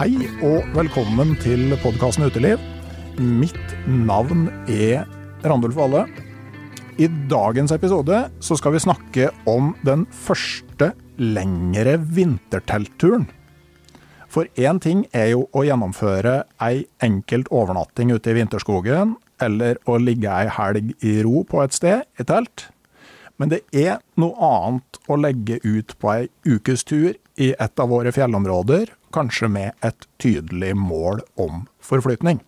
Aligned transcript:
Hei 0.00 0.14
og 0.40 0.64
velkommen 0.72 1.34
til 1.42 1.74
podkasten 1.82 2.24
Uteliv. 2.24 2.56
Mitt 3.20 3.74
navn 3.84 4.46
er 4.64 5.02
Randulf 5.44 5.76
Valle. 5.76 6.06
I 6.96 7.04
dagens 7.28 7.74
episode 7.76 8.22
så 8.40 8.56
skal 8.56 8.72
vi 8.72 8.80
snakke 8.80 9.26
om 9.44 9.74
den 9.84 10.06
første 10.08 10.94
lengre 11.20 11.98
vinterteltturen. 12.00 13.26
For 14.24 14.48
én 14.56 14.80
ting 14.80 15.02
er 15.12 15.34
jo 15.34 15.42
å 15.52 15.66
gjennomføre 15.68 16.46
ei 16.64 16.86
enkelt 17.04 17.50
overnatting 17.52 18.14
ute 18.16 18.32
i 18.32 18.38
vinterskogen, 18.38 19.18
eller 19.36 19.82
å 19.84 19.98
ligge 20.00 20.32
ei 20.32 20.48
helg 20.48 20.94
i 21.04 21.18
ro 21.26 21.42
på 21.44 21.60
et 21.60 21.76
sted 21.76 22.08
i 22.16 22.24
telt. 22.24 22.70
Men 23.36 23.52
det 23.52 23.66
er 23.76 24.00
noe 24.16 24.48
annet 24.48 25.02
å 25.12 25.20
legge 25.20 25.60
ut 25.60 25.92
på 26.00 26.14
ei 26.14 26.32
ukes 26.48 26.88
tur 26.88 27.12
i 27.36 27.52
et 27.52 27.84
av 27.84 27.92
våre 27.92 28.16
fjellområder, 28.16 28.96
kanskje 29.14 29.48
med 29.50 29.72
et 29.86 30.06
tydelig 30.22 30.74
mål 30.78 31.20
om 31.40 31.64
forflytning. 31.84 32.40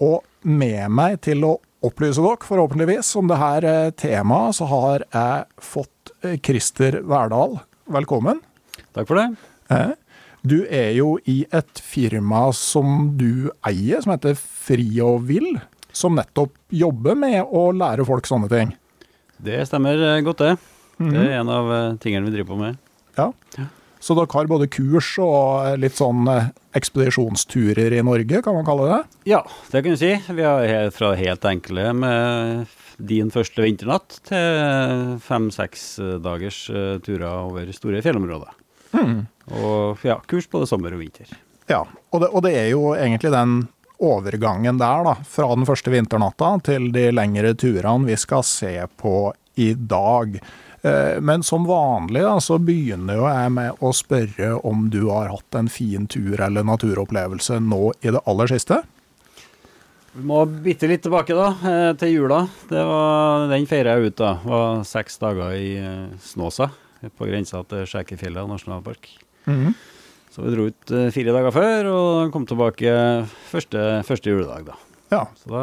Og 0.00 0.22
med 0.46 0.88
meg 0.94 1.20
til 1.26 1.42
å 1.46 1.56
opplyse 1.84 2.22
dere, 2.22 2.42
forhåpentligvis, 2.46 3.10
om 3.18 3.28
dette 3.30 3.72
temaet, 4.02 4.56
så 4.58 4.66
har 4.70 5.04
jeg 5.14 5.62
fått 5.62 6.12
Christer 6.44 7.00
Verdal. 7.06 7.58
Velkommen. 7.90 8.40
Takk 8.94 9.08
for 9.10 9.18
det. 9.20 9.28
Eh, 9.70 9.94
Du 10.46 10.62
er 10.70 10.92
jo 10.94 11.16
i 11.26 11.40
et 11.52 11.80
firma 11.82 12.52
som 12.54 13.16
du 13.18 13.50
eier, 13.66 14.00
som 14.00 14.12
heter 14.14 14.36
Fri 14.38 14.86
og 15.02 15.24
Vill, 15.26 15.58
som 15.92 16.14
nettopp 16.14 16.54
jobber 16.70 17.16
med 17.18 17.42
å 17.42 17.72
lære 17.74 18.06
folk 18.06 18.24
sånne 18.26 18.48
ting. 18.52 18.70
Det 19.42 19.64
stemmer 19.66 19.98
eh, 19.98 20.20
godt, 20.22 20.38
det. 20.46 20.54
Det 20.98 21.24
er 21.24 21.40
en 21.40 21.50
av 21.50 21.72
eh, 21.74 21.96
tingene 22.02 22.26
vi 22.30 22.36
driver 22.36 22.52
på 22.54 22.60
med. 22.62 22.78
Ja. 23.18 23.28
Så 24.08 24.14
dere 24.16 24.32
har 24.32 24.48
både 24.48 24.70
kurs 24.72 25.10
og 25.20 25.74
litt 25.82 25.98
sånn 25.98 26.24
eh, 26.32 26.46
ekspedisjonsturer 26.78 27.92
i 27.92 28.00
Norge, 28.00 28.38
kan 28.40 28.54
man 28.56 28.64
kalle 28.64 28.86
det? 28.88 29.00
Ja, 29.28 29.42
det 29.68 29.82
kan 29.84 29.92
du 29.92 30.00
si. 30.00 30.14
Vi 30.32 30.46
har 30.46 30.88
fra 30.96 31.10
helt 31.18 31.44
enkle 31.44 31.90
med 31.92 32.70
din 32.96 33.28
første 33.28 33.66
vinternatt 33.66 34.16
til 34.30 35.18
fem-seks 35.20 35.84
dagers 36.24 36.62
eh, 36.72 36.94
turer 37.04 37.28
over 37.50 37.68
store 37.76 38.00
fjellområder. 38.06 38.56
Og 38.96 40.00
ja, 40.08 40.16
kurs 40.24 40.48
både 40.48 40.70
sommer 40.70 40.96
og 40.96 41.02
vinter. 41.04 41.28
Ja, 41.68 41.82
og 41.84 42.24
det, 42.24 42.30
og 42.32 42.46
det 42.46 42.54
er 42.56 42.70
jo 42.72 42.94
egentlig 42.96 43.34
den 43.34 43.58
overgangen 44.00 44.80
der, 44.80 45.04
da, 45.04 45.18
fra 45.28 45.50
den 45.52 45.68
første 45.68 45.92
vinternatta 45.92 46.54
til 46.64 46.88
de 46.96 47.10
lengre 47.12 47.52
turene 47.60 48.08
vi 48.08 48.16
skal 48.16 48.46
se 48.46 48.72
på 48.96 49.34
i 49.60 49.74
dag. 49.76 50.38
Eh, 50.82 51.20
Men 51.20 51.42
som 51.42 51.66
vanlig 51.66 52.22
da, 52.22 52.36
så 52.40 52.58
begynner 52.62 53.18
jo 53.18 53.26
jeg 53.26 53.50
med 53.54 53.82
å 53.82 53.90
spørre 53.96 54.52
om 54.66 54.86
du 54.92 55.08
har 55.10 55.32
hatt 55.32 55.58
en 55.58 55.70
fin 55.72 56.06
tur 56.06 56.38
eller 56.40 56.66
naturopplevelse 56.66 57.58
nå 57.64 57.82
i 58.00 58.14
det 58.14 58.22
aller 58.30 58.50
siste? 58.50 58.82
Vi 60.14 60.24
må 60.26 60.42
bitte 60.46 60.88
litt 60.90 61.02
tilbake 61.04 61.34
da, 61.36 61.48
eh, 61.68 61.92
til 61.98 62.14
jula. 62.14 62.42
Det 62.70 62.84
var, 62.86 63.48
den 63.50 63.66
feira 63.70 63.96
jeg 63.96 64.12
ut 64.12 64.16
da. 64.18 64.34
Det 64.42 64.50
var 64.50 64.84
seks 64.88 65.18
dager 65.22 65.54
i 65.54 65.76
eh, 65.78 66.18
Snåsa, 66.22 66.70
på 67.18 67.28
grensa 67.28 67.62
til 67.68 67.86
Skjækerfjellet 67.86 68.50
nasjonalpark. 68.50 69.10
Så 70.28 70.44
vi 70.44 70.50
dro 70.52 70.66
ut 70.68 70.90
fire 71.14 71.32
dager 71.32 71.54
før, 71.54 71.86
og 71.88 72.32
kom 72.34 72.44
tilbake 72.46 72.90
første, 73.48 74.04
første 74.06 74.30
juledag 74.30 74.66
da. 74.68 74.74
Ja. 75.10 75.22
Så 75.40 75.48
da 75.50 75.62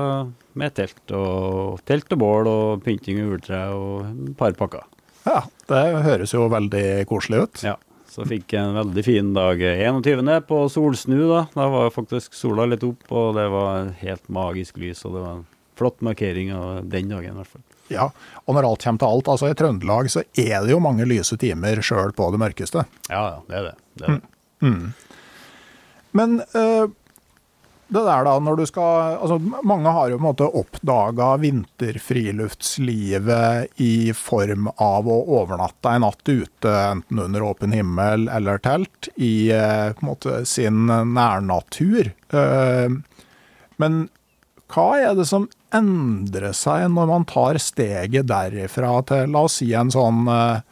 med 0.57 0.73
telt 0.73 1.13
og, 1.13 1.77
telt 1.85 2.11
og 2.15 2.21
bål 2.23 2.49
og 2.49 2.83
pynting 2.83 3.19
og 3.21 3.29
juletre 3.29 3.61
og 3.75 4.07
et 4.09 4.37
par 4.39 4.57
pakker. 4.57 4.87
Ja, 5.25 5.41
det 5.71 5.81
høres 6.05 6.33
jo 6.35 6.45
veldig 6.51 6.85
koselig 7.09 7.43
ut. 7.45 7.63
Ja, 7.65 7.75
så 8.11 8.25
fikk 8.27 8.53
jeg 8.55 8.61
en 8.63 8.77
veldig 8.77 9.03
fin 9.05 9.33
dag 9.35 9.59
21. 9.59 10.31
på 10.47 10.61
solsnu 10.71 11.19
da. 11.27 11.45
Da 11.55 11.67
var 11.73 11.93
faktisk 11.93 12.37
sola 12.37 12.67
litt 12.69 12.85
opp, 12.87 13.03
og 13.11 13.35
det 13.39 13.47
var 13.53 13.91
helt 14.01 14.29
magisk 14.31 14.77
lys, 14.81 15.03
og 15.07 15.17
det 15.17 15.23
var 15.25 15.39
en 15.39 15.47
flott 15.75 16.03
markering 16.05 16.53
av 16.55 16.85
den 16.87 17.09
dagen 17.11 17.33
i 17.33 17.39
hvert 17.41 17.51
fall. 17.51 17.65
Ja, 17.91 18.09
og 18.45 18.55
når 18.57 18.65
alt 18.65 18.85
kommer 18.85 19.01
til 19.01 19.11
alt, 19.11 19.27
altså 19.33 19.49
i 19.51 19.57
Trøndelag 19.57 20.07
så 20.09 20.23
er 20.41 20.63
det 20.63 20.71
jo 20.71 20.81
mange 20.81 21.05
lyse 21.05 21.37
timer 21.37 21.81
sjøl 21.85 22.15
på 22.17 22.31
det 22.33 22.39
mørkeste. 22.41 22.85
Ja, 23.11 23.25
ja, 23.27 23.41
det 23.49 23.59
er 23.59 23.67
det. 23.67 23.75
det, 23.99 24.05
er 24.07 24.21
det. 24.21 24.71
Men 26.15 26.39
eh, 26.55 26.85
det 27.87 28.01
der 28.01 28.23
da, 28.25 28.39
når 28.41 28.55
du 28.57 28.65
skal 28.65 29.19
Altså, 29.19 29.37
mange 29.63 29.89
har 29.93 30.09
jo 30.09 30.17
på 30.17 30.23
en 30.23 30.31
måte 30.31 30.55
oppdaga 30.61 31.37
vinterfriluftslivet 31.43 33.67
i 33.81 34.13
form 34.17 34.67
av 34.81 35.07
å 35.09 35.25
overnatte 35.39 35.89
en 35.93 36.01
natt 36.05 36.29
ute, 36.29 36.71
enten 36.71 37.19
under 37.27 37.41
åpen 37.45 37.71
himmel 37.75 38.29
eller 38.33 38.57
telt, 38.63 39.07
i 39.15 39.51
eh, 39.53 39.93
på 39.93 39.99
en 40.01 40.09
måte 40.09 40.45
sin 40.49 40.85
nærnatur. 40.87 42.05
Eh, 42.33 42.89
men 43.81 43.91
hva 44.73 44.87
er 44.97 45.13
det 45.17 45.27
som 45.29 45.45
endrer 45.75 46.53
seg 46.57 46.87
når 46.93 47.11
man 47.11 47.27
tar 47.29 47.59
steget 47.61 48.29
derifra 48.31 48.95
til, 49.07 49.29
la 49.33 49.41
oss 49.45 49.59
si, 49.61 49.69
en 49.77 49.93
sånn 49.93 50.25
eh, 50.31 50.63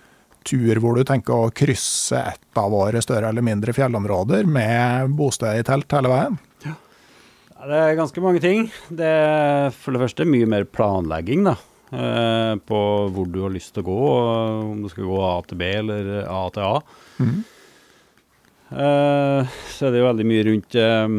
tur 0.44 0.81
hvor 0.81 0.97
du 0.97 1.06
tenker 1.07 1.38
å 1.38 1.53
krysse 1.56 2.19
et 2.34 2.59
av 2.59 2.74
våre 2.74 3.01
større 3.06 3.30
eller 3.30 3.45
mindre 3.45 3.75
fjellområder 3.75 4.50
med 4.50 5.13
bosted 5.18 5.62
i 5.62 5.68
telt 5.68 5.94
hele 5.95 6.12
veien? 6.12 6.41
Det 7.63 7.78
er 7.79 7.96
ganske 7.96 8.19
mange 8.24 8.41
ting. 8.44 8.66
Det 8.91 9.07
er 9.07 9.69
for 9.72 9.96
det 9.96 10.01
første 10.01 10.25
mye 10.28 10.47
mer 10.51 10.66
planlegging 10.68 11.46
da, 11.47 11.53
eh, 11.96 12.56
på 12.59 12.79
hvor 13.16 13.29
du 13.31 13.40
har 13.46 13.53
lyst 13.53 13.72
til 13.75 13.85
å 13.85 13.88
gå, 13.88 14.00
om 14.74 14.81
du 14.84 14.90
skal 14.91 15.07
gå 15.07 15.19
A 15.24 15.35
til 15.47 15.59
B 15.62 15.69
eller 15.79 16.09
A 16.28 16.41
til 16.51 16.66
A. 16.68 16.81
Eh, 18.74 19.54
så 19.71 19.88
er 19.88 19.94
det 19.94 20.01
jo 20.01 20.10
veldig 20.10 20.25
mye 20.27 20.44
rundt 20.48 20.75
eh, 20.81 21.15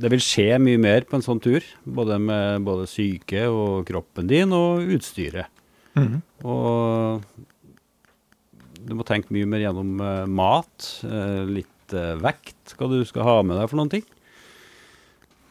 Det 0.00 0.10
vil 0.10 0.22
skje 0.24 0.58
mye 0.58 0.80
mer 0.82 1.06
på 1.06 1.18
en 1.18 1.26
sånn 1.26 1.42
tur, 1.44 1.62
både 1.84 2.18
med 2.18 2.64
både 2.66 2.88
syke 2.90 3.44
og 3.46 3.84
kroppen 3.86 4.26
din 4.26 4.50
og 4.56 4.82
utstyret. 4.96 5.46
Og 6.42 7.22
du 8.82 8.96
må 8.98 9.06
tenke 9.06 9.30
mye 9.30 9.46
mer 9.46 9.62
gjennom 9.62 9.94
mat, 10.34 10.88
litt 11.46 11.94
vekt, 11.94 12.74
hva 12.74 12.90
du 12.90 12.98
skal 13.06 13.28
ha 13.28 13.36
med 13.46 13.60
deg 13.60 13.70
for 13.70 13.78
noen 13.78 13.94
ting. 13.94 14.04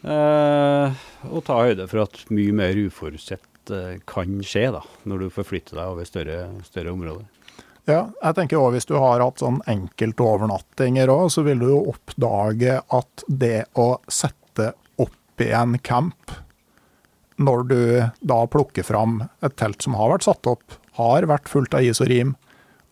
Eh, 0.04 1.04
og 1.32 1.46
ta 1.48 1.62
høyde 1.64 1.88
for 1.88 2.04
at 2.04 2.18
mye 2.34 2.54
mer 2.56 2.76
uforutsett 2.76 3.72
eh, 3.72 4.02
kan 4.10 4.42
skje 4.44 4.68
da, 4.76 4.82
når 5.08 5.24
du 5.24 5.34
forflytter 5.38 5.80
deg 5.80 5.94
over 5.94 6.08
større, 6.08 6.40
større 6.68 6.92
områder. 6.92 7.30
Ja, 7.88 8.06
jeg 8.24 8.36
tenker 8.38 8.60
også 8.60 8.76
hvis 8.76 8.88
du 8.88 8.96
har 8.96 9.24
hatt 9.24 9.42
sånn 9.44 9.60
enkeltovernattinger 9.68 11.12
òg, 11.12 11.26
så 11.32 11.44
vil 11.48 11.60
du 11.60 11.68
jo 11.72 11.82
oppdage 11.92 12.78
at 12.80 13.26
det 13.28 13.66
å 13.80 13.98
sette 14.12 14.72
opp 15.04 15.44
i 15.44 15.50
en 15.56 15.76
camp 15.84 16.36
når 17.44 17.64
du 17.68 17.82
da 18.24 18.44
plukker 18.48 18.86
fram 18.88 19.24
et 19.44 19.56
telt 19.60 19.84
som 19.84 19.98
har 20.00 20.14
vært 20.14 20.28
satt 20.28 20.48
opp, 20.48 20.78
har 21.00 21.28
vært 21.28 21.50
fullt 21.52 21.76
av 21.76 21.84
is 21.84 22.00
og 22.04 22.12
rim, 22.12 22.36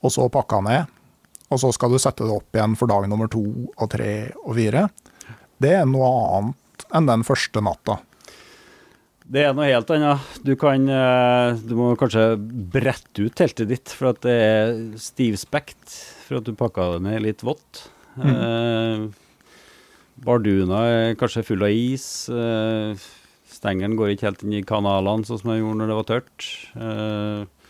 og 0.01 0.11
så 0.15 0.25
pakka 0.33 0.59
ned. 0.65 0.97
Og 1.51 1.59
så 1.61 1.69
skal 1.75 1.91
du 1.93 1.99
sette 1.99 2.25
det 2.25 2.33
opp 2.33 2.55
igjen 2.55 2.75
for 2.79 2.91
dag 2.91 3.05
nummer 3.11 3.29
to 3.31 3.43
og 3.75 3.87
tre 3.91 4.31
og 4.41 4.55
fire. 4.57 4.87
Det 5.61 5.75
er 5.77 5.87
noe 5.87 6.09
annet 6.39 6.60
enn 6.95 7.09
den 7.09 7.25
første 7.27 7.63
natta. 7.63 7.99
Det 9.31 9.45
er 9.45 9.53
noe 9.55 9.69
helt 9.69 9.91
annet. 9.95 10.31
Du 10.43 10.53
kan 10.59 10.89
eh, 10.91 11.59
Du 11.63 11.75
må 11.79 11.93
kanskje 11.99 12.33
brette 12.73 13.23
ut 13.23 13.35
teltet 13.37 13.69
ditt, 13.71 13.93
for 13.95 14.11
at 14.11 14.19
det 14.25 14.35
er 14.35 14.73
stivspekt. 14.99 15.85
For 16.27 16.41
at 16.41 16.47
du 16.47 16.55
pakka 16.57 16.93
det 16.97 17.05
ned 17.07 17.23
litt 17.23 17.45
vått. 17.47 17.85
Mm. 18.19 18.33
Eh, 18.33 19.05
barduna 20.25 20.83
er 20.89 21.17
kanskje 21.19 21.45
full 21.47 21.63
av 21.63 21.71
is. 21.71 22.05
Eh, 22.27 23.07
stengelen 23.51 23.95
går 23.99 24.13
ikke 24.13 24.27
helt 24.29 24.43
inn 24.43 24.59
i 24.59 24.65
kanalene, 24.67 25.23
sånn 25.27 25.39
som 25.39 25.53
den 25.53 25.61
gjorde 25.61 25.79
når 25.79 25.91
det 25.91 25.99
var 26.01 26.09
tørt. 26.11 26.49
Eh, 26.75 27.60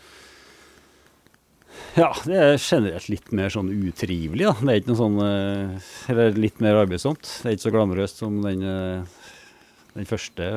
ja, 1.98 2.10
det 2.24 2.38
er 2.38 2.54
generelt 2.56 3.08
litt 3.12 3.32
mer 3.36 3.52
sånn 3.52 3.70
utrivelig, 3.72 4.46
da. 4.48 4.54
Det 4.60 4.72
er 4.72 4.80
ikke 4.80 4.92
noe 4.92 5.00
sånn 5.00 5.18
eh, 5.26 5.90
Eller 6.12 6.38
litt 6.40 6.62
mer 6.64 6.80
arbeidsomt. 6.82 7.22
Det 7.42 7.50
er 7.50 7.56
ikke 7.56 7.66
så 7.66 7.74
glamorøst 7.74 8.22
som 8.22 8.38
den, 8.44 8.62
eh, 8.64 9.32
den 9.96 10.08
første, 10.08 10.48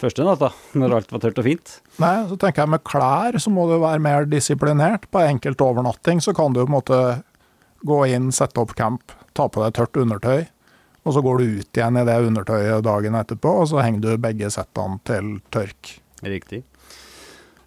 første 0.00 0.26
natta, 0.26 0.50
når 0.76 0.98
alt 0.98 1.14
var 1.14 1.24
tørt 1.24 1.40
og 1.40 1.48
fint. 1.48 1.76
Nei, 2.02 2.16
så 2.28 2.36
tenker 2.40 2.64
jeg 2.64 2.74
med 2.74 2.84
klær 2.84 3.38
så 3.40 3.52
må 3.52 3.68
du 3.70 3.78
være 3.82 4.02
mer 4.04 4.28
disiplinert. 4.28 5.08
På 5.12 5.24
enkelt 5.24 5.64
overnatting 5.64 6.20
så 6.24 6.36
kan 6.36 6.52
du 6.52 6.62
på 6.62 6.68
en 6.68 6.76
måte 6.76 7.00
gå 7.84 8.02
inn, 8.16 8.30
sette 8.32 8.60
opp 8.60 8.76
camp, 8.76 9.12
ta 9.36 9.48
på 9.48 9.64
deg 9.64 9.74
tørt 9.76 10.00
undertøy. 10.00 10.46
Og 11.04 11.12
så 11.12 11.20
går 11.24 11.40
du 11.40 11.58
ut 11.60 11.76
igjen 11.76 12.00
i 12.00 12.04
det 12.08 12.20
undertøyet 12.28 12.84
dagen 12.84 13.16
etterpå, 13.18 13.50
og 13.60 13.68
så 13.68 13.82
henger 13.84 14.00
du 14.00 14.22
begge 14.24 14.48
settene 14.52 14.96
til 15.04 15.34
tørk. 15.52 15.98
Riktig. 16.24 16.62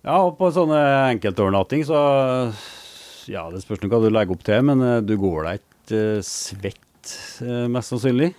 Ja, 0.07 0.21
og 0.23 0.37
på 0.39 0.49
sånne 0.55 0.79
enkeltovernatting 1.11 1.83
så 1.85 1.99
ja, 3.31 3.47
det 3.51 3.61
spørs 3.63 3.83
hva 3.83 4.01
du 4.03 4.09
legger 4.11 4.35
opp 4.35 4.45
til, 4.47 4.63
men 4.69 4.83
uh, 4.83 4.99
du 5.03 5.15
går 5.19 5.47
deg 5.47 5.59
ikke 5.61 6.03
uh, 6.19 6.25
svett, 6.25 7.11
uh, 7.43 7.65
mest 7.71 7.93
sannsynlig. 7.93 8.31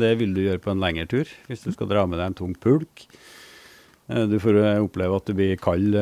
det 0.00 0.12
vil 0.20 0.34
du 0.36 0.42
gjøre 0.44 0.62
på 0.62 0.72
en 0.72 0.82
lengre 0.82 1.06
tur, 1.10 1.28
hvis 1.48 1.64
du 1.64 1.72
skal 1.74 1.90
dra 1.90 2.06
med 2.08 2.20
deg 2.20 2.30
en 2.30 2.38
tung 2.42 2.56
pulk. 2.60 3.06
du 4.08 4.38
får 4.42 4.58
oppleve 4.82 5.16
at 5.16 5.28
du 5.28 5.36
blir 5.36 5.56
kald, 5.56 5.96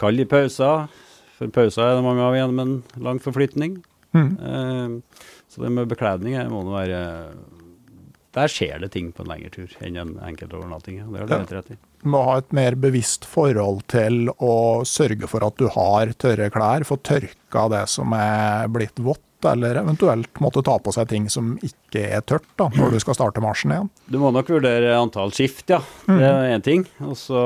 kald 0.00 0.20
i 0.20 0.26
pauser. 0.26 0.88
For 1.36 1.52
pauser 1.52 1.84
er 1.84 1.98
det 1.98 2.06
mange 2.06 2.24
av 2.24 2.34
igjen 2.34 2.56
med 2.56 2.66
en 2.66 3.04
lang 3.04 3.20
forflytning. 3.22 3.82
Mm. 4.16 5.02
så 5.50 5.60
det 5.60 5.70
med 5.76 5.90
bekledning 5.90 6.38
må 6.48 6.62
nå 6.64 6.72
være 6.72 7.00
Der 8.32 8.48
skjer 8.48 8.78
det 8.80 8.88
ting 8.94 9.10
på 9.12 9.26
en 9.26 9.28
lengre 9.28 9.50
tur 9.52 9.74
enn 9.84 9.98
en 10.00 10.14
enkeltovernatting. 10.24 11.02
Det 11.04 11.20
har 11.20 11.28
du 11.28 11.36
helt 11.36 11.52
rett 11.58 11.74
i 11.74 11.78
må 12.08 12.22
ha 12.28 12.38
et 12.40 12.56
mer 12.56 12.76
bevisst 12.80 13.26
forhold 13.28 13.84
til 13.92 14.30
å 14.36 14.82
sørge 14.88 15.28
for 15.30 15.46
at 15.46 15.56
du 15.60 15.68
har 15.74 16.12
tørre 16.20 16.50
klær, 16.54 16.86
få 16.88 16.98
tørka 17.04 17.66
det 17.72 17.86
som 17.92 18.14
er 18.16 18.68
blitt 18.72 19.00
vått, 19.02 19.22
eller 19.46 19.78
eventuelt 19.82 20.40
måtte 20.42 20.64
ta 20.66 20.78
på 20.82 20.92
seg 20.94 21.10
ting 21.10 21.28
som 21.30 21.54
ikke 21.62 22.02
er 22.18 22.24
tørt 22.26 22.48
da, 22.58 22.70
når 22.74 22.96
du 22.96 23.00
skal 23.02 23.18
starte 23.18 23.42
marsjen 23.44 23.74
igjen. 23.74 23.90
Du 24.10 24.18
må 24.22 24.32
nok 24.34 24.48
vurdere 24.50 24.96
antall 24.96 25.34
skift, 25.36 25.68
ja. 25.70 25.82
Det 26.08 26.22
er 26.24 26.54
én 26.54 26.64
ting. 26.64 26.86
Og 27.04 27.14
så, 27.20 27.42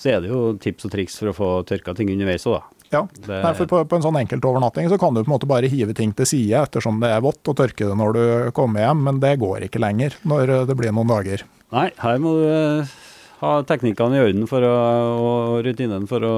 så 0.00 0.14
er 0.14 0.24
det 0.24 0.32
jo 0.32 0.54
tips 0.60 0.88
og 0.88 0.94
triks 0.96 1.20
for 1.20 1.30
å 1.30 1.36
få 1.36 1.50
tørka 1.68 1.94
ting 1.98 2.10
underveis 2.14 2.48
òg, 2.48 2.62
da. 2.62 2.74
Ja, 2.94 3.08
det... 3.14 3.42
Nei, 3.42 3.54
for 3.58 3.66
på, 3.66 3.80
på, 3.88 3.98
en 3.98 4.04
sånn 4.04 4.18
enkeltovernatting 4.20 4.86
så 4.92 4.98
kan 5.00 5.14
du 5.14 5.22
på 5.22 5.26
en 5.26 5.34
måte 5.34 5.48
bare 5.50 5.70
hive 5.70 5.96
ting 5.96 6.12
til 6.14 6.28
side 6.28 6.60
ettersom 6.68 7.00
det 7.02 7.10
er 7.10 7.24
vått, 7.24 7.42
og 7.50 7.56
tørke 7.58 7.88
det 7.88 7.96
når 7.98 8.14
du 8.14 8.24
kommer 8.56 8.84
hjem, 8.84 9.02
men 9.08 9.20
det 9.22 9.34
går 9.42 9.66
ikke 9.66 9.82
lenger 9.82 10.14
når 10.22 10.54
det 10.68 10.78
blir 10.78 10.94
noen 10.94 11.10
dager. 11.10 11.42
Nei, 11.72 11.88
her 11.98 12.20
må 12.22 12.34
du 12.38 12.44
eh, 12.48 12.92
ha 13.40 13.54
teknikkene 13.66 14.18
i 14.18 14.24
orden 14.26 14.44
for 14.50 14.66
å, 14.66 14.74
og 15.14 15.62
rutinene 15.66 16.08
for 16.10 16.26
å 16.26 16.34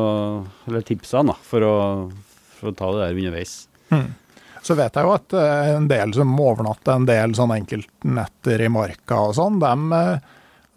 Eller 0.68 0.86
tipsene, 0.86 1.32
da, 1.32 1.36
for 1.50 1.66
å, 1.66 1.74
for 2.60 2.70
å 2.70 2.76
ta 2.76 2.92
det 2.94 3.02
der 3.02 3.18
underveis. 3.18 3.58
Mm. 3.90 4.14
Så 4.66 4.74
vet 4.74 4.96
jeg 4.98 5.06
jo 5.06 5.14
at 5.14 5.36
eh, 5.38 5.74
en 5.76 5.90
del 5.90 6.14
som 6.16 6.32
overnatter 6.42 6.96
en 6.96 7.06
del 7.08 7.36
sånn 7.38 7.54
enkeltnetter 7.54 8.64
i 8.66 8.70
marka 8.72 9.20
og 9.28 9.36
sånn, 9.38 9.60
eh, 9.62 10.16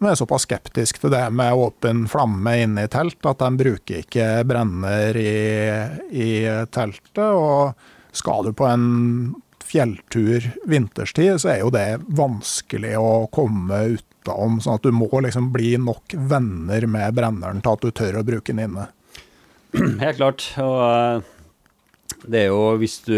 de 0.00 0.08
er 0.08 0.16
såpass 0.16 0.46
skeptiske 0.46 1.02
til 1.02 1.12
det 1.12 1.26
med 1.36 1.58
åpen 1.60 2.06
flamme 2.08 2.54
inne 2.62 2.86
i 2.86 2.90
telt 2.90 3.26
at 3.28 3.42
de 3.42 3.50
bruker 3.60 4.00
ikke 4.00 4.28
brenner 4.48 5.16
i, 5.20 5.34
i 6.08 6.30
teltet. 6.72 7.20
Og 7.20 8.16
skal 8.16 8.48
du 8.48 8.54
på 8.56 8.64
en 8.64 8.86
fjelltur 9.70 10.48
vinterstid, 10.64 11.36
så 11.42 11.52
er 11.52 11.60
jo 11.60 11.74
det 11.74 12.00
vanskelig 12.16 12.94
å 12.96 13.12
komme 13.34 13.82
ut 13.92 14.06
prata 14.20 14.36
om. 14.36 14.60
Sånn 14.60 14.78
at 14.78 14.82
du 14.82 14.92
må 14.92 15.08
liksom 15.20 15.52
bli 15.52 15.76
nok 15.78 16.14
venner 16.14 16.86
med 16.86 17.14
brenneren 17.14 17.60
til 17.62 17.72
at 17.72 17.84
du 17.84 17.90
tør 17.90 18.20
å 18.20 18.24
bruke 18.26 18.52
den 18.52 18.64
inne. 18.68 18.88
Helt 20.04 20.16
klart. 20.16 20.46
Og 20.58 20.80
eh, 20.84 21.22
det 22.26 22.42
er 22.44 22.48
jo 22.50 22.76
hvis 22.80 23.00
du 23.06 23.16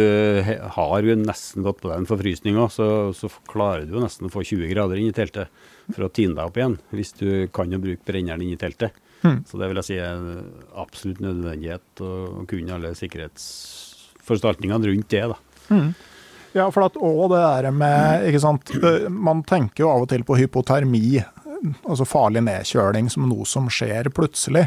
har 0.77 1.03
jo 1.03 1.17
nesten 1.19 1.65
gått 1.65 1.81
på 1.83 1.91
deg 1.91 2.03
en 2.03 2.07
forfrysning 2.07 2.59
så, 2.71 3.13
så, 3.17 3.31
klarer 3.51 3.87
du 3.87 3.97
jo 3.97 4.03
nesten 4.05 4.29
å 4.29 4.33
få 4.33 4.45
20 4.45 4.71
grader 4.71 5.01
inn 5.01 5.11
i 5.11 5.17
teltet 5.17 5.51
for 5.91 6.07
å 6.07 6.13
tine 6.13 6.37
deg 6.37 6.47
opp 6.47 6.61
igjen. 6.61 6.79
Hvis 6.95 7.17
du 7.19 7.49
kan 7.55 7.73
jo 7.73 7.83
bruke 7.83 8.07
brenneren 8.07 8.45
inn 8.45 8.55
i 8.55 8.61
teltet. 8.61 8.95
Mm. 9.23 9.43
Så 9.47 9.59
det 9.59 9.69
vil 9.71 9.79
jeg 9.79 9.87
si 9.87 9.99
er 10.03 10.23
absolutt 10.79 11.23
nødvendighet 11.23 12.03
å 12.03 12.45
kunne 12.51 12.75
alle 12.75 12.95
sikkerhetsforstaltningene 12.99 14.91
rundt 14.91 15.11
det. 15.15 15.27
da. 15.31 15.39
Mm. 15.71 15.93
Ja, 16.53 16.67
for 16.73 16.85
at, 16.85 16.99
òg 17.01 17.33
det 17.33 17.41
der 17.41 17.71
med 17.73 18.27
ikke 18.29 18.43
sant, 18.43 18.73
Man 19.09 19.43
tenker 19.49 19.85
jo 19.87 19.91
av 19.93 20.05
og 20.05 20.11
til 20.13 20.25
på 20.29 20.37
hypotermi, 20.37 21.23
altså 21.87 22.07
farlig 22.09 22.43
nedkjøling, 22.45 23.09
som 23.13 23.29
noe 23.31 23.47
som 23.49 23.71
skjer 23.73 24.11
plutselig. 24.15 24.67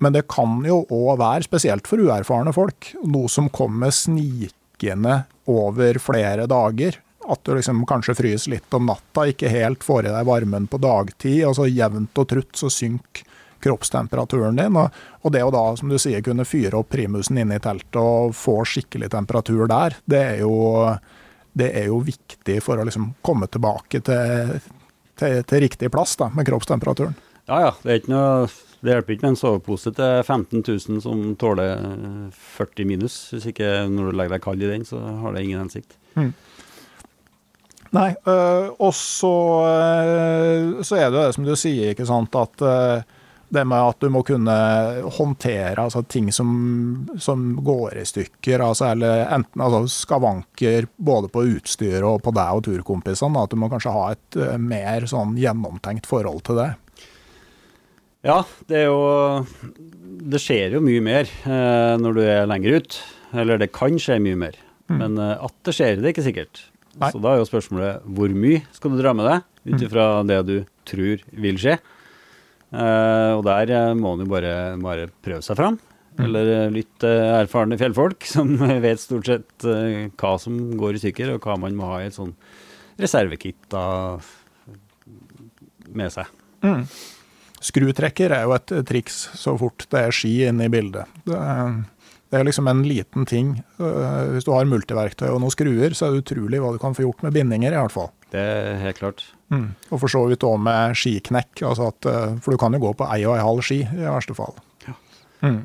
Men 0.00 0.14
det 0.16 0.28
kan 0.32 0.62
jo 0.64 0.84
òg 0.86 1.18
være, 1.20 1.44
spesielt 1.44 1.88
for 1.90 2.00
uerfarne 2.00 2.54
folk, 2.56 2.92
noe 3.04 3.28
som 3.28 3.50
kommer 3.52 3.92
snikende 3.92 5.24
over 5.50 5.98
flere 6.00 6.46
dager. 6.48 7.00
At 7.30 7.42
du 7.44 7.52
liksom 7.52 7.82
kanskje 7.88 8.16
fryser 8.16 8.54
litt 8.54 8.76
om 8.76 8.88
natta, 8.88 9.26
ikke 9.28 9.50
helt 9.52 9.84
får 9.84 10.08
i 10.08 10.14
deg 10.14 10.28
varmen 10.28 10.70
på 10.70 10.80
dagtid. 10.80 11.42
og 11.46 11.58
så 11.58 11.68
Jevnt 11.68 12.16
og 12.22 12.30
trutt 12.30 12.56
så 12.56 12.70
synker 12.72 13.26
kroppstemperaturen 13.62 14.58
din. 14.58 14.76
Og, 14.76 15.30
det 15.32 15.44
å 15.44 15.52
da, 15.54 15.64
som 15.76 15.92
du 15.92 15.98
sier, 16.00 16.22
kunne 16.24 16.48
fyre 16.48 16.80
opp 16.80 16.90
primusen 16.94 17.40
inne 17.42 17.60
i 17.60 17.62
teltet 17.62 18.00
og 18.00 18.34
få 18.36 18.60
skikkelig 18.68 19.10
temperatur 19.12 19.66
der, 19.70 19.96
det 20.10 20.22
er 20.34 20.42
jo, 20.44 20.54
det 21.52 21.72
er 21.82 21.90
jo 21.90 22.00
viktig 22.06 22.60
for 22.64 22.80
å 22.80 22.86
liksom 22.88 23.12
komme 23.26 23.50
tilbake 23.50 24.02
til, 24.06 24.58
til, 25.20 25.40
til 25.44 25.64
riktig 25.66 25.92
plass 25.92 26.16
da, 26.20 26.30
med 26.34 26.48
kroppstemperaturen. 26.48 27.16
Ja 27.50 27.64
ja, 27.64 27.70
det, 27.82 28.04
noe, 28.10 28.46
det 28.80 28.94
hjelper 28.94 29.16
ikke 29.16 29.26
med 29.26 29.34
en 29.34 29.40
sovepose 29.40 29.90
til 29.96 30.20
15 30.22 30.62
000 30.62 31.00
som 31.02 31.24
tåler 31.40 31.82
40 32.56 32.86
minus. 32.86 33.16
Hvis 33.34 33.48
ikke 33.50 33.88
når 33.90 34.10
du 34.10 34.16
legger 34.20 34.36
deg 34.36 34.44
kald 34.44 34.62
i 34.62 34.70
den, 34.70 34.86
så 34.86 35.00
har 35.24 35.34
det 35.34 35.42
ingen 35.44 35.64
hensikt. 35.64 35.96
Mm. 36.14 36.30
Nei, 37.90 38.10
øh, 38.22 38.68
og 38.78 38.92
så, 38.94 39.34
øh, 39.66 40.84
så, 40.86 40.96
er 40.96 41.08
det 41.10 41.18
jo 41.18 41.24
det 41.24 41.34
som 41.34 41.46
du 41.48 41.56
sier, 41.58 41.90
ikke 41.90 42.06
sant, 42.06 42.36
at 42.38 42.62
øh, 42.62 43.02
det 43.50 43.64
med 43.66 43.82
at 43.82 44.02
du 44.02 44.08
må 44.14 44.22
kunne 44.26 44.56
håndtere 45.18 45.82
altså, 45.82 46.02
ting 46.06 46.30
som, 46.34 46.50
som, 47.18 47.48
går 47.66 47.98
i 47.98 48.04
stykker, 48.06 48.62
altså, 48.62 48.92
eller 48.94 49.24
enten 49.26 49.64
altså, 49.64 49.82
skavanker 49.90 50.86
både 50.96 51.30
på 51.32 51.44
utstyret 51.56 52.06
og 52.06 52.22
på 52.24 52.34
deg 52.36 52.60
og 52.60 52.64
turkompisene. 52.68 53.42
At 53.42 53.50
du 53.50 53.58
må 53.60 53.70
kanskje 53.72 53.94
ha 53.94 54.04
et 54.14 54.38
uh, 54.38 54.54
mer 54.62 55.06
sånn 55.10 55.34
gjennomtenkt 55.40 56.08
forhold 56.10 56.44
til 56.46 56.62
det. 56.62 56.70
Ja, 58.26 58.42
det 58.68 58.82
er 58.82 58.90
jo 58.90 59.46
Det 60.30 60.40
skjer 60.42 60.74
jo 60.76 60.82
mye 60.84 61.00
mer 61.00 61.30
eh, 61.48 61.94
når 61.96 62.16
du 62.18 62.20
er 62.20 62.48
lenger 62.50 62.80
ut. 62.80 62.98
Eller 63.32 63.60
det 63.60 63.70
kan 63.72 63.96
skje 64.00 64.18
mye 64.20 64.36
mer. 64.36 64.58
Mm. 64.90 64.98
Men 65.00 65.16
eh, 65.22 65.38
at 65.40 65.54
det 65.64 65.74
skjer, 65.76 65.96
det 66.00 66.10
er 66.10 66.14
ikke 66.14 66.26
sikkert. 66.26 66.60
Nei. 67.00 67.08
Så 67.14 67.22
da 67.22 67.32
er 67.32 67.40
jo 67.40 67.48
spørsmålet 67.48 68.04
hvor 68.18 68.34
mye 68.34 68.60
skal 68.76 68.92
du 68.92 69.00
dra 69.00 69.14
med 69.16 69.28
deg, 69.28 69.46
ut 69.64 69.76
mm. 69.78 69.84
ifra 69.86 70.06
mm. 70.18 70.28
det 70.28 70.40
du 70.50 70.56
tror 70.90 71.24
vil 71.46 71.60
skje. 71.62 71.78
Uh, 72.70 73.34
og 73.34 73.44
der 73.48 73.72
uh, 73.74 73.98
må 73.98 74.14
en 74.14 74.22
jo 74.22 74.30
bare, 74.30 74.54
bare, 74.78 75.08
prøve 75.24 75.42
seg 75.42 75.58
fram. 75.58 75.78
Mm. 76.14 76.24
Eller 76.26 76.50
uh, 76.50 76.72
litt 76.74 77.06
erfarne 77.06 77.78
fjellfolk 77.80 78.26
som 78.34 78.52
vet 78.60 79.02
stort 79.02 79.30
sett 79.30 79.66
hva 79.66 80.34
som 80.42 80.58
går 80.78 80.98
i 80.98 81.04
stykker, 81.04 81.34
og 81.34 81.46
hva 81.46 81.58
man 81.60 81.78
må 81.78 81.90
ha 81.90 82.02
i 82.02 82.10
et 82.10 82.16
sånn 82.16 82.34
reservekit 83.00 83.74
med 85.96 86.12
seg. 86.12 86.28
Mm. 86.60 86.82
Skrutrekker 87.64 88.34
er 88.36 88.44
jo 88.44 88.52
et 88.56 88.74
triks 88.88 89.22
så 89.40 89.54
fort 89.60 89.86
det 89.92 90.02
er 90.02 90.14
ski 90.14 90.34
inne 90.48 90.68
i 90.68 90.72
bildet. 90.72 91.08
Det 91.24 91.36
er, 91.36 91.78
det 92.28 92.38
er 92.38 92.44
liksom 92.44 92.68
en 92.68 92.82
liten 92.84 93.24
ting. 93.28 93.54
Hvis 93.80 94.44
du 94.44 94.52
har 94.52 94.68
multiverktøy 94.68 95.30
og 95.30 95.40
noen 95.40 95.54
skruer, 95.54 95.96
så 95.96 96.06
er 96.06 96.12
det 96.12 96.26
utrolig 96.26 96.60
hva 96.60 96.74
du 96.74 96.80
kan 96.82 96.96
få 96.96 97.06
gjort 97.06 97.24
med 97.24 97.36
bindinger, 97.36 97.72
i 97.72 97.80
hvert 97.80 97.96
fall. 97.96 98.12
Det 98.30 98.40
er 98.40 98.78
helt 98.84 99.00
klart. 99.00 99.24
Mm. 99.50 99.72
Og 99.90 99.98
for 99.98 100.12
så 100.12 100.22
vidt 100.30 100.46
òg 100.46 100.60
med 100.62 100.94
skiknekk, 100.98 101.64
altså 101.66 101.90
at, 101.90 102.06
eh, 102.06 102.38
for 102.42 102.54
du 102.54 102.60
kan 102.60 102.74
jo 102.76 102.82
gå 102.84 102.94
på 102.98 103.08
ei 103.10 103.24
og 103.26 103.34
ei 103.34 103.44
halv 103.44 103.62
ski 103.66 103.80
i 103.82 104.06
verste 104.06 104.36
fall. 104.38 104.54
Ja. 104.86 104.94
Mm. 105.42 105.64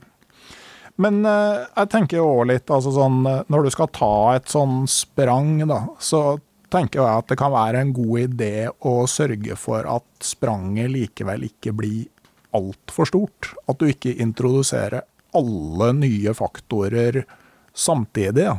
Men 1.04 1.22
uh, 1.28 1.68
jeg 1.68 1.92
tenker 1.92 2.24
òg 2.24 2.46
litt 2.48 2.72
altså 2.72 2.94
sånn 2.96 3.26
eh, 3.28 3.42
Når 3.52 3.66
du 3.66 3.72
skal 3.74 3.90
ta 3.92 4.14
et 4.38 4.48
sånn 4.48 4.86
sprang, 4.88 5.58
da, 5.68 5.82
så 6.00 6.38
tenker 6.72 7.02
jeg 7.02 7.22
at 7.22 7.28
det 7.30 7.38
kan 7.40 7.52
være 7.54 7.82
en 7.84 7.92
god 7.96 8.22
idé 8.24 8.54
å 8.88 8.94
sørge 9.12 9.58
for 9.60 9.86
at 9.88 10.08
spranget 10.24 10.90
likevel 10.94 11.46
ikke 11.50 11.76
blir 11.76 12.08
altfor 12.56 13.12
stort. 13.12 13.52
At 13.70 13.80
du 13.80 13.92
ikke 13.92 14.16
introduserer 14.24 15.06
alle 15.36 15.92
nye 16.00 16.34
faktorer 16.36 17.22
samtidig. 17.76 18.48
Ja. 18.48 18.58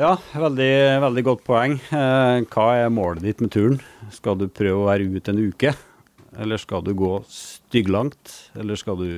Ja, 0.00 0.14
veldig, 0.32 0.72
veldig 1.02 1.22
godt 1.26 1.42
poeng. 1.44 1.74
Eh, 1.92 2.38
hva 2.48 2.66
er 2.72 2.86
målet 2.88 3.20
ditt 3.20 3.40
med 3.44 3.50
turen? 3.52 3.74
Skal 4.08 4.38
du 4.40 4.46
prøve 4.48 4.78
å 4.78 4.86
være 4.86 5.04
ute 5.12 5.34
en 5.34 5.40
uke? 5.50 5.74
Eller 6.40 6.60
skal 6.62 6.86
du 6.86 6.94
gå 6.96 7.18
stygglangt? 7.28 8.30
Eller 8.56 8.80
skal 8.80 8.96
du 8.96 9.10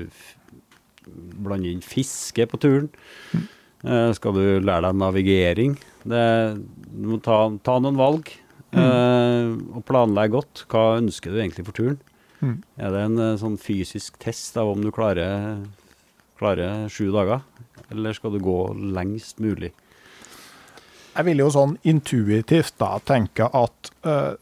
blande 1.39 1.71
inn 1.71 1.85
fiske 1.87 2.49
på 2.51 2.59
turen? 2.65 2.89
Eh, 3.87 4.11
skal 4.19 4.35
du 4.35 4.43
lære 4.59 4.89
deg 4.89 4.99
navigering? 4.99 5.77
Det, 6.03 6.25
du 6.91 7.07
må 7.13 7.21
ta, 7.23 7.37
ta 7.63 7.77
noen 7.79 8.01
valg 8.01 8.33
eh, 8.75 9.55
og 9.55 9.87
planlegge 9.87 10.35
godt. 10.35 10.65
Hva 10.67 10.97
ønsker 10.97 11.31
du 11.31 11.39
egentlig 11.45 11.69
for 11.69 11.79
turen? 11.79 12.01
Mm. 12.43 12.57
Er 12.83 12.91
det 12.91 13.05
en 13.07 13.23
sånn 13.39 13.55
fysisk 13.55 14.19
test 14.19 14.59
av 14.59 14.75
om 14.75 14.83
du 14.83 14.91
klarer, 14.91 15.63
klarer 16.43 16.91
sju 16.91 17.13
dager? 17.15 17.47
Eller 17.95 18.19
skal 18.19 18.35
du 18.35 18.43
gå 18.43 18.59
lengst 18.99 19.39
mulig? 19.39 19.71
Jeg 21.13 21.29
vil 21.29 21.43
jo 21.43 21.51
sånn 21.53 21.77
intuitivt 21.89 22.79
da 22.81 22.97
tenke 23.05 23.49
at, 23.49 23.91
uh, 24.07 24.33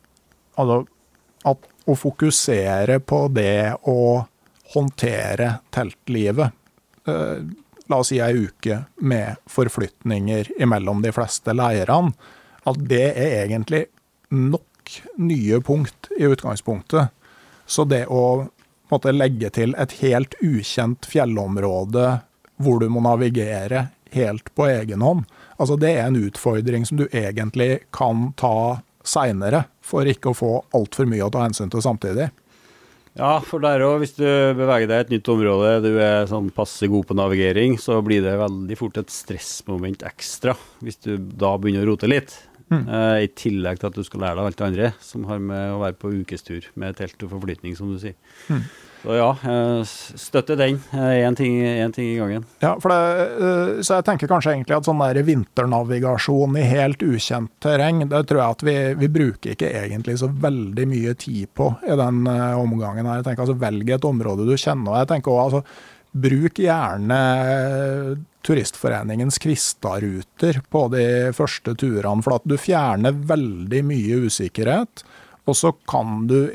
altså, 0.61 0.85
at 1.50 1.67
å 1.91 1.97
fokusere 1.99 3.00
på 3.03 3.25
det 3.35 3.75
å 3.91 4.23
håndtere 4.75 5.57
teltlivet 5.75 6.55
uh, 7.11 7.41
La 7.91 7.99
oss 7.99 8.12
si 8.12 8.21
ei 8.23 8.45
uke 8.47 8.77
med 9.03 9.41
forflytninger 9.50 10.53
imellom 10.62 11.00
de 11.03 11.11
fleste 11.11 11.50
leirene. 11.59 12.12
At 12.62 12.77
det 12.87 13.07
er 13.19 13.33
egentlig 13.41 13.81
nok 14.31 14.93
nye 15.19 15.59
punkt 15.67 16.07
i 16.15 16.29
utgangspunktet. 16.29 17.11
Så 17.67 17.83
det 17.91 18.05
å 18.07 18.47
måtte 18.95 19.11
legge 19.11 19.50
til 19.55 19.75
et 19.75 19.97
helt 20.05 20.37
ukjent 20.39 21.09
fjellområde 21.11 22.07
hvor 22.62 22.79
du 22.79 22.87
må 22.95 23.03
navigere 23.03 23.89
helt 24.15 24.55
på 24.55 24.69
egen 24.71 25.03
hånd, 25.03 25.27
Altså 25.61 25.76
Det 25.76 25.90
er 25.93 26.07
en 26.09 26.21
utfordring 26.21 26.87
som 26.88 27.00
du 27.00 27.07
egentlig 27.12 27.83
kan 27.93 28.31
ta 28.40 28.81
seinere, 29.05 29.67
for 29.85 30.09
ikke 30.09 30.33
å 30.33 30.37
få 30.37 30.52
altfor 30.76 31.09
mye 31.09 31.26
å 31.26 31.33
ta 31.33 31.45
hensyn 31.45 31.73
til 31.73 31.85
samtidig. 31.85 32.31
Ja, 33.19 33.40
for 33.43 33.62
der 33.62 33.83
òg, 33.83 33.99
hvis 34.05 34.14
du 34.14 34.25
beveger 34.57 34.87
deg 34.87 35.00
i 35.00 35.05
et 35.05 35.11
nytt 35.17 35.31
område, 35.33 35.73
du 35.83 35.97
er 35.99 36.29
sånn 36.31 36.49
passe 36.55 36.87
god 36.88 37.09
på 37.09 37.17
navigering, 37.19 37.75
så 37.81 37.99
blir 38.07 38.23
det 38.25 38.37
veldig 38.38 38.79
fort 38.79 39.00
et 39.00 39.11
stressmoment 39.12 40.05
ekstra 40.07 40.55
hvis 40.85 41.00
du 41.02 41.17
da 41.19 41.57
begynner 41.59 41.88
å 41.88 41.93
rote 41.93 42.09
litt. 42.09 42.37
Mm. 42.71 42.85
Uh, 42.87 43.17
I 43.26 43.31
tillegg 43.35 43.81
til 43.81 43.90
at 43.90 43.99
du 43.99 44.07
skal 44.07 44.23
lære 44.23 44.38
deg 44.38 44.47
alt 44.47 44.61
det 44.61 44.69
andre 44.69 44.93
som 45.02 45.25
har 45.26 45.43
med 45.43 45.73
å 45.75 45.81
være 45.83 45.99
på 45.99 46.12
ukestur 46.21 46.69
med 46.79 46.95
telt 47.00 47.26
og 47.26 47.35
forflytning, 47.35 47.75
som 47.76 47.90
du 47.90 47.99
sier. 47.99 48.14
Mm. 48.47 48.62
Så 49.00 49.16
ja, 49.16 49.28
støtte 50.19 50.57
den. 50.61 50.80
Én 50.92 51.37
ting, 51.37 51.54
ting, 51.95 52.09
i 52.11 52.19
gangen. 52.19 52.45
Ja, 52.61 52.75
det, 52.76 52.99
eh, 53.47 53.71
så 53.80 53.99
jeg 53.99 54.07
tenker 54.11 54.28
kanskje 54.28 54.52
egentlig 54.54 54.76
at 54.76 54.88
sånn 54.88 55.00
der 55.00 55.23
vinternavigasjon 55.25 56.59
i 56.61 56.66
helt 56.69 57.04
ukjent 57.04 57.52
terreng, 57.64 58.04
det 58.11 58.25
tror 58.28 58.42
jeg 58.42 58.57
at 58.59 58.66
vi, 58.69 58.76
vi 59.00 59.12
bruker 59.12 59.54
ikke 59.54 59.71
egentlig 59.85 60.19
så 60.21 60.28
veldig 60.28 60.88
mye 60.90 61.14
tid 61.21 61.49
på 61.57 61.71
i 61.87 61.97
den 61.97 62.26
omgangen 62.28 63.09
her. 63.09 63.23
Jeg 63.23 63.30
tenker 63.30 63.47
altså 63.47 63.61
Velg 63.61 63.95
et 63.97 64.11
område 64.11 64.49
du 64.49 64.52
kjenner. 64.57 64.92
og 64.92 65.00
jeg 65.00 65.11
tenker 65.14 65.33
også, 65.33 65.62
altså, 65.62 65.88
Bruk 66.11 66.59
gjerne 66.59 67.16
Turistforeningens 68.42 69.38
Kvista-ruter 69.38 70.61
på 70.73 70.87
de 70.90 71.04
første 71.37 71.75
turene, 71.78 72.25
for 72.25 72.38
at 72.38 72.47
du 72.49 72.57
fjerner 72.59 73.14
veldig 73.14 73.83
mye 73.87 74.23
usikkerhet. 74.26 75.04
Og 75.47 75.57
så 75.59 75.73
kan 75.88 76.25
du 76.30 76.49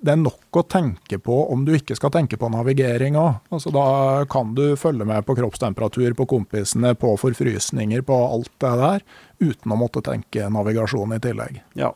Det 0.00 0.14
er 0.14 0.20
nok 0.20 0.56
å 0.56 0.62
tenke 0.64 1.18
på 1.20 1.34
om 1.52 1.66
du 1.66 1.74
ikke 1.76 1.96
skal 1.98 2.12
tenke 2.14 2.38
på 2.40 2.48
navigering 2.52 3.18
òg. 3.20 3.42
Altså, 3.52 3.72
da 3.74 4.24
kan 4.32 4.54
du 4.56 4.72
følge 4.80 5.04
med 5.04 5.26
på 5.28 5.36
kroppstemperatur, 5.36 6.14
på 6.16 6.26
kompisene, 6.30 6.94
på 6.96 7.12
forfrysninger, 7.20 8.00
på 8.08 8.20
alt 8.24 8.52
det 8.64 8.70
der, 8.80 9.04
uten 9.44 9.74
å 9.74 9.80
måtte 9.80 10.00
tenke 10.06 10.48
navigasjon 10.52 11.12
i 11.16 11.20
tillegg. 11.20 11.60
Ja. 11.76 11.92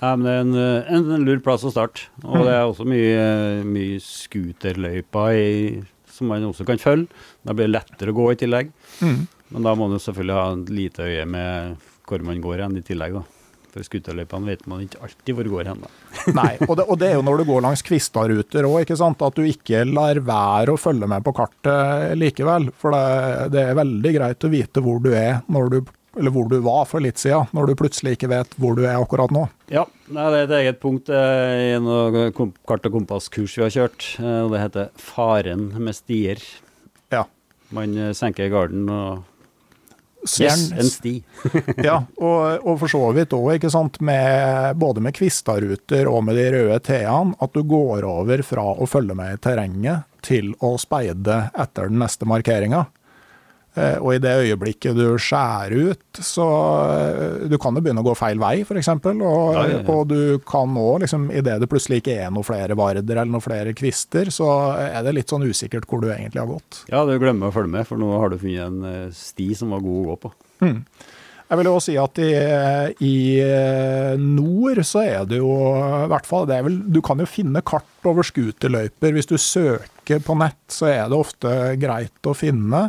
Ja, 0.00 0.10
men 0.12 0.26
det 0.26 0.32
er 0.34 0.42
en, 0.42 0.56
en, 0.58 1.06
en 1.16 1.22
lur 1.24 1.38
plass 1.44 1.62
å 1.64 1.70
starte. 1.72 2.10
Og 2.26 2.42
det 2.44 2.52
er 2.52 2.66
også 2.66 2.84
mye, 2.88 3.22
mye 3.64 4.02
scooterløyper 4.02 5.86
som 6.16 6.28
man 6.32 6.44
også 6.48 6.66
kan 6.68 6.82
følge. 6.82 7.08
Da 7.46 7.54
blir 7.54 7.70
det 7.70 7.76
lettere 7.78 8.12
å 8.12 8.18
gå 8.18 8.26
i 8.32 8.40
tillegg. 8.42 8.74
Mm. 9.04 9.22
Men 9.54 9.70
da 9.70 9.76
må 9.78 9.86
man 9.88 10.02
selvfølgelig 10.02 10.36
ha 10.36 10.50
et 10.50 10.74
lite 10.74 11.06
øye 11.06 11.24
med 11.30 11.88
hvor 12.06 12.22
man 12.26 12.42
går 12.42 12.60
igjen 12.60 12.78
i 12.80 12.84
tillegg. 12.86 13.16
da. 13.20 13.35
For 13.76 13.84
skuterløypene 13.84 14.48
vet 14.48 14.64
man 14.70 14.86
ikke 14.86 15.02
alltid 15.04 15.36
hvor 15.36 15.44
det 15.44 15.52
går 15.52 15.68
hen. 15.68 15.82
Nei, 16.38 16.52
og 16.64 16.78
det, 16.78 16.86
og 16.88 16.96
det, 17.02 17.10
er 17.10 17.18
jo 17.18 17.26
når 17.26 17.42
du 17.42 17.50
går 17.50 17.66
langs 17.66 17.84
Kvistaruter 17.84 18.64
òg, 18.64 18.88
at 18.88 19.36
du 19.36 19.44
ikke 19.44 19.84
lar 19.84 20.20
være 20.24 20.72
å 20.72 20.80
følge 20.80 21.08
med 21.10 21.26
på 21.26 21.34
kartet 21.36 22.16
likevel. 22.16 22.70
For 22.80 22.96
det, 22.96 23.52
det, 23.52 23.66
er 23.68 23.78
veldig 23.78 24.16
greit 24.16 24.48
å 24.48 24.52
vite 24.52 24.82
hvor 24.84 25.02
du 25.04 25.10
er, 25.12 25.42
du, 25.44 25.78
eller 26.16 26.32
hvor 26.32 26.48
du 26.48 26.56
var 26.64 26.88
for 26.88 27.04
litt 27.04 27.20
siden, 27.20 27.50
når 27.56 27.70
du 27.70 27.76
plutselig 27.82 28.16
ikke 28.16 28.32
vet 28.32 28.56
hvor 28.60 28.76
du 28.78 28.86
er 28.86 28.96
akkurat 28.96 29.32
nå. 29.34 29.44
Ja, 29.72 29.84
det 30.08 30.24
er 30.24 30.38
et 30.40 30.56
eget 30.62 30.80
punkt 30.80 31.12
i 31.12 31.76
noe 31.82 32.30
kart- 32.32 32.88
og 32.88 32.96
kompasskurs 32.96 33.58
vi 33.58 33.66
har 33.66 33.74
kjørt. 33.74 34.08
Eh, 34.22 34.42
og 34.46 34.54
Det 34.54 34.62
heter 34.64 34.90
'Faren 34.96 35.68
med 35.76 35.94
stier'. 35.94 36.44
Ja. 37.12 37.26
Man 37.70 37.96
eh, 37.98 38.14
senker 38.16 38.48
garden 38.48 38.88
og 38.88 39.24
Yes, 40.40 40.72
en 40.72 40.88
sti. 40.90 41.12
ja, 41.86 42.00
og, 42.18 42.64
og, 42.66 42.72
for 42.80 42.90
så 42.90 43.02
vidt 43.14 43.34
òg, 43.36 43.66
både 44.74 45.04
med 45.04 45.14
Kvista-ruter 45.14 46.10
og 46.10 46.24
med 46.26 46.38
de 46.40 46.48
røde 46.54 46.80
T-ene, 46.82 47.36
at 47.38 47.54
du 47.54 47.62
går 47.62 48.06
over 48.08 48.42
fra 48.46 48.64
å 48.74 48.88
følge 48.90 49.14
med 49.18 49.36
i 49.36 49.42
terrenget 49.44 50.08
til 50.26 50.50
å 50.64 50.74
speide 50.82 51.46
etter 51.54 51.92
den 51.92 52.02
neste 52.02 52.26
markeringa. 52.26 52.86
Eh, 53.76 53.98
og 54.00 54.14
i 54.14 54.20
det 54.24 54.32
øyeblikket 54.40 54.96
du 54.96 55.18
skjærer 55.20 55.90
ut, 55.90 56.20
så 56.24 56.46
eh, 56.94 57.48
Du 57.50 57.58
kan 57.60 57.76
jo 57.76 57.82
begynne 57.84 58.00
å 58.00 58.06
gå 58.06 58.14
feil 58.16 58.40
vei, 58.40 58.54
f.eks. 58.64 58.88
Og, 58.88 59.10
ja, 59.20 59.64
ja, 59.66 59.66
ja. 59.74 59.80
og 59.92 60.06
du 60.08 60.38
kan 60.48 60.72
òg, 60.80 61.02
liksom, 61.04 61.28
idet 61.28 61.58
det 61.60 61.68
plutselig 61.68 62.00
ikke 62.00 62.16
er 62.24 62.32
noen 62.32 62.46
flere 62.46 62.76
varder 62.78 63.04
eller 63.18 63.34
noen 63.34 63.44
flere 63.44 63.74
kvister, 63.76 64.32
så 64.32 64.48
er 64.80 65.02
det 65.04 65.18
litt 65.18 65.32
sånn 65.32 65.44
usikkert 65.44 65.84
hvor 65.90 66.00
du 66.00 66.08
egentlig 66.08 66.40
har 66.40 66.48
gått. 66.48 66.86
Ja, 66.88 67.04
du 67.04 67.12
glemmer 67.20 67.50
å 67.50 67.56
følge 67.56 67.74
med, 67.74 67.84
for 67.88 68.00
nå 68.00 68.14
har 68.16 68.32
du 68.32 68.40
funnet 68.40 68.64
en 68.64 68.88
eh, 68.88 69.12
sti 69.12 69.50
som 69.60 69.76
var 69.76 69.84
god 69.84 70.00
å 70.00 70.08
gå 70.08 70.16
på. 70.24 70.32
Mm. 70.64 70.80
Jeg 71.46 71.60
vil 71.60 71.68
jo 71.68 71.74
si 71.78 71.92
at 72.00 72.18
i, 72.18 72.30
i, 73.06 73.16
nord 74.18 74.80
så 74.88 75.04
er 75.04 75.28
det 75.30 75.36
jo 75.38 75.52
i 75.76 76.08
hvert 76.10 76.26
fall 76.26 76.48
det 76.48 76.56
vel, 76.66 76.80
Du 76.90 76.98
kan 77.06 77.20
jo 77.22 77.28
finne 77.28 77.62
kart 77.62 78.08
over 78.08 78.26
scooterløyper. 78.26 79.14
Hvis 79.14 79.30
du 79.30 79.36
søker 79.38 80.24
på 80.26 80.34
nett, 80.40 80.58
så 80.72 80.88
er 80.90 81.04
det 81.12 81.20
ofte 81.20 81.52
greit 81.78 82.26
å 82.26 82.34
finne. 82.34 82.88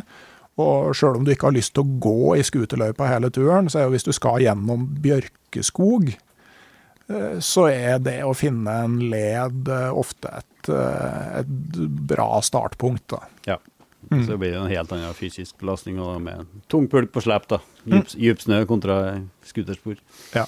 Og 0.58 0.90
sjøl 0.96 1.20
om 1.20 1.26
du 1.26 1.32
ikke 1.32 1.48
har 1.50 1.56
lyst 1.56 1.74
til 1.76 1.84
å 1.84 1.98
gå 2.02 2.36
i 2.38 2.44
skuterløypa 2.46 3.10
hele 3.12 3.30
turen, 3.34 3.70
så 3.70 3.80
er 3.80 3.86
jo 3.86 3.94
hvis 3.94 4.08
du 4.08 4.12
skal 4.16 4.42
gjennom 4.42 4.88
bjørkeskog, 5.04 6.10
eh, 6.10 7.38
så 7.44 7.68
er 7.70 8.02
det 8.02 8.18
å 8.26 8.34
finne 8.36 8.74
en 8.84 8.98
led 9.12 9.70
eh, 9.70 9.88
ofte 9.94 10.32
et, 10.40 10.70
eh, 10.74 11.42
et 11.42 11.82
bra 12.10 12.30
startpunkt. 12.44 13.06
Da. 13.14 13.22
Ja. 13.54 13.58
Mm. 14.10 14.22
Så 14.26 14.38
blir 14.40 14.54
det 14.54 14.60
en 14.62 14.70
helt 14.72 14.92
annen 14.94 15.14
fysisk 15.14 15.58
belastning 15.60 15.98
med 16.24 16.46
tung 16.70 16.86
pulk 16.90 17.12
på 17.12 17.22
slep. 17.22 17.48
da. 17.50 17.60
Djup, 17.84 18.40
snø 18.40 18.62
kontra 18.66 19.18
skuterspor. 19.46 20.00
Ja. 20.34 20.46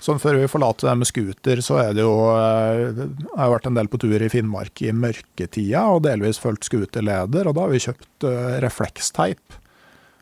Sånn 0.00 0.20
Før 0.20 0.38
vi 0.40 0.48
forlater 0.48 0.88
det 0.88 0.96
med 1.02 1.08
scooter, 1.08 1.60
så 1.64 1.78
er 1.82 1.96
det 1.96 2.04
jo 2.04 2.14
Jeg 2.32 3.36
har 3.36 3.52
vært 3.52 3.68
en 3.68 3.76
del 3.76 3.90
på 3.92 4.00
tur 4.00 4.16
i 4.16 4.30
Finnmark 4.32 4.82
i 4.84 4.94
mørketida 4.96 5.86
og 5.92 6.04
delvis 6.08 6.40
fulgt 6.40 6.68
scooterleder, 6.68 7.48
og 7.48 7.56
da 7.56 7.66
har 7.66 7.74
vi 7.74 7.82
kjøpt 7.84 8.26
uh, 8.28 8.56
refleksteip. 8.64 9.58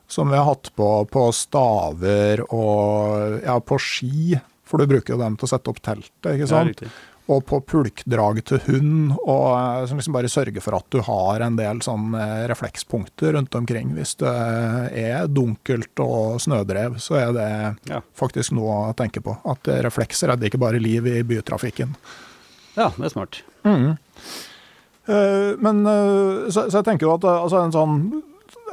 Som 0.08 0.32
vi 0.32 0.38
har 0.38 0.48
hatt 0.48 0.70
på 0.74 0.88
på 1.12 1.26
staver 1.36 2.42
og 2.48 3.42
ja, 3.44 3.58
på 3.60 3.78
ski, 3.82 4.38
for 4.68 4.80
du 4.80 4.88
bruker 4.90 5.14
jo 5.14 5.20
dem 5.20 5.36
til 5.38 5.46
å 5.46 5.52
sette 5.52 5.70
opp 5.70 5.82
teltet, 5.84 6.30
ikke 6.32 6.48
sant. 6.48 6.82
Ja, 6.82 6.92
og 7.28 7.44
på 7.48 7.60
pulkdrag 7.68 8.40
til 8.48 8.60
hund, 8.64 9.12
og 9.18 9.46
eh, 9.52 9.82
som 9.88 10.00
liksom 10.00 10.16
bare 10.16 10.30
sørger 10.32 10.64
for 10.64 10.78
at 10.78 10.86
du 10.94 11.02
har 11.04 11.44
en 11.44 11.58
del 11.58 11.82
sånn 11.84 12.14
eh, 12.16 12.46
reflekspunkter 12.48 13.34
rundt 13.36 13.56
omkring. 13.58 13.92
Hvis 13.98 14.16
det 14.22 14.32
er 15.02 15.28
dunkelt 15.28 16.00
og 16.04 16.40
snødrev, 16.44 16.96
så 17.04 17.18
er 17.20 17.34
det 17.36 17.50
ja. 17.92 18.00
faktisk 18.16 18.56
noe 18.56 18.78
å 18.88 18.96
tenke 18.96 19.22
på. 19.24 19.36
At 19.48 19.68
refleks 19.84 20.24
redder 20.24 20.48
ikke 20.48 20.62
bare 20.62 20.80
liv 20.80 21.06
i 21.10 21.20
bytrafikken. 21.26 21.92
Ja, 22.78 22.88
det 22.96 23.10
er 23.10 23.12
smart. 23.12 23.42
Mm. 23.68 23.90
Eh, 25.12 25.52
men 25.60 25.84
så, 25.84 26.64
så, 26.64 26.78
jeg 26.80 26.88
tenker 26.88 27.08
jo 27.08 27.16
at 27.18 27.28
altså 27.28 27.60
en 27.60 27.76
sånn 27.76 28.02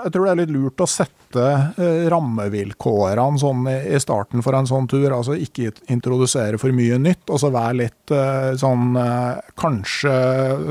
jeg 0.04 0.12
tror 0.14 0.26
det 0.26 0.32
er 0.32 0.40
litt 0.42 0.54
lurt 0.54 0.82
å 0.84 0.88
sette 0.90 1.46
eh, 1.80 2.06
rammevilkårene 2.12 3.40
sånn 3.42 3.68
i 3.72 4.00
starten 4.02 4.44
for 4.46 4.58
en 4.58 4.68
sånn 4.70 4.88
tur. 4.92 5.08
Altså 5.16 5.38
ikke 5.40 5.72
introdusere 5.92 6.60
for 6.62 6.76
mye 6.76 7.00
nytt, 7.02 7.26
og 7.30 7.42
så 7.42 7.52
være 7.54 7.80
litt 7.84 8.14
eh, 8.16 8.52
sånn 8.60 8.96
eh, 9.00 9.52
Kanskje 9.56 10.14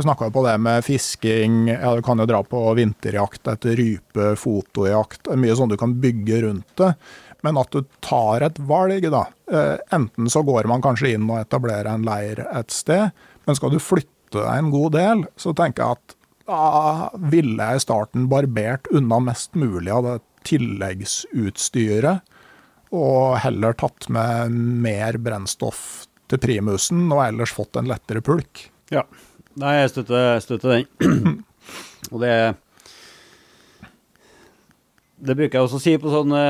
snakka 0.04 0.28
på 0.32 0.44
det 0.46 0.54
med 0.62 0.84
fisking, 0.86 1.68
ja 1.72 1.94
du 1.96 2.02
kan 2.04 2.20
jo 2.20 2.28
dra 2.28 2.42
på 2.46 2.60
vinterjakt 2.76 3.48
etter 3.50 3.78
rype, 3.80 4.34
fotojakt. 4.38 5.32
Mye 5.40 5.56
sånn 5.56 5.72
du 5.72 5.78
kan 5.80 5.96
bygge 6.02 6.42
rundt 6.44 6.76
det. 6.80 6.92
Men 7.44 7.58
at 7.60 7.72
du 7.74 7.84
tar 8.04 8.44
et 8.46 8.58
valg, 8.68 9.04
da. 9.12 9.26
Enten 9.92 10.30
så 10.32 10.40
går 10.46 10.68
man 10.70 10.84
kanskje 10.84 11.14
inn 11.16 11.26
og 11.28 11.42
etablerer 11.42 11.90
en 11.90 12.06
leir 12.06 12.40
et 12.46 12.72
sted, 12.72 13.10
men 13.44 13.58
skal 13.58 13.74
du 13.74 13.80
flytte 13.82 14.38
deg 14.38 14.62
en 14.62 14.70
god 14.72 14.94
del, 14.96 15.26
så 15.36 15.52
tenker 15.56 15.84
jeg 15.84 15.98
at 15.98 16.16
da 16.48 17.10
ville 17.32 17.56
jeg 17.70 17.80
i 17.80 17.84
starten 17.84 18.28
barbert 18.30 18.88
unna 18.92 19.20
mest 19.30 19.54
mulig 19.58 19.92
av 19.94 20.06
det 20.06 20.16
tilleggsutstyret, 20.44 22.34
og 22.94 23.38
heller 23.42 23.76
tatt 23.80 24.08
med 24.12 24.52
mer 24.84 25.16
brennstoff 25.22 26.04
til 26.30 26.40
primusen, 26.42 27.06
og 27.12 27.22
ellers 27.24 27.54
fått 27.54 27.80
en 27.80 27.88
lettere 27.90 28.22
pulk. 28.24 28.68
Ja. 28.92 29.06
Nei, 29.60 29.76
jeg 29.78 29.92
støtter, 29.92 30.40
støtter 30.42 30.72
den. 30.74 31.40
og 32.12 32.20
det 32.24 32.34
Det 35.24 35.36
bruker 35.38 35.56
jeg 35.56 35.64
også 35.64 35.78
å 35.78 35.82
si 35.84 35.94
på 35.96 36.10
sånne 36.12 36.40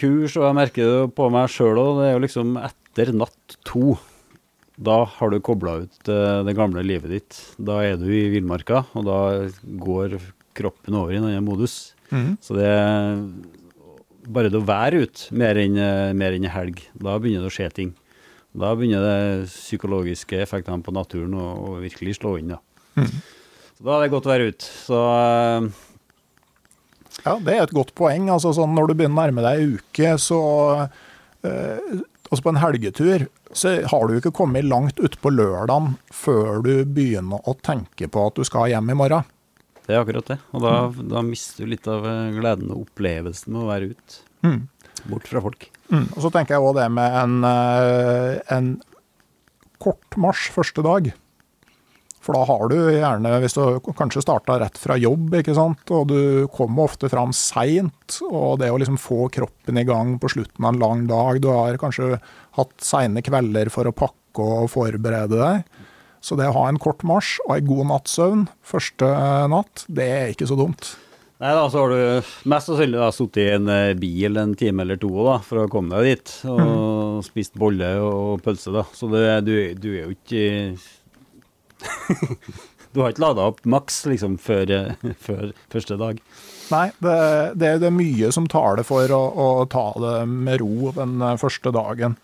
kurs, 0.00 0.34
og 0.36 0.48
jeg 0.48 0.56
merker 0.58 0.90
det 0.90 1.12
på 1.16 1.28
meg 1.32 1.52
sjøl 1.54 1.78
òg. 1.80 2.00
Det 2.00 2.08
er 2.08 2.16
jo 2.16 2.24
liksom 2.26 2.56
etter 2.60 3.12
natt 3.16 3.58
to. 3.64 3.94
Da 4.78 5.02
har 5.10 5.30
du 5.32 5.40
kobla 5.42 5.80
ut 5.84 6.10
uh, 6.10 6.44
det 6.46 6.54
gamle 6.54 6.84
livet 6.86 7.10
ditt. 7.10 7.38
Da 7.58 7.80
er 7.82 7.96
du 7.98 8.06
i 8.14 8.28
villmarka, 8.30 8.84
og 8.94 9.06
da 9.08 9.20
går 9.82 10.18
kroppen 10.58 10.96
over 10.98 11.14
i 11.14 11.18
en 11.18 11.26
annen 11.28 11.46
modus. 11.46 11.94
Mhm. 12.10 12.36
Så 12.42 12.58
det 12.58 12.68
er 12.72 13.24
Bare 14.28 14.50
det 14.52 14.58
å 14.60 14.66
være 14.68 15.06
ute 15.06 15.32
mer 15.32 15.56
enn 15.56 15.78
en 15.80 16.46
helg, 16.52 16.82
da 17.00 17.14
begynner 17.16 17.46
det 17.46 17.48
å 17.48 17.54
skje 17.54 17.68
ting. 17.72 17.94
Da 18.52 18.74
begynner 18.76 19.00
de 19.00 19.46
psykologiske 19.48 20.42
effektene 20.44 20.84
på 20.84 20.92
naturen 20.92 21.32
å, 21.32 21.46
å 21.64 21.70
virkelig 21.80 22.18
slå 22.18 22.34
inn. 22.36 22.52
Da. 22.52 22.58
Mhm. 23.00 23.22
Så 23.78 23.86
da 23.86 23.94
er 23.94 24.04
det 24.04 24.12
godt 24.12 24.28
å 24.28 24.32
være 24.34 24.50
ute. 24.52 24.68
Så 24.84 25.00
uh, 25.00 25.70
Ja, 27.24 27.38
det 27.40 27.54
er 27.54 27.62
et 27.64 27.72
godt 27.72 27.94
poeng. 27.96 28.28
Altså, 28.34 28.52
sånn, 28.52 28.76
når 28.76 28.90
du 28.90 28.98
begynner 28.98 29.16
å 29.16 29.22
nærme 29.22 29.46
deg 29.46 29.62
ei 29.62 29.78
uke, 29.78 30.12
så 30.20 30.42
eh, 31.46 32.04
Altså 32.28 32.44
på 32.44 32.50
en 32.52 32.60
helgetur 32.60 33.22
så 33.56 33.74
har 33.88 34.08
du 34.08 34.18
ikke 34.18 34.34
kommet 34.36 34.66
langt 34.68 35.00
utpå 35.00 35.32
lørdagen 35.32 35.94
før 36.12 36.62
du 36.64 36.72
begynner 36.84 37.44
å 37.48 37.56
tenke 37.64 38.08
på 38.12 38.26
at 38.28 38.36
du 38.36 38.44
skal 38.46 38.68
hjem 38.72 38.92
i 38.92 38.98
morgen. 38.98 39.28
det 39.86 39.96
er 39.96 40.02
akkurat 40.02 40.28
det. 40.28 40.38
Og 40.52 40.64
da, 40.64 40.72
da 41.14 41.22
mister 41.24 41.64
du 41.64 41.72
litt 41.72 41.88
av 41.88 42.04
eh, 42.04 42.34
gleden 42.36 42.74
og 42.74 42.84
opplevelsen 42.84 43.54
med 43.54 43.62
å 43.62 43.70
være 43.70 43.92
ute. 43.94 44.18
Mm. 44.44 44.60
Bort 45.08 45.30
fra 45.30 45.40
folk. 45.44 45.70
Mm. 45.88 46.04
Og 46.10 46.20
så 46.24 46.32
tenker 46.34 46.56
jeg 46.56 46.66
òg 46.66 46.76
det 46.76 46.88
med 46.92 47.16
en, 47.22 47.38
eh, 47.48 48.34
en 48.52 48.74
kort 49.80 50.18
marsj 50.20 50.50
første 50.52 50.84
dag. 50.84 51.08
For 52.28 52.36
da 52.36 52.44
har 52.44 52.68
du 52.68 52.76
gjerne, 52.92 53.30
hvis 53.40 53.54
du 53.56 53.92
kanskje 53.96 54.20
starta 54.20 54.58
rett 54.60 54.74
fra 54.76 54.98
jobb, 55.00 55.32
ikke 55.38 55.54
sant, 55.56 55.80
og 55.96 56.10
du 56.10 56.44
kommer 56.52 56.84
ofte 56.84 57.08
fram 57.08 57.32
seint, 57.32 58.18
og 58.28 58.58
det 58.60 58.68
å 58.68 58.76
liksom 58.76 58.98
få 59.00 59.30
kroppen 59.32 59.80
i 59.80 59.84
gang 59.88 60.18
på 60.20 60.28
slutten 60.34 60.66
av 60.66 60.74
en 60.74 60.82
lang 60.82 61.06
dag 61.08 61.40
Du 61.40 61.48
har 61.48 61.80
kanskje 61.80 62.18
hatt 62.58 62.74
seine 62.84 63.24
kvelder 63.24 63.72
for 63.72 63.88
å 63.88 63.96
pakke 63.96 64.44
og 64.44 64.68
forberede 64.74 65.40
deg. 65.40 65.80
Så 66.20 66.36
det 66.36 66.50
å 66.50 66.56
ha 66.58 66.66
en 66.68 66.82
kort 66.82 67.00
marsj 67.00 67.38
og 67.46 67.54
ei 67.56 67.64
god 67.64 67.88
natts 67.94 68.20
søvn 68.20 68.44
første 68.60 69.08
natt, 69.48 69.86
det 69.88 70.12
er 70.20 70.36
ikke 70.36 70.50
så 70.52 70.60
dumt. 70.60 70.92
Nei 71.40 71.54
da, 71.54 71.64
så 71.72 71.84
har 71.86 71.92
du 71.94 72.30
mest 72.50 72.68
sannsynlig 72.68 73.08
sittet 73.14 73.44
i 73.44 73.50
en 73.54 73.72
eh, 73.72 73.96
bil 73.96 74.36
en 74.42 74.52
time 74.58 74.84
eller 74.84 74.98
to 75.00 75.14
da, 75.16 75.38
for 75.46 75.62
å 75.62 75.68
komme 75.72 75.96
deg 75.96 76.18
dit. 76.18 76.36
Og 76.50 77.24
spist 77.24 77.56
bolle 77.56 77.94
og 78.02 78.42
pølse, 78.44 78.74
da. 78.74 78.84
Så 78.92 79.08
det, 79.12 79.22
du, 79.46 79.54
du 79.78 79.92
er 79.94 80.08
jo 80.08 80.16
ikke 80.18 80.42
Du 82.92 83.02
har 83.02 83.12
ikke 83.12 83.22
lada 83.22 83.48
opp 83.50 83.60
maks 83.68 84.00
liksom 84.08 84.38
før, 84.40 84.70
eh, 84.72 85.12
før 85.26 85.52
første 85.72 85.98
dag. 86.00 86.20
Nei, 86.72 86.86
det, 87.04 87.18
det, 87.60 87.74
det 87.82 87.88
er 87.90 87.94
mye 87.94 88.32
som 88.34 88.48
taler 88.50 88.86
for 88.86 89.12
å, 89.14 89.20
å 89.28 89.48
ta 89.70 89.90
det 90.00 90.16
med 90.30 90.62
ro 90.62 90.92
den 90.96 91.20
eh, 91.22 91.36
første 91.40 91.72
dagen. 91.74 92.18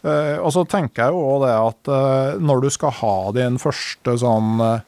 Uh, 0.00 0.40
og 0.40 0.48
så 0.54 0.62
tenker 0.64 1.02
jeg 1.02 1.12
jo 1.12 1.24
òg 1.28 1.42
det 1.42 1.50
at 1.52 1.88
uh, 1.92 2.38
når 2.40 2.62
du 2.64 2.70
skal 2.72 2.94
ha 3.02 3.16
din 3.36 3.58
første 3.60 4.14
sånn 4.22 4.62
uh, 4.64 4.78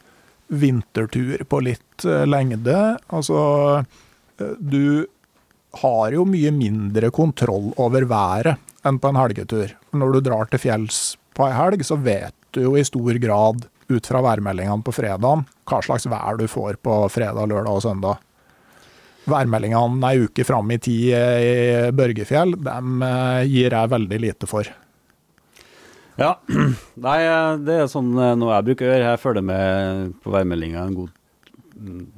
vintertur 0.48 1.42
på 1.44 1.58
litt 1.66 2.06
lengde, 2.28 2.76
altså 3.12 3.36
Du 4.58 5.04
har 5.80 6.16
jo 6.16 6.24
mye 6.28 6.50
mindre 6.52 7.12
kontroll 7.12 7.70
over 7.80 8.04
været 8.08 8.60
enn 8.88 8.98
på 9.00 9.12
en 9.12 9.20
helgetur. 9.20 9.76
Når 9.96 10.16
du 10.16 10.20
drar 10.26 10.48
til 10.50 10.60
fjells 10.64 11.02
på 11.36 11.46
ei 11.46 11.54
helg, 11.56 11.84
så 11.86 11.96
vet 12.00 12.34
jo 12.60 12.74
i 12.76 12.84
stor 12.84 13.18
grad 13.22 13.64
ut 13.92 14.08
fra 14.08 14.22
værmeldingene 14.24 14.84
på 14.84 14.94
fredagen 14.94 15.46
hva 15.68 15.80
slags 15.84 16.06
vær 16.10 16.38
du 16.40 16.46
får 16.50 16.78
på 16.84 16.98
fredag, 17.12 17.48
lørdag 17.48 17.78
og 17.78 17.82
søndag. 17.84 18.20
Værmeldingene 19.28 20.08
ei 20.10 20.24
uke 20.26 20.44
fram 20.44 20.70
i 20.74 20.80
tid 20.82 21.12
i 21.14 21.90
Børgefjell, 21.94 22.56
dem 22.58 23.04
eh, 23.06 23.42
gir 23.46 23.76
jeg 23.76 23.92
veldig 23.92 24.18
lite 24.24 24.50
for. 24.50 24.68
Ja. 26.18 26.34
Nei, 27.06 27.18
eh, 27.24 27.52
det 27.62 27.78
er 27.84 27.90
sånn 27.90 28.10
eh, 28.18 28.34
noe 28.38 28.56
jeg 28.56 28.68
bruker 28.70 28.88
å 28.88 28.92
gjøre. 28.92 29.10
Jeg 29.12 29.22
følger 29.22 29.46
med 29.46 30.14
på 30.24 30.34
værmeldinga 30.34 30.86
en 30.86 30.96
god 30.98 31.18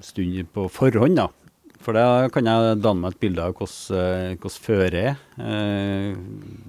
stund 0.05 0.49
på 0.57 0.67
forhånd, 0.73 1.21
da. 1.21 1.29
For 1.85 1.93
da 1.93 2.29
kan 2.33 2.47
jeg 2.49 2.79
danne 2.81 3.03
meg 3.05 3.13
et 3.13 3.21
bilde 3.21 3.45
av 3.45 3.53
hvordan 3.59 3.99
eh, 4.01 4.37
hvordan 4.41 4.63
føret 4.65 4.95
er. 4.97 5.19
Eh, 5.37 6.15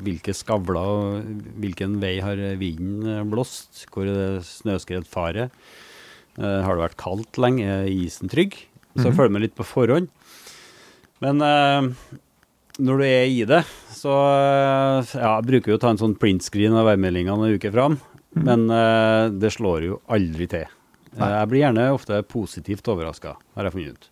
hvilke 0.03 0.33
skavler 0.35 1.21
hvilken 1.63 1.95
vei 2.01 2.17
har 2.23 2.41
vinden 2.59 3.07
eh, 3.13 3.21
blåst. 3.31 3.85
Hvor 3.93 4.03
er 4.11 4.17
det 4.19 4.45
snøskredfare? 4.49 5.47
Eh, 6.35 6.59
har 6.67 6.75
det 6.75 6.83
vært 6.83 6.99
kaldt 6.99 7.39
lenge? 7.39 7.63
Er 7.85 7.87
isen 7.91 8.27
trygg? 8.31 8.57
Så 8.95 9.05
jeg 9.07 9.13
Mhm. 9.13 9.17
følger 9.17 9.31
med 9.35 9.41
litt 9.45 9.55
på 9.55 9.63
forhånd. 9.67 10.07
Men 11.23 11.39
eh, 11.41 11.87
når 12.83 12.97
du 12.99 13.03
er 13.07 13.25
i 13.31 13.45
det, 13.47 13.61
så 13.95 14.11
ja, 15.15 15.37
jeg 15.39 15.47
bruker 15.47 15.71
jo 15.71 15.77
å 15.77 15.81
ta 15.81 15.89
en 15.93 15.97
sånn 16.01 16.17
printscreen 16.19 16.75
av 16.75 16.89
værmeldingene 16.91 17.47
en 17.47 17.55
uke 17.55 17.71
fram. 17.71 17.95
Men 18.35 18.67
eh, 18.69 19.29
det 19.31 19.53
slår 19.55 19.85
jo 19.87 20.01
aldri 20.11 20.47
til. 20.51 20.65
Nei. 21.15 21.29
jeg 21.31 21.47
blir 21.47 21.61
gjerne 21.63 21.83
ofte 21.95 22.17
positivt 22.27 22.83
overraska, 22.91 23.37
har 23.55 23.63
jeg 23.69 23.71
funnet 23.77 23.95
ut. 23.95 24.09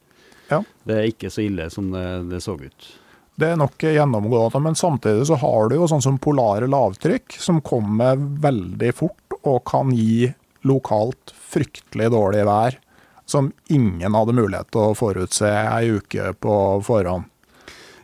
Ja. 0.53 0.61
Det 0.87 0.99
er 0.99 1.09
ikke 1.09 1.31
så 1.33 1.43
ille 1.45 1.69
som 1.73 1.89
det, 1.93 2.05
det 2.31 2.43
så 2.45 2.55
ut. 2.59 2.91
Det 3.35 3.49
er 3.49 3.57
nok 3.57 3.81
gjennomgående, 3.81 4.61
men 4.61 4.77
samtidig 4.77 5.25
så 5.25 5.39
har 5.41 5.69
du 5.69 5.79
jo 5.79 5.89
sånn 5.89 6.03
som 6.05 6.19
polare 6.21 6.69
lavtrykk, 6.69 7.33
som 7.41 7.63
kommer 7.65 8.19
veldig 8.19 8.91
fort 8.93 9.37
og 9.41 9.63
kan 9.65 9.89
gi 9.97 10.29
lokalt 10.69 11.33
fryktelig 11.33 12.11
dårlig 12.13 12.45
vær, 12.47 12.77
som 13.25 13.49
ingen 13.73 14.13
hadde 14.13 14.35
mulighet 14.37 14.69
til 14.73 14.91
å 14.91 14.97
forutse 14.97 15.49
ei 15.49 15.95
uke 15.97 16.33
på 16.43 16.57
forhånd. 16.85 17.25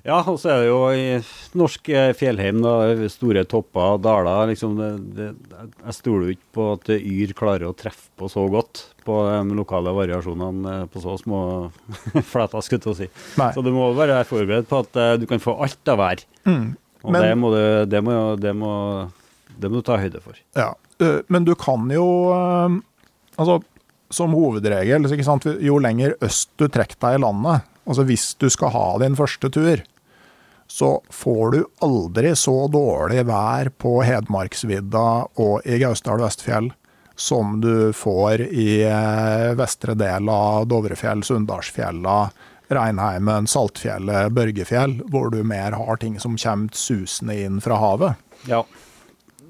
Ja, 0.10 0.20
og 0.26 0.40
så 0.42 0.50
er 0.54 0.64
det 0.64 0.70
jo 0.70 0.78
i 0.96 1.04
norsk 1.60 1.90
eh, 1.94 2.12
fjellheim, 2.18 2.62
da, 2.64 2.74
store 3.12 3.44
topper 3.50 3.96
og 3.96 4.02
daler. 4.04 4.50
Liksom 4.50 4.74
det, 4.80 4.90
det, 5.18 5.28
jeg 5.84 5.98
stoler 6.00 6.30
jo 6.30 6.36
ikke 6.36 6.54
på 6.58 6.66
at 6.74 6.90
Yr 6.98 7.34
klarer 7.38 7.68
å 7.70 7.76
treffe 7.78 8.10
på 8.18 8.30
så 8.32 8.48
godt 8.50 8.88
på 9.06 9.20
de 9.28 9.58
lokale 9.58 9.94
variasjonene 9.96 10.76
eh, 10.80 10.86
på 10.90 11.04
så 11.04 11.16
små 11.22 11.42
fletter, 12.32 12.66
skulle 12.66 12.80
jeg 12.80 12.86
til 12.88 12.94
å 12.96 12.98
si. 13.04 13.10
Nei. 13.42 13.52
Så 13.56 13.64
du 13.66 13.72
må 13.76 13.92
være 13.98 14.24
forberedt 14.30 14.70
på 14.72 14.82
at 14.82 15.00
eh, 15.00 15.16
du 15.22 15.28
kan 15.30 15.44
få 15.44 15.60
alt 15.62 15.94
av 15.94 16.02
vær. 16.02 16.26
Mm. 16.50 16.68
Og 17.06 17.16
Men- 17.16 17.24
det, 17.28 17.34
må 17.40 17.54
du, 17.54 17.62
det, 17.94 18.04
må, 18.04 18.20
det, 18.42 18.56
må, 18.58 18.72
det 19.56 19.72
må 19.72 19.80
du 19.80 19.88
ta 19.88 20.00
høyde 20.02 20.24
for. 20.24 20.40
Ja, 20.58 20.72
men 21.32 21.46
du 21.48 21.54
kan 21.56 21.86
jo 21.94 22.06
Altså, 23.40 23.62
som 24.12 24.34
hovedregel, 24.36 25.06
jo 25.64 25.78
lenger 25.80 26.18
øst 26.26 26.50
du 26.60 26.66
trekker 26.68 26.98
deg 27.00 27.16
i 27.16 27.22
landet, 27.24 27.70
altså 27.88 28.04
hvis 28.04 28.34
du 28.42 28.50
skal 28.52 28.74
ha 28.74 28.84
din 29.00 29.16
første 29.16 29.48
tur, 29.54 29.80
så 30.70 30.92
får 31.10 31.52
du 31.52 31.62
aldri 31.82 32.36
så 32.38 32.68
dårlig 32.72 33.24
vær 33.26 33.72
på 33.82 33.96
Hedmarksvidda 34.06 35.08
og 35.42 35.66
i 35.66 35.80
Gausdal 35.82 36.22
Vestfjell 36.22 36.70
som 37.20 37.62
du 37.62 37.94
får 37.94 38.42
i 38.42 38.84
eh, 38.88 39.50
vestre 39.60 39.94
del 40.00 40.30
av 40.32 40.68
Dovrefjell, 40.72 41.24
Sunndalsfjella, 41.24 42.30
Reinheimen, 42.72 43.48
Saltfjellet, 43.50 44.32
Børgefjell, 44.32 45.00
hvor 45.12 45.34
du 45.34 45.42
mer 45.44 45.76
har 45.76 46.00
ting 46.00 46.20
som 46.22 46.38
kommer 46.40 46.78
susende 46.78 47.36
inn 47.44 47.60
fra 47.66 47.80
havet. 47.82 48.30
Ja. 48.48 48.64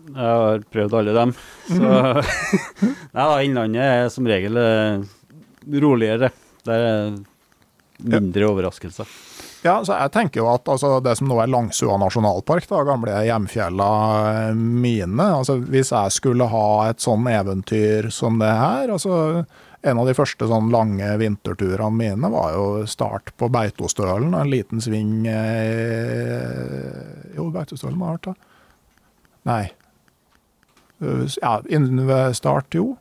Jeg 0.09 0.17
har 0.25 0.63
prøvd 0.73 0.95
alle 1.01 1.13
dem. 1.13 1.35
Så 1.67 1.89
Nei 3.13 3.25
da, 3.29 3.41
Innlandet 3.45 3.85
er 3.85 4.07
som 4.13 4.29
regel 4.29 4.57
eh, 4.57 5.03
roligere. 5.83 6.31
Det 6.65 6.79
er 6.79 7.19
mindre 7.99 8.49
overraskelser. 8.49 9.19
Ja, 9.59 9.73
så 9.83 9.97
jeg 9.97 10.11
tenker 10.15 10.39
jo 10.39 10.45
at 10.53 10.69
altså, 10.71 11.01
det 11.03 11.17
som 11.19 11.27
nå 11.27 11.35
er 11.43 11.49
Langsua 11.51 11.97
nasjonalpark, 11.99 12.63
da, 12.69 12.77
gamle 12.87 13.17
hjemfjella 13.27 13.87
mine 14.55 15.25
altså 15.35 15.57
Hvis 15.59 15.91
jeg 15.91 16.13
skulle 16.15 16.47
ha 16.47 16.67
et 16.87 17.03
sånn 17.03 17.27
eventyr 17.27 18.07
som 18.15 18.39
det 18.39 18.53
her 18.55 18.93
altså 18.95 19.43
En 19.83 19.99
av 19.99 20.07
de 20.07 20.15
første 20.15 20.47
sånn 20.47 20.71
lange 20.71 21.09
vinterturene 21.19 21.91
mine 21.91 22.31
var 22.31 22.55
jo 22.55 22.69
start 22.87 23.33
på 23.39 23.49
Beitostølen, 23.51 24.31
en 24.35 24.51
liten 24.51 24.79
sving 24.83 25.27
eh, 25.27 27.35
Jo, 27.35 27.49
Beitostølen 27.51 27.99
var 27.99 28.15
vært 28.15 28.31
det. 28.31 28.35
Nei. 29.47 29.63
Uh, 31.03 31.27
Ja, 31.39 31.59
innen 31.71 32.03
ved 32.07 32.35
start, 32.35 32.75
jo. 32.75 32.97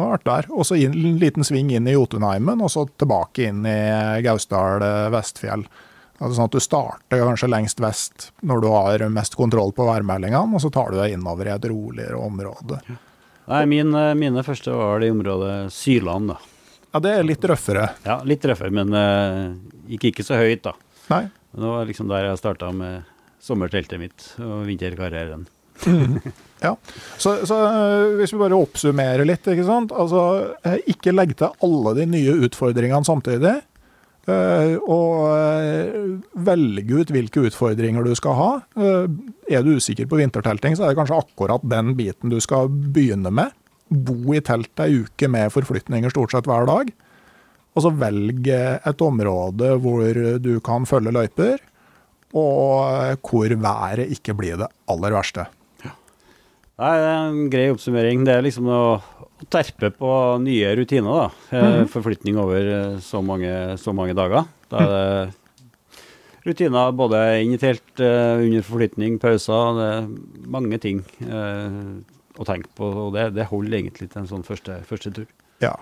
Må 0.00 0.08
ha 0.10 0.16
der. 0.24 0.48
Og 0.50 0.64
så 0.66 0.78
en 0.80 0.96
liten 1.20 1.44
sving 1.46 1.68
inn 1.70 1.86
i 1.86 1.94
Jotunheimen, 1.94 2.62
og 2.64 2.72
så 2.72 2.86
tilbake 2.98 3.50
inn 3.50 3.60
i 3.68 3.76
Gausdal 4.24 4.82
eh, 4.82 5.10
Vestfjell. 5.14 5.62
Altså 6.20 6.36
sånn 6.36 6.46
at 6.46 6.54
Du 6.54 6.62
starter 6.62 7.24
kanskje 7.24 7.50
lengst 7.50 7.80
vest 7.82 8.28
når 8.46 8.62
du 8.62 8.68
har 8.70 9.04
mest 9.12 9.34
kontroll 9.38 9.74
på 9.74 9.86
værmeldingene, 9.88 10.54
og 10.54 10.62
så 10.62 10.70
tar 10.72 10.92
du 10.92 11.00
deg 11.00 11.16
innover 11.16 11.50
i 11.50 11.54
et 11.56 11.68
roligere 11.70 12.20
område. 12.20 12.80
Nei, 13.50 13.64
min, 13.68 13.94
eh, 13.98 14.14
mine 14.16 14.44
første 14.46 14.72
var 14.72 15.02
det 15.02 15.10
i 15.10 15.14
området 15.14 15.54
Syland, 15.74 16.32
da. 16.32 16.38
Ja, 16.94 17.00
det 17.02 17.10
er 17.10 17.26
litt 17.26 17.44
røffere. 17.50 17.88
Ja, 18.06 18.20
litt 18.22 18.44
røffere, 18.46 18.70
men 18.70 18.94
uh, 18.94 19.50
gikk 19.90 20.12
ikke 20.12 20.24
så 20.24 20.38
høyt, 20.38 20.62
da. 20.62 20.76
Nei. 21.10 21.24
Det 21.50 21.66
var 21.66 21.88
liksom 21.88 22.06
der 22.06 22.28
jeg 22.28 22.38
starta 22.38 22.70
med 22.70 23.10
sommerteltet 23.42 23.98
mitt 23.98 24.28
og 24.38 24.62
vinterkarrieren. 24.68 25.48
Mm. 25.90 26.20
Ja, 26.62 26.76
så, 27.18 27.32
så, 27.44 27.56
uh, 27.66 28.14
Hvis 28.16 28.30
vi 28.32 28.38
bare 28.40 28.56
oppsummerer 28.56 29.26
litt. 29.26 29.42
ikke 29.50 29.66
sant? 29.66 29.90
Altså, 29.90 30.54
Ikke 30.88 31.12
legg 31.12 31.34
til 31.36 31.50
alle 31.66 31.96
de 31.98 32.06
nye 32.14 32.36
utfordringene 32.46 33.04
samtidig. 33.04 33.56
Uh, 34.24 34.80
og 34.88 36.38
velge 36.46 37.00
ut 37.02 37.10
hvilke 37.12 37.42
utfordringer 37.50 38.06
du 38.06 38.14
skal 38.16 38.38
ha. 38.38 38.52
er 39.48 39.66
du 39.66 39.74
usikker 39.76 40.08
på 40.08 40.16
vintertelting, 40.22 40.76
så 40.76 40.86
er 40.86 40.92
det 40.92 41.00
kanskje 41.02 41.18
akkurat 41.20 41.66
den 41.68 41.92
biten 41.98 42.32
du 42.32 42.40
skal 42.40 42.70
begynne 42.72 43.32
med 43.34 43.52
bo 43.88 44.34
i 44.34 44.42
telt 44.44 44.80
ei 44.82 45.02
uke 45.04 45.28
med 45.30 45.52
forflytninger 45.52 46.12
stort 46.12 46.34
sett 46.34 46.48
hver 46.48 46.66
dag. 46.68 46.90
Og 47.74 47.84
så 47.84 47.90
velg 47.98 48.48
et 48.54 49.02
område 49.02 49.74
hvor 49.82 50.20
du 50.42 50.52
kan 50.64 50.86
følge 50.86 51.14
løyper, 51.14 51.58
og 52.34 53.20
hvor 53.22 53.54
været 53.62 54.10
ikke 54.14 54.34
blir 54.38 54.58
det 54.58 54.70
aller 54.90 55.14
verste. 55.14 55.46
Ja. 55.84 55.92
Det 56.74 56.90
er 56.90 57.04
en 57.12 57.50
grei 57.50 57.68
oppsummering. 57.70 58.24
Det 58.26 58.34
er 58.34 58.46
liksom 58.46 58.70
å 58.70 58.82
terpe 59.50 59.90
på 59.94 60.10
nye 60.42 60.74
rutiner. 60.78 61.24
da. 61.24 61.30
Mm. 61.52 61.88
Forflytning 61.92 62.38
over 62.40 62.68
eh, 62.76 62.98
så 63.04 63.22
mange, 63.24 63.78
så 63.80 63.94
mange 63.96 64.16
dager. 64.16 64.46
Da 64.72 64.82
er 64.84 64.92
det 64.94 66.04
rutiner 66.44 66.92
både 66.92 67.20
inn 67.42 67.54
i 67.56 67.60
telt, 67.60 67.86
eh, 68.00 68.42
under 68.44 68.66
forflytning, 68.66 69.18
pauser. 69.22 69.78
Det 69.78 69.88
er 69.94 70.10
mange 70.56 70.80
ting 70.82 71.04
å 71.24 72.46
tenke 72.46 72.70
på. 72.76 72.90
Og 73.06 73.14
det, 73.16 73.30
det 73.36 73.48
holder 73.50 73.78
egentlig 73.80 74.10
til 74.10 74.22
en 74.24 74.30
sånn 74.30 74.46
første, 74.46 74.80
første, 74.88 75.12
tur. 75.14 75.26
Ja, 75.62 75.74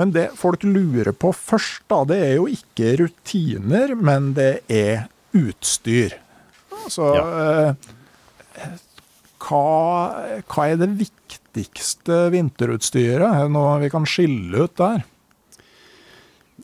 Men 0.00 0.14
det 0.14 0.30
folk 0.38 0.64
lurer 0.64 1.12
på 1.12 1.30
først, 1.36 1.84
da, 1.90 2.02
det 2.08 2.18
er 2.24 2.34
jo 2.38 2.46
ikke 2.50 2.94
rutiner, 3.02 3.92
men 3.94 4.32
det 4.38 4.62
er 4.72 5.10
utstyr. 5.36 6.16
Så 6.90 7.10
ja. 7.14 7.26
eh, 7.44 8.70
hva, 9.40 9.64
hva, 10.48 10.66
er 10.66 10.80
det 10.80 10.90
viktigste 11.56 12.28
vinterutstyret? 12.34 13.26
Er 13.26 13.50
noe 13.52 13.78
vi 13.82 13.90
kan 13.92 14.06
skille 14.08 14.66
ut 14.66 14.76
der? 14.80 15.02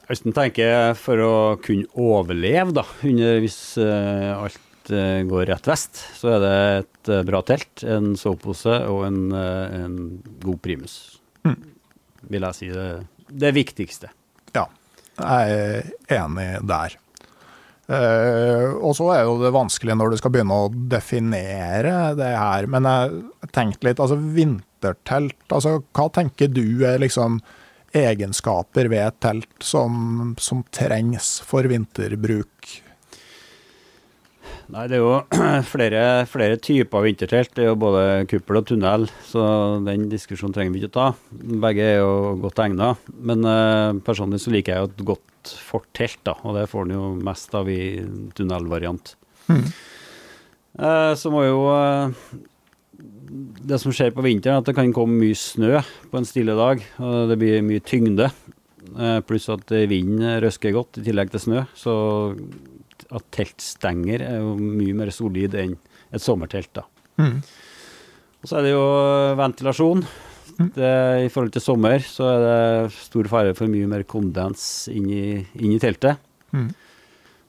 Hvis 0.07 0.23
en 0.23 0.35
tenker 0.37 0.95
for 0.99 1.23
å 1.23 1.37
kunne 1.63 1.89
overleve 1.99 2.75
da, 2.77 2.85
under, 3.07 3.41
hvis 3.43 3.59
uh, 3.81 4.37
alt 4.39 4.93
uh, 4.93 5.23
går 5.27 5.49
rett 5.51 5.67
vest, 5.67 5.99
så 6.15 6.37
er 6.37 6.45
det 6.45 6.59
et 6.83 7.11
uh, 7.11 7.23
bra 7.27 7.41
telt, 7.47 7.83
en 7.83 8.13
sovepose 8.19 8.77
og 8.87 9.03
en, 9.09 9.19
en, 9.35 9.97
god 10.45 10.61
primus. 10.63 10.95
Mm. 11.47 11.59
Vil 12.31 12.47
jeg 12.47 12.59
si 12.59 12.71
det, 12.71 12.87
det 13.47 13.51
viktigste. 13.57 14.13
Ja, 14.55 14.69
jeg 15.19 15.59
er 16.07 16.21
enig 16.21 16.47
der. 16.69 16.97
og 18.83 18.93
så 18.99 19.07
er 19.15 19.21
jo 19.25 19.37
det 19.41 19.53
vanskelig 19.55 19.95
når 19.95 20.11
du 20.11 20.17
skal 20.19 20.33
begynne 20.35 20.59
å 20.59 20.71
definere 20.71 22.15
det 22.19 22.33
her. 22.35 22.67
Men 22.71 22.87
jeg 22.91 23.51
tenkte 23.55 23.91
litt, 23.91 24.03
altså 24.03 24.19
vintertelt, 24.87 25.39
altså 25.51 25.81
hva 25.97 26.09
tenker 26.15 26.49
du 26.53 26.85
er 26.87 27.01
liksom 27.03 27.41
egenskaper 27.97 28.91
ved 28.93 29.07
et 29.07 29.21
telt 29.25 29.65
som, 29.65 30.35
som 30.39 30.65
trengs 30.75 31.41
for 31.47 31.67
vinterbruk 31.71 32.83
Nei, 34.67 34.89
det 34.91 34.97
er 34.99 35.03
jo 35.03 35.13
flere, 35.73 36.01
flere, 36.27 36.57
typer 36.59 37.05
vintertelt. 37.05 37.53
Det 37.55 37.63
er 37.63 37.69
jo 37.71 37.79
både 37.79 38.25
kuppel 38.31 38.59
og 38.59 38.67
tunnel, 38.67 39.07
så 39.23 39.45
den 39.87 40.09
diskusjonen 40.11 40.57
trenger 40.57 40.75
vi 40.75 40.81
ikke 40.83 40.91
å 40.91 40.97
ta. 40.97 41.07
Begge 41.63 41.85
er 41.87 42.01
jo 42.01 42.35
godt 42.43 42.65
egnet. 42.65 43.07
Men 43.15 43.47
uh, 43.47 43.95
personlig 44.07 44.41
så 44.43 44.51
liker 44.51 44.75
jeg 44.75 44.83
jo 44.83 44.91
et 44.91 45.05
godt 45.13 45.53
fortelt, 45.69 46.19
da, 46.27 46.35
og 46.43 46.59
det 46.59 46.67
får 46.73 46.89
en 46.89 46.97
jo 46.97 47.13
mest 47.29 47.55
av 47.55 47.71
i 47.71 47.79
tunnelvariant. 48.35 49.15
Mm. 49.47 49.63
Uh, 50.83 51.13
så 51.15 51.31
må 51.31 51.47
jo 51.47 51.63
uh, 51.71 52.11
Det 53.27 53.79
som 53.83 53.95
skjer 53.95 54.13
på 54.15 54.25
vinteren, 54.25 54.61
at 54.61 54.69
det 54.69 54.77
kan 54.77 54.93
komme 54.95 55.19
mye 55.21 55.37
snø 55.39 55.81
på 56.11 56.21
en 56.21 56.29
stille 56.29 56.55
dag. 56.59 56.83
og 57.03 57.33
Det 57.33 57.39
blir 57.41 57.65
mye 57.67 57.83
tyngde. 57.85 58.31
Pluss 59.27 59.49
at 59.51 59.73
vinden 59.91 60.39
røsker 60.45 60.75
godt 60.77 61.01
i 61.01 61.07
tillegg 61.09 61.33
til 61.35 61.43
snø. 61.43 61.65
Så 61.75 61.95
at 63.11 63.27
teltstenger 63.35 64.25
er 64.25 64.39
jo 64.43 64.55
mye 64.59 64.95
mer 64.97 65.13
solid 65.15 65.57
enn 65.59 65.77
et 66.15 66.23
sommertelt. 66.23 66.73
da. 66.77 66.87
Mm. 67.21 67.41
Og 68.43 68.49
så 68.49 68.59
er 68.59 68.67
det 68.67 68.73
jo 68.75 68.87
ventilasjon. 69.41 70.07
Mm. 70.57 70.71
Det, 70.73 70.93
I 71.27 71.31
forhold 71.33 71.53
til 71.53 71.65
sommer 71.65 72.01
så 72.05 72.29
er 72.31 72.43
det 72.45 72.97
stor 72.97 73.29
fare 73.29 73.55
for 73.59 73.69
mye 73.69 73.89
mer 73.91 74.07
kondens 74.09 74.87
inn 74.93 75.09
i, 75.11 75.25
inn 75.59 75.75
i 75.75 75.81
teltet. 75.83 76.23
Mm. 76.55 76.71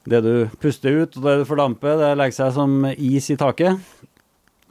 Det 0.08 0.20
du 0.24 0.32
puster 0.60 1.04
ut 1.04 1.16
og 1.18 1.24
det 1.24 1.36
du 1.40 1.46
fordamper, 1.48 1.96
det 2.00 2.12
legger 2.16 2.36
seg 2.40 2.52
som 2.56 2.84
is 2.94 3.28
i 3.32 3.38
taket. 3.40 3.80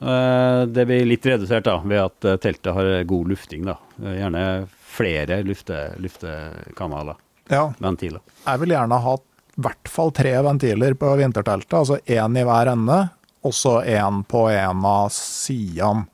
Eh, 0.00 0.62
det 0.66 0.86
blir 0.86 1.06
litt 1.06 1.26
redusert 1.26 1.66
da, 1.66 1.78
ved 1.84 2.02
at 2.02 2.24
eh, 2.24 2.36
teltet 2.42 2.74
har 2.74 2.90
god 3.08 3.28
lufting. 3.34 3.64
da. 3.66 3.78
Gjerne 3.98 4.44
flere 4.88 5.42
lufte, 5.42 5.92
luftekanaler. 5.98 7.18
Ja. 7.48 7.72
Ventiler. 7.78 8.22
Jeg 8.44 8.62
vil 8.62 8.74
gjerne 8.76 9.00
ha 9.04 9.14
i 9.18 9.62
hvert 9.64 9.90
fall 9.90 10.12
tre 10.14 10.36
ventiler 10.46 10.94
på 10.94 11.14
vinterteltet, 11.18 11.74
altså 11.74 11.98
én 12.06 12.36
i 12.38 12.44
hver 12.46 12.70
ende, 12.74 12.98
og 13.42 13.54
så 13.54 13.80
én 13.82 14.22
på 14.28 14.46
en 14.52 14.84
av 14.86 15.08
sidene. 15.14 16.06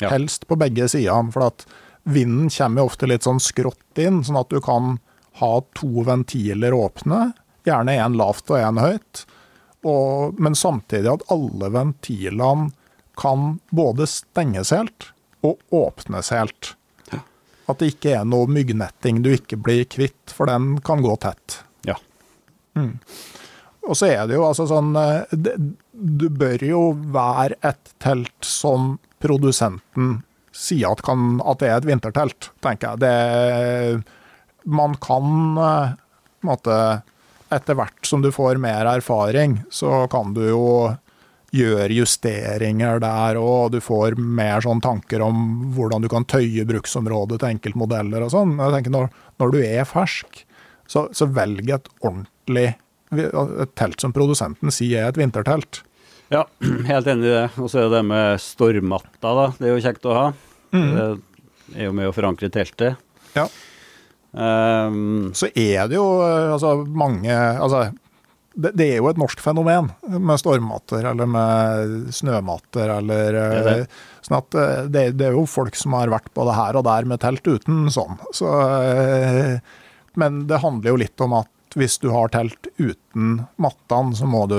Ja. 0.00 0.10
Helst 0.12 0.46
på 0.48 0.56
begge 0.56 0.88
sidene, 0.88 1.32
for 1.32 1.48
at 1.50 1.66
vinden 2.08 2.48
kommer 2.52 2.88
ofte 2.88 3.08
litt 3.08 3.24
sånn 3.24 3.40
skrått 3.40 4.00
inn, 4.00 4.22
sånn 4.24 4.40
at 4.40 4.52
du 4.52 4.60
kan 4.64 4.98
ha 5.40 5.52
to 5.76 6.04
ventiler 6.04 6.76
åpne, 6.76 7.30
gjerne 7.68 7.96
én 8.00 8.16
lavt 8.16 8.52
og 8.52 8.60
én 8.60 8.80
høyt, 8.80 9.24
og, 9.88 10.40
men 10.40 10.56
samtidig 10.56 11.08
at 11.08 11.24
alle 11.32 11.70
ventilene 11.72 12.72
kan 13.20 13.58
både 13.70 14.08
stenges 14.10 14.72
helt 14.74 15.10
og 15.46 15.60
åpnes 15.74 16.32
helt. 16.34 16.74
Ja. 17.12 17.20
At 17.70 17.80
det 17.80 17.94
ikke 17.94 18.14
er 18.18 18.28
noe 18.28 18.48
myggnetting 18.50 19.20
du 19.24 19.32
ikke 19.34 19.60
blir 19.60 19.84
kvitt, 19.88 20.32
for 20.34 20.50
den 20.50 20.78
kan 20.84 21.04
gå 21.04 21.14
tett. 21.22 21.60
Mm. 22.78 22.98
Og 23.88 23.96
så 23.96 24.10
er 24.12 24.26
det 24.28 24.36
jo 24.36 24.46
altså 24.46 24.66
sånn 24.70 24.94
eh, 24.98 25.36
Du 25.90 26.26
bør 26.30 26.62
jo 26.64 26.82
være 27.12 27.58
et 27.66 27.94
telt 28.02 28.46
som 28.46 28.96
produsenten 29.20 30.20
sier 30.56 30.90
at, 30.90 31.02
kan, 31.06 31.38
at 31.46 31.60
det 31.62 31.68
er 31.70 31.78
et 31.78 31.86
vintertelt, 31.88 32.50
tenker 32.64 32.92
jeg. 32.92 33.02
Det, 33.04 34.66
man 34.68 34.96
kan 35.02 35.60
eh, 35.60 35.94
på 36.40 36.46
en 36.46 36.52
måte 36.54 36.76
Etter 37.50 37.74
hvert 37.74 38.06
som 38.06 38.20
du 38.22 38.28
får 38.30 38.60
mer 38.62 38.86
erfaring, 38.86 39.56
så 39.74 40.04
kan 40.06 40.28
du 40.36 40.44
jo 40.52 40.66
gjøre 41.54 41.94
justeringer 41.96 43.00
der 43.02 43.38
og 43.40 43.72
du 43.74 43.80
får 43.82 44.14
mer 44.20 44.62
sånn 44.62 44.82
tanker 44.84 45.24
om 45.24 45.72
hvordan 45.74 46.04
du 46.04 46.10
kan 46.12 46.26
tøye 46.28 46.66
bruksområdet 46.68 47.40
til 47.40 47.56
enkeltmodeller 47.56 48.26
og 48.26 48.34
sånn. 48.34 48.54
Jeg 48.60 48.76
tenker 48.76 48.94
når, 48.94 49.10
når 49.42 49.56
du 49.56 49.58
er 49.64 49.88
fersk, 49.88 50.44
så, 50.90 51.08
så 51.14 51.26
velg 51.30 51.70
et 51.74 51.90
ordentlig 52.00 52.30
ordentlig 52.50 52.74
et 53.10 53.74
telt 53.74 54.00
som 54.00 54.12
produsenten 54.12 54.70
sier 54.70 55.04
er 55.04 55.10
et 55.10 55.18
vintertelt. 55.18 55.82
Ja, 56.30 56.44
helt 56.90 57.06
enig 57.10 57.26
i 57.26 57.34
det. 57.34 57.48
Og 57.58 57.70
så 57.70 57.80
er 57.80 57.88
det 57.88 57.98
det 57.98 58.04
med 58.06 58.40
stormatta, 58.42 59.32
da. 59.34 59.48
Det 59.58 59.66
er 59.66 59.74
jo 59.74 59.82
kjekt 59.82 60.06
å 60.06 60.14
ha. 60.14 60.28
Mm. 60.70 60.90
Det 60.94 61.80
er 61.80 61.88
jo 61.88 61.96
med 61.96 62.10
å 62.10 62.14
forankre 62.14 62.50
teltet. 62.54 63.00
Ja. 63.34 63.48
Um, 64.30 65.32
så 65.34 65.50
er 65.58 65.88
det 65.90 65.96
jo 65.96 66.04
eh, 66.22 66.52
altså 66.54 66.84
mange 66.86 67.34
Altså 67.34 67.80
det, 68.60 68.72
det, 68.78 68.86
er 68.86 69.00
jo 69.00 69.08
et 69.10 69.20
norsk 69.20 69.40
fenomen 69.42 69.90
med 70.06 70.40
stormmatter 70.40 71.06
eller 71.12 71.28
med 71.30 72.10
snømatter 72.14 72.92
eller 72.98 73.38
det 73.38 73.62
det. 73.66 73.76
Eh, 73.80 74.02
sånn 74.26 74.38
at 74.38 74.58
eh, 74.60 74.82
det, 74.92 75.04
er 75.26 75.36
jo 75.36 75.46
folk 75.48 75.78
som 75.78 75.96
har 75.98 76.12
vært 76.12 76.32
både 76.36 76.56
her 76.58 76.78
og 76.80 76.86
der 76.88 77.08
med 77.08 77.22
telt 77.22 77.46
uten 77.46 77.88
sånn. 77.92 78.20
Så, 78.36 78.50
men 80.20 80.44
det 80.50 80.62
handler 80.64 80.92
jo 80.94 81.02
litt 81.02 81.26
om 81.26 81.38
at 81.40 81.78
hvis 81.78 81.98
du 82.02 82.10
har 82.10 82.32
telt 82.34 82.68
uten 82.78 83.44
mattene, 83.62 84.16
så 84.18 84.26
må 84.26 84.46
du 84.50 84.58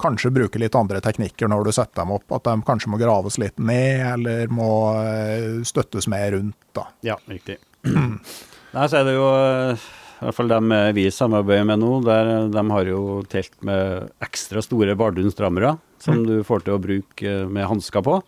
kanskje 0.00 0.32
bruke 0.34 0.60
litt 0.60 0.74
andre 0.74 1.00
teknikker 1.04 1.50
når 1.50 1.68
du 1.68 1.72
setter 1.76 2.02
dem 2.02 2.14
opp. 2.16 2.26
At 2.34 2.46
de 2.48 2.56
kanskje 2.66 2.92
må 2.92 3.00
graves 3.00 3.38
litt 3.40 3.58
ned, 3.60 4.04
eller 4.14 4.52
må 4.52 4.70
eh, 5.02 5.60
støttes 5.66 6.08
mer 6.10 6.32
rundt. 6.36 6.58
da. 6.76 6.88
Ja, 7.06 7.18
riktig. 7.30 7.60
Nei, 7.90 8.86
så 8.86 9.00
er 9.00 9.08
det 9.08 9.16
jo 9.16 9.26
eh, 9.34 9.88
i 10.20 10.26
hvert 10.26 10.36
fall 10.36 10.50
dem 10.52 10.72
vi 10.96 11.06
samarbeider 11.08 11.64
med 11.70 11.80
nå, 11.80 11.94
der, 12.04 12.30
de 12.52 12.64
har 12.74 12.88
jo 12.90 13.00
telt 13.32 13.54
med 13.64 14.10
ekstra 14.20 14.60
store 14.64 14.92
bardunstrammere, 15.00 15.78
som 16.02 16.20
mm. 16.20 16.26
du 16.28 16.34
får 16.44 16.66
til 16.66 16.76
å 16.76 16.82
bruke 16.82 17.30
eh, 17.30 17.48
med 17.48 17.68
hansker 17.70 18.04
på. 18.04 18.18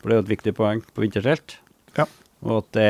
For 0.00 0.08
det 0.08 0.14
er 0.14 0.20
jo 0.20 0.24
et 0.24 0.32
viktig 0.34 0.54
poeng 0.56 0.80
på 0.84 1.04
vintertelt. 1.04 1.58
Ja. 1.98 2.08
Og 2.44 2.62
at 2.62 2.70
det, 2.76 2.88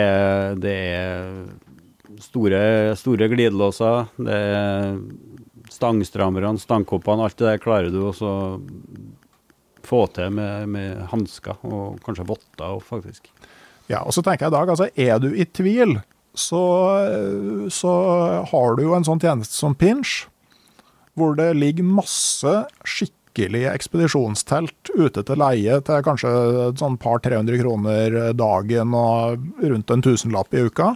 det 0.63 0.77
er 0.95 2.23
store, 2.23 2.63
store 2.99 3.29
glidelåser. 3.31 4.09
Det 4.23 4.39
er 4.39 4.97
stangstrammerne, 5.75 6.55
stangkoppene, 6.63 7.27
alt 7.27 7.39
det 7.41 7.49
der 7.49 7.63
klarer 7.63 7.91
du 7.91 8.01
også 8.07 8.33
få 9.85 10.07
til 10.17 10.33
med, 10.35 10.69
med 10.73 11.05
hansker 11.11 11.61
og 11.69 12.01
kanskje 12.05 12.27
votter 12.29 12.81
faktisk. 12.85 13.29
Ja, 13.91 14.01
og 14.01 14.15
så 14.17 14.23
tenker 14.25 14.47
jeg 14.47 14.55
i 14.55 14.57
dag, 14.57 14.71
altså 14.73 14.89
er 14.95 15.19
du 15.21 15.29
i 15.35 15.45
tvil, 15.45 15.99
så, 16.35 16.63
så 17.71 17.93
har 18.51 18.77
du 18.77 18.85
jo 18.85 18.95
en 18.97 19.07
sånn 19.07 19.23
tjeneste 19.23 19.55
som 19.55 19.77
Pinch, 19.79 20.25
hvor 21.15 21.37
det 21.39 21.53
ligger 21.55 21.87
masse 21.87 22.55
skikkelig 22.83 23.65
ekspedisjonstelt 23.71 24.91
ute 24.99 25.23
til 25.23 25.41
leie 25.41 25.79
til 25.87 26.05
kanskje 26.07 26.35
et 26.69 26.83
sånn 26.83 26.99
par 27.03 27.23
300 27.23 27.63
kroner 27.63 28.21
dagen 28.35 28.95
og 28.99 29.49
rundt 29.63 29.95
en 29.95 30.05
tusenlapp 30.05 30.55
i 30.55 30.67
uka. 30.67 30.95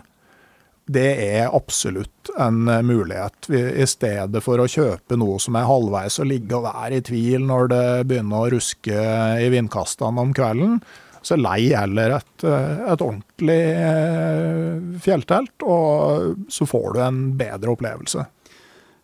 Det 0.88 1.09
er 1.20 1.53
absolutt 1.53 2.31
en 2.40 2.62
mulighet, 2.64 3.51
i 3.53 3.85
stedet 3.87 4.40
for 4.42 4.59
å 4.59 4.70
kjøpe 4.70 5.18
noe 5.20 5.37
som 5.42 5.59
er 5.61 5.68
halvveis 5.68 6.16
og 6.22 6.31
ligge 6.31 6.57
og 6.57 6.64
være 6.64 6.98
i 6.98 7.05
tvil 7.05 7.44
når 7.44 7.68
det 7.74 7.88
begynner 8.09 8.40
å 8.40 8.55
ruske 8.57 9.03
i 9.44 9.51
vindkastene 9.53 10.24
om 10.24 10.33
kvelden 10.35 10.81
så 11.26 11.38
lei 11.38 11.70
heller 11.72 12.18
et, 12.18 12.46
et 12.46 13.04
ordentlig 13.04 13.61
eh, 13.74 14.98
fjelltelt, 15.04 15.66
og 15.66 16.50
så 16.52 16.66
får 16.68 16.90
du 16.94 17.00
en 17.04 17.22
bedre 17.38 17.74
opplevelse. 17.74 18.26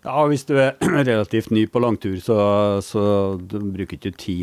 Ja, 0.04 0.20
Hvis 0.28 0.44
du 0.44 0.52
er 0.60 0.74
relativt 1.08 1.52
ny 1.54 1.64
på 1.72 1.80
langtur, 1.80 2.18
så, 2.20 2.36
så 2.84 3.04
du 3.40 3.56
bruker 3.72 3.96
ikke 3.96 4.12
10 4.12 4.34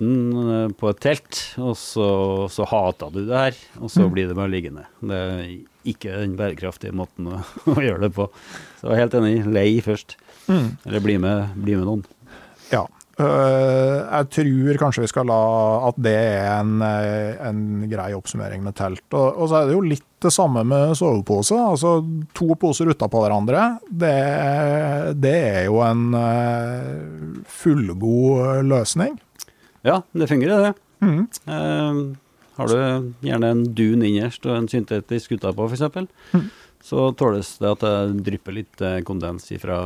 000 0.00 0.54
eh, 0.54 0.70
på 0.80 0.88
et 0.88 1.02
telt, 1.04 1.40
og 1.60 1.74
så, 1.76 2.08
så 2.52 2.68
hater 2.70 3.12
du 3.12 3.26
det 3.26 3.36
her, 3.36 3.58
og 3.82 3.92
så 3.92 4.06
mm. 4.06 4.14
blir 4.14 4.30
det 4.30 4.38
bare 4.38 4.52
liggende. 4.52 4.86
Det 5.04 5.18
er 5.20 5.42
ikke 5.92 6.22
den 6.22 6.38
bærekraftige 6.40 6.96
måten 6.96 7.28
å, 7.28 7.42
å 7.74 7.76
gjøre 7.76 8.06
det 8.06 8.14
på. 8.16 8.30
Så 8.80 8.88
jeg 8.88 8.96
er 8.96 9.02
helt 9.04 9.18
enig. 9.20 9.34
Lei 9.52 9.68
først. 9.84 10.16
Mm. 10.48 10.70
Eller 10.88 11.04
bli 11.04 11.18
med, 11.20 11.52
bli 11.66 11.76
med 11.76 11.88
noen. 11.90 12.06
Ja. 12.72 12.86
Eh, 13.20 13.96
jeg 14.00 14.28
tror 14.36 14.78
kanskje 14.80 15.04
vi 15.04 15.10
skal 15.10 15.28
la 15.28 15.40
at 15.90 15.98
det 16.00 16.14
er 16.16 16.46
en, 16.54 16.76
eh, 16.84 17.40
en 17.48 17.62
grei 17.90 18.12
oppsummering 18.16 18.62
med 18.64 18.76
telt. 18.78 19.04
Og, 19.12 19.26
og, 19.34 19.50
så 19.50 19.60
er 19.60 19.68
det 19.68 19.76
jo 19.76 19.82
litt 19.84 20.06
det 20.20 20.32
samme 20.32 20.64
med 20.68 20.94
sovepose. 20.98 21.56
Altså 21.56 21.98
to 22.36 22.54
poser 22.60 22.92
utapå 22.92 23.22
hverandre. 23.24 23.66
Det, 23.88 24.14
det, 25.20 25.36
er 25.50 25.68
jo 25.68 25.80
en 25.84 26.06
eh, 26.16 27.44
fullgod 27.60 28.64
løsning. 28.68 29.18
Ja, 29.86 30.00
det 30.12 30.28
fungerer, 30.30 30.70
det. 30.70 30.74
Mm. 31.04 31.22
Eh, 31.28 32.02
har 32.60 32.72
du 32.72 33.12
gjerne 33.24 33.54
en 33.54 33.64
dun 33.72 34.04
innerst 34.04 34.44
og 34.48 34.58
en 34.58 34.68
syntetisk 34.68 35.32
utapå, 35.38 35.64
f.eks., 35.70 36.12
mm. 36.36 36.50
så 36.84 37.08
tåles 37.16 37.54
det 37.60 37.70
at 37.72 37.84
det 37.86 38.26
drypper 38.26 38.56
litt 38.56 38.84
kondens 39.08 39.48
ifra, 39.56 39.78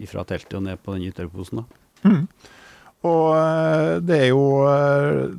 ifra 0.00 0.24
teltet 0.28 0.56
og 0.56 0.64
ned 0.64 0.80
på 0.80 0.96
den 0.96 1.10
ytterposen. 1.10 1.60
da. 1.60 1.82
Mm. 2.08 2.24
Og 3.08 3.28
eh, 3.34 3.96
det 4.06 4.18
er 4.18 4.28
jo 4.30 4.42
eh, 4.70 5.32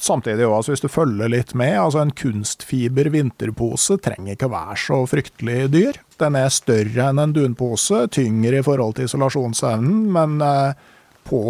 samtidig 0.00 0.44
òg, 0.44 0.58
altså 0.58 0.74
hvis 0.74 0.84
du 0.84 0.90
følger 0.92 1.32
litt 1.32 1.54
med, 1.56 1.78
altså 1.80 2.02
en 2.02 2.12
kunstfiber 2.16 3.08
vinterpose 3.14 3.96
trenger 4.04 4.36
ikke 4.36 4.50
være 4.52 4.76
så 4.84 4.98
fryktelig 5.08 5.70
dyr. 5.72 6.00
Den 6.20 6.36
er 6.36 6.52
større 6.52 7.08
enn 7.08 7.22
en 7.22 7.36
dunpose, 7.36 8.04
tyngre 8.12 8.60
i 8.60 8.66
forhold 8.66 8.98
til 8.98 9.08
isolasjonsevnen, 9.08 10.10
men 10.12 10.44
eh, 10.44 10.90
på 11.28 11.40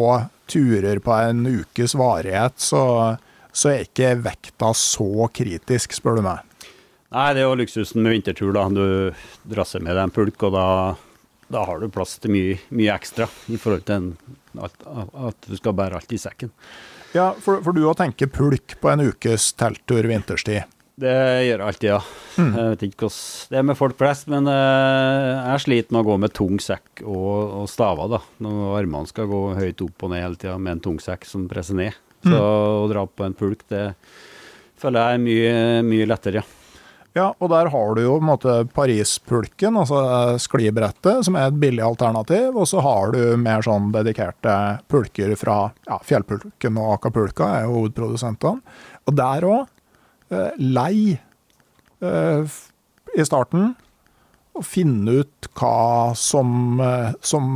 turer 0.50 1.02
på 1.02 1.18
en 1.18 1.44
ukes 1.46 1.96
varighet 1.98 2.58
så, 2.62 2.84
så 3.50 3.74
er 3.74 3.84
ikke 3.86 4.16
vekta 4.22 4.72
så 4.76 5.28
kritisk, 5.34 5.98
spør 5.98 6.18
du 6.20 6.26
meg. 6.26 6.46
Nei, 7.10 7.30
det 7.34 7.42
er 7.42 7.48
jo 7.48 7.58
luksusen 7.58 8.04
med 8.04 8.14
vintertur, 8.14 8.52
da. 8.54 8.68
Du 8.70 9.50
drasser 9.50 9.82
med 9.82 9.96
deg 9.96 10.04
en 10.06 10.12
pulk, 10.14 10.44
og 10.46 10.54
da 10.54 10.66
da 11.50 11.64
har 11.66 11.80
du 11.82 11.88
plass 11.90 12.14
til 12.22 12.30
mye, 12.30 12.58
mye 12.70 12.92
ekstra 12.94 13.26
i 13.50 13.56
forhold 13.58 13.82
til 13.88 13.96
en, 13.96 14.36
at, 14.58 14.74
at, 14.86 15.46
du 15.46 15.56
skal 15.58 15.76
bære 15.78 16.00
alt 16.00 16.12
i 16.14 16.18
sekken. 16.20 16.52
Ja, 17.14 17.32
for, 17.42 17.62
for 17.64 17.76
du 17.76 17.84
å 17.90 17.96
tenke 17.98 18.28
pulk 18.30 18.76
på 18.80 18.90
en 18.92 19.02
ukes 19.10 19.52
telttur 19.58 20.06
vinterstid? 20.10 20.68
Det 21.00 21.14
gjør 21.46 21.62
jeg 21.62 21.64
alltid, 21.64 21.88
ja. 21.88 22.00
Mm. 22.36 22.50
Jeg 22.50 22.72
vet 22.72 22.82
ikke 22.84 23.06
hvordan 23.06 23.52
det 23.52 23.58
er 23.58 23.66
med 23.70 23.78
folk 23.78 23.96
flest, 23.96 24.26
men 24.28 24.48
uh, 24.50 25.48
jeg 25.54 25.62
sliter 25.64 25.96
med 25.96 26.02
å 26.02 26.08
gå 26.10 26.16
med 26.20 26.34
tung 26.36 26.60
sekk 26.60 27.02
og, 27.06 27.54
og 27.62 27.70
staver. 27.72 28.10
da. 28.12 28.20
Når 28.44 28.76
armene 28.82 29.08
skal 29.08 29.30
gå 29.30 29.40
høyt 29.56 29.84
opp 29.86 30.04
og 30.04 30.12
ned 30.12 30.24
hele 30.26 30.40
tida 30.40 30.58
med 30.60 30.76
en 30.76 30.84
tung 30.90 31.00
sekk 31.00 31.24
som 31.28 31.48
presser 31.50 31.78
ned. 31.80 31.96
Så 32.20 32.34
mm. 32.34 32.40
å 32.44 32.88
dra 32.90 33.06
på 33.08 33.24
en 33.24 33.36
pulk, 33.38 33.64
det 33.72 33.86
føler 34.80 35.00
jeg 35.00 35.16
er 35.16 35.24
mye, 35.24 35.54
mye 35.88 36.08
lettere, 36.10 36.42
ja. 36.42 36.59
Ja, 37.16 37.32
og 37.42 37.50
der 37.50 37.66
har 37.72 37.94
du 37.96 38.04
jo 38.04 38.12
på 38.20 38.22
en 38.22 38.28
måte 38.28 38.52
Parispulken, 38.70 39.74
altså 39.80 39.98
sklibrettet, 40.38 41.24
som 41.26 41.34
er 41.34 41.48
et 41.50 41.58
billig 41.58 41.82
alternativ. 41.82 42.54
Og 42.54 42.68
så 42.70 42.82
har 42.86 43.10
du 43.16 43.34
mer 43.40 43.66
sånn 43.66 43.90
dedikerte 43.94 44.54
pulker 44.90 45.34
fra 45.40 45.58
ja, 45.88 45.98
Fjellpulken 46.06 46.78
og 46.78 46.94
Acapulca, 47.00 47.48
er 47.56 47.66
jo 47.66 47.80
hovedprodusentene. 47.80 48.62
Og 49.10 49.16
der 49.18 49.46
òg, 49.48 49.72
eh, 50.30 50.60
lei 50.62 51.18
eh, 51.18 52.58
i 53.18 53.26
starten. 53.26 53.72
Og 54.54 54.66
finne 54.66 55.18
ut 55.24 55.50
hva 55.58 56.14
som, 56.18 56.78
eh, 56.84 57.10
som 57.26 57.50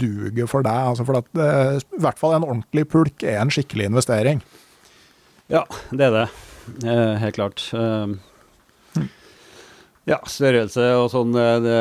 duger 0.00 0.48
for 0.48 0.64
deg. 0.64 0.80
Altså 0.94 1.04
for 1.04 1.20
at, 1.20 1.28
eh, 1.36 1.76
I 1.84 2.00
hvert 2.00 2.20
fall 2.20 2.38
en 2.38 2.48
ordentlig 2.48 2.88
pulk 2.88 3.28
er 3.28 3.42
en 3.42 3.52
skikkelig 3.52 3.92
investering. 3.92 4.40
Ja, 5.52 5.66
det 5.92 6.08
er 6.08 6.16
det. 6.16 6.26
Eh, 6.86 7.14
helt 7.20 7.36
klart. 7.36 7.68
Eh, 10.04 10.12
ja, 10.12 10.20
størrelse 10.26 10.86
og 10.98 11.10
sånn, 11.12 11.34
det, 11.64 11.80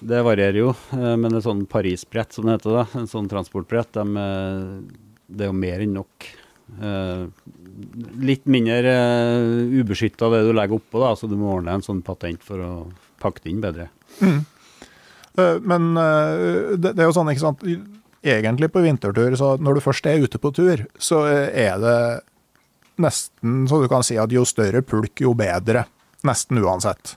det 0.00 0.22
varierer 0.24 0.60
jo. 0.62 0.74
Eh, 0.96 1.16
men 1.20 1.34
et 1.36 1.44
sånn 1.44 1.66
Paris-brett, 1.70 2.32
som 2.34 2.46
det 2.46 2.58
heter, 2.58 2.80
da, 2.80 2.86
en 3.00 3.10
sånn 3.10 3.28
transportbrett, 3.30 3.92
de, 3.96 4.04
eh, 4.24 5.08
det 5.28 5.46
er 5.46 5.52
jo 5.52 5.56
mer 5.56 5.84
enn 5.84 5.96
nok. 5.98 6.28
Eh, 6.80 7.26
litt 8.20 8.46
mindre 8.50 8.94
ubeskytta 9.72 10.28
det 10.32 10.44
du 10.46 10.54
legger 10.56 10.78
oppå, 10.78 11.00
da, 11.02 11.14
så 11.16 11.28
du 11.30 11.36
må 11.40 11.54
ordne 11.56 11.76
en 11.76 11.84
sånn 11.84 12.02
patent 12.06 12.44
for 12.44 12.62
å 12.64 12.72
pakke 13.20 13.44
det 13.44 13.52
inn 13.52 13.62
bedre. 13.62 13.88
Mm. 14.20 14.40
Men 15.64 15.84
det, 15.94 16.90
det 16.90 17.00
er 17.00 17.06
jo 17.06 17.14
sånn, 17.14 17.30
ikke 17.32 17.44
sant 17.44 17.62
egentlig 18.20 18.68
på 18.74 18.82
vintertur, 18.84 19.32
så 19.38 19.54
når 19.62 19.78
du 19.78 19.82
først 19.84 20.08
er 20.10 20.20
ute 20.20 20.40
på 20.42 20.50
tur, 20.52 20.82
så 21.00 21.22
er 21.30 21.78
det 21.80 22.00
nesten 23.00 23.62
så 23.70 23.78
du 23.80 23.86
kan 23.88 24.04
si 24.04 24.18
at 24.20 24.34
jo 24.34 24.42
større 24.48 24.82
pulk, 24.84 25.22
jo 25.22 25.32
bedre. 25.38 25.86
Nesten 26.28 26.60
uansett. 26.60 27.14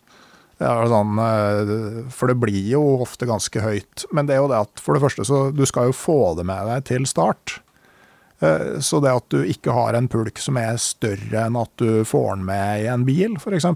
Sånn, 0.62 1.18
eh, 1.20 2.10
for 2.14 2.30
det 2.30 2.38
blir 2.40 2.70
jo 2.70 2.82
ofte 3.04 3.28
ganske 3.28 3.64
høyt. 3.64 4.06
Men 4.14 4.30
det 4.30 4.36
er 4.38 4.44
jo 4.44 4.52
det 4.52 4.62
at 4.68 4.84
for 4.84 4.96
det 4.96 5.04
første 5.04 5.26
så 5.28 5.46
du 5.56 5.66
skal 5.66 5.90
jo 5.90 5.98
få 5.98 6.36
det 6.38 6.46
med 6.48 6.70
deg 6.70 6.86
til 6.92 7.08
start. 7.10 7.60
Eh, 8.44 8.80
så 8.84 9.02
det 9.04 9.14
at 9.14 9.28
du 9.34 9.42
ikke 9.44 9.76
har 9.76 9.98
en 9.98 10.10
pulk 10.12 10.40
som 10.42 10.58
er 10.60 10.80
større 10.82 11.48
enn 11.48 11.60
at 11.60 11.72
du 11.82 12.04
får 12.08 12.36
den 12.36 12.48
med 12.50 12.84
i 12.84 12.90
en 12.92 13.06
bil, 13.08 13.38
f.eks., 13.40 13.70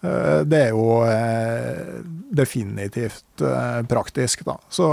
det 0.00 0.58
er 0.68 0.68
jo 0.70 1.00
eh, 1.10 1.96
definitivt 2.38 3.42
eh, 3.42 3.80
praktisk, 3.90 4.44
da. 4.46 4.54
Så, 4.70 4.86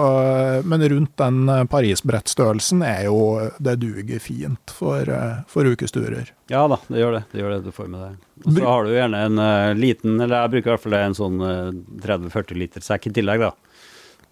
men 0.66 0.86
rundt 0.90 1.14
den 1.22 1.52
Paris-brettstørrelsen 1.70 2.82
er 2.82 3.04
jo 3.06 3.20
Det 3.62 3.76
duger 3.84 4.24
fint 4.24 4.74
for, 4.74 5.12
for, 5.52 5.70
ukesturer. 5.70 6.32
Ja 6.50 6.64
da, 6.72 6.80
det 6.88 7.04
gjør 7.04 7.20
det. 7.20 7.22
Det 7.32 7.44
gjør 7.44 7.54
det 7.54 7.62
du 7.68 7.76
får 7.76 7.92
med 7.92 8.02
deg. 8.02 8.26
Og 8.46 8.58
så 8.58 8.66
har 8.66 8.86
du 8.88 8.96
gjerne 8.96 9.22
en 9.28 9.44
liten, 9.78 10.18
eller 10.18 10.42
jeg 10.42 10.54
bruker 10.56 10.72
i 10.72 10.74
hvert 10.74 10.86
fall 10.88 10.98
en 10.98 11.18
sånn 11.18 11.40
uh, 11.42 11.70
30-40 12.04 12.60
liter 12.60 12.86
sekk 12.86 13.10
i 13.10 13.14
tillegg, 13.20 13.46
da. 13.46 13.54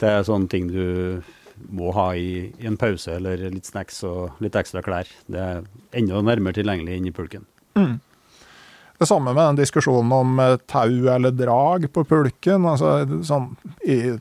Det 0.01 0.09
er 0.09 0.27
sånne 0.27 0.49
ting 0.51 0.67
du 0.73 1.21
må 1.69 1.91
ha 1.95 2.07
i, 2.17 2.49
i, 2.57 2.65
en 2.67 2.77
pause, 2.81 3.13
eller 3.17 3.45
litt 3.53 3.69
snacks 3.69 4.01
og 4.07 4.41
litt 4.43 4.57
ekstra 4.57 4.81
klær. 4.85 5.09
Det 5.29 5.39
er 5.39 5.61
enda 5.95 6.21
nærmere 6.25 6.57
tilgjengelig 6.57 6.97
inni 6.99 7.13
pulken. 7.15 7.45
Mm. 7.77 7.99
Det 8.97 9.07
samme 9.09 9.33
med 9.33 9.43
den 9.43 9.61
diskusjonen 9.63 10.11
om 10.15 10.39
eh, 10.39 10.59
tau 10.69 11.09
eller 11.09 11.33
drag 11.35 11.89
på 11.93 12.03
pulken. 12.07 12.65
altså 12.69 13.23
sånn, 13.25 13.49
I 13.83 14.17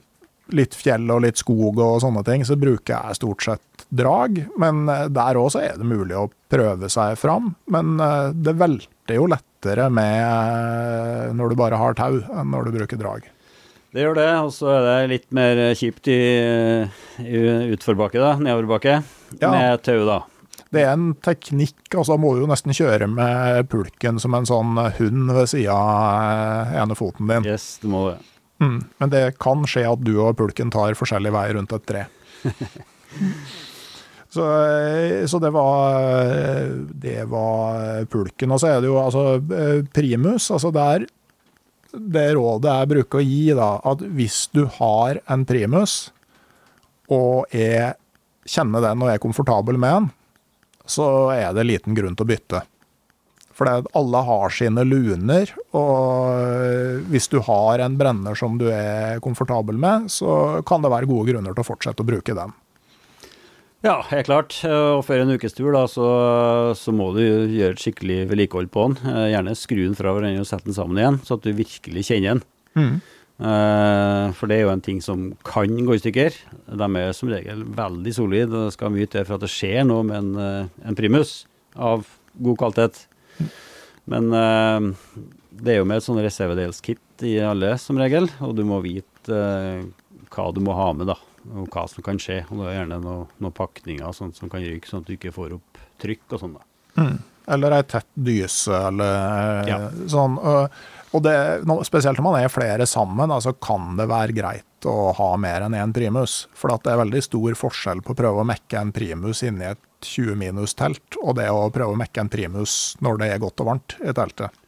litt 0.52 0.74
fjell 0.76 1.06
og 1.12 1.22
litt 1.24 1.40
skog 1.40 1.78
og 1.80 2.00
sånne 2.02 2.24
ting, 2.26 2.44
så 2.44 2.56
bruker 2.60 2.96
jeg 2.96 3.20
stort 3.20 3.44
sett 3.46 3.86
drag. 3.92 4.42
Men 4.60 4.86
eh, 4.88 5.06
der 5.12 5.38
òg 5.40 5.58
er 5.60 5.76
det 5.78 5.88
mulig 5.88 6.16
å 6.18 6.30
prøve 6.52 6.90
seg 6.92 7.18
fram. 7.20 7.52
Men 7.72 7.94
eh, 8.00 8.32
det 8.32 8.56
velter 8.58 9.18
jo 9.18 9.28
lettere 9.30 9.90
med 9.92 11.36
når 11.38 11.52
du 11.52 11.60
bare 11.60 11.78
har 11.78 11.94
tau, 11.98 12.18
enn 12.32 12.50
når 12.50 12.66
du 12.66 12.76
bruker 12.80 13.00
drag. 13.00 13.28
Det 13.92 14.00
gjør 14.00 14.16
det, 14.16 14.28
og 14.40 14.50
så 14.56 14.70
er 14.72 14.84
det 14.86 15.08
litt 15.10 15.26
mer 15.36 15.58
kjipt 15.76 16.08
i, 16.08 16.20
i 17.20 17.40
utforbakke, 17.74 18.16
da, 18.22 18.38
nedoverbakke, 18.40 18.94
ja. 19.36 19.50
med 19.52 19.82
tau, 19.84 20.00
da. 20.08 20.22
Det 20.72 20.80
er 20.80 20.94
en 20.94 21.10
teknikk, 21.20 21.84
altså 21.92 22.16
må 22.20 22.32
jo 22.38 22.48
nesten 22.48 22.72
kjøre 22.72 23.08
med 23.10 23.66
pulken 23.72 24.20
som 24.22 24.32
en 24.38 24.48
sånn 24.48 24.78
hund 24.96 25.32
ved 25.36 25.50
sida 25.52 25.74
av 25.76 26.76
ene 26.82 26.96
foten 26.96 27.28
din. 27.28 27.48
Yes, 27.52 27.74
det 27.82 27.90
må 27.92 28.06
det. 28.08 28.20
Mm, 28.62 28.78
men 29.02 29.12
det 29.12 29.24
kan 29.42 29.66
skje 29.68 29.84
at 29.90 30.04
du 30.06 30.14
og 30.22 30.36
pulken 30.38 30.70
tar 30.72 30.96
forskjellig 30.96 31.32
vei 31.34 31.48
rundt 31.56 31.74
et 31.76 31.84
tre. 31.88 32.06
så, 34.34 34.46
så, 35.28 35.42
det 35.42 35.50
var 35.52 36.70
det 37.04 37.18
var 37.28 38.06
pulken. 38.12 38.54
Og 38.54 38.62
så 38.62 38.70
er 38.70 38.80
det 38.80 38.88
jo 38.88 39.00
altså 39.02 39.26
primus. 39.92 40.48
altså 40.54 40.72
der 40.72 41.04
det 41.92 42.30
rådet 42.38 42.72
jeg 42.72 42.90
bruker 42.94 43.20
å 43.20 43.26
gi, 43.26 43.42
da, 43.56 43.74
at 43.84 44.00
hvis 44.16 44.46
du 44.56 44.64
har 44.78 45.20
en 45.28 45.44
primus, 45.44 46.06
og 47.12 47.52
jeg 47.52 47.92
kjenner 48.48 48.80
den 48.86 49.04
og 49.04 49.12
er 49.12 49.20
komfortabel 49.20 49.76
med 49.76 49.98
den, 49.98 50.06
så 50.88 51.06
er 51.34 51.50
det 51.56 51.68
liten 51.68 51.96
grunn 51.96 52.16
til 52.18 52.26
å 52.26 52.32
bytte. 52.32 52.62
For 53.52 53.68
alle 53.68 54.22
har 54.26 54.54
sine 54.54 54.84
luner, 54.88 55.50
og 55.76 57.04
hvis 57.12 57.28
du 57.30 57.38
har 57.44 57.82
en 57.84 57.98
brenner 58.00 58.38
som 58.38 58.56
du 58.58 58.66
er 58.72 59.20
komfortabel 59.24 59.76
med, 59.78 60.08
så 60.10 60.62
kan 60.66 60.82
det 60.82 60.92
være 60.92 61.10
gode 61.10 61.34
grunner 61.34 61.54
til 61.54 61.64
å 61.64 61.68
fortsette 61.68 62.02
å 62.02 62.08
bruke 62.08 62.36
den. 62.36 62.54
Ja, 63.82 63.96
helt 64.12 64.28
klart. 64.28 64.56
Og 64.62 65.02
før 65.04 65.24
en 65.24 65.34
ukes 65.34 65.56
tur 65.58 65.72
da, 65.74 65.84
så, 65.90 66.08
så, 66.78 66.94
må 66.94 67.10
du 67.16 67.22
gjøre 67.22 67.74
et 67.74 67.82
skikkelig 67.82 68.20
vedlikehold 68.30 68.70
på 68.72 68.88
den. 68.88 69.14
Gjerne 69.34 69.56
skru 69.58 69.80
den 69.82 69.98
fra 69.98 70.14
hverandre 70.14 70.44
og 70.44 70.48
sette 70.48 70.70
den 70.70 70.76
sammen 70.76 71.00
igjen, 71.02 71.18
så 71.26 71.36
at 71.36 71.44
du 71.44 71.50
virkelig 71.58 72.06
kjenner 72.08 72.38
den. 72.38 72.44
Mm. 72.78 72.94
Uh, 73.42 74.30
for 74.38 74.46
det 74.46 74.60
er 74.60 74.68
jo 74.68 74.70
en 74.70 74.84
ting 74.84 75.00
som 75.02 75.32
kan 75.46 75.66
gå 75.66 75.96
i 75.96 76.00
stykker. 76.02 76.36
De 76.78 76.88
er 77.00 77.14
som 77.16 77.30
regel 77.32 77.64
veldig 77.74 78.12
solide. 78.14 78.50
Det 78.68 78.74
skal 78.76 78.92
mye 78.94 79.08
til 79.10 79.26
for 79.26 79.36
at 79.36 79.42
det 79.42 79.50
skjer 79.50 79.82
noe 79.88 80.06
med 80.06 80.18
en, 80.20 80.30
uh, 80.38 80.86
en 80.86 80.98
primus 80.98 81.40
av 81.74 82.06
god 82.38 82.60
kvalitet. 82.60 83.02
Men 84.06 84.30
uh, 84.30 84.92
det 85.50 85.74
er 85.74 85.80
jo 85.80 85.88
med 85.88 85.98
et 85.98 86.06
sånn 86.06 86.22
reservedelskit 86.22 87.26
i 87.26 87.36
alle 87.42 87.74
som 87.82 87.98
regel, 87.98 88.30
og 88.42 88.54
du 88.58 88.62
må 88.66 88.78
vite 88.84 89.42
hva 90.32 90.48
du 90.54 90.62
må 90.64 90.76
ha 90.78 90.92
med, 90.96 91.10
da. 91.10 91.18
Og 91.58 91.66
hva 91.74 91.88
som 91.90 92.04
kan 92.06 92.20
skje. 92.22 92.44
Og 92.48 92.62
det 92.62 92.70
er 92.70 92.78
gjerne 92.80 93.02
noen 93.02 93.26
noe 93.42 93.54
pakninger 93.54 94.14
sånt 94.14 94.38
som 94.38 94.52
kan 94.52 94.62
ryke, 94.62 94.86
sånn 94.86 95.02
at 95.02 95.10
du 95.10 95.16
ikke 95.18 95.34
får 95.34 95.58
opp 95.58 95.82
trykk 96.02 96.36
og 96.36 96.44
sånn. 96.44 96.60
da. 96.60 96.71
Mm. 96.98 97.20
Eller 97.52 97.74
ei 97.76 97.84
tett 97.90 98.08
dyse, 98.14 98.76
eller 98.88 99.68
ja. 99.68 99.78
sånn. 100.10 100.38
Og 101.12 101.20
det, 101.24 101.34
spesielt 101.84 102.20
når 102.20 102.24
man 102.24 102.38
er 102.40 102.52
flere 102.52 102.86
sammen, 102.88 103.32
så 103.44 103.52
kan 103.52 103.96
det 103.98 104.06
være 104.08 104.36
greit 104.36 104.86
å 104.88 105.12
ha 105.18 105.28
mer 105.40 105.66
enn 105.66 105.76
én 105.76 105.92
primus. 105.94 106.46
For 106.56 106.72
det 106.72 106.92
er 106.92 107.02
veldig 107.02 107.22
stor 107.26 107.58
forskjell 107.58 108.00
på 108.04 108.14
å 108.14 108.18
prøve 108.18 108.42
å 108.42 108.48
mekke 108.48 108.80
en 108.80 108.94
primus 108.94 109.42
inni 109.44 109.68
et 109.68 109.82
20 110.02 110.38
minus-telt, 110.40 111.18
og 111.22 111.36
det 111.38 111.50
å 111.52 111.68
prøve 111.74 111.94
å 111.94 112.00
mekke 112.00 112.24
en 112.24 112.32
primus 112.32 112.96
når 113.04 113.20
det 113.20 113.30
er 113.30 113.42
godt 113.42 113.62
og 113.62 113.70
varmt 113.74 113.96
i 114.00 114.14
teltet. 114.16 114.58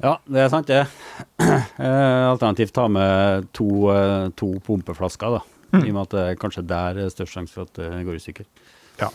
Ja, 0.00 0.14
det 0.24 0.46
er 0.46 0.52
sant 0.52 0.70
det. 0.70 0.84
Eh, 1.80 2.24
alternativt 2.28 2.74
ta 2.76 2.82
med 2.92 3.46
to, 3.56 3.88
eh, 3.88 4.26
to 4.36 4.50
pumpeflasker, 4.64 5.38
da. 5.38 5.40
Mm. 5.72 5.80
I 5.80 5.90
og 5.90 5.94
med 5.94 6.02
at 6.02 6.12
det 6.12 6.24
er 6.26 6.38
kanskje 6.40 6.64
der 6.68 6.98
er 7.00 7.12
størst 7.12 7.36
sjanse 7.36 7.54
for 7.56 7.68
at 7.68 7.78
det 7.78 8.02
går 8.04 8.18
i 8.18 8.20
stykker. 8.20 8.48
Ja. 9.00 9.08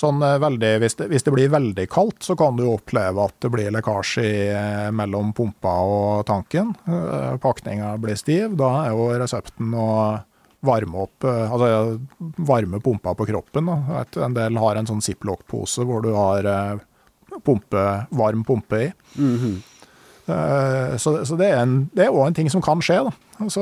Sånn 0.00 0.22
eh, 0.24 0.38
veldig, 0.40 0.70
hvis, 0.80 0.96
det, 0.96 1.10
hvis, 1.12 1.26
det, 1.26 1.34
blir 1.34 1.52
veldig 1.52 1.86
kaldt, 1.92 2.22
så 2.24 2.36
kan 2.38 2.56
du 2.56 2.64
oppleve 2.70 3.26
at 3.26 3.36
det 3.44 3.50
blir 3.52 3.72
lekkasje 3.74 4.26
eh, 4.48 4.88
mellom 4.96 5.34
pumpa 5.36 5.74
og 5.84 6.26
tanken. 6.30 6.72
Eh, 6.88 7.36
Pakninga 7.42 7.92
blir 8.00 8.16
stiv. 8.16 8.56
Da 8.60 8.70
er 8.86 8.94
jo 8.94 9.10
resepten 9.20 9.74
å 9.76 9.90
varme 10.60 11.06
opp 11.06 11.24
altså 11.24 11.96
varme 12.44 12.82
pumpa 12.84 13.14
på 13.16 13.24
kroppen. 13.30 13.68
Da. 13.70 14.04
En 14.26 14.34
del 14.36 14.58
har 14.60 14.76
en 14.76 14.88
sånn 14.90 15.00
ziplock-pose 15.00 15.86
hvor 15.88 16.04
du 16.04 16.10
har 16.12 16.44
pumpe, 17.46 17.84
varm 18.12 18.42
pumpe 18.44 18.80
i. 18.84 18.90
Mm 19.16 19.36
-hmm. 19.38 19.54
Så, 20.98 21.24
så, 21.24 21.36
det 21.36 21.48
er 21.48 21.56
òg 21.56 22.20
en, 22.20 22.26
en, 22.26 22.34
ting 22.34 22.50
som 22.50 22.62
kan 22.62 22.80
skje. 22.80 23.00
Altså, 23.38 23.60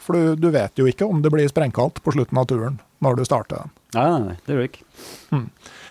for 0.00 0.14
du, 0.14 0.36
du, 0.36 0.50
vet 0.50 0.78
jo 0.78 0.86
ikke 0.86 1.04
om 1.04 1.20
det 1.22 1.30
blir 1.30 1.48
sprengkaldt 1.48 2.02
på 2.02 2.12
slutten 2.12 2.38
av 2.38 2.46
turen 2.46 2.78
når 2.98 3.16
du 3.16 3.24
starter 3.24 3.56
den. 3.56 3.70
Nei, 3.94 4.06
nei, 4.24 4.36
det 4.44 4.54
gjør 4.54 4.62
det 4.64 4.70
ikke. 4.72 4.86
Mm. 5.34 5.48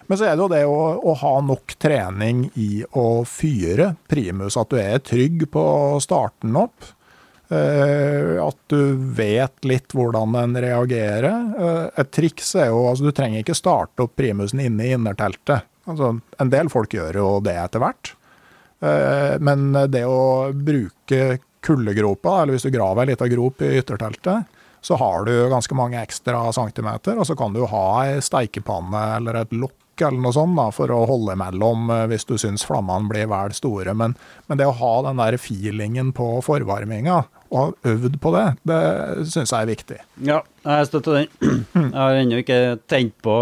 Men 0.07 0.19
så 0.19 0.25
er 0.27 0.35
det 0.35 0.43
jo 0.43 0.51
det 0.51 0.63
å, 0.67 0.79
å, 0.99 1.13
ha 1.21 1.33
nok 1.45 1.75
trening 1.81 2.43
i 2.59 2.83
å 2.99 3.23
fyre 3.27 3.93
primus, 4.11 4.57
at 4.59 4.73
du 4.73 4.79
er 4.81 4.99
trygg 5.03 5.47
på 5.53 5.63
å 5.63 6.01
starte 6.03 6.45
den 6.47 6.59
opp. 6.59 6.91
Uh, 7.53 8.39
at 8.41 8.57
du 8.71 8.95
vet 9.13 9.67
litt 9.67 9.93
hvordan 9.93 10.33
den 10.33 10.57
reagerer. 10.63 11.53
Uh, 11.53 11.87
et 12.01 12.09
triks 12.15 12.53
er 12.57 12.71
jo 12.71 12.85
altså 12.89 13.05
Du 13.05 13.11
trenger 13.13 13.43
ikke 13.43 13.57
starte 13.57 14.05
opp 14.05 14.15
primusen 14.17 14.63
inne 14.63 14.87
i 14.87 14.93
innerteltet. 14.95 15.67
Altså, 15.83 16.15
en 16.39 16.51
del 16.53 16.71
folk 16.73 16.95
gjør 16.95 17.19
jo 17.19 17.27
det 17.43 17.57
etter 17.59 17.83
hvert. 17.83 18.13
Uh, 18.83 19.35
men 19.43 19.69
det 19.91 20.05
å 20.07 20.49
bruke 20.55 21.37
kuldegropa, 21.63 22.41
eller 22.41 22.57
hvis 22.57 22.65
du 22.67 22.73
graver 22.73 23.05
ei 23.05 23.13
lita 23.13 23.29
grop 23.31 23.61
i 23.63 23.75
ytterteltet, 23.79 24.52
så 24.83 24.97
har 24.99 25.25
du 25.25 25.49
ganske 25.49 25.75
mange 25.75 26.01
ekstra 26.01 26.51
centimeter, 26.53 27.15
og 27.15 27.27
så 27.27 27.37
kan 27.39 27.55
du 27.55 27.63
ha 27.71 27.85
ei 28.03 28.19
steikepanne 28.23 29.03
eller 29.15 29.43
et 29.43 29.55
lokk 29.55 29.79
eller 30.01 30.19
noe 30.19 30.33
sånt 30.35 30.57
da, 30.57 30.65
for 30.73 30.91
å 30.91 31.03
holde 31.07 31.35
mellom 31.39 31.91
eh, 31.93 32.07
hvis 32.11 32.25
du 32.27 32.33
syns 32.41 32.65
flammene 32.67 33.07
blir 33.11 33.29
vel 33.31 33.53
store. 33.55 33.93
Men, 33.95 34.15
men, 34.49 34.59
det 34.59 34.67
å 34.67 34.75
ha 34.79 34.93
den 35.05 35.21
der 35.21 35.37
feelingen 35.39 36.11
på 36.17 36.27
forvarminga, 36.43 37.21
og 37.53 37.59
ha 37.59 37.93
øvd 37.93 38.17
på 38.19 38.33
det, 38.33 38.47
det 38.67 38.81
syns 39.29 39.53
jeg 39.53 39.59
er 39.59 39.69
viktig. 39.69 39.99
Ja, 40.25 40.39
jeg 40.65 40.89
støtter 40.89 41.21
den. 41.21 41.29
Jeg 41.93 41.93
har 41.93 42.17
ennå 42.17 42.41
ikke 42.41 42.59
tent 42.89 43.13
på 43.23 43.37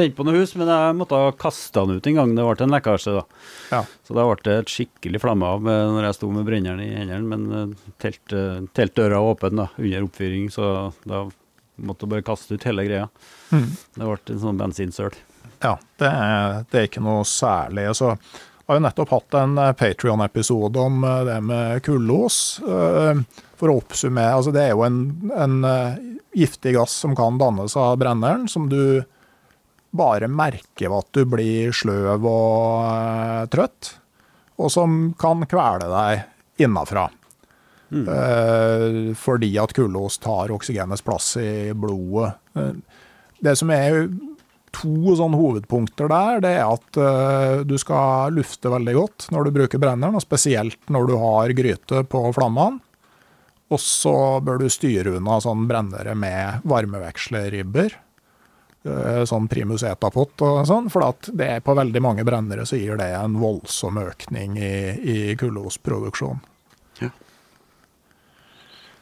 tent 0.00 0.16
på 0.16 0.24
noe 0.26 0.40
hus, 0.40 0.54
men 0.58 0.70
jeg 0.70 0.96
måtte 0.96 1.18
ha 1.18 1.32
kasta 1.36 1.84
den 1.84 2.00
ut 2.00 2.08
en 2.08 2.18
gang 2.18 2.34
det 2.36 2.46
ble 2.46 2.64
en 2.64 2.74
lekkasje. 2.74 3.16
da. 3.18 3.24
Ja. 3.70 3.80
Så 4.06 4.16
da 4.16 4.26
ble 4.26 4.38
det 4.46 4.56
et 4.62 4.72
skikkelig 4.72 5.22
flamme 5.22 5.48
av 5.56 5.64
når 5.66 6.08
jeg 6.08 6.18
sto 6.18 6.30
med 6.34 6.46
brenneren 6.48 6.82
i 6.84 6.90
hendene. 6.94 7.28
Men 7.30 7.56
eh, 7.56 7.90
telt, 8.02 8.36
eh, 8.36 8.62
teltdøra 8.76 9.20
var 9.20 9.36
åpen 9.36 9.60
da, 9.60 9.70
under 9.78 10.06
oppfyring, 10.08 10.50
så 10.52 10.90
da 11.04 11.26
måtte 11.80 12.06
jeg 12.06 12.14
bare 12.14 12.26
kaste 12.26 12.56
ut 12.56 12.68
hele 12.68 12.86
greia. 12.88 13.08
Mm. 13.52 13.66
Det 13.96 14.06
ble 14.06 14.36
en 14.36 14.44
sånn 14.46 14.60
bensinsøl. 14.60 15.18
Ja, 15.60 15.74
det 16.00 16.08
er, 16.08 16.62
det 16.70 16.78
er, 16.78 16.88
ikke 16.88 17.04
noe 17.04 17.26
særlig. 17.28 17.90
Altså, 17.92 18.14
jeg 18.14 18.72
har 18.72 18.78
jo 18.78 18.86
nettopp 18.86 19.14
hatt 19.18 19.38
en 19.42 19.60
eh, 19.60 19.76
Patrion-episode 19.76 20.88
om 20.88 21.06
det 21.28 21.38
med 21.44 21.84
kullås. 21.84 22.42
For 23.60 23.68
å 23.68 23.76
oppsummere, 23.76 24.38
altså 24.38 24.52
det 24.56 24.62
er 24.64 24.70
jo 24.72 24.86
en, 24.86 25.00
en 25.36 25.56
giftig 26.32 26.72
gass 26.78 26.94
som 27.02 27.12
kan 27.18 27.36
dannes 27.36 27.74
av 27.76 27.98
brenneren, 28.00 28.46
som 28.48 28.70
du 28.72 29.02
bare 29.90 30.30
merker 30.30 30.92
at 30.94 31.08
du 31.16 31.24
blir 31.28 31.74
sløv 31.74 32.26
og 32.28 32.84
uh, 32.86 33.46
trøtt, 33.50 33.94
og 34.60 34.70
som 34.72 34.98
kan 35.18 35.42
kvele 35.50 35.88
deg 35.90 36.64
innafra. 36.66 37.08
Mm. 37.90 38.06
Uh, 38.06 39.14
fordi 39.18 39.50
at 39.58 39.74
kullost 39.74 40.22
tar 40.22 40.52
oksygenets 40.54 41.02
plass 41.02 41.32
i 41.42 41.72
blodet. 41.74 42.36
Uh, 42.54 42.76
det 43.40 43.56
som 43.58 43.72
er 43.74 44.04
to 44.70 45.16
sånn 45.18 45.34
hovedpunkter 45.34 46.06
der, 46.12 46.42
det 46.44 46.50
er 46.60 46.68
at 46.68 47.64
du 47.66 47.72
skal 47.80 48.36
lufte 48.36 48.70
veldig 48.70 48.92
godt 48.94 49.24
når 49.34 49.48
du 49.48 49.56
bruker 49.56 49.80
brenneren, 49.82 50.14
og 50.14 50.22
spesielt 50.22 50.78
når 50.92 51.08
du 51.08 51.14
har 51.18 51.54
gryte 51.58 52.04
på 52.06 52.20
flammene. 52.36 52.78
Og 53.70 53.80
så 53.82 54.12
bør 54.44 54.62
du 54.62 54.68
styre 54.70 55.16
unna 55.16 55.40
sånn 55.42 55.66
brennere 55.66 56.14
med 56.18 56.62
varmevekslerribber. 56.70 57.96
Eh, 58.80 59.24
sånn 59.28 59.44
primus 59.44 59.82
etapot 59.84 60.40
og 60.40 60.62
sånn, 60.64 60.86
for 60.88 61.04
at 61.10 61.28
det 61.36 61.48
er 61.56 61.64
på 61.64 61.74
veldig 61.76 62.00
mange 62.00 62.24
brennere 62.24 62.64
så 62.64 62.78
gir 62.80 62.96
det 62.96 63.10
en 63.12 63.34
voldsom 63.36 63.98
økning 64.00 64.54
i, 64.56 64.76
i 64.96 65.16
kullosproduksjon. 65.36 66.40
Ja. 67.02 67.10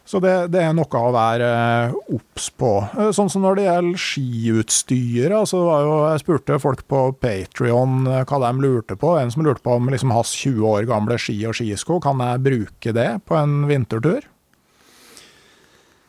Så 0.08 0.18
det, 0.24 0.32
det, 0.50 0.64
er 0.64 0.74
noe 0.74 0.88
å 0.98 1.12
være 1.14 1.50
eh, 1.52 1.94
obs 2.16 2.48
på. 2.58 2.72
Eh, 2.98 3.12
sånn 3.14 3.30
som 3.30 3.46
når 3.46 3.60
det 3.60 3.68
gjelder 3.68 4.02
skiutstyret. 4.02 5.36
Altså 5.44 5.62
jo, 5.62 5.94
jeg 6.08 6.24
spurte 6.24 6.58
folk 6.64 6.82
på 6.90 7.04
Patrion 7.22 8.00
hva 8.08 8.40
de 8.48 8.50
lurte 8.64 8.98
på. 8.98 9.14
En 9.20 9.30
som 9.30 9.46
lurte 9.46 9.62
på 9.62 9.78
om 9.78 9.92
liksom 9.94 10.16
hans 10.16 10.34
20 10.40 10.66
år 10.72 10.90
gamle 10.90 11.20
ski 11.22 11.38
og 11.46 11.54
skisko, 11.54 12.00
kan 12.02 12.18
jeg 12.24 12.42
bruke 12.48 12.96
det 12.98 13.12
på 13.30 13.38
en 13.38 13.60
vintertur? 13.70 14.26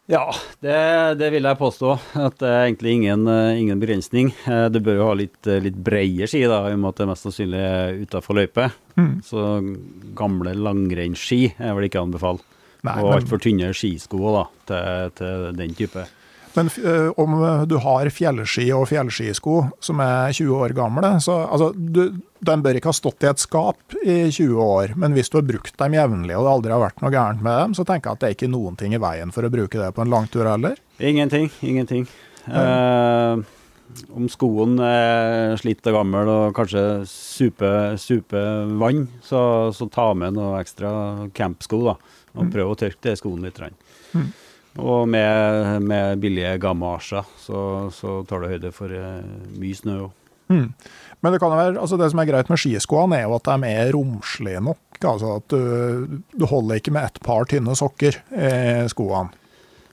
Ja, 0.10 0.34
det, 0.60 0.76
det, 1.20 1.28
vil 1.30 1.46
jeg 1.46 1.58
påstå. 1.60 1.92
At 2.18 2.40
det 2.42 2.50
er 2.50 2.64
egentlig 2.66 2.96
ingen, 2.98 3.28
eh, 3.30 3.60
ingen 3.62 3.82
begrensning. 3.82 4.32
Eh, 4.50 4.66
du 4.74 4.80
bør 4.82 4.96
jo 4.98 5.10
ha 5.12 5.18
litt, 5.20 5.38
eh, 5.46 5.60
litt 5.62 5.78
breie 5.86 6.26
ski, 6.26 6.42
da, 6.50 6.64
i 6.66 6.74
og 6.74 6.82
med 6.82 6.90
at 6.90 7.02
det 7.04 7.10
mest 7.12 7.28
sannsynlig 7.28 7.60
er 7.62 8.00
utafor 8.02 8.40
løype. 8.40 8.72
Mm. 8.98 9.12
Så 9.28 9.44
gamle 10.18 10.56
langrennsski 10.58 11.54
er 11.60 11.78
vel 11.78 11.86
ikke 11.86 12.02
å 12.02 12.08
anbefale. 12.08 12.42
Og 12.90 13.12
altfor 13.20 13.44
tynne 13.44 13.70
skisko 13.76 14.34
da, 14.34 14.44
til, 14.72 15.14
til 15.20 15.46
den 15.60 15.78
type. 15.78 16.08
Men 16.58 16.70
uh, 16.82 17.12
om 17.22 17.36
eh, 17.44 17.66
du 17.70 17.76
har 17.84 18.10
fjellski 18.14 18.66
og 18.74 18.88
fjellskisko 18.90 19.58
som 19.86 20.02
er 20.04 20.34
20 20.34 20.64
år 20.64 20.74
gamle, 20.78 21.12
så 21.24 21.38
altså, 21.46 21.70
du, 21.76 22.18
de 22.18 22.56
bør 22.64 22.80
ikke 22.80 22.90
ha 22.90 22.96
stått 22.98 23.26
i 23.26 23.30
et 23.30 23.44
skap 23.44 23.98
i 24.02 24.18
20 24.32 24.58
år. 24.64 24.96
Men 25.00 25.14
hvis 25.18 25.30
du 25.30 25.40
har 25.40 25.46
brukt 25.48 25.78
dem 25.80 26.00
jevnlig 26.00 26.38
og 26.38 26.48
det 26.48 26.56
aldri 26.56 26.76
har 26.76 26.84
vært 26.88 27.06
noe 27.06 27.14
gærent 27.14 27.46
med 27.46 27.62
dem, 27.64 27.78
så 27.78 27.86
tenker 27.86 28.10
jeg 28.10 28.18
at 28.18 28.24
det 28.24 28.32
er 28.32 28.40
ikke 28.40 28.52
noen 28.56 28.80
ting 28.80 28.98
i 28.98 29.02
veien 29.02 29.34
for 29.36 29.46
å 29.46 29.54
bruke 29.54 29.80
det 29.82 29.94
på 29.96 30.06
en 30.06 30.12
langtur 30.12 30.50
heller. 30.50 30.82
Ingenting. 30.98 31.52
Ingenting. 31.66 32.10
Uh, 32.50 33.46
om 34.16 34.28
skoen 34.32 34.78
er 34.84 35.56
slitt 35.60 35.86
og 35.90 36.00
gammel 36.00 36.30
og 36.30 36.58
kanskje 36.58 36.84
super, 37.10 37.96
super 38.02 38.70
vann, 38.82 39.08
så, 39.26 39.42
så, 39.76 39.90
ta 39.92 40.12
med 40.18 40.38
noe 40.38 40.60
ekstra 40.62 40.92
campsko 41.36 41.82
da, 41.88 41.96
og 42.36 42.46
mm. 42.46 42.54
prøv 42.54 42.74
å 42.74 42.78
tørke 42.80 43.02
det 43.10 43.18
skoene 43.22 43.50
litt. 43.50 43.62
Mm. 44.14 44.30
Og 44.80 45.10
med, 45.12 45.84
med 45.86 46.22
billige 46.24 46.56
gamasjer 46.64 47.28
så, 47.40 47.62
så, 47.94 48.22
tar 48.28 48.44
det 48.44 48.54
høyde 48.56 48.74
for 48.76 48.94
uh, 48.94 49.20
mye 49.60 49.78
snø 49.78 50.00
òg. 50.08 50.16
Mm. 50.50 50.70
Men 51.22 51.36
det, 51.36 51.40
kan 51.44 51.52
være, 51.54 51.76
altså 51.78 51.98
det 52.00 52.08
som 52.10 52.22
er 52.24 52.30
greit 52.30 52.50
med 52.50 52.58
skiskoene, 52.58 53.20
er 53.20 53.28
jo 53.28 53.36
at 53.36 53.50
de 53.52 53.70
er 53.70 53.92
romslige 53.94 54.64
nok. 54.66 55.02
Altså 55.04 55.36
at 55.38 55.54
du, 55.54 56.22
du 56.34 56.48
holder 56.50 56.80
ikke 56.80 56.94
med 56.96 57.12
et 57.12 57.20
par 57.24 57.46
tynne 57.52 57.76
sokker 57.78 58.18
i 58.34 58.88
skoene. 58.90 59.36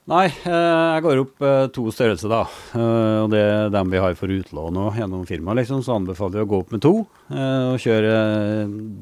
Nei, 0.07 0.27
eh, 0.31 0.55
jeg 0.95 1.03
går 1.03 1.21
opp 1.25 1.43
eh, 1.43 1.65
to 1.75 1.89
størrelser, 1.91 2.31
da. 2.31 2.45
Eh, 2.79 3.17
og 3.25 3.33
det 3.33 3.41
er 3.43 3.73
dem 3.75 3.91
vi 3.91 3.99
har 3.99 4.15
for 4.19 4.31
utlån 4.31 4.79
og 4.79 5.01
gjennom 5.01 5.25
firmaet, 5.27 5.65
liksom. 5.65 5.81
Så 5.83 5.97
anbefaler 5.97 6.41
jeg 6.41 6.47
å 6.47 6.51
gå 6.53 6.61
opp 6.63 6.75
med 6.75 6.83
to 6.85 6.93
og 7.03 7.81
kjøre 7.83 8.13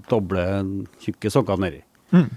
doble 0.08 0.44
tjukke 1.04 1.32
sokker 1.32 1.60
nedi. 1.60 1.82
Mm. 2.14 2.30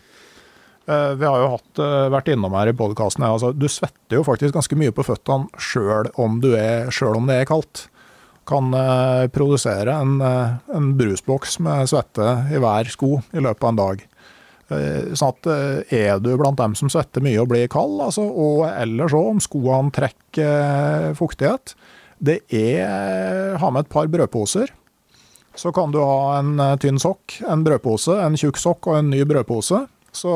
Vi 0.88 1.25
har 1.27 1.41
jo 1.41 1.49
hatt, 1.51 1.79
vært 2.13 2.29
innom 2.31 2.53
her 2.55 2.69
i 2.71 2.75
podkasten. 2.77 3.25
Altså, 3.27 3.49
du 3.51 3.65
svetter 3.67 4.21
jo 4.21 4.23
faktisk 4.23 4.55
ganske 4.55 4.77
mye 4.79 4.93
på 4.95 5.03
føttene 5.03 5.59
sjøl 5.59 6.07
om, 6.15 6.38
om, 6.39 7.27
det 7.27 7.35
er 7.35 7.49
kaldt. 7.49 7.81
Kan 8.47 8.71
produsere 9.35 9.97
en, 9.99 10.21
en 10.23 10.88
brusboks 10.95 11.57
med 11.65 11.91
svette 11.91 12.29
i 12.55 12.61
hver 12.63 12.88
sko 12.93 13.17
i 13.35 13.43
løpet 13.43 13.67
av 13.67 13.73
en 13.73 13.81
dag. 13.81 14.05
Uh, 14.67 15.13
sånn 15.15 15.31
at 15.31 15.47
eh, 15.47 15.93
Er 15.95 16.17
du 16.19 16.33
blant 16.35 16.57
dem 16.59 16.73
som 16.75 16.89
svetter 16.91 17.23
mye 17.23 17.39
og 17.39 17.47
blir 17.53 17.69
kald, 17.71 18.01
altså, 18.03 18.25
og 18.27 18.65
ellers 18.67 19.15
òg 19.15 19.29
om 19.31 19.39
skoene 19.39 19.93
trekker 19.95 20.43
eh, 20.43 21.13
fuktighet, 21.15 21.71
det 22.19 22.41
er 22.51 23.55
Ha 23.61 23.69
med 23.71 23.85
et 23.85 23.93
par 23.93 24.09
brødposer. 24.11 24.73
Så 25.57 25.71
kan 25.73 25.93
du 25.93 26.01
ha 26.01 26.39
en 26.39 26.57
tynn 26.81 26.99
sokk, 27.01 27.39
en 27.47 27.63
brødpose, 27.65 28.13
en 28.21 28.35
tjukk 28.38 28.59
sokk 28.61 28.89
og 28.89 28.99
en 28.99 29.11
ny 29.13 29.23
brødpose. 29.25 29.85
Så 30.18 30.34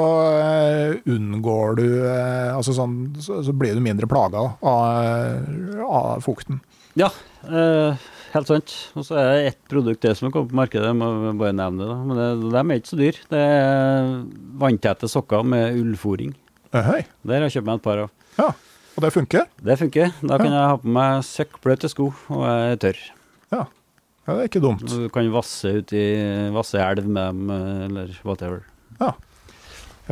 unngår 1.10 1.78
du 1.80 1.86
Altså 2.06 2.76
sånn, 2.78 2.98
så 3.18 3.54
blir 3.56 3.74
du 3.74 3.82
mindre 3.82 4.10
plaga 4.10 4.44
av, 4.62 5.82
av 5.88 6.22
fukten. 6.26 6.60
Ja, 7.00 7.08
eh, 7.48 7.96
helt 8.34 8.50
sant. 8.50 8.74
Og 9.00 9.06
så 9.08 9.18
er 9.20 9.30
det 9.30 9.52
ett 9.52 9.62
produkt 9.72 10.04
det 10.04 10.14
som 10.20 10.28
er 10.28 10.34
kommet 10.36 10.52
på 10.52 10.60
markedet, 10.60 10.90
jeg 10.92 10.98
må 11.00 11.34
bare 11.40 11.56
nevne 11.56 11.86
det. 11.86 11.88
da. 11.88 11.98
Men 12.04 12.20
det, 12.20 12.28
de 12.52 12.62
er 12.62 12.82
ikke 12.82 12.92
så 12.92 13.00
dyr. 13.00 13.22
Det 13.32 13.44
er 13.46 14.12
vanntette 14.62 15.12
sokker 15.12 15.48
med 15.48 15.80
ullfòring. 15.80 16.36
Hei. 16.76 17.02
Der 17.28 17.40
har 17.40 17.48
jeg 17.48 17.58
kjøpt 17.58 17.70
meg 17.70 17.80
et 17.80 17.88
par 17.88 18.04
av. 18.06 18.12
Ja, 18.38 18.52
Og 18.96 19.04
det 19.06 19.14
funker? 19.16 19.48
Det 19.64 19.80
funker. 19.80 20.12
Da 20.20 20.38
kan 20.40 20.52
ja. 20.52 20.58
jeg 20.58 20.70
ha 20.74 20.78
på 20.84 20.92
meg 21.00 21.24
søkkbløte 21.24 21.90
sko 21.92 22.10
og 22.12 22.44
jeg 22.44 22.76
er 22.76 22.82
tørr. 22.84 23.02
Ja. 23.52 23.62
ja, 24.28 24.34
det 24.34 24.38
er 24.38 24.50
ikke 24.50 24.64
dumt. 24.64 24.84
Du 24.88 25.08
kan 25.12 25.32
vasse 25.32 25.72
ut 25.80 25.94
i 25.96 26.06
vasse 26.56 26.80
elv 26.80 27.08
med 27.08 27.24
dem, 27.32 27.54
eller 27.88 28.16
whatever. 28.28 28.66
Ja. 29.00 29.14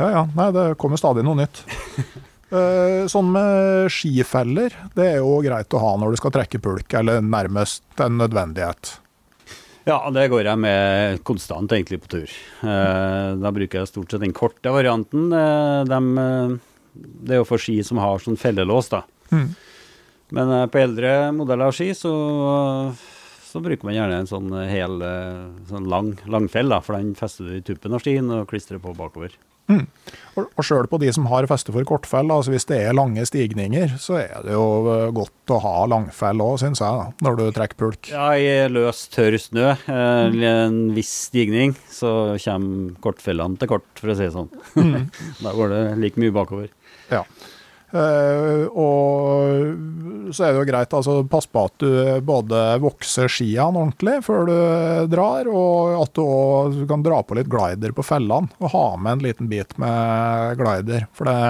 Ja 0.00 0.08
ja. 0.14 0.24
Nei, 0.32 0.48
det 0.56 0.66
kommer 0.80 1.00
stadig 1.00 1.26
noe 1.26 1.42
nytt. 1.44 1.64
Eh, 2.50 3.04
sånn 3.06 3.28
med 3.30 3.84
skifeller, 3.94 4.74
det 4.96 5.04
er 5.06 5.20
jo 5.20 5.36
greit 5.44 5.70
å 5.70 5.82
ha 5.84 5.90
når 6.02 6.16
du 6.16 6.18
skal 6.18 6.32
trekke 6.34 6.58
pulk, 6.58 6.96
eller 6.98 7.20
nærmest 7.22 8.02
en 8.02 8.16
nødvendighet. 8.18 8.96
Ja, 9.86 10.00
det 10.10 10.24
går 10.32 10.48
jeg 10.48 10.58
med 10.58 11.20
konstant 11.22 11.70
egentlig 11.70 12.00
på 12.02 12.10
tur. 12.16 12.32
Eh, 12.66 13.28
da 13.38 13.52
bruker 13.54 13.78
jeg 13.78 13.90
stort 13.92 14.10
sett 14.10 14.24
den 14.24 14.34
korte 14.34 14.72
varianten. 14.74 15.28
Eh, 15.30 15.84
de, 15.92 16.58
det 17.22 17.36
er 17.36 17.38
jo 17.38 17.46
for 17.46 17.62
ski 17.62 17.76
som 17.86 18.02
har 18.02 18.18
sånn 18.18 18.40
fellelås, 18.40 18.90
da. 18.96 19.04
Mm. 19.30 19.46
Men 20.34 20.50
på 20.74 20.82
eldre 20.82 21.12
modeller 21.36 21.70
av 21.70 21.76
ski 21.78 21.92
så, 21.94 22.16
så, 23.46 23.62
bruker 23.62 23.86
man 23.86 23.94
gjerne 23.94 24.24
en 24.24 24.32
sånn 24.32 24.50
hel 24.66 24.98
sånn 25.70 25.86
lang, 25.86 26.16
langfell, 26.26 26.74
da, 26.74 26.82
for 26.82 26.98
den 26.98 27.14
fester 27.14 27.46
du 27.46 27.60
i 27.60 27.62
tuppen 27.62 27.94
av 27.94 28.02
skien 28.02 28.26
og 28.40 28.50
klistrer 28.50 28.82
på 28.82 28.96
bakover. 28.98 29.38
Mm. 29.70 29.86
Og, 30.38 30.46
og 30.46 30.66
sjøl 30.66 30.88
på 30.90 30.98
de 31.02 31.10
som 31.14 31.26
har 31.30 31.46
feste 31.50 31.72
for 31.74 31.86
kortfell, 31.86 32.30
altså 32.32 32.52
hvis 32.54 32.66
det 32.70 32.80
er 32.84 32.96
lange 32.96 33.22
stigninger, 33.26 33.94
så 34.02 34.18
er 34.22 34.46
det 34.46 34.54
jo 34.54 34.64
eh, 34.92 35.06
godt 35.14 35.54
å 35.54 35.60
ha 35.64 35.74
langfell 35.90 36.42
òg, 36.44 36.56
syns 36.62 36.82
jeg, 36.82 37.00
da, 37.00 37.26
når 37.26 37.38
du 37.38 37.44
trekker 37.56 37.80
pulk. 37.80 38.10
Ja, 38.12 38.30
i 38.38 38.50
løs, 38.70 39.04
tørr 39.12 39.38
snø, 39.40 39.72
eh, 39.90 40.40
en 40.50 40.80
viss 40.96 41.12
stigning, 41.28 41.74
så 41.90 42.34
kommer 42.42 42.98
kortfellene 43.04 43.60
til 43.60 43.72
kort, 43.74 43.88
for 44.00 44.12
å 44.12 44.18
si 44.18 44.26
det 44.26 44.34
sånn. 44.36 44.50
Mm. 44.78 45.08
da 45.44 45.54
går 45.56 45.74
det 45.74 45.82
like 46.02 46.22
mye 46.22 46.34
bakover. 46.34 46.70
Ja. 47.10 47.24
Uh, 47.90 48.66
og 48.70 50.30
så 50.34 50.46
er 50.46 50.52
det 50.52 50.60
jo 50.60 50.68
greit, 50.68 50.94
altså 50.94 51.16
pass 51.26 51.48
på 51.50 51.64
at 51.66 51.82
du 51.82 51.90
både 52.22 52.60
vokser 52.82 53.30
skiene 53.30 53.66
ordentlig 53.66 54.20
før 54.22 54.46
du 54.46 54.56
drar, 55.10 55.50
og 55.50 55.96
at 56.04 56.14
du 56.14 56.22
òg 56.22 56.80
kan 56.90 57.02
dra 57.02 57.18
på 57.26 57.38
litt 57.38 57.50
glider 57.50 57.94
på 57.96 58.06
fellene. 58.06 58.52
Og 58.62 58.74
ha 58.74 58.86
med 58.96 59.18
en 59.18 59.26
liten 59.26 59.50
bit 59.50 59.74
med 59.82 60.60
glider. 60.60 61.08
For 61.18 61.30
det 61.30 61.40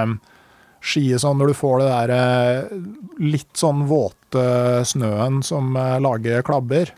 ski 0.81 1.05
sånn 1.21 1.41
når 1.41 1.53
du 1.53 1.57
får 1.57 1.83
det 1.83 1.89
der 1.91 2.13
eh, 2.15 2.75
litt 3.21 3.53
sånn 3.59 3.85
våte 3.91 4.45
snøen 4.89 5.43
som 5.47 5.77
eh, 5.77 5.99
lager 6.03 6.45
klabber, 6.47 6.95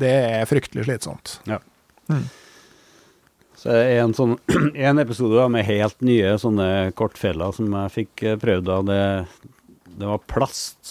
det 0.00 0.12
er 0.12 0.48
fryktelig 0.50 0.86
slitsomt. 0.88 1.38
Ja. 1.48 1.60
Mm. 2.12 2.26
Så 3.64 3.72
en, 3.72 4.12
sånn, 4.12 4.34
en 4.76 5.00
episode 5.00 5.38
da, 5.38 5.48
med 5.48 5.64
helt 5.64 6.02
nye 6.04 6.34
sånne 6.40 6.92
kortfeller 6.98 7.54
som 7.56 7.72
jeg 7.72 7.92
fikk 7.94 8.24
eh, 8.28 8.40
prøvd 8.40 8.68
av. 8.74 8.90
Det, 8.90 8.98
det 9.94 10.10
var 10.10 10.26
plast 10.28 10.90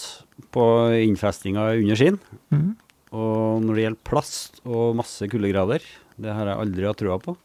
på 0.54 0.64
innfestinga 1.04 1.68
under 1.78 2.00
skinn. 2.00 2.18
Mm. 2.50 2.72
Og 3.14 3.62
når 3.62 3.78
det 3.78 3.84
gjelder 3.84 4.08
plast 4.10 4.58
og 4.66 4.98
masse 4.98 5.28
kuldegrader, 5.30 5.86
det 6.18 6.34
har 6.34 6.50
jeg 6.50 6.64
aldri 6.64 6.88
hatt 6.90 6.98
trua 6.98 7.20
på. 7.22 7.36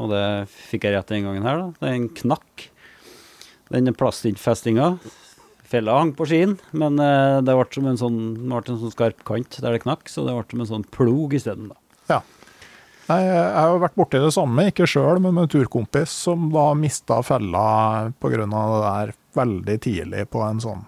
Og 0.00 0.12
det 0.14 0.24
fikk 0.48 0.88
jeg 0.88 0.96
rett 0.96 1.12
den 1.12 1.28
gangen 1.28 1.44
her. 1.44 1.60
da. 1.60 1.68
Det 1.76 1.90
er 1.90 1.98
en 1.98 2.10
knakk. 2.22 2.66
Den 3.76 3.92
plastinnfestinga. 4.00 4.94
Fella 5.70 6.00
hang 6.00 6.16
på 6.16 6.24
skien, 6.26 6.56
men 6.72 6.96
eh, 6.98 7.36
det 7.44 7.52
ble 7.54 7.68
som 7.76 7.84
en 7.86 8.00
sånn, 8.00 8.20
ble 8.48 8.64
en 8.64 8.80
sånn 8.80 8.96
skarp 8.96 9.20
kant 9.28 9.60
der 9.60 9.76
det 9.76 9.84
knakk, 9.84 10.08
så 10.10 10.24
det 10.26 10.32
ble 10.34 10.48
som 10.48 10.64
en 10.64 10.72
sånn 10.72 10.88
plog 10.96 11.36
isteden. 11.36 11.68
Ja. 12.08 12.24
Nei, 13.10 13.24
jeg 13.26 13.54
har 13.56 13.72
jo 13.72 13.80
vært 13.82 13.96
borti 13.98 14.18
det 14.22 14.30
samme, 14.34 14.68
ikke 14.70 14.86
sjøl, 14.86 15.18
men 15.18 15.34
med 15.34 15.48
en 15.48 15.52
turkompis 15.56 16.12
som 16.28 16.46
da 16.54 16.68
mista 16.78 17.18
fella 17.26 17.64
pga. 18.22 18.44
det 18.44 18.82
der 18.84 19.14
veldig 19.34 19.76
tidlig 19.82 20.26
på 20.30 20.42
en 20.46 20.62
sånn 20.62 20.84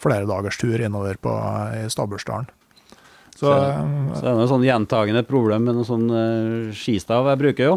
flere 0.00 0.28
dagers 0.28 0.56
tur 0.60 0.80
innover 0.80 1.18
på, 1.20 1.32
i 1.76 1.84
Stabbursdalen. 1.92 2.48
Så, 3.36 3.44
så, 3.44 3.50
så 3.52 4.22
det 4.22 4.30
er 4.30 4.38
noe 4.38 4.48
sånn 4.48 4.64
gjentagende 4.64 5.22
problem 5.28 5.66
med 5.68 5.76
noen 5.76 5.88
sånn 5.88 6.06
uh, 6.08 6.72
skistav 6.72 7.28
jeg 7.28 7.42
bruker 7.42 7.68
jo. 7.68 7.76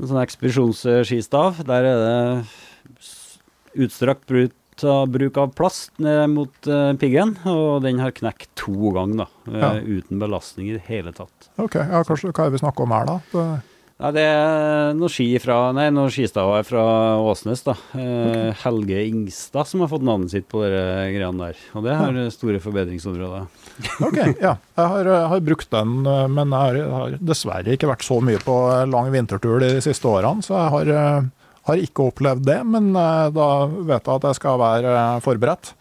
En 0.00 0.08
sånn 0.08 0.22
ekspedisjonsskistav. 0.22 1.60
Der 1.68 1.88
er 1.90 2.00
det 2.00 3.84
utstrakt 3.84 4.24
bruk 4.28 4.56
av, 4.84 5.10
bruk 5.12 5.36
av 5.40 5.52
plast 5.56 5.92
ned 6.02 6.32
mot 6.32 6.70
uh, 6.70 6.92
piggen, 6.98 7.36
og 7.48 7.82
den 7.84 8.00
har 8.02 8.14
knekt 8.16 8.50
to 8.58 8.92
ganger, 8.96 9.24
da. 9.24 9.28
Uh, 9.48 9.58
ja. 9.60 9.74
Uten 9.82 10.22
belastning 10.22 10.70
i 10.70 10.78
det 10.78 10.86
hele 10.88 11.12
tatt. 11.16 11.50
Ok, 11.60 11.76
ja, 11.78 12.00
Hva 12.02 12.16
er 12.16 12.32
det 12.32 12.56
vi 12.56 12.62
snakker 12.64 12.88
om 12.88 12.96
her, 12.96 13.12
da? 13.12 13.20
Det... 13.34 13.46
Ja, 14.02 14.08
det 14.10 14.22
er 14.26 14.96
noen 14.98 15.12
ski 15.12 15.28
fra, 15.38 15.56
nei, 15.76 15.84
noen 15.94 16.10
skistaver 16.10 16.64
fra 16.66 16.82
Åsnes. 17.22 17.60
da. 17.62 17.76
Eh, 17.94 18.00
okay. 18.02 18.54
Helge 18.64 19.02
Ingstad 19.06 19.68
som 19.70 19.84
har 19.84 19.92
fått 19.92 20.02
navnet 20.02 20.32
sitt 20.32 20.48
på 20.50 20.64
de 20.64 20.80
greiene 21.14 21.52
der. 21.52 21.60
Og 21.78 21.86
det 21.86 21.94
har 22.00 22.18
store 22.34 22.58
forbedringsområder. 22.64 23.46
ok, 24.08 24.18
ja. 24.42 24.56
Jeg 24.58 24.88
har, 24.94 25.12
jeg 25.12 25.28
har, 25.34 25.44
brukt 25.46 25.70
den, 25.70 25.94
men 26.34 26.56
jeg 26.56 26.88
har, 26.96 27.14
dessverre 27.22 27.76
ikke 27.76 27.92
vært 27.92 28.08
så 28.08 28.18
mye 28.18 28.42
på 28.42 28.56
lang 28.90 29.12
vintertur 29.14 29.62
de 29.62 29.76
siste 29.86 30.10
årene. 30.10 30.42
Så 30.42 30.56
jeg 30.58 30.74
har 30.74 31.30
har 31.68 31.82
ikke 31.82 32.08
opplevd 32.10 32.46
det, 32.46 32.58
men 32.66 32.90
eh, 32.98 33.26
da 33.34 33.48
vet 33.70 34.08
jeg 34.08 34.14
at 34.16 34.28
jeg 34.28 34.38
skal 34.38 34.60
være 34.62 34.94
eh, 34.98 35.18
forberedt. 35.24 35.72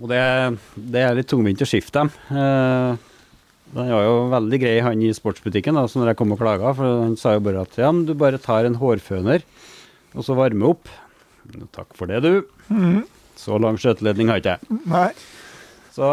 Og 0.00 0.10
det, 0.10 0.22
det 0.76 1.02
er 1.02 1.16
litt 1.16 1.30
tungvint 1.30 1.62
å 1.62 1.68
skifte 1.68 2.02
dem. 2.02 2.10
Eh, 2.30 3.12
den 3.76 3.90
var 3.92 4.04
jo 4.06 4.16
veldig 4.32 4.60
grei, 4.62 4.74
han 4.82 5.02
i 5.02 5.12
sportsbutikken, 5.14 5.78
da, 5.78 5.86
så 5.90 6.00
når 6.00 6.12
jeg 6.12 6.20
kom 6.20 6.34
og 6.34 6.40
klaga. 6.40 6.72
For 6.76 7.02
han 7.04 7.16
sa 7.20 7.36
jo 7.36 7.44
bare 7.46 7.64
at 7.66 7.78
ja, 7.80 7.90
men 7.92 8.06
du 8.08 8.14
bare 8.18 8.40
tar 8.42 8.68
en 8.68 8.78
hårføner, 8.80 9.46
og 10.16 10.26
så 10.26 10.36
varmer 10.38 10.74
opp. 10.74 10.90
Takk 11.76 11.94
for 11.98 12.10
det, 12.10 12.22
du. 12.26 12.46
Mm. 12.72 13.04
Så 13.38 13.58
lang 13.62 13.78
skjøteledning 13.78 14.30
har 14.32 14.40
ikke 14.42 14.56
jeg. 14.56 14.78
Nei. 14.90 15.10
Så 15.94 16.08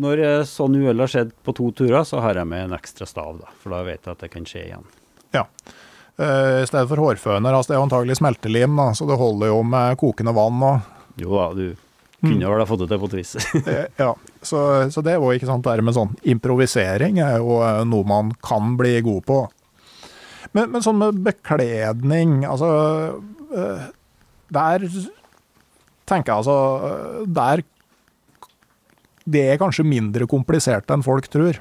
når 0.00 0.22
sånn 0.48 0.74
uhell 0.80 1.02
har 1.04 1.10
skjedd 1.12 1.30
på 1.46 1.54
to 1.56 1.70
turer, 1.76 2.02
så 2.08 2.22
har 2.24 2.40
jeg 2.40 2.48
med 2.50 2.66
en 2.66 2.76
ekstra 2.76 3.06
stav, 3.08 3.38
da. 3.40 3.52
For 3.62 3.74
da 3.74 3.84
vet 3.86 4.02
jeg 4.02 4.16
at 4.16 4.24
det 4.24 4.32
kan 4.32 4.48
skje 4.48 4.64
igjen. 4.64 4.90
Ja. 5.36 5.46
Uh, 6.18 6.62
I 6.62 6.66
stedet 6.68 6.88
for 6.90 7.00
hårføner. 7.00 7.54
Altså 7.54 7.72
det 7.72 7.76
er 7.76 7.80
jo 7.80 7.86
antagelig 7.86 8.18
smeltelim, 8.18 8.74
da, 8.76 8.90
så 8.96 9.06
det 9.08 9.20
holder 9.20 9.52
jo 9.52 9.60
med 9.64 10.00
kokende 10.00 10.34
vann. 10.36 10.64
Og 10.66 11.20
jo 11.20 11.36
da, 11.36 11.46
du 11.56 11.64
kunne 12.20 12.36
mm. 12.36 12.50
vel 12.52 12.60
ha 12.60 12.66
fått 12.68 12.82
det 12.82 12.90
til 12.90 13.00
på 13.00 13.08
et 13.08 13.16
vis. 13.20 13.32
ja, 14.02 14.10
så, 14.42 14.58
så, 14.92 15.04
det 15.04 15.14
er 15.14 15.22
jo 15.22 15.32
ikke 15.32 15.48
sant, 15.48 15.64
det 15.64 15.86
med 15.86 15.96
sånn 15.96 16.12
improvisering 16.28 17.20
er 17.24 17.38
jo 17.40 17.62
eh, 17.64 17.80
noe 17.88 18.08
man 18.08 18.34
kan 18.44 18.74
bli 18.80 18.98
god 19.06 19.24
på. 19.28 19.40
Men, 20.52 20.68
men 20.74 20.84
sånn 20.84 20.98
med 21.00 21.20
bekledning, 21.24 22.40
altså 22.48 22.68
uh, 23.54 23.82
Der 24.50 24.82
tenker 26.10 26.32
jeg 26.32 26.38
altså 26.40 27.26
Der 27.30 27.60
Det 29.22 29.44
er 29.52 29.60
kanskje 29.60 29.86
mindre 29.86 30.26
komplisert 30.26 30.90
enn 30.90 31.04
folk 31.06 31.28
tror. 31.30 31.60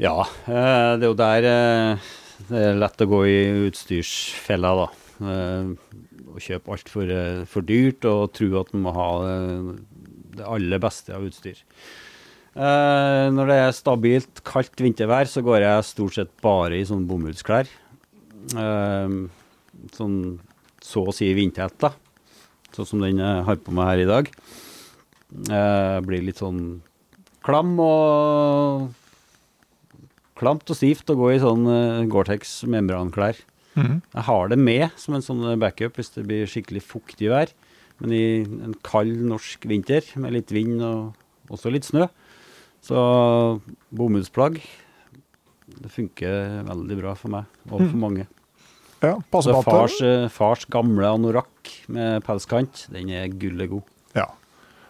Ja, 0.00 0.24
det 0.48 1.04
er 1.04 1.06
jo 1.06 1.14
der 1.14 1.46
det 2.48 2.64
er 2.70 2.78
lett 2.80 3.04
å 3.04 3.08
gå 3.10 3.20
i 3.28 3.38
utstyrsfella, 3.68 4.72
da. 4.80 4.88
Eh, 5.20 5.72
og 6.30 6.38
kjøpe 6.40 6.72
altfor 6.76 7.10
eh, 7.12 7.40
for 7.50 7.66
dyrt 7.66 8.06
og 8.08 8.30
tro 8.36 8.52
at 8.60 8.70
man 8.72 8.86
må 8.86 8.94
ha 8.96 9.08
eh, 9.28 9.72
det 10.38 10.46
aller 10.46 10.80
beste 10.82 11.12
av 11.16 11.26
utstyr. 11.26 11.58
Eh, 12.54 13.26
når 13.34 13.50
det 13.50 13.58
er 13.60 13.76
stabilt, 13.76 14.42
kaldt 14.46 14.80
vintervær, 14.80 15.28
så 15.30 15.42
går 15.44 15.66
jeg 15.66 15.88
stort 15.90 16.16
sett 16.16 16.32
bare 16.42 16.80
i 16.80 16.86
sånn 16.88 17.06
bomullsklær. 17.10 17.68
Eh, 18.56 19.18
sånn 19.96 20.16
så 20.80 21.04
å 21.06 21.14
si 21.14 21.28
vindtett, 21.36 21.76
da. 21.82 21.92
sånn 22.74 22.88
som 22.88 23.02
den 23.04 23.20
jeg 23.20 23.44
har 23.46 23.60
på 23.60 23.74
meg 23.76 23.92
her 23.92 24.04
i 24.04 24.08
dag. 24.08 24.30
Eh, 25.50 25.98
blir 26.06 26.24
litt 26.26 26.40
sånn 26.40 26.80
klam 27.44 27.76
og 27.80 28.88
Klamt 30.40 30.70
og 30.72 30.78
stivt 30.78 31.10
å 31.12 31.18
gå 31.18 31.34
i 31.34 31.40
sånn 31.42 31.66
uh, 31.68 32.04
Gore-Tex 32.10 32.62
membranklær. 32.70 33.38
Mm. 33.76 34.00
Jeg 34.00 34.26
har 34.26 34.50
det 34.50 34.58
med 34.58 34.88
som 34.98 35.14
en 35.16 35.24
sånn 35.24 35.44
backup 35.60 35.98
hvis 36.00 36.14
det 36.16 36.24
blir 36.28 36.48
skikkelig 36.50 36.82
fuktig 36.86 37.30
vær. 37.32 37.52
Men 38.00 38.14
i 38.16 38.24
en 38.40 38.74
kald 38.86 39.20
norsk 39.28 39.66
vinter 39.68 40.06
med 40.20 40.32
litt 40.38 40.52
vind 40.54 40.80
og 40.80 41.52
også 41.52 41.72
litt 41.72 41.84
snø, 41.84 42.06
så 42.80 43.00
bomullsplagg 43.92 44.56
det 45.80 45.90
funker 45.92 46.62
veldig 46.66 46.98
bra 46.98 47.14
for 47.18 47.32
meg 47.32 47.70
og 47.70 47.82
for 47.84 47.98
mange. 48.00 48.26
Ja, 49.00 49.14
Så 49.32 49.62
fars, 49.64 50.00
eh, 50.04 50.28
fars 50.28 50.66
gamle 50.68 51.08
anorakk 51.08 51.70
med 51.88 52.24
pelskant, 52.24 52.86
den 52.92 53.08
er 53.08 53.28
gullet 53.28 53.70
god. 53.70 53.82
Ja. 54.14 54.26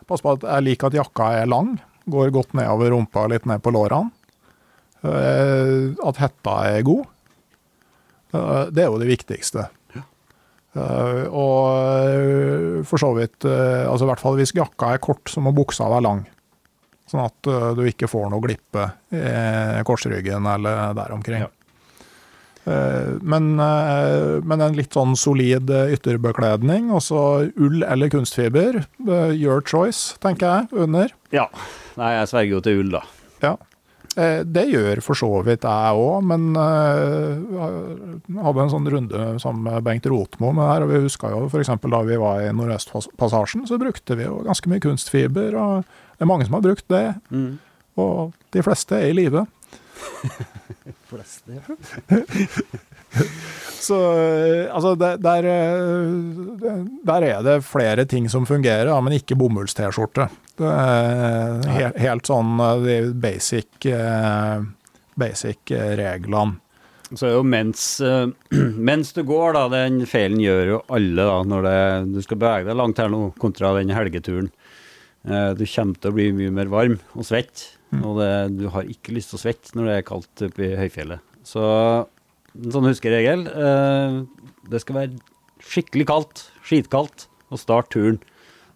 Pass 0.06 0.22
på 0.24 0.32
at 0.34 0.42
jeg 0.42 0.66
liker 0.66 0.90
at 0.90 0.98
jakka 0.98 1.28
er 1.42 1.46
lang. 1.46 1.78
Går 2.10 2.32
godt 2.34 2.56
nedover 2.58 2.90
rumpa 2.90 3.24
og 3.24 3.30
litt 3.30 3.46
ned 3.46 3.62
på 3.62 3.70
lårene. 3.70 4.10
Eh, 5.00 5.92
At 6.06 6.18
hetta 6.20 6.56
er 6.74 6.82
god. 6.86 7.06
Eh, 8.34 8.64
Det 8.70 8.82
er 8.84 8.90
jo 8.90 8.98
det 9.00 9.08
viktigste. 9.10 9.68
Ja. 9.96 10.02
Og 11.34 11.70
eh, 11.74 12.82
for 12.86 13.00
så 13.02 13.08
vidt 13.16 13.42
Altså 13.48 14.04
i 14.06 14.10
hvert 14.12 14.22
fall 14.22 14.36
hvis 14.38 14.52
jakka 14.54 14.92
er 14.94 15.02
kort, 15.02 15.24
så 15.32 15.42
må 15.42 15.54
buksa 15.56 15.88
være 15.90 16.04
lang. 16.06 16.26
Sånn 17.10 17.24
at 17.24 17.48
du 17.74 17.80
ikke 17.90 18.06
får 18.06 18.28
noe 18.30 18.38
glippe 18.44 18.84
i 19.10 19.80
korsryggen 19.82 20.44
eller 20.46 20.92
der 20.94 21.10
omkring. 21.10 21.42
Ja. 21.42 21.48
Men, 23.26 23.48
men 23.58 24.62
en 24.62 24.76
litt 24.78 24.94
sånn 24.94 25.16
solid 25.18 25.72
ytterbekledning, 25.90 26.92
også 26.94 27.50
ull 27.58 27.82
eller 27.82 28.12
kunstfiber. 28.14 28.78
Your 29.34 29.58
choice, 29.66 30.14
tenker 30.22 30.46
jeg, 30.70 30.84
under. 30.86 31.10
Ja. 31.34 31.48
Nei, 31.98 32.12
jeg 32.20 32.30
sverger 32.30 32.54
jo 32.54 32.62
til 32.68 32.84
ull, 32.84 32.94
da. 32.94 33.02
Ja. 33.42 33.56
Eh, 34.18 34.40
Det 34.42 34.64
gjør 34.72 34.98
for 35.06 35.14
så 35.14 35.28
vidt 35.46 35.62
jeg 35.62 35.94
òg, 36.02 36.24
men 36.26 36.48
eh, 36.58 37.36
jeg 37.54 38.42
hadde 38.42 38.64
en 38.64 38.72
sånn 38.72 38.88
runde 38.90 39.20
sammen 39.42 39.62
med 39.68 39.84
Bengt 39.86 40.06
Rotmo 40.10 40.50
med 40.56 40.66
her, 40.66 40.82
og 40.82 40.90
vi 40.90 40.98
huska 41.04 41.30
jo 41.30 41.44
f.eks. 41.46 41.70
da 41.86 42.00
vi 42.08 42.16
var 42.18 42.42
i 42.42 42.50
Nordøstpassasjen, 42.52 43.68
så 43.70 43.78
brukte 43.78 44.16
vi 44.18 44.26
jo 44.26 44.40
ganske 44.48 44.66
mye 44.72 44.82
kunstfiber, 44.82 45.54
og 45.54 45.84
det 46.18 46.26
er 46.26 46.30
mange 46.32 46.44
som 46.48 46.54
har 46.58 46.66
brukt 46.66 46.88
det, 46.90 47.04
Mm. 47.30 47.58
og 48.02 48.32
de 48.52 48.62
fleste 48.66 48.98
er 48.98 49.10
i 49.10 49.14
live. 49.14 49.46
Så 53.80 53.96
eh, 54.14 54.68
altså, 54.74 54.92
der, 54.94 55.16
der, 55.18 55.42
der 57.06 57.22
er 57.26 57.40
det 57.42 57.56
flere 57.66 58.04
ting 58.06 58.28
som 58.30 58.44
fungerer, 58.46 58.92
men 59.02 59.16
ikke 59.16 59.34
bomulls-T-skjorte. 59.40 60.28
Er 60.66 61.62
helt, 61.72 62.00
helt 62.00 62.28
sånn 62.28 62.58
eh, 62.60 62.82
de 62.84 62.98
basic, 63.22 63.86
eh, 63.88 64.66
basic 65.20 65.72
eh, 65.76 65.94
reglene. 66.00 66.58
Så 67.10 67.26
er 67.26 67.34
jo 67.34 67.42
mens, 67.46 67.84
eh, 68.04 68.28
mens 68.90 69.14
du 69.16 69.24
går, 69.26 69.56
da, 69.56 69.64
den 69.72 70.04
feilen 70.10 70.42
gjør 70.42 70.74
jo 70.74 70.82
alle 70.94 71.26
da, 71.26 71.40
når 71.54 71.66
det, 71.66 71.78
du 72.14 72.20
skal 72.26 72.38
bevege 72.42 72.70
deg 72.70 72.78
langt 72.78 73.02
her 73.02 73.10
nå, 73.10 73.24
kontra 73.42 73.72
den 73.78 73.90
helgeturen. 73.94 74.52
Eh, 75.26 75.50
du 75.58 75.64
kommer 75.66 75.98
til 75.98 76.12
å 76.12 76.16
bli 76.16 76.30
mye 76.36 76.54
mer 76.54 76.70
varm 76.72 77.00
og 77.16 77.26
svett, 77.28 77.66
og 77.98 78.20
det, 78.20 78.30
du 78.60 78.68
har 78.70 78.86
ikke 78.86 79.16
lyst 79.16 79.32
til 79.32 79.40
å 79.40 79.42
svette 79.42 79.74
når 79.74 79.88
det 79.88 79.96
er 79.98 80.06
kaldt 80.06 80.44
oppe 80.46 80.68
i 80.68 80.76
høyfjellet. 80.78 81.24
Så 81.42 81.64
en 82.54 82.74
sånn 82.74 82.86
huskeregel, 82.86 83.44
eh, 83.50 84.20
det 84.70 84.80
skal 84.84 85.00
være 85.00 85.18
skikkelig 85.66 86.06
kaldt, 86.08 86.44
skitkaldt, 86.66 87.26
og 87.50 87.58
start 87.58 87.90
turen. 87.90 88.20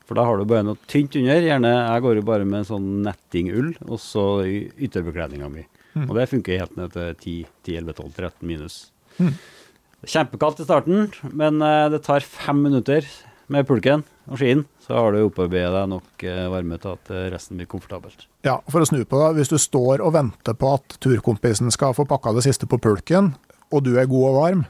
For 0.05 0.19
da 0.19 0.27
har 0.29 0.37
du 0.37 0.49
bare 0.49 0.67
noe 0.67 0.81
tynt 0.91 1.17
under. 1.17 1.45
Gjerne, 1.47 1.71
jeg 1.73 2.05
går 2.05 2.19
jo 2.21 2.27
bare 2.29 2.49
med 2.49 2.69
sånn 2.69 2.89
nettingull, 3.07 3.73
og 3.89 4.01
så 4.03 4.25
ytterbekledninga 4.45 5.49
mi. 5.53 5.65
Og 6.05 6.15
det 6.19 6.29
funker 6.31 6.65
helt 6.65 6.75
ned 6.77 6.95
til 6.95 7.45
10-11-12-13 7.65 8.49
minus. 8.51 8.81
Er 9.23 10.11
Kjempekaldt 10.11 10.61
i 10.61 10.67
starten, 10.67 11.07
men 11.33 11.63
eh, 11.65 11.87
det 11.95 12.03
tar 12.05 12.27
fem 12.27 12.59
minutter 12.67 13.07
med 13.53 13.67
pulken 13.69 14.03
og 14.29 14.41
skien, 14.41 14.65
så 14.85 14.97
har 14.99 15.15
du 15.15 15.23
opparbeidet 15.27 15.73
deg 15.73 15.89
nok 15.93 16.25
eh, 16.29 16.45
varme 16.53 16.79
til 16.81 16.97
at 16.97 17.13
eh, 17.13 17.27
resten 17.33 17.61
blir 17.61 17.69
komfortabelt. 17.71 18.27
Ja, 18.45 18.59
For 18.69 18.85
å 18.85 18.89
snu 18.89 19.03
på 19.09 19.21
det, 19.21 19.31
hvis 19.39 19.53
du 19.53 19.57
står 19.61 20.05
og 20.05 20.15
venter 20.17 20.57
på 20.61 20.75
at 20.77 20.99
turkompisen 21.05 21.73
skal 21.73 21.97
få 21.97 22.05
pakka 22.09 22.35
det 22.37 22.45
siste 22.47 22.69
på 22.69 22.81
pulken, 22.85 23.33
og 23.73 23.85
du 23.87 23.95
er 24.01 24.11
god 24.11 24.29
og 24.31 24.39
varm, 24.41 24.65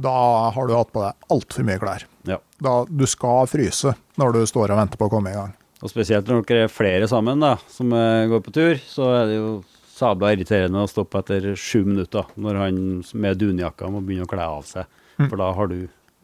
da 0.00 0.14
har 0.54 0.66
du 0.66 0.74
hatt 0.74 0.90
på 0.94 1.04
deg 1.04 1.30
altfor 1.34 1.66
mye 1.68 1.82
klær. 1.82 2.06
Ja. 2.28 2.38
Da, 2.60 2.74
du 2.88 3.06
skal 3.08 3.48
fryse 3.50 3.94
når 4.20 4.36
du 4.36 4.40
står 4.48 4.74
og 4.74 4.80
venter 4.82 5.00
på 5.00 5.08
å 5.08 5.12
komme 5.12 5.32
i 5.32 5.36
gang. 5.38 5.54
Og 5.80 5.88
spesielt 5.92 6.28
når 6.28 6.42
dere 6.48 6.66
er 6.66 6.72
flere 6.72 7.08
sammen 7.08 7.40
da, 7.40 7.54
som 7.72 7.92
eh, 7.96 8.26
går 8.28 8.42
på 8.44 8.52
tur, 8.52 8.80
så 8.84 9.08
er 9.22 9.30
det 9.30 9.38
jo 9.38 9.52
sabla 10.00 10.32
irriterende 10.34 10.82
å 10.84 10.88
stoppe 10.88 11.20
etter 11.20 11.50
sju 11.60 11.82
minutter 11.84 12.28
når 12.40 12.58
han 12.62 12.82
med 13.20 13.40
dunjakka 13.40 13.88
må 13.92 14.02
begynne 14.04 14.28
å 14.28 14.30
kle 14.30 14.44
av 14.58 14.66
seg. 14.68 14.88
For 15.20 15.36
da 15.40 15.50
har 15.56 15.68
du 15.68 15.80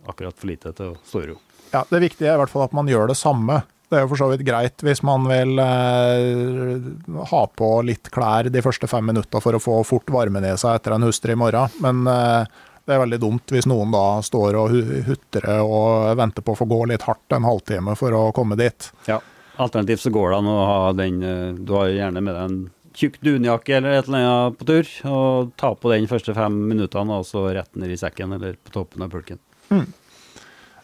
akkurat 0.09 0.37
for 0.37 0.49
lite 0.49 0.73
til 0.77 0.93
å 0.95 0.99
stå 1.05 1.23
i 1.25 1.31
ro. 1.33 1.39
Ja, 1.73 1.83
Det 1.91 2.01
viktige 2.01 2.31
er 2.31 2.39
i 2.39 2.41
hvert 2.41 2.53
fall 2.53 2.65
at 2.65 2.77
man 2.77 2.89
gjør 2.89 3.11
det 3.11 3.19
samme. 3.21 3.63
Det 3.91 3.99
er 3.99 4.03
jo 4.05 4.11
for 4.11 4.19
så 4.19 4.29
vidt 4.33 4.43
greit 4.47 4.83
hvis 4.83 5.03
man 5.07 5.27
vil 5.31 5.61
eh, 5.63 6.87
ha 7.31 7.43
på 7.55 7.69
litt 7.87 8.11
klær 8.15 8.49
de 8.51 8.63
første 8.65 8.89
fem 8.91 9.05
minutter 9.13 9.43
for 9.43 9.55
å 9.55 9.63
få 9.63 9.77
fort 9.87 10.11
varmen 10.15 10.47
i 10.47 10.55
seg 10.59 10.79
etter 10.81 10.97
en 10.97 11.07
hustrig 11.07 11.37
morgen, 11.39 11.71
men 11.85 12.03
eh, 12.11 12.49
det 12.87 12.95
er 12.95 13.01
veldig 13.03 13.19
dumt 13.23 13.51
hvis 13.55 13.67
noen 13.67 13.91
da 13.95 14.05
står 14.23 14.57
og 14.61 14.71
hu- 14.71 15.03
hutrer 15.09 15.61
og 15.65 16.13
venter 16.19 16.45
på 16.47 16.55
å 16.55 16.59
få 16.61 16.69
gå 16.71 16.79
litt 16.93 17.03
hardt 17.09 17.35
en 17.35 17.47
halvtime 17.49 17.97
for 17.99 18.15
å 18.15 18.29
komme 18.37 18.57
dit. 18.61 18.91
Ja. 19.11 19.19
Alternativt 19.59 20.03
så 20.05 20.11
går 20.13 20.31
det 20.35 20.39
an 20.43 20.49
å 20.53 20.57
ha 20.69 20.81
den 20.93 21.23
eh, 21.25 21.53
Du 21.57 21.73
har 21.79 21.89
gjerne 21.89 22.21
med 22.23 22.35
deg 22.37 22.43
en 22.51 22.59
tjukk 22.97 23.19
dunjakke 23.25 23.75
eller 23.77 23.99
et 23.99 24.07
eller 24.09 24.25
annet 24.25 24.59
på 24.61 24.67
tur, 24.69 24.91
og 25.11 25.51
ta 25.61 25.75
på 25.77 25.91
den 25.93 26.07
første 26.09 26.33
fem 26.37 26.55
minuttene, 26.71 27.19
og 27.21 27.27
så 27.29 27.43
rett 27.53 27.75
ned 27.77 27.91
i 27.93 27.99
sekken 28.01 28.33
eller 28.39 28.55
på 28.65 28.73
toppen 28.73 29.05
av 29.05 29.11
pulken. 29.13 29.41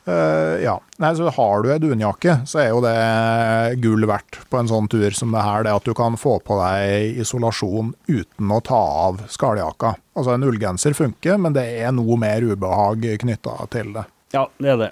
Eh, 0.04 0.62
ja, 0.64 0.80
Nei, 0.96 1.16
så 1.16 1.28
Har 1.30 1.62
du 1.62 1.70
ei 1.72 1.78
dunjakke, 1.78 2.40
så 2.46 2.58
er 2.62 2.68
jo 2.72 2.80
det 2.82 3.80
gull 3.82 4.06
verdt 4.10 4.40
på 4.50 4.58
en 4.58 4.70
sånn 4.70 4.88
tur 4.90 5.14
som 5.14 5.34
det 5.34 5.42
her. 5.46 5.62
Det 5.66 5.74
at 5.76 5.86
du 5.86 5.94
kan 5.94 6.18
få 6.18 6.38
på 6.42 6.58
deg 6.58 7.20
isolasjon 7.22 7.92
uten 8.10 8.50
å 8.54 8.60
ta 8.66 8.80
av 9.08 9.22
skalljakka. 9.30 9.94
Altså 10.18 10.34
En 10.34 10.46
ullgenser 10.48 10.96
funker, 10.98 11.38
men 11.38 11.54
det 11.54 11.66
er 11.84 11.94
noe 11.94 12.18
mer 12.18 12.42
ubehag 12.42 13.06
knytta 13.22 13.58
til 13.70 13.94
det. 13.94 14.06
Ja, 14.34 14.48
det 14.58 14.74
er 14.74 14.80
det. 14.86 14.90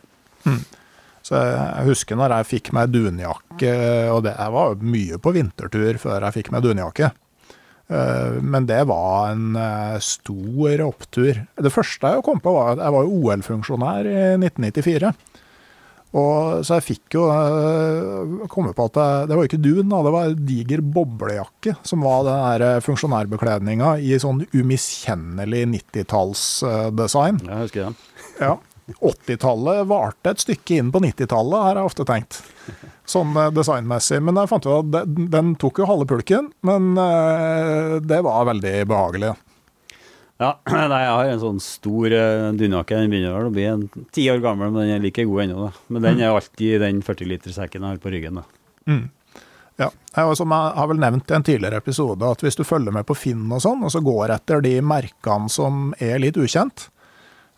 Så 1.27 1.37
Jeg 1.37 1.87
husker 1.91 2.17
når 2.17 2.37
jeg 2.39 2.49
fikk 2.55 2.73
meg 2.77 2.95
dunjakke, 2.95 3.75
og 4.15 4.23
det 4.25 4.37
jeg 4.39 4.55
var 4.55 4.79
mye 4.81 5.19
på 5.21 5.35
vintertur 5.37 5.99
før 6.01 6.27
jeg 6.29 6.39
fikk 6.39 6.55
meg 6.55 6.65
dunjakke. 6.65 7.11
Eh, 7.91 8.39
Men 8.43 8.67
det 8.67 8.85
var 8.89 9.33
en 9.33 9.57
eh, 9.59 9.99
stor 10.05 10.85
opptur. 10.87 11.43
Det 11.57 11.73
første 11.75 12.15
jeg 12.15 12.25
kom 12.27 12.41
på, 12.43 12.55
var 12.55 12.77
at 12.77 12.85
jeg 12.85 12.97
var 12.97 13.11
OL-funksjonær 13.11 14.09
i 14.11 14.19
1994. 14.39 15.13
Og 16.11 16.65
så 16.67 16.81
jeg 16.81 16.87
fikk 16.89 17.15
jo 17.15 17.27
eh, 17.31 18.47
komme 18.51 18.73
på 18.75 18.87
at 18.89 18.97
det, 18.99 19.09
det 19.31 19.37
var 19.39 19.47
ikke 19.47 19.63
dun, 19.63 19.91
da, 19.93 20.01
det 20.07 20.15
var 20.15 20.31
en 20.31 20.41
diger 20.49 20.83
boblejakke 20.83 21.77
som 21.87 22.03
var 22.07 22.27
den 22.27 22.83
funksjonærbekledninga 22.87 23.93
i 24.03 24.17
sånn 24.19 24.43
umiskjennelig 24.51 25.67
90-tallsdesign. 25.77 27.45
Jeg 27.47 27.63
husker 27.67 27.89
den. 27.91 28.01
Ja. 28.43 28.57
80-tallet 28.99 29.85
varte 29.87 30.33
et 30.33 30.43
stykke 30.43 30.81
inn 30.81 30.91
på 30.91 30.99
90-tallet, 31.05 31.63
har 31.63 31.79
jeg 31.79 31.91
ofte 31.93 32.07
tenkt. 32.09 32.41
Sånn 33.11 33.35
eh, 33.35 33.53
designmessig. 33.55 34.21
Men 34.23 34.39
jeg 34.39 34.51
fant 34.51 34.67
ut 34.69 34.75
at 34.79 34.91
den, 34.95 35.29
den 35.33 35.55
tok 35.61 35.83
jo 35.83 35.89
halve 35.91 36.09
pulken, 36.11 36.53
men 36.67 36.93
eh, 37.01 37.97
det 38.05 38.21
var 38.27 38.49
veldig 38.53 38.75
behagelig. 38.91 39.35
Ja, 40.41 40.55
nei, 40.73 41.01
jeg 41.05 41.13
har 41.13 41.29
en 41.29 41.43
sånn 41.43 41.59
stor 41.61 42.15
uh, 42.17 42.49
dunjakke. 42.57 42.97
Den 42.97 43.13
begynner 43.13 43.35
vel 43.37 43.51
å 43.51 43.55
bli 43.55 43.67
en 43.69 43.89
ti 44.15 44.25
år 44.33 44.41
gammel, 44.41 44.71
men 44.73 44.87
den 44.87 44.95
er 44.95 45.03
like 45.05 45.27
god 45.29 45.45
ennå. 45.45 45.67
da. 45.67 45.87
Men 45.93 46.07
den 46.07 46.23
er 46.23 46.33
alltid 46.33 46.79
i 46.79 46.79
den 46.81 47.03
40-litersekken 47.05 47.85
jeg 47.85 47.99
har 47.99 48.01
på 48.01 48.13
ryggen. 48.15 48.41
da. 48.41 48.47
Ja. 49.81 49.91
Jeg, 50.17 50.37
som 50.37 50.53
jeg 50.53 50.73
har 50.77 50.89
vel 50.91 51.01
nevnt 51.01 51.31
i 51.31 51.37
en 51.37 51.45
tidligere 51.45 51.81
episode, 51.81 52.33
at 52.33 52.43
hvis 52.45 52.57
du 52.57 52.65
følger 52.69 52.93
med 52.93 53.07
på 53.09 53.17
Finn 53.17 53.47
og 53.53 53.63
sånn, 53.65 53.85
og 53.85 53.93
så 53.93 54.03
går 54.05 54.33
etter 54.35 54.65
de 54.65 54.75
merkene 54.85 55.53
som 55.53 55.93
er 56.01 56.21
litt 56.21 56.41
ukjent, 56.41 56.89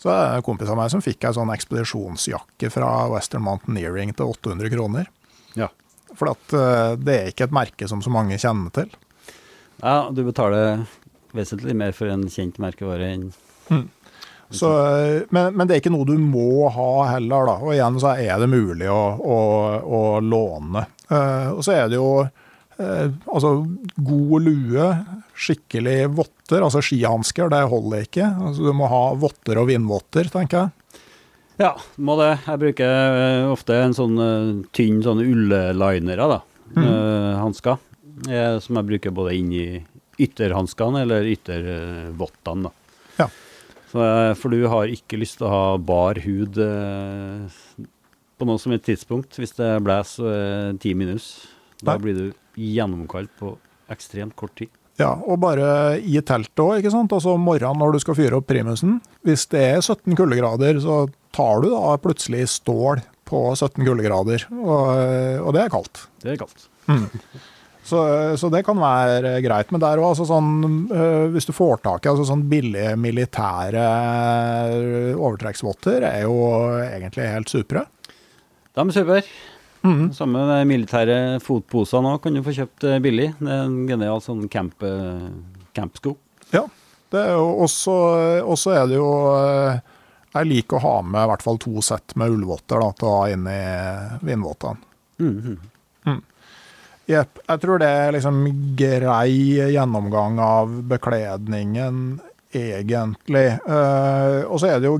så 0.02 0.10
er 0.10 0.20
det 0.20 0.36
en 0.40 0.46
kompis 0.46 0.70
av 0.70 0.78
meg 0.78 0.90
som 0.90 1.02
fikk 1.02 1.28
ei 1.28 1.34
sånn 1.36 1.50
ekspedisjonsjakke 1.54 2.70
fra 2.74 2.90
Western 3.12 3.44
Mountaineering 3.46 4.10
til 4.18 4.34
800 4.34 4.70
kroner. 4.74 5.10
For 6.18 6.32
at 6.32 6.56
eh, 6.56 6.92
det 7.00 7.16
er 7.16 7.32
ikke 7.32 7.48
et 7.48 7.56
merke 7.56 7.88
som 7.90 8.02
så 8.04 8.12
mange 8.12 8.38
kjenner 8.40 8.74
til. 8.74 8.92
ja, 9.82 9.96
du 10.12 10.22
betaler 10.26 10.84
vesentlig 11.36 11.74
mer 11.78 11.96
for 11.96 12.12
en 12.12 12.28
kjent 12.30 12.60
merkevare 12.62 13.08
enn 13.14 13.30
Så, 14.52 14.68
eh, 14.68 15.22
men, 15.32 15.54
men 15.56 15.68
det 15.68 15.74
er 15.74 15.80
ikke 15.80 15.94
noe 15.94 16.04
du 16.08 16.18
må 16.20 16.68
ha 16.68 16.90
heller, 17.14 17.48
da. 17.48 17.56
Og 17.64 17.72
igjen 17.72 17.96
så 18.02 18.12
er 18.20 18.36
det 18.42 18.50
mulig 18.52 18.90
å, 18.92 19.02
å, 19.16 19.38
å 19.80 20.02
låne. 20.20 20.84
Uh, 21.08 21.56
og 21.56 21.62
så 21.64 21.74
er 21.76 21.88
det 21.92 21.96
jo 21.98 22.22
uh, 22.24 23.06
altså 23.32 23.50
god 23.96 24.44
lue, 24.44 24.90
skikkelig 25.32 25.96
votter, 26.16 26.60
altså 26.60 26.80
skihansker, 26.84 27.48
det 27.52 27.62
holder 27.72 28.04
ikke. 28.06 28.28
Altså, 28.28 28.68
du 28.68 28.76
må 28.76 28.88
ha 28.92 29.02
votter 29.20 29.60
og 29.60 29.68
vindvotter, 29.72 30.28
tenker 30.32 30.66
jeg. 30.66 30.81
Ja, 31.60 31.72
må 32.00 32.16
det. 32.20 32.30
Jeg 32.46 32.60
bruker 32.62 32.90
eh, 33.22 33.50
ofte 33.52 33.76
en 33.84 33.96
sånn 33.96 34.18
eh, 34.22 34.50
tynn 34.74 35.02
sånn 35.04 35.22
ulllinere, 35.24 36.28
da. 36.30 36.40
Mm. 36.72 36.84
eh, 36.86 37.32
hansker. 37.42 37.80
som 38.64 38.78
jeg 38.78 38.88
bruker 38.88 39.12
både 39.12 39.34
inn 39.36 39.50
i 39.52 39.66
ytterhanskene 40.22 41.02
eller 41.04 41.26
yttervottene, 41.28 42.70
da. 42.70 43.00
Ja. 43.18 43.26
Så, 43.92 44.04
for 44.40 44.54
du 44.54 44.62
har 44.72 44.88
ikke 44.88 45.18
lyst 45.20 45.40
til 45.40 45.48
å 45.48 45.52
ha 45.52 45.64
bar 45.76 46.20
hud 46.24 46.56
på 46.56 48.48
noe 48.48 48.60
som 48.62 48.72
et 48.72 48.84
tidspunkt. 48.86 49.36
Hvis 49.36 49.52
det 49.58 49.74
blåser 49.84 50.78
ti 50.80 50.94
minus, 50.96 51.32
da 51.84 51.98
blir 52.00 52.16
du 52.16 52.24
gjennomkald 52.56 53.28
på 53.40 53.56
ekstremt 53.92 54.36
kort 54.38 54.54
tid. 54.56 54.72
Ja, 55.00 55.12
og 55.16 55.40
bare 55.42 55.98
i 55.98 56.20
teltet 56.24 56.62
òg, 56.62 56.78
ikke 56.78 56.92
sant. 56.94 57.12
Altså 57.12 57.34
morgenen 57.40 57.80
når 57.80 57.96
du 57.96 58.04
skal 58.04 58.16
fyre 58.16 58.38
opp 58.38 58.48
primusen. 58.48 59.00
Hvis 59.26 59.44
det 59.52 59.62
er 59.74 59.80
17 59.80 60.16
kuldegrader, 60.16 60.80
så 60.84 61.04
tar 61.34 61.64
du 61.64 61.70
da 61.72 61.96
plutselig 62.02 62.46
stål 62.52 63.02
på 63.28 63.46
17 63.56 63.80
kuldegrader, 63.80 64.44
og, 64.52 64.92
og 65.46 65.56
det 65.56 65.64
er 65.64 65.72
kaldt. 65.72 66.06
Det 66.22 66.34
er 66.34 66.40
kaldt. 66.42 66.68
Så, 67.82 67.98
så 68.38 68.48
det 68.52 68.62
kan 68.66 68.78
være 68.78 69.40
greit. 69.42 69.72
Men 69.74 69.82
der 69.82 69.98
òg, 69.98 70.12
altså 70.12 70.26
sånn, 70.28 70.50
øh, 70.94 71.32
hvis 71.34 71.48
du 71.48 71.52
får 71.54 71.80
tak 71.82 72.04
i 72.06 72.10
altså 72.12 72.26
sånn 72.28 72.44
billige 72.50 72.94
militære 73.00 73.86
overtrekksvotter, 75.16 76.06
er 76.06 76.22
jo 76.28 76.36
egentlig 76.84 77.26
helt 77.32 77.50
supre. 77.50 77.86
De 78.72 78.84
er 78.84 78.94
super. 78.94 79.32
Mm. 79.82 80.12
Samme 80.14 80.44
med 80.46 80.68
militære 80.70 81.16
fotposer 81.42 82.04
nå, 82.04 82.14
kan 82.22 82.36
du 82.36 82.44
få 82.46 82.54
kjøpt 82.54 82.86
eh, 82.86 83.00
billig. 83.02 83.32
Det 83.40 83.50
er 83.50 83.64
en 83.66 83.80
genial 83.90 84.22
sånn 84.22 84.46
camp, 84.52 84.78
eh, 84.86 85.26
campsko. 85.74 86.14
Ja. 86.54 86.68
Det 87.12 87.18
er 87.18 87.34
jo 87.34 87.48
også, 87.66 87.96
også 88.48 88.72
er 88.78 88.86
det 88.88 88.96
jo 88.96 89.08
Jeg 90.32 90.48
liker 90.48 90.78
å 90.78 90.84
ha 90.86 90.94
med 91.04 91.26
i 91.26 91.30
hvert 91.30 91.44
fall 91.44 91.60
to 91.60 91.82
sett 91.84 92.14
med 92.16 92.32
ullvotter 92.32 92.80
da, 92.80 92.88
til 92.96 93.08
å 93.08 93.16
ha 93.18 93.28
inn 93.32 93.46
i 93.50 93.60
vindvottene. 94.24 94.90
Mhm. 95.20 95.60
Jepp. 97.10 97.40
Jeg 97.48 97.60
tror 97.64 97.80
det 97.82 97.88
er 97.90 98.12
liksom 98.14 98.42
grei 98.78 99.32
gjennomgang 99.74 100.38
av 100.42 100.70
bekledningen, 100.90 102.20
egentlig. 102.54 103.46
Uh, 103.66 104.46
og 104.46 104.60
så 104.62 104.74
er 104.74 104.82
det 104.82 104.90
jo 104.92 104.98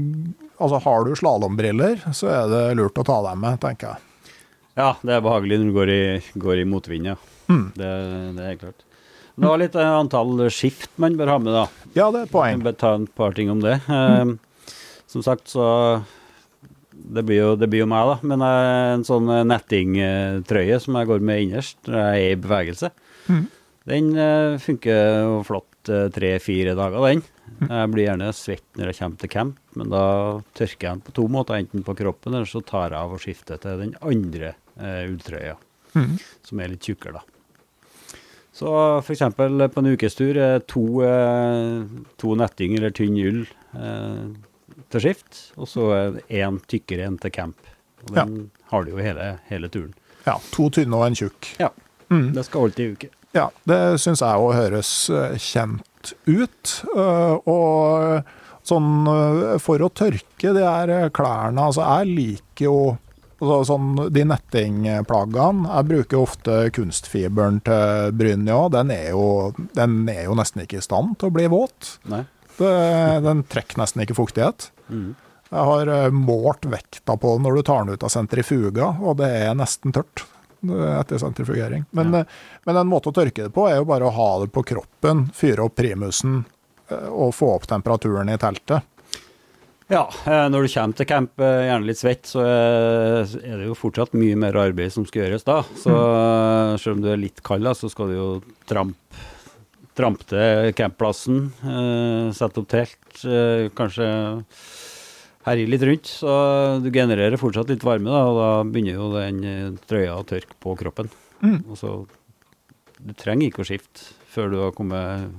Altså, 0.62 0.78
har 0.84 1.02
du 1.02 1.16
slalåmbriller, 1.18 2.04
så 2.14 2.28
er 2.30 2.44
det 2.46 2.58
lurt 2.78 2.98
å 3.00 3.02
ta 3.02 3.16
dem 3.24 3.40
med, 3.42 3.56
tenker 3.58 3.88
jeg. 3.88 4.36
Ja, 4.78 4.92
det 5.02 5.16
er 5.16 5.24
behagelig 5.24 5.56
når 5.58 5.64
du 5.66 5.74
går 5.74 5.90
i, 5.90 6.02
går 6.38 6.60
i 6.60 6.66
motvind, 6.70 7.08
ja. 7.10 7.16
Mm. 7.48 7.64
Det, 7.74 7.88
det 8.36 8.44
er 8.46 8.60
klart. 8.60 8.84
Det 9.34 9.48
var 9.48 9.58
litt 9.58 9.74
eh, 9.74 9.90
antall 9.96 10.44
skift 10.54 10.92
man 11.02 11.16
bør 11.18 11.32
ha 11.32 11.38
med, 11.42 11.56
da. 11.56 11.64
Ja, 11.96 12.06
det 12.14 12.20
er 12.20 12.28
et 12.28 12.34
poeng. 12.36 12.62
Ta 12.78 12.92
et 13.00 13.10
par 13.18 13.34
ting 13.34 13.50
om 13.50 13.64
det. 13.64 13.80
Eh, 13.90 14.22
som 15.12 15.24
sagt, 15.24 15.50
så 15.52 15.66
det 16.92 17.24
blir, 17.26 17.40
jo, 17.40 17.50
det 17.58 17.68
blir 17.70 17.84
jo 17.84 17.90
meg, 17.90 18.08
da. 18.08 18.30
Men 18.32 18.44
eh, 18.46 18.92
en 18.96 19.04
sånn 19.06 19.28
eh, 19.32 19.44
nettingtrøye 19.48 20.78
som 20.82 20.98
jeg 20.98 21.10
går 21.10 21.26
med 21.26 21.46
innerst 21.46 21.80
når 21.88 21.98
jeg 21.98 22.22
er 22.22 22.36
i 22.36 22.40
bevegelse, 22.40 22.92
mm. 23.28 23.44
den 23.92 24.10
eh, 24.20 24.56
funker 24.62 25.02
jo 25.26 25.42
flott 25.48 25.68
tre-fire 25.82 26.76
dager, 26.78 27.02
den. 27.10 27.24
Jeg 27.62 27.90
blir 27.90 28.06
gjerne 28.06 28.28
svett 28.34 28.78
når 28.78 28.90
jeg 28.90 28.98
kommer 29.00 29.18
til 29.18 29.30
camp, 29.32 29.58
men 29.78 29.90
da 29.90 30.04
tørker 30.54 30.86
jeg 30.86 30.92
den 30.92 31.02
på 31.08 31.14
to 31.16 31.24
måter. 31.30 31.58
Enten 31.58 31.82
på 31.86 31.94
kroppen, 31.98 32.36
eller 32.36 32.48
så 32.48 32.62
tar 32.64 32.92
jeg 32.92 33.00
av 33.00 33.16
og 33.16 33.22
skifter 33.22 33.58
til 33.62 33.82
den 33.82 33.92
andre 33.98 34.54
eh, 34.78 35.02
ulltrøya, 35.08 35.56
mm. 35.98 36.14
som 36.46 36.62
er 36.62 36.72
litt 36.72 36.86
tjukkere, 36.86 37.18
da. 37.18 37.26
Så 38.52 38.70
f.eks. 39.00 39.22
på 39.34 39.80
en 39.80 39.90
ukestur 39.94 40.36
to, 40.68 40.82
to 42.20 42.34
netting 42.36 42.74
eller 42.76 42.92
tynn 42.94 43.16
ull 43.16 43.38
eh, 43.80 44.26
til 44.93 45.03
skift, 45.07 45.40
og 45.57 45.68
så 45.70 45.86
én 46.28 46.61
tykkere 46.70 47.09
enn 47.09 47.18
til 47.22 47.32
camp. 47.34 47.57
Og 48.09 48.14
den 48.16 48.36
har 48.72 48.84
du 48.86 48.93
jo 48.97 49.03
hele, 49.03 49.38
hele 49.49 49.68
turen. 49.72 49.93
Ja, 50.26 50.36
To 50.55 50.68
tynne 50.74 50.95
og 50.99 51.07
en 51.09 51.14
tjukk. 51.18 51.53
Ja. 51.61 51.68
Mm. 52.12 52.32
Det 52.36 52.45
skal 52.47 52.61
holde 52.66 52.76
til 52.78 52.90
i 52.90 52.95
uke. 52.97 53.09
Ja, 53.32 53.47
det 53.64 53.78
syns 54.03 54.20
jeg 54.20 54.43
òg 54.45 54.53
høres 54.59 54.90
eh, 55.11 55.36
kjent 55.40 56.12
ut. 56.28 56.72
Eh, 56.93 57.36
Og 57.49 58.26
sånn 58.68 58.90
eh, 59.09 59.55
for 59.62 59.80
å 59.82 59.88
tørke 59.88 60.53
de 60.55 60.62
her 60.66 61.09
klærne 61.16 61.64
Altså, 61.70 61.80
jeg 61.86 62.11
liker 62.12 62.66
jo 62.68 62.76
altså, 63.40 63.57
sånn 63.72 63.88
de 64.12 64.26
nettingplaggene. 64.28 65.70
Jeg 65.72 65.88
bruker 65.88 66.20
ofte 66.20 66.59
kunstfiberen 66.76 67.62
til 67.64 68.12
Brynja. 68.18 68.61
Den, 68.76 68.90
er 68.95 69.11
jo- 69.11 69.55
den 69.74 69.97
er 70.12 70.24
jo 70.28 70.36
nesten 70.38 70.62
ikke 70.66 70.78
i 70.82 70.84
stand 70.84 71.16
til 71.18 71.30
å 71.30 71.34
bli 71.38 71.49
våt. 71.51 71.97
Nei. 72.12 72.24
Det, 72.59 72.74
den 73.24 73.43
trekker 73.49 73.80
nesten 73.80 74.03
ikke 74.05 74.18
fuktighet. 74.18 74.68
Mhm. 74.93 75.14
Jeg 75.53 75.66
har 75.68 75.88
eh, 75.93 76.11
målt 76.16 76.64
vekta 76.72 77.16
på 77.20 77.34
den 77.34 77.43
når 77.45 77.59
du 77.59 77.62
tar 77.68 77.82
den 77.84 77.93
ut 77.99 78.05
av 78.07 78.09
sentrifuga, 78.14 78.86
og 79.05 79.18
det 79.18 79.26
er 79.43 79.51
nesten 79.59 79.93
tørt 79.93 80.22
eh, 80.64 80.95
etter 81.01 81.20
sentrifugering. 81.20 81.82
Men, 81.93 82.12
Ja. 82.14 82.20
eh, 82.22 82.38
men 82.64 82.78
en 82.80 82.88
måte 82.88 83.11
å 83.12 83.16
tørke 83.18 83.45
det 83.49 83.53
på 83.53 83.66
er 83.68 83.76
jo 83.82 83.84
bare 83.90 84.07
å 84.09 84.14
ha 84.16 84.30
det 84.45 84.49
på 84.55 84.62
kroppen, 84.64 85.26
fyre 85.36 85.66
opp 85.66 85.74
primusen 85.76 86.45
og 86.93 87.34
få 87.36 87.51
opp 87.59 87.66
temperaturen 87.68 88.28
i 88.32 88.38
teltet. 88.40 88.82
Ja, 89.93 90.07
når 90.24 90.64
du 90.64 90.68
kommer 90.72 90.97
til 90.97 91.07
camp 91.09 91.36
gjerne 91.36 91.84
litt 91.88 92.01
svett, 92.01 92.24
så 92.28 92.40
er 92.47 93.59
det 93.61 93.66
jo 93.68 93.74
fortsatt 93.76 94.14
mye 94.16 94.36
mer 94.40 94.57
arbeid 94.57 94.93
som 94.95 95.05
skal 95.05 95.26
gjøres 95.26 95.45
da. 95.45 95.59
Så 95.76 95.93
eh, 95.93 96.76
selv 96.80 96.97
om 96.97 97.03
du 97.05 97.11
er 97.12 97.20
litt 97.20 97.43
kald, 97.45 97.68
så 97.76 97.90
skal 97.93 98.09
du 98.09 98.16
jo 98.16 98.28
trampe 98.68 98.97
tramp 99.99 100.22
til 100.28 100.72
campplassen, 100.76 101.51
eh, 101.62 102.32
sette 102.36 102.62
opp 102.62 102.68
telt, 102.72 103.24
eh, 103.24 103.68
kanskje 103.76 104.09
herje 105.47 105.68
litt 105.68 105.82
rundt. 105.82 106.07
Så 106.07 106.82
du 106.82 106.90
genererer 106.90 107.40
fortsatt 107.40 107.68
litt 107.68 107.84
varme, 107.84 108.11
da, 108.11 108.22
og 108.30 108.38
da 108.38 108.51
begynner 108.64 108.99
jo 108.99 109.11
den 109.16 109.45
eh, 109.45 109.70
trøya 109.88 110.16
å 110.16 110.26
tørke 110.26 110.57
på 110.62 110.76
kroppen. 110.78 111.11
Mm. 111.43 111.62
Og 111.68 111.76
så 111.76 112.07
Du 113.03 113.11
trenger 113.18 113.49
ikke 113.49 113.64
å 113.64 113.66
skifte 113.66 114.12
før 114.30 114.51
du 114.53 114.57
har 114.62 114.70
kommet 114.70 115.32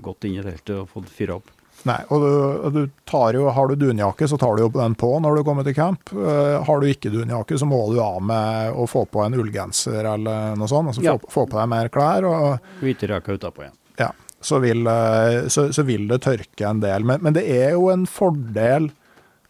godt 0.00 0.24
inn 0.24 0.38
i 0.38 0.42
teltet 0.42 0.78
og 0.78 0.88
fått 0.88 1.10
fyra 1.12 1.34
opp. 1.36 1.50
Nei, 1.86 2.00
og 2.10 2.22
du, 2.22 2.30
du 2.74 2.80
tar 3.06 3.36
jo, 3.38 3.46
Har 3.54 3.70
du 3.70 3.76
dunjakke, 3.78 4.26
så 4.26 4.38
tar 4.40 4.56
du 4.58 4.64
jo 4.64 4.70
den 4.74 4.96
på 4.98 5.12
når 5.22 5.38
du 5.38 5.44
kommer 5.46 5.66
til 5.66 5.76
camp. 5.76 6.10
Uh, 6.10 6.58
har 6.66 6.82
du 6.82 6.88
ikke 6.90 7.12
dunjakke, 7.14 7.58
så 7.60 7.68
må 7.68 7.78
du 7.92 8.00
av 8.02 8.18
med 8.26 8.74
å 8.74 8.88
få 8.90 9.04
på 9.06 9.22
en 9.22 9.36
ullgenser 9.38 10.08
eller 10.16 10.56
noe 10.58 10.70
sånt. 10.70 10.90
Altså 10.90 11.04
Ja. 11.06 11.14
få, 11.14 11.30
få 11.30 11.44
på 11.52 11.60
deg 11.60 11.70
mer 11.70 11.90
klær. 11.94 12.26
og 12.26 12.82
Hvitejakka 12.82 13.38
utapå 13.38 13.66
igjen. 13.66 13.76
ja, 14.02 14.10
så 14.42 14.58
vil, 14.62 14.82
eh, 14.90 15.46
så, 15.52 15.68
så 15.72 15.86
vil 15.86 16.08
det 16.10 16.24
tørke 16.26 16.66
en 16.68 16.82
del. 16.82 17.06
Men, 17.06 17.22
men 17.22 17.36
det 17.38 17.46
er 17.46 17.76
jo 17.76 17.86
en 17.94 18.06
fordel 18.10 18.90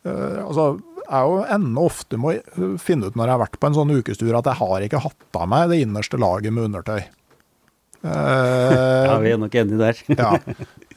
uh, 0.06 0.44
altså, 0.44 0.76
Jeg 1.06 1.30
jo 1.30 1.40
ennå 1.56 1.84
ofte 1.88 2.18
må 2.20 2.34
finne 2.82 3.08
ut 3.08 3.16
når 3.16 3.30
jeg 3.30 3.36
har 3.36 3.44
vært 3.46 3.60
på 3.62 3.68
en 3.70 3.76
sånn 3.78 3.96
ukestur 3.96 4.34
at 4.36 4.48
jeg 4.50 4.60
har 4.60 4.84
ikke 4.84 5.04
hatt 5.06 5.38
av 5.38 5.48
meg 5.48 5.70
det 5.72 5.80
innerste 5.84 6.18
laget 6.20 6.52
med 6.52 6.68
undertøy. 6.68 7.06
Eh, 8.06 9.06
Ja, 9.06 9.16
vi 9.22 9.32
er 9.34 9.40
nok 9.40 9.54
enige 9.54 9.78
der. 9.80 10.02
ja. 10.20 10.30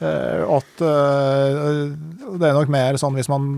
Eh, 0.00 0.42
at 0.56 0.84
eh, 0.86 1.88
det 2.40 2.46
er 2.48 2.56
nok 2.56 2.70
mer 2.72 2.98
sånn 3.00 3.18
hvis 3.18 3.28
man 3.32 3.48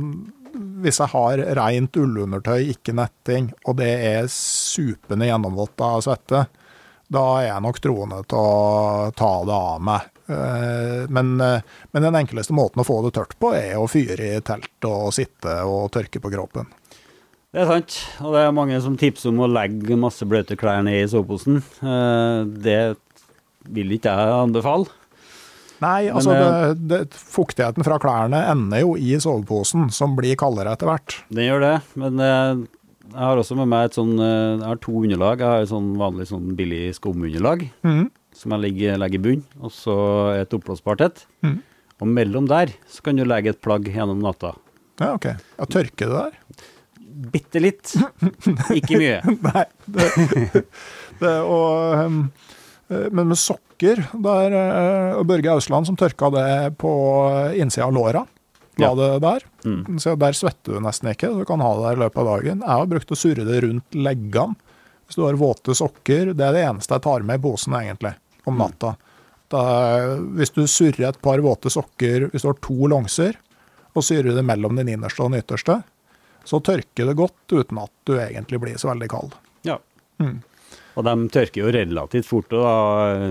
Hvis 0.82 0.98
jeg 1.00 1.12
har 1.14 1.40
rent 1.56 1.96
ullundertøy, 1.96 2.72
ikke 2.74 2.92
netting, 2.98 3.52
og 3.64 3.78
det 3.78 3.92
er 4.08 4.26
supende 4.32 5.28
gjennomvått 5.28 5.80
av 5.80 6.02
svette, 6.04 6.42
da 7.12 7.22
er 7.38 7.46
jeg 7.46 7.64
nok 7.64 7.78
troende 7.84 8.18
til 8.28 8.40
å 8.40 9.12
ta 9.16 9.30
det 9.48 9.54
av 9.56 9.80
meg. 9.86 10.10
Men, 11.12 11.30
men 11.40 12.04
den 12.06 12.18
enkleste 12.20 12.52
måten 12.56 12.82
å 12.82 12.86
få 12.88 12.98
det 13.06 13.14
tørt 13.16 13.32
på, 13.40 13.54
er 13.56 13.78
å 13.80 13.88
fyre 13.90 14.28
i 14.36 14.42
telt 14.44 14.88
og 14.88 15.08
sitte 15.16 15.54
og 15.68 15.88
tørke 15.94 16.20
på 16.20 16.32
kroppen. 16.34 16.68
Det 17.52 17.62
er 17.64 17.68
sant, 17.68 17.96
og 18.24 18.32
det 18.36 18.44
er 18.46 18.54
mange 18.56 18.78
som 18.84 18.94
tipser 19.00 19.32
om 19.32 19.42
å 19.44 19.50
legge 19.54 19.96
masse 20.00 20.24
bløte 20.28 20.56
klær 20.60 20.84
ned 20.84 21.02
i 21.02 21.08
soveposen. 21.12 21.62
Det 22.64 22.78
vil 23.70 23.94
ikke 23.96 24.12
jeg 24.12 24.34
anbefale. 24.40 24.90
Nei, 25.82 26.06
Men, 26.06 26.18
altså 26.18 26.34
eh, 26.36 26.74
det, 26.78 27.00
det, 27.10 27.22
fuktigheten 27.34 27.86
fra 27.86 27.98
klærne 28.02 28.44
ender 28.52 28.84
jo 28.84 28.94
i 28.94 29.16
soveposen, 29.22 29.88
som 29.94 30.14
blir 30.18 30.38
kaldere 30.38 30.76
etter 30.76 30.90
hvert. 30.90 31.18
Den 31.34 31.48
gjør 31.48 31.64
det, 31.64 31.74
men 31.98 32.22
eh, 32.22 32.62
jeg 33.12 33.20
har 33.20 33.40
også 33.40 33.56
med 33.58 33.70
meg 33.72 33.88
et 33.88 33.98
sånn 33.98 34.12
eh, 34.22 34.60
Jeg 34.60 34.68
har 34.68 34.80
to 34.80 34.94
underlag. 35.02 35.42
Jeg 35.42 35.50
har 35.50 35.64
et 35.64 35.72
sånn 35.72 35.90
vanlig 36.00 36.28
sånn 36.30 36.52
billig 36.58 36.84
skumunderlag 36.96 37.66
mm. 37.84 38.04
som 38.38 38.54
jeg 38.54 38.64
legger, 38.68 39.00
legger 39.02 39.20
i 39.20 39.24
bunn, 39.26 39.44
og 39.60 39.74
så 39.74 39.96
et 40.38 40.54
oppblåsbart 40.56 41.04
et. 41.08 41.24
Mm. 41.44 41.58
Og 42.02 42.10
mellom 42.10 42.46
der 42.50 42.72
så 42.90 43.04
kan 43.06 43.18
du 43.18 43.26
legge 43.26 43.52
et 43.52 43.62
plagg 43.64 43.90
gjennom 43.90 44.22
natta. 44.22 44.54
Ja, 45.02 45.14
ok. 45.16 45.28
Ja, 45.58 45.66
tørker 45.70 46.12
det 46.12 46.22
der? 46.22 46.70
Bitte 47.32 47.60
litt, 47.60 47.92
ikke 48.78 48.98
mye. 49.02 49.18
Nei. 49.44 49.66
Det, 49.84 50.08
det, 51.20 51.36
og, 51.42 52.06
um, 52.06 52.24
eh, 52.30 52.51
men 53.12 53.28
med 53.32 53.38
sokker 53.40 54.02
der, 54.12 54.54
eh, 54.58 55.16
og 55.18 55.26
Børge 55.30 55.52
Ausland 55.54 55.88
som 55.88 55.96
tørka 55.98 56.30
det 56.34 56.48
på 56.80 56.92
innsida 57.58 57.86
av 57.88 57.92
låra. 57.96 58.24
La 58.80 58.88
Ja. 58.88 58.94
det 58.96 59.20
der. 59.20 59.42
Mm. 59.68 59.98
Så 60.00 60.14
der 60.16 60.32
svetter 60.32 60.72
du 60.78 60.80
nesten 60.80 61.10
ikke. 61.12 61.28
Du 61.36 61.44
kan 61.44 61.60
ha 61.60 61.74
det 61.76 61.82
der 61.90 61.96
i 61.98 62.02
løpet 62.06 62.22
av 62.22 62.28
dagen. 62.30 62.60
Jeg 62.64 62.68
har 62.80 62.86
brukt 62.88 63.12
å 63.12 63.18
surre 63.18 63.44
det 63.44 63.58
rundt 63.66 63.90
leggene. 63.98 64.56
Hvis 65.06 65.18
du 65.18 65.26
har 65.26 65.36
våte 65.36 65.74
sokker, 65.76 66.32
det 66.32 66.40
er 66.46 66.52
det 66.56 66.62
eneste 66.70 66.94
jeg 66.96 67.02
tar 67.04 67.20
med 67.28 67.36
i 67.40 67.42
posen 67.42 67.74
egentlig, 67.76 68.14
om 68.48 68.56
natta. 68.56 68.94
Da, 69.52 69.62
hvis 70.38 70.54
du 70.56 70.62
surrer 70.64 71.10
et 71.10 71.20
par 71.20 71.36
våte 71.44 71.68
sokker, 71.68 72.30
hvis 72.32 72.46
du 72.46 72.48
har 72.48 72.56
to 72.64 72.88
longser, 72.88 73.36
og 73.92 74.02
syrer 74.06 74.32
det 74.34 74.44
mellom 74.48 74.74
den 74.80 74.88
innerste 74.88 75.20
og 75.20 75.32
den 75.34 75.42
ytterste, 75.42 75.82
så 76.48 76.62
tørker 76.64 77.10
det 77.10 77.16
godt 77.18 77.52
uten 77.52 77.78
at 77.82 77.92
du 78.08 78.14
egentlig 78.16 78.58
blir 78.62 78.78
så 78.80 78.88
veldig 78.88 79.10
kald. 79.12 79.34
Ja. 79.68 79.76
Mm. 80.18 80.40
Og 80.96 81.04
de 81.06 81.14
tørker 81.32 81.62
jo 81.64 81.72
relativt 81.72 82.28
fort 82.28 82.50
da, 82.52 82.72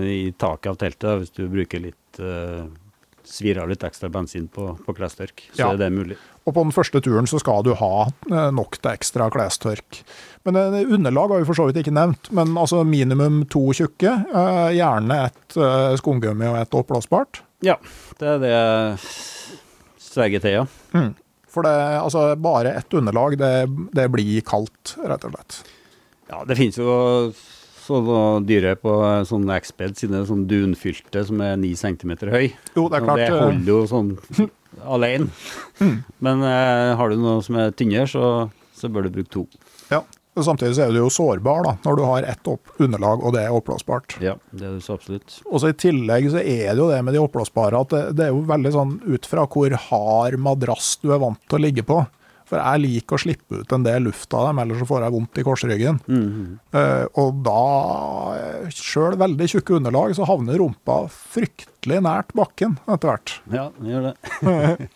i 0.02 0.32
taket 0.34 0.70
av 0.72 0.78
teltet, 0.80 1.18
hvis 1.22 1.34
du 1.36 1.44
bruker 1.52 1.82
litt 1.84 2.18
uh, 2.22 2.64
svirer 3.22 3.68
litt 3.70 3.84
ekstra 3.86 4.10
bensin 4.12 4.48
på, 4.50 4.72
på 4.82 4.94
klestørk, 4.98 5.44
så 5.54 5.60
Ja. 5.60 5.68
er 5.72 5.78
det 5.78 5.92
mulig. 5.94 6.16
Og 6.42 6.56
på 6.56 6.64
den 6.66 6.74
første 6.74 6.98
turen 7.00 7.28
så 7.30 7.38
skal 7.38 7.62
du 7.62 7.70
ha 7.78 8.08
eh, 8.10 8.48
nok 8.50 8.80
til 8.82 8.90
ekstra 8.90 9.28
klestørk. 9.30 10.00
Men 10.44 10.58
eh, 10.58 10.80
underlag 10.90 11.30
har 11.30 11.38
vi 11.38 11.46
for 11.46 11.54
så 11.54 11.68
vidt 11.68 11.78
ikke 11.84 11.94
nevnt, 11.94 12.32
men 12.34 12.56
altså 12.58 12.82
minimum 12.82 13.44
to 13.46 13.62
tjukke. 13.78 14.16
Gjerne 14.74 15.20
et 15.28 15.56
skumgummi 16.02 16.50
og 16.50 16.58
et 16.64 16.74
oppblåsbart. 16.74 17.44
Ja, 17.62 17.76
det 18.18 18.26
er 18.34 18.42
det 18.42 18.56
sverger 20.02 20.42
til, 20.42 20.56
ja. 20.58 20.64
Mm. 20.96 21.12
For 21.52 21.62
det, 21.66 21.72
altså 22.00 22.24
bare 22.40 22.74
ett 22.80 22.94
underlag, 22.96 23.36
det, 23.38 23.52
det 23.94 24.08
blir 24.12 24.42
kaldt, 24.48 24.96
rett 25.04 25.24
og 25.28 25.34
slett. 25.36 25.62
Ja, 26.32 26.42
det 26.48 26.56
finnes 26.58 26.78
jo 26.80 26.94
sånne 27.82 28.46
dyre 28.48 28.72
på 28.80 28.92
sånne 29.28 29.56
X-bed 29.60 29.98
sine 29.98 30.22
sånn 30.28 30.46
dunfylte 30.48 31.24
som 31.28 31.42
er 31.44 31.58
9 31.60 31.74
cm 31.80 32.12
høy. 32.32 32.46
Jo, 32.76 32.86
det 32.88 32.98
er 33.00 33.02
Og 33.02 33.06
klart. 33.08 33.20
det 33.20 33.28
eh, 33.28 33.42
holder 33.42 33.70
jo 33.72 33.78
sånn 33.90 34.12
alene. 34.96 35.28
Men 36.24 36.44
eh, 36.46 36.94
har 36.96 37.12
du 37.12 37.18
noe 37.20 37.42
som 37.44 37.58
er 37.60 37.74
tynnere, 37.76 38.08
så, 38.08 38.24
så 38.78 38.88
bør 38.92 39.08
du 39.08 39.16
bruke 39.18 39.32
to. 39.34 39.44
Ja. 39.92 40.00
Og 40.32 40.46
Samtidig 40.46 40.78
så 40.78 40.86
er 40.86 40.94
du 40.94 41.02
jo 41.02 41.10
sårbar 41.12 41.66
da, 41.66 41.72
når 41.84 41.98
du 41.98 42.02
har 42.08 42.24
ett 42.24 42.48
underlag 42.80 43.20
og 43.20 43.34
det 43.34 43.42
er 43.44 43.52
oppblåsbart. 43.52 44.14
Ja, 44.24 44.38
det 44.56 44.64
er 44.64 44.78
du 44.78 44.80
så 44.80 44.94
absolutt. 44.96 45.34
Og 45.44 45.60
så 45.60 45.74
I 45.74 45.76
tillegg 45.76 46.30
så 46.32 46.40
er 46.40 46.70
det 46.72 46.80
jo 46.80 46.86
det 46.88 47.02
med 47.04 47.12
de 47.12 47.20
oppblåsbare 47.20 47.82
at 47.84 47.92
det, 47.92 48.00
det 48.16 48.24
er 48.24 48.32
jo 48.32 48.40
veldig 48.48 48.72
sånn 48.72 48.94
ut 49.12 49.28
fra 49.28 49.44
hvor 49.52 49.76
hard 49.90 50.38
madrass 50.40 50.94
du 51.02 51.10
er 51.12 51.20
vant 51.20 51.42
til 51.44 51.58
å 51.58 51.62
ligge 51.66 51.84
på. 51.84 51.98
For 52.52 52.60
jeg 52.60 52.80
liker 52.82 53.16
å 53.16 53.20
slippe 53.22 53.62
ut 53.62 53.70
en 53.72 53.84
del 53.86 54.02
luft 54.10 54.34
av 54.36 54.50
dem, 54.50 54.58
ellers 54.60 54.82
så 54.82 54.88
får 54.90 55.06
jeg 55.06 55.14
vondt 55.14 55.38
i 55.40 55.44
korsryggen. 55.46 56.00
Mhm. 56.04 56.42
Eh, 56.76 57.04
og 57.22 57.38
da, 57.46 58.68
sjøl 58.76 59.16
veldig 59.16 59.48
tjukke 59.54 59.78
underlag, 59.78 60.12
så 60.18 60.26
havner 60.28 60.60
rumpa 60.60 60.98
fryktelig 61.08 62.02
nært 62.04 62.34
bakken 62.36 62.76
etter 62.84 63.08
hvert. 63.14 63.38
Ja, 63.56 63.70
det 63.80 63.94
gjør 63.94 64.10
det. 64.10 64.16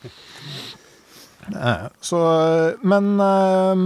Så, 2.02 2.18
men 2.82 3.20
eh, 3.22 3.82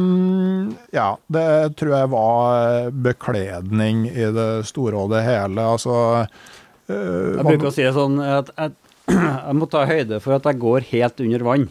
ja, 0.97 1.09
det 1.29 1.47
tror 1.77 1.93
jeg 1.93 2.09
var 2.15 2.87
bekledning 3.05 4.07
i 4.09 4.31
det 4.33 4.47
store 4.71 5.03
og 5.05 5.11
det 5.13 5.21
hele. 5.27 5.61
Altså 5.77 5.97
eh, 6.25 7.37
Jeg 7.37 7.45
bruker 7.45 7.69
å 7.69 7.75
si 7.77 7.85
det 7.85 7.93
sånn 7.99 8.17
at 8.25 8.49
jeg, 8.57 8.73
jeg 9.13 9.59
må 9.61 9.69
ta 9.69 9.85
høyde 9.91 10.23
for 10.25 10.39
at 10.39 10.49
jeg 10.49 10.61
går 10.65 10.89
helt 10.95 11.21
under 11.27 11.45
vann 11.51 11.69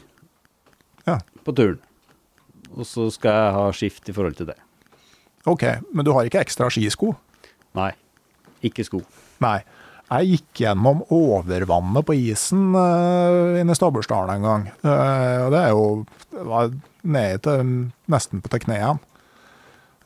Ja. 1.10 1.18
på 1.41 1.58
turen. 1.58 1.80
Og 2.80 2.88
så 2.88 3.09
skal 3.13 3.36
jeg 3.36 3.55
ha 3.57 3.65
skift 3.75 4.09
i 4.09 4.15
forhold 4.15 4.38
til 4.39 4.49
det. 4.51 4.57
OK, 5.49 5.65
men 5.95 6.05
du 6.07 6.13
har 6.15 6.27
ikke 6.27 6.41
ekstra 6.43 6.69
skisko? 6.71 7.13
Nei, 7.77 7.91
ikke 8.65 8.86
sko. 8.88 9.01
Nei. 9.43 9.59
Jeg 10.09 10.39
gikk 10.39 10.63
gjennom 10.63 11.03
overvannet 11.13 12.05
på 12.07 12.15
isen 12.17 12.71
uh, 12.73 13.59
inne 13.59 13.75
i 13.75 13.77
Stabbursdalen 13.77 14.39
en 14.39 14.47
gang. 14.47 14.63
Uh, 14.82 15.45
og 15.45 15.51
det 15.53 15.59
er 15.59 15.69
jo 15.69 15.84
det 16.34 16.45
var 16.49 16.71
nede 17.03 17.43
til 17.45 17.75
nesten 18.09 18.41
på 18.41 18.49
til 18.49 18.63
knærne. 18.63 18.97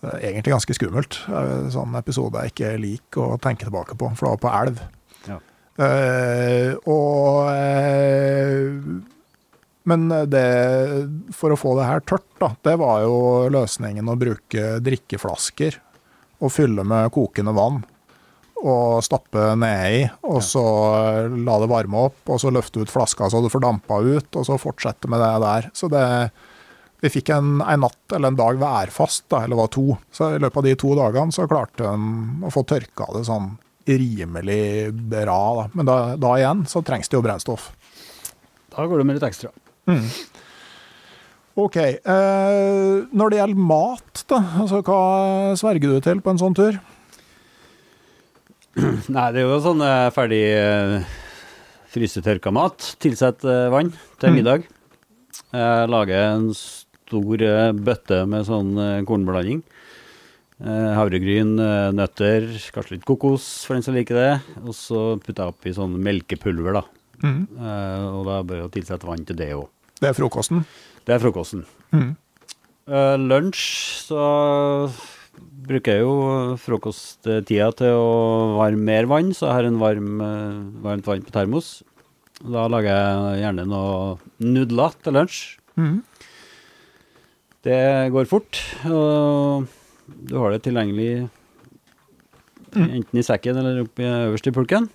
Er 0.03 0.19
Egentlig 0.19 0.51
ganske 0.51 0.75
skummelt. 0.75 1.21
Uh, 1.31 1.71
sånn 1.71 1.95
episode 1.95 2.43
jeg 2.43 2.51
ikke 2.51 2.73
liker 2.83 3.23
å 3.23 3.39
tenke 3.39 3.69
tilbake 3.69 3.95
på, 3.95 4.11
for 4.11 4.27
det 4.27 4.33
var 4.33 4.43
på 4.43 4.53
elv. 4.59 4.83
Ja. 5.29 5.39
Eh, 5.73 6.75
og 6.85 7.47
Men 9.89 10.07
det, 10.31 10.43
for 11.35 11.51
å 11.51 11.59
få 11.59 11.73
det 11.79 11.87
her 11.89 12.03
tørt, 12.07 12.27
da, 12.39 12.53
det 12.63 12.77
var 12.79 13.01
jo 13.03 13.17
løsningen 13.51 14.07
å 14.07 14.19
bruke 14.19 14.77
drikkeflasker 14.83 15.79
og 16.43 16.51
fylle 16.51 16.85
med 16.87 17.11
kokende 17.15 17.53
vann. 17.55 17.81
Og 18.63 19.03
stappe 19.03 19.49
nedi, 19.59 20.05
og 20.23 20.39
så 20.45 20.63
la 21.27 21.57
det 21.59 21.67
varme 21.71 22.05
opp, 22.07 22.21
og 22.31 22.39
så 22.39 22.51
løfte 22.53 22.79
ut 22.79 22.91
flaska 22.91 23.27
så 23.27 23.41
det 23.43 23.51
fordampa 23.51 23.99
ut, 23.99 24.29
og 24.39 24.47
så 24.47 24.59
fortsette 24.61 25.11
med 25.11 25.19
det 25.19 25.33
der. 25.43 25.69
Så 25.75 25.91
det 25.91 26.07
Vi 27.03 27.09
fikk 27.11 27.33
en, 27.35 27.57
en 27.59 27.81
natt 27.83 28.13
eller 28.15 28.31
en 28.31 28.37
dag 28.39 28.55
værfast, 28.61 29.25
da, 29.27 29.41
eller 29.43 29.59
var 29.59 29.67
to. 29.75 29.97
Så 30.07 30.29
i 30.31 30.39
løpet 30.39 30.61
av 30.61 30.63
de 30.63 30.75
to 30.79 30.93
dagene 30.95 31.35
så 31.35 31.49
klarte 31.51 31.89
en 31.89 32.45
å 32.47 32.51
få 32.53 32.63
tørka 32.63 33.09
det 33.11 33.25
sånn 33.27 33.49
rimelig 33.83 34.93
bra. 35.11 35.41
Da. 35.57 35.65
Men 35.73 35.89
da, 35.89 35.97
da 36.15 36.31
igjen 36.39 36.63
så 36.71 36.79
trengs 36.87 37.11
det 37.11 37.19
jo 37.19 37.25
brennstoff. 37.25 37.73
Da 38.71 38.87
går 38.87 39.03
det 39.03 39.07
med 39.09 39.19
litt 39.19 39.27
ekstra. 39.27 39.51
OK. 41.53 41.75
Eh, 41.77 43.03
når 43.13 43.29
det 43.33 43.39
gjelder 43.41 43.67
mat, 43.73 44.23
da, 44.31 44.39
altså 44.63 44.79
hva 44.85 45.01
sverger 45.59 45.93
du 45.93 45.99
til 46.05 46.21
på 46.25 46.33
en 46.33 46.39
sånn 46.41 46.55
tur? 46.57 46.79
Nei, 49.13 49.27
det 49.35 49.43
er 49.43 49.45
jo 49.51 49.59
sånn 49.61 49.83
eh, 49.85 50.07
ferdig 50.15 50.41
eh, 50.57 50.95
frysetørka 51.93 52.53
mat. 52.55 52.93
Tilsett 53.03 53.45
eh, 53.45 53.67
vann 53.73 53.91
til 54.17 54.31
Mm. 54.33 54.39
middag. 54.39 54.65
Jeg 55.53 55.89
lager 55.93 56.23
en 56.31 56.47
stor 56.57 57.41
bøtte 57.77 58.23
med 58.29 58.47
sånn 58.47 58.71
kornblanding. 59.05 59.59
Eh, 60.63 60.89
havregryn, 60.97 61.51
nøtter, 61.93 62.47
kanskje 62.73 62.95
litt 62.95 63.05
kokos 63.05 63.45
for 63.67 63.77
den 63.77 63.85
som 63.85 63.93
liker 63.93 64.17
det. 64.17 64.31
Og 64.63 64.73
så 64.77 65.03
putter 65.21 65.43
jeg 65.45 65.53
oppi 65.53 65.73
sånn 65.77 65.93
melkepulver, 66.01 66.79
da. 66.79 66.83
Mm. 67.23 67.43
Og 67.55 68.25
da 68.27 68.41
bør 68.43 68.65
jeg 68.65 68.73
tilsette 68.77 69.07
vann 69.07 69.23
til 69.23 69.39
det 69.39 69.53
òg. 69.55 69.69
Det 70.01 70.09
er 70.09 70.17
frokosten. 70.17 70.65
Det 71.07 71.15
er 71.15 71.23
frokosten. 71.23 71.63
Mm. 71.95 72.13
Uh, 72.83 73.15
Lunsj 73.15 73.63
så 74.09 74.23
bruker 75.63 75.95
jeg 75.95 76.03
jo 76.03 76.55
frokosttida 76.59 77.69
til 77.79 77.95
å 77.95 78.57
varme 78.57 78.83
mer 78.89 79.07
vann, 79.09 79.31
så 79.35 79.47
jeg 79.47 79.55
har 79.57 79.67
en 79.69 79.79
varm, 79.81 80.09
eh, 80.21 80.57
varmt 80.83 81.07
vann 81.07 81.23
på 81.23 81.33
termos. 81.33 81.69
Da 82.43 82.67
lager 82.67 82.91
jeg 82.91 83.39
gjerne 83.43 83.65
noe 83.69 84.17
nudler 84.43 84.97
til 85.01 85.15
lunsj. 85.17 85.39
Mm. 85.79 86.03
Det 87.63 88.11
går 88.11 88.27
fort, 88.27 88.59
og 88.85 89.69
du 90.27 90.35
har 90.37 90.51
det 90.51 90.63
tilgjengelig 90.67 91.29
enten 92.75 93.19
i 93.19 93.23
sekken 93.23 93.57
eller 93.61 93.85
oppe 93.85 94.03
øverst 94.03 94.49
i 94.49 94.55
pulken. 94.55 94.89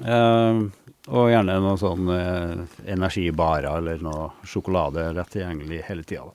Eh, 0.00 0.62
og 1.08 1.28
gjerne 1.28 1.58
noe 1.60 1.76
sånn 1.80 2.08
eh, 2.14 2.78
energibarer 2.94 3.68
eller 3.76 4.00
noe 4.04 4.30
sjokolade 4.48 5.10
rett 5.16 5.34
tilgjengelig 5.34 5.82
hele 5.88 6.06
tida. 6.08 6.30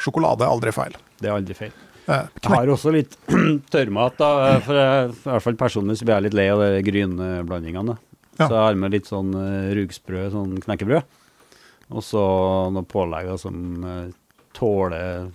Sjokolade 0.00 0.46
er 0.46 0.54
aldri 0.54 0.72
feil. 0.72 0.96
Det 1.18 1.28
er 1.28 1.36
aldri 1.36 1.56
feil. 1.58 1.74
Eh, 2.08 2.28
Jeg 2.40 2.54
har 2.54 2.72
også 2.72 2.92
litt 2.94 3.18
tørrmat, 3.74 4.16
da, 4.20 4.30
eh, 4.46 4.60
for 4.64 4.80
jeg, 4.80 5.10
i 5.12 5.28
hvert 5.28 5.44
fall 5.44 5.58
personlig 5.60 5.98
så 6.00 6.08
blir 6.08 6.16
jeg 6.16 6.28
litt 6.28 6.38
lei 6.38 6.46
av 6.54 6.62
de 6.64 6.70
grynblandingene. 6.86 7.44
blandingene. 7.50 7.98
Ja. 8.38 8.46
Så 8.46 8.52
jeg 8.54 8.62
har 8.62 8.78
med 8.78 8.94
litt 8.94 9.08
sånn 9.10 9.32
uh, 9.34 9.68
rugsprø, 9.74 10.28
sånn 10.30 10.56
knekkebrød. 10.62 11.16
Og 11.90 12.04
så 12.06 12.22
noen 12.70 12.86
pålegg 12.86 13.32
som 13.42 13.56
uh, 13.82 14.04
tåler 14.54 15.26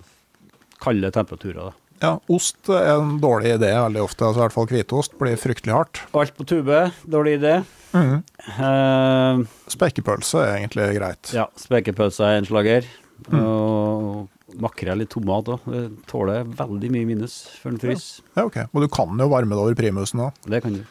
kalde 0.80 1.10
temperaturer. 1.12 1.68
da. 1.68 1.83
Ja, 2.02 2.12
ost 2.32 2.68
er 2.72 2.90
en 2.96 3.16
dårlig 3.22 3.54
idé 3.58 3.70
veldig 3.76 4.02
ofte. 4.04 4.26
altså 4.26 4.40
I 4.40 4.44
hvert 4.44 4.56
fall 4.56 4.68
hvitost 4.70 5.16
blir 5.20 5.40
fryktelig 5.40 5.74
hardt. 5.74 6.02
Alt 6.16 6.34
på 6.36 6.46
tube, 6.48 6.80
dårlig 7.10 7.38
idé. 7.38 7.54
Mm. 7.94 8.20
Uh, 8.58 9.44
Spekepølse 9.70 10.42
er 10.42 10.56
egentlig 10.58 10.88
greit. 10.98 11.34
ja, 11.36 11.46
spekepølse 11.60 12.26
er 12.26 12.40
en 12.40 12.48
slager. 12.48 12.88
Mm. 13.30 13.38
Og 13.40 14.58
makrell 14.60 15.04
i 15.04 15.08
tomat 15.10 15.48
òg. 15.54 15.68
Det 15.70 15.84
tåler 16.10 16.44
veldig 16.58 16.90
mye 16.94 17.08
minus 17.08 17.38
før 17.60 17.74
den 17.74 17.82
fryser. 17.82 18.26
Ja, 18.36 18.46
ok. 18.48 18.58
Og 18.72 18.84
du 18.84 18.90
kan 18.92 19.14
jo 19.18 19.30
varme 19.32 19.54
det 19.54 19.62
over 19.62 19.78
primusen 19.78 20.26
òg. 20.26 20.44
Det 20.50 20.62
kan 20.64 20.76
du. 20.78 20.82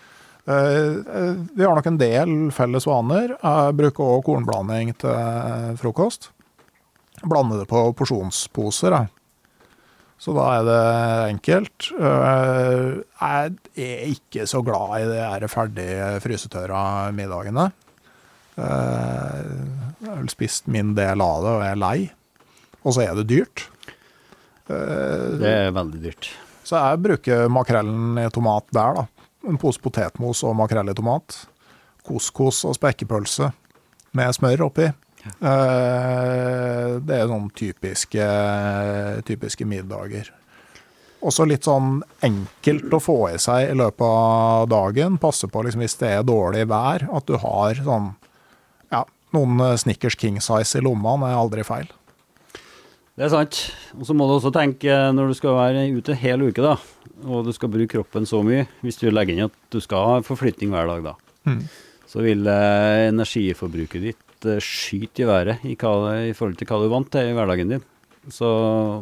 Eh, 0.44 0.54
eh, 1.16 1.36
vi 1.56 1.64
har 1.64 1.76
nok 1.76 1.88
en 1.88 2.00
del 2.00 2.34
felles 2.56 2.88
vaner. 2.90 3.36
Jeg 3.38 3.76
bruker 3.80 4.16
òg 4.18 4.24
kornblanding 4.28 4.96
til 5.04 5.78
frokost. 5.80 6.32
Blander 7.24 7.62
det 7.64 7.70
på 7.72 7.86
porsjonsposer. 7.96 8.98
Jeg. 8.98 9.23
Så 10.24 10.32
da 10.38 10.44
er 10.56 10.64
det 10.64 10.82
enkelt. 11.34 11.90
Eh, 12.00 12.84
jeg 13.20 13.56
er 13.76 14.12
ikke 14.14 14.46
så 14.48 14.62
glad 14.64 14.94
i 15.02 15.08
de 15.10 15.18
her 15.20 15.46
ferdig 15.52 15.88
frysetørra 16.24 16.84
middagene. 17.16 17.66
Eh, 18.56 19.42
jeg 20.00 20.08
har 20.08 20.22
vel 20.22 20.32
spist 20.32 20.70
min 20.72 20.94
del 20.96 21.24
av 21.24 21.44
det 21.44 21.54
og 21.58 21.66
er 21.68 21.82
lei. 21.82 21.98
Og 22.84 22.96
så 22.96 23.04
er 23.04 23.18
det 23.20 23.28
dyrt. 23.34 23.66
Eh, 24.72 25.28
Det 25.44 25.54
er 25.68 25.76
veldig 25.76 26.02
dyrt. 26.06 26.30
så 26.64 26.80
jeg 26.80 27.04
bruker 27.04 27.50
makrellen 27.52 28.18
i 28.24 28.30
tomat 28.32 28.64
der, 28.72 28.94
da. 29.02 29.08
En 29.50 29.58
pose 29.60 29.82
potetmos 29.84 30.44
og 30.48 30.56
makrell 30.56 30.88
i 30.88 30.96
tomat. 30.96 31.42
Couscous 32.08 32.64
og 32.64 32.76
spekepølse 32.78 33.52
med 34.16 34.32
smør 34.36 34.70
oppi. 34.70 34.88
Eh, 35.24 37.00
det 37.04 37.18
er 37.22 37.30
sånn 37.32 37.50
typiske, 37.56 38.26
typiske 39.28 39.68
middager. 39.68 40.30
Også 41.24 41.46
litt 41.48 41.64
sånn 41.64 42.02
enkelt 42.26 42.92
å 42.92 43.00
få 43.00 43.18
i 43.32 43.38
seg 43.40 43.70
i 43.72 43.78
løpet 43.80 44.04
av 44.04 44.68
dagen. 44.72 45.16
Passe 45.22 45.48
på 45.48 45.64
liksom, 45.64 45.84
hvis 45.86 45.96
det 46.02 46.10
er 46.18 46.26
dårlig 46.28 46.66
vær, 46.72 47.06
at 47.16 47.28
du 47.30 47.38
har 47.40 47.80
sånn 47.80 48.10
ja, 48.92 49.06
noen 49.36 49.62
Snickers 49.80 50.18
King 50.20 50.42
Size 50.44 50.82
i 50.82 50.84
lommene 50.84 51.32
er 51.32 51.40
aldri 51.40 51.64
feil. 51.68 51.88
Det 53.14 53.28
er 53.28 53.32
sant. 53.32 53.60
Og 53.96 54.08
så 54.10 54.16
må 54.18 54.26
du 54.28 54.36
også 54.40 54.52
tenke 54.56 54.90
eh, 54.92 55.12
når 55.16 55.32
du 55.32 55.38
skal 55.38 55.56
være 55.60 55.86
ute 55.96 56.16
en 56.16 56.22
hel 56.24 56.44
uke, 56.50 56.64
da, 56.66 56.76
og 57.30 57.46
du 57.48 57.54
skal 57.56 57.72
bruke 57.72 57.94
kroppen 57.94 58.26
så 58.28 58.42
mye, 58.44 58.66
hvis 58.84 58.98
du 59.00 59.08
legger 59.14 59.38
inn 59.38 59.48
at 59.52 59.58
du 59.72 59.80
skal 59.84 60.08
ha 60.10 60.16
forflytning 60.26 60.74
hver 60.74 60.90
dag, 60.92 61.12
da, 61.14 61.20
Mm. 61.44 61.60
så 62.08 62.22
vil 62.24 62.46
eh, 62.48 63.10
energiforbruket 63.10 64.00
ditt 64.02 64.22
eh, 64.50 64.62
skyte 64.64 65.24
i 65.24 65.30
været 65.30 65.66
i, 65.68 65.76
hva, 65.80 65.94
i 66.30 66.36
forhold 66.36 66.60
til 66.60 66.70
hva 66.70 66.80
du 66.82 66.88
er 66.88 66.94
vant 66.94 67.12
til 67.14 67.32
i 67.32 67.36
hverdagen 67.38 67.76
din. 67.76 67.86
Så 68.32 68.50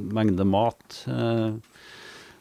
mengde 0.02 0.46
mat 0.50 1.02
eh, 1.12 1.58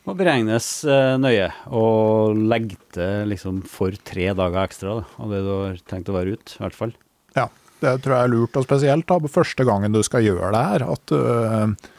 må 0.09 0.17
beregnes 0.17 0.69
eh, 0.89 1.15
nøye, 1.21 1.51
og 1.77 2.39
legge 2.51 2.79
til 2.95 3.31
liksom 3.35 3.63
for 3.69 3.95
tre 4.07 4.31
dager 4.37 4.63
ekstra 4.65 5.01
da, 5.01 5.09
av 5.21 5.35
det 5.35 5.41
du 5.45 5.51
har 5.53 5.81
tenkt 5.93 6.13
å 6.13 6.17
være 6.17 6.37
ute, 6.37 6.57
i 6.57 6.63
hvert 6.65 6.79
fall. 6.79 6.95
Ja, 7.37 7.51
det 7.85 7.99
tror 8.05 8.17
jeg 8.17 8.29
er 8.29 8.35
lurt, 8.35 8.57
og 8.57 8.69
spesielt 8.69 9.09
da, 9.11 9.19
på 9.21 9.33
første 9.33 9.67
gangen 9.69 9.93
du 9.95 10.01
skal 10.07 10.25
gjøre 10.25 10.53
det 10.57 10.63
her. 10.73 10.87
At, 10.97 11.13
du, 11.13 11.93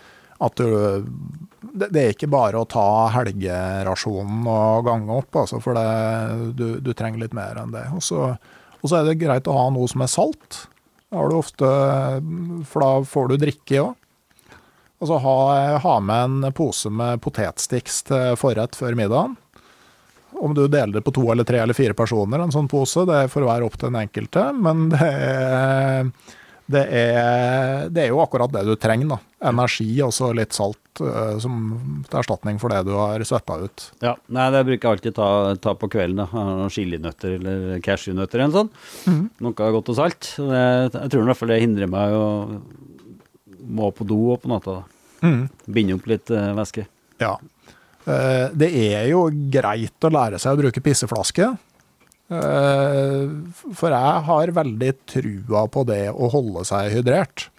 at 0.48 0.62
du, 0.62 1.06
det, 1.62 1.92
er 1.92 2.16
ikke 2.16 2.30
bare 2.32 2.62
å 2.62 2.70
ta 2.70 2.88
helgerasjonen 3.16 4.50
og 4.50 4.90
gange 4.90 5.22
opp, 5.22 5.44
altså, 5.44 5.62
for 5.64 5.78
det, 5.78 6.52
du, 6.58 6.68
du 6.82 6.92
trenger 6.98 7.22
litt 7.24 7.38
mer 7.38 7.62
enn 7.62 7.74
det. 7.74 7.86
Og 7.94 8.02
så 8.06 8.98
er 8.98 9.08
det 9.08 9.20
greit 9.22 9.50
å 9.50 9.58
ha 9.58 9.70
noe 9.74 9.90
som 9.90 10.06
er 10.06 10.12
salt. 10.12 10.64
Da 11.12 11.20
har 11.20 11.30
du 11.30 11.36
ofte, 11.36 11.70
for 12.72 12.84
da 12.86 12.92
får 13.04 13.28
du 13.28 13.38
drikke 13.42 13.82
òg. 13.84 13.98
Altså 15.02 15.18
ha, 15.18 15.38
ha 15.84 15.96
med 16.00 16.24
en 16.46 16.54
pose 16.56 16.92
med 16.94 17.20
potetsticks 17.26 18.04
til 18.08 18.38
forrett 18.40 18.78
før 18.78 18.96
middagen. 18.96 19.34
Om 20.40 20.54
du 20.56 20.62
deler 20.72 20.94
det 20.96 21.04
på 21.04 21.12
to 21.18 21.26
eller 21.34 21.44
tre 21.44 21.60
eller 21.60 21.76
fire 21.76 21.98
personer, 21.98 22.40
en 22.40 22.54
sånn 22.54 22.70
pose, 22.72 23.04
det 23.10 23.26
får 23.34 23.48
være 23.50 23.68
opp 23.68 23.76
til 23.76 23.90
den 23.90 24.00
enkelte. 24.06 24.46
Men 24.56 24.88
det 24.94 25.10
er, 25.10 26.12
det 26.74 26.82
er, 27.02 27.90
det 27.94 28.06
er 28.06 28.10
jo 28.12 28.22
akkurat 28.24 28.52
det 28.54 28.64
du 28.68 28.74
trenger. 28.80 29.14
da. 29.14 29.18
Energi 29.52 29.88
og 30.06 30.14
så 30.16 30.30
litt 30.38 30.54
salt 30.56 31.02
uh, 31.02 31.38
som 31.42 31.58
til 32.08 32.20
erstatning 32.22 32.60
for 32.62 32.74
det 32.74 32.84
du 32.88 32.94
har 32.98 33.24
svetta 33.28 33.58
ut. 33.62 33.86
Ja, 34.04 34.16
nei, 34.32 34.48
det 34.54 34.64
bruker 34.68 34.88
jeg 34.88 34.98
alltid 34.98 35.18
ta, 35.18 35.30
ta 35.62 35.76
på 35.80 35.90
kvelden. 35.92 36.24
da. 36.24 36.68
Chilinøtter 36.72 37.38
eller 37.40 37.82
cashewnøtter 37.86 38.42
eller 38.44 38.52
noe 38.54 38.62
sånt. 38.66 39.42
Noe 39.42 39.72
godt 39.78 39.92
og 39.94 40.00
salt. 40.00 40.34
Det, 40.38 40.64
jeg 40.96 41.14
tror 41.14 41.24
i 41.26 41.30
hvert 41.32 41.42
fall 41.42 41.54
det 41.56 41.62
hindrer 41.64 41.92
meg 41.92 42.16
å 42.18 42.26
må 43.72 43.92
på 43.96 44.08
do 44.08 44.36
på 44.42 44.50
natta. 44.52 44.82
da. 44.82 45.32
Binde 45.70 45.98
opp 45.98 46.08
litt 46.10 46.32
uh, 46.34 46.52
væske. 46.58 46.88
Ja. 47.22 47.36
Uh, 48.08 48.48
Det 48.58 48.72
er 48.74 49.12
jo 49.12 49.28
greit 49.54 50.08
å 50.08 50.12
lære 50.14 50.40
seg 50.42 50.56
å 50.56 50.62
bruke 50.64 50.82
pisseflaske. 50.84 51.52
Eh, 52.32 53.32
For 53.76 53.92
jeg 53.92 54.26
har 54.28 54.54
veldig 54.56 54.92
trua 55.10 55.66
på 55.72 55.84
det 55.90 56.06
å 56.14 56.30
holde 56.32 56.64
seg 56.68 56.94
hydrert. 56.96 57.50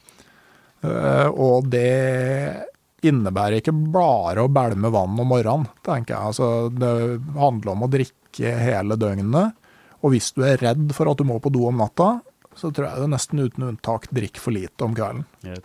Eh, 0.83 1.29
Og 1.29 1.69
det 1.73 2.65
innebærer 3.03 3.59
ikke 3.61 3.75
bare 3.93 4.45
å 4.47 4.51
bælme 4.53 4.91
vann 4.95 5.19
om 5.19 5.27
morgenen, 5.29 5.67
tenker 5.83 6.15
jeg. 6.15 6.33
Altså, 6.33 6.49
det 6.71 6.93
handler 7.35 7.73
om 7.75 7.83
å 7.87 7.91
drikke 7.91 8.53
hele 8.63 8.97
døgnet. 8.97 9.57
Og 10.03 10.15
hvis 10.15 10.33
du 10.37 10.45
er 10.47 10.59
redd 10.63 10.93
for 10.95 11.11
at 11.11 11.19
du 11.19 11.27
må 11.27 11.41
på 11.43 11.51
do 11.55 11.67
om 11.69 11.79
natta, 11.83 12.21
så 12.59 12.71
tror 12.75 12.89
jeg 12.89 13.03
du 13.03 13.11
nesten 13.11 13.43
uten 13.43 13.67
unntak 13.71 14.07
drikker 14.15 14.43
for 14.43 14.55
lite 14.55 14.87
om 14.87 14.95
kvelden. 14.95 15.25
Ja, 15.47 15.59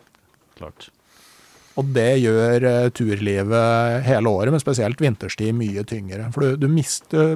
klart. 0.57 0.89
Og 1.77 1.91
det 1.93 2.09
gjør 2.23 2.63
eh, 2.65 2.89
turlivet 2.97 4.01
hele 4.07 4.31
året, 4.33 4.49
men 4.55 4.61
spesielt 4.63 5.01
vinterstid, 5.01 5.53
mye 5.53 5.83
tyngre. 5.85 6.31
For 6.33 6.41
du, 6.55 6.63
du 6.65 6.67
mister, 6.73 7.35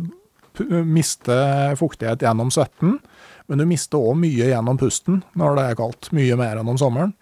mister 0.60 1.76
fuktighet 1.80 2.22
gjennom 2.26 2.52
svetten, 2.52 3.00
men 3.48 3.62
du 3.62 3.66
mister 3.68 4.00
òg 4.00 4.20
mye 4.20 4.52
gjennom 4.52 4.80
pusten 4.80 5.22
når 5.40 5.58
det 5.58 5.66
er 5.70 5.80
kaldt. 5.80 6.12
Mye 6.16 6.38
mer 6.40 6.60
enn 6.60 6.72
om 6.72 6.80
sommeren. 6.80 7.16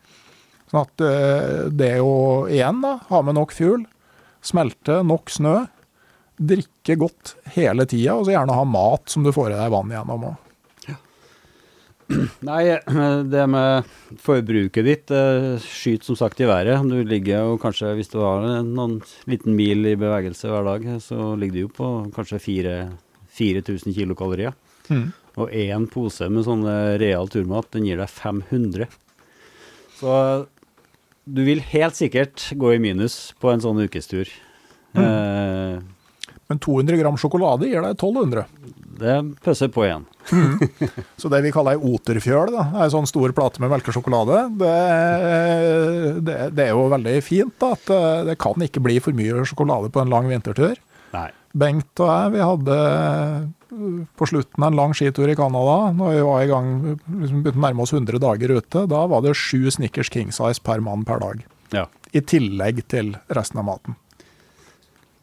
Sånn 0.69 0.83
at 0.83 1.01
det 1.01 1.71
det 1.79 1.95
å 2.01 2.45
igjen 2.49 2.83
da, 2.83 2.99
ha 3.09 3.21
med 3.25 3.37
nok 3.37 3.55
fuel, 3.55 3.85
smelte 4.45 5.01
nok 5.05 5.31
snø, 5.33 5.55
drikke 6.39 6.95
godt 6.99 7.33
hele 7.55 7.83
tida, 7.89 8.15
og 8.15 8.27
så 8.27 8.35
gjerne 8.35 8.55
ha 8.55 8.67
mat 8.67 9.09
som 9.11 9.25
du 9.25 9.33
får 9.35 9.51
i 9.51 9.57
deg 9.57 9.73
vann 9.73 9.91
gjennom 9.91 10.29
òg. 10.29 10.45
Nei, 12.41 12.63
det 13.29 13.43
med 13.53 13.89
forbruket 14.17 14.87
ditt 14.87 15.11
skyter 15.61 16.07
som 16.07 16.17
sagt 16.17 16.39
i 16.41 16.47
været. 16.49 16.81
Du 16.89 17.03
ligger 17.05 17.51
jo 17.51 17.59
kanskje, 17.61 17.91
hvis 17.99 18.09
du 18.09 18.17
har 18.23 18.47
noen 18.65 18.95
liten 19.29 19.53
mil 19.57 19.85
i 19.85 19.97
bevegelse 19.99 20.49
hver 20.49 20.65
dag, 20.65 20.87
så 21.05 21.35
ligger 21.37 21.53
du 21.53 21.61
jo 21.67 21.75
på 21.81 21.91
kanskje 22.15 22.41
fire- 22.41 22.89
4000 23.39 23.95
kilokalorier. 23.95 24.53
Mm. 24.91 25.07
Og 25.39 25.53
én 25.55 25.85
pose 25.91 26.27
med 26.29 26.43
sånn 26.47 26.65
eh, 26.67 26.95
real 26.99 27.29
turmat, 27.31 27.69
den 27.75 27.85
gir 27.87 27.99
deg 28.01 28.09
500. 28.11 28.89
Så 29.99 30.15
du 31.29 31.43
vil 31.45 31.61
helt 31.71 31.95
sikkert 31.97 32.47
gå 32.57 32.73
i 32.75 32.81
minus 32.81 33.29
på 33.39 33.51
en 33.53 33.61
sånn 33.63 33.79
ukestur. 33.85 34.27
Eh, 34.97 35.79
Men 36.49 36.57
200 36.65 36.97
gram 36.97 37.17
sjokolade 37.21 37.67
gir 37.69 37.83
deg 37.85 37.93
1200. 37.93 38.45
det 38.99 39.15
pøsser 39.45 39.69
på 39.71 39.83
igjen. 39.85 40.07
Så 41.21 41.29
det 41.31 41.43
vi 41.45 41.51
kaller 41.53 41.77
ei 41.77 41.91
oterfjøl, 41.93 42.49
da, 42.55 42.63
ei 42.81 42.89
sånn 42.91 43.05
stor 43.07 43.31
plate 43.37 43.61
med 43.61 43.69
melkesjokolade, 43.71 44.39
det, 44.59 44.73
det, 46.25 46.37
det 46.57 46.65
er 46.65 46.73
jo 46.73 46.87
veldig 46.91 47.13
fint 47.23 47.53
da, 47.61 47.69
at 47.77 47.93
eh, 47.93 48.23
det 48.31 48.35
kan 48.41 48.65
ikke 48.65 48.81
bli 48.83 48.97
for 49.03 49.15
mye 49.15 49.45
sjokolade 49.47 49.91
på 49.93 50.01
en 50.01 50.11
lang 50.11 50.27
vintertur. 50.31 50.75
Nei. 51.13 51.29
Bengt 51.57 52.01
og 52.03 52.09
jeg, 52.11 52.33
vi 52.35 52.41
hadde 52.45 52.75
eh, 52.85 54.03
på 54.19 54.27
slutten 54.29 54.65
en 54.65 54.77
lang 54.77 54.93
skitur 54.97 55.29
i 55.31 55.37
Canada, 55.37 55.77
når 55.95 56.17
vi 56.17 56.25
var 56.27 56.43
i 56.43 56.49
gang, 56.51 56.73
liksom 57.21 57.45
begynte 57.45 57.61
å 57.61 57.65
nærme 57.65 57.85
oss 57.85 57.95
100 57.95 58.21
dager 58.21 58.53
ute, 58.57 58.83
da 58.91 59.05
var 59.09 59.23
det 59.25 59.37
sju 59.37 59.69
Snickers 59.73 60.11
King 60.13 60.33
Size 60.35 60.61
per 60.65 60.83
mann 60.85 61.05
per 61.07 61.23
dag. 61.23 61.41
Ja. 61.73 61.87
I 62.13 62.21
tillegg 62.25 62.83
til 62.89 63.15
resten 63.33 63.61
av 63.61 63.67
maten. 63.69 63.97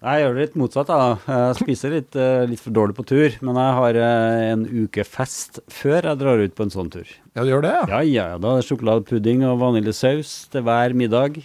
Jeg 0.06 0.22
gjør 0.22 0.34
det 0.36 0.42
litt 0.44 0.58
motsatt. 0.60 0.90
da. 0.90 1.16
Jeg 1.26 1.56
spiser 1.62 1.94
litt, 1.96 2.14
eh, 2.14 2.44
litt 2.46 2.60
for 2.60 2.70
dårlig 2.70 2.94
på 2.94 3.06
tur, 3.08 3.32
men 3.40 3.56
jeg 3.58 3.72
har 3.78 3.96
eh, 3.96 4.52
en 4.52 4.66
uke 4.84 5.02
fest 5.08 5.58
før 5.72 6.02
jeg 6.02 6.20
drar 6.20 6.42
ut 6.42 6.54
på 6.54 6.62
en 6.66 6.70
sånn 6.70 6.90
tur. 6.92 7.08
Ja, 7.34 7.42
du 7.42 7.50
gjør 7.50 7.64
det? 7.64 7.72
ja? 7.72 7.86
Ja, 7.88 8.00
ja, 8.04 8.26
ja, 8.34 8.38
da 8.38 8.52
er 8.52 8.60
det 8.60 8.68
sjokoladepudding 8.68 9.42
og 9.48 9.58
vaniljesaus 9.64 10.48
til 10.52 10.62
hver 10.62 10.94
middag. 10.94 11.40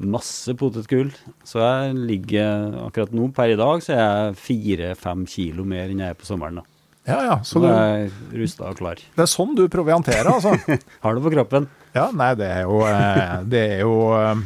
Masse 0.00 0.54
potetgull. 0.56 1.10
Så 1.44 1.60
jeg 1.60 1.96
ligger 2.08 2.76
akkurat 2.86 3.12
nå, 3.12 3.28
per 3.36 3.52
i 3.52 3.58
dag, 3.60 3.82
så 3.84 3.92
er 3.94 4.00
jeg 4.00 4.38
fire-fem 4.40 5.26
kilo 5.28 5.66
mer 5.68 5.90
enn 5.90 6.00
jeg 6.00 6.14
er 6.14 6.20
på 6.20 6.28
sommeren. 6.28 6.62
da. 6.62 6.66
Ja, 7.08 7.18
ja. 7.24 7.36
Så 7.44 7.60
nå 7.60 7.68
er 7.72 8.06
jeg 8.06 8.40
rusta 8.42 8.70
og 8.70 8.78
klar. 8.80 9.00
det 9.00 9.24
er 9.24 9.28
sånn 9.30 9.54
du 9.58 9.66
provianterer, 9.72 10.28
altså? 10.30 10.54
Har 11.04 11.16
det 11.16 11.24
på 11.24 11.32
kroppen. 11.34 11.68
Ja, 11.96 12.08
nei, 12.14 12.32
det 12.38 12.48
er 12.60 12.64
jo 12.68 12.80
eh, 12.86 13.36
Det 13.50 13.62
er 13.76 13.80
jo 13.82 13.94
eh, 14.14 14.42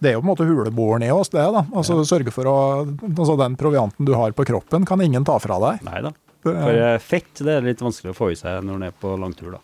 det 0.00 0.08
er 0.08 0.14
jo 0.16 0.22
på 0.22 0.24
en 0.24 0.30
måte 0.30 0.46
huleboeren 0.48 1.04
i 1.04 1.10
oss, 1.12 1.28
det. 1.28 1.42
da. 1.52 1.60
Altså 1.76 1.98
Sørge 2.08 2.32
for 2.32 2.48
å 2.48 2.56
altså 2.86 3.34
Den 3.36 3.58
provianten 3.60 4.08
du 4.08 4.14
har 4.16 4.32
på 4.32 4.46
kroppen, 4.48 4.86
kan 4.88 5.02
ingen 5.04 5.26
ta 5.28 5.36
fra 5.42 5.58
deg. 5.60 5.82
Nei 5.84 6.00
da. 6.06 6.14
For 6.40 6.56
eh, 6.72 6.96
fett 7.04 7.42
det 7.44 7.58
er 7.58 7.66
litt 7.66 7.82
vanskelig 7.84 8.14
å 8.14 8.16
få 8.16 8.30
i 8.32 8.38
seg 8.38 8.64
når 8.64 8.78
en 8.80 8.86
er 8.88 8.96
på 8.96 9.12
langtur, 9.20 9.58
da. 9.58 9.60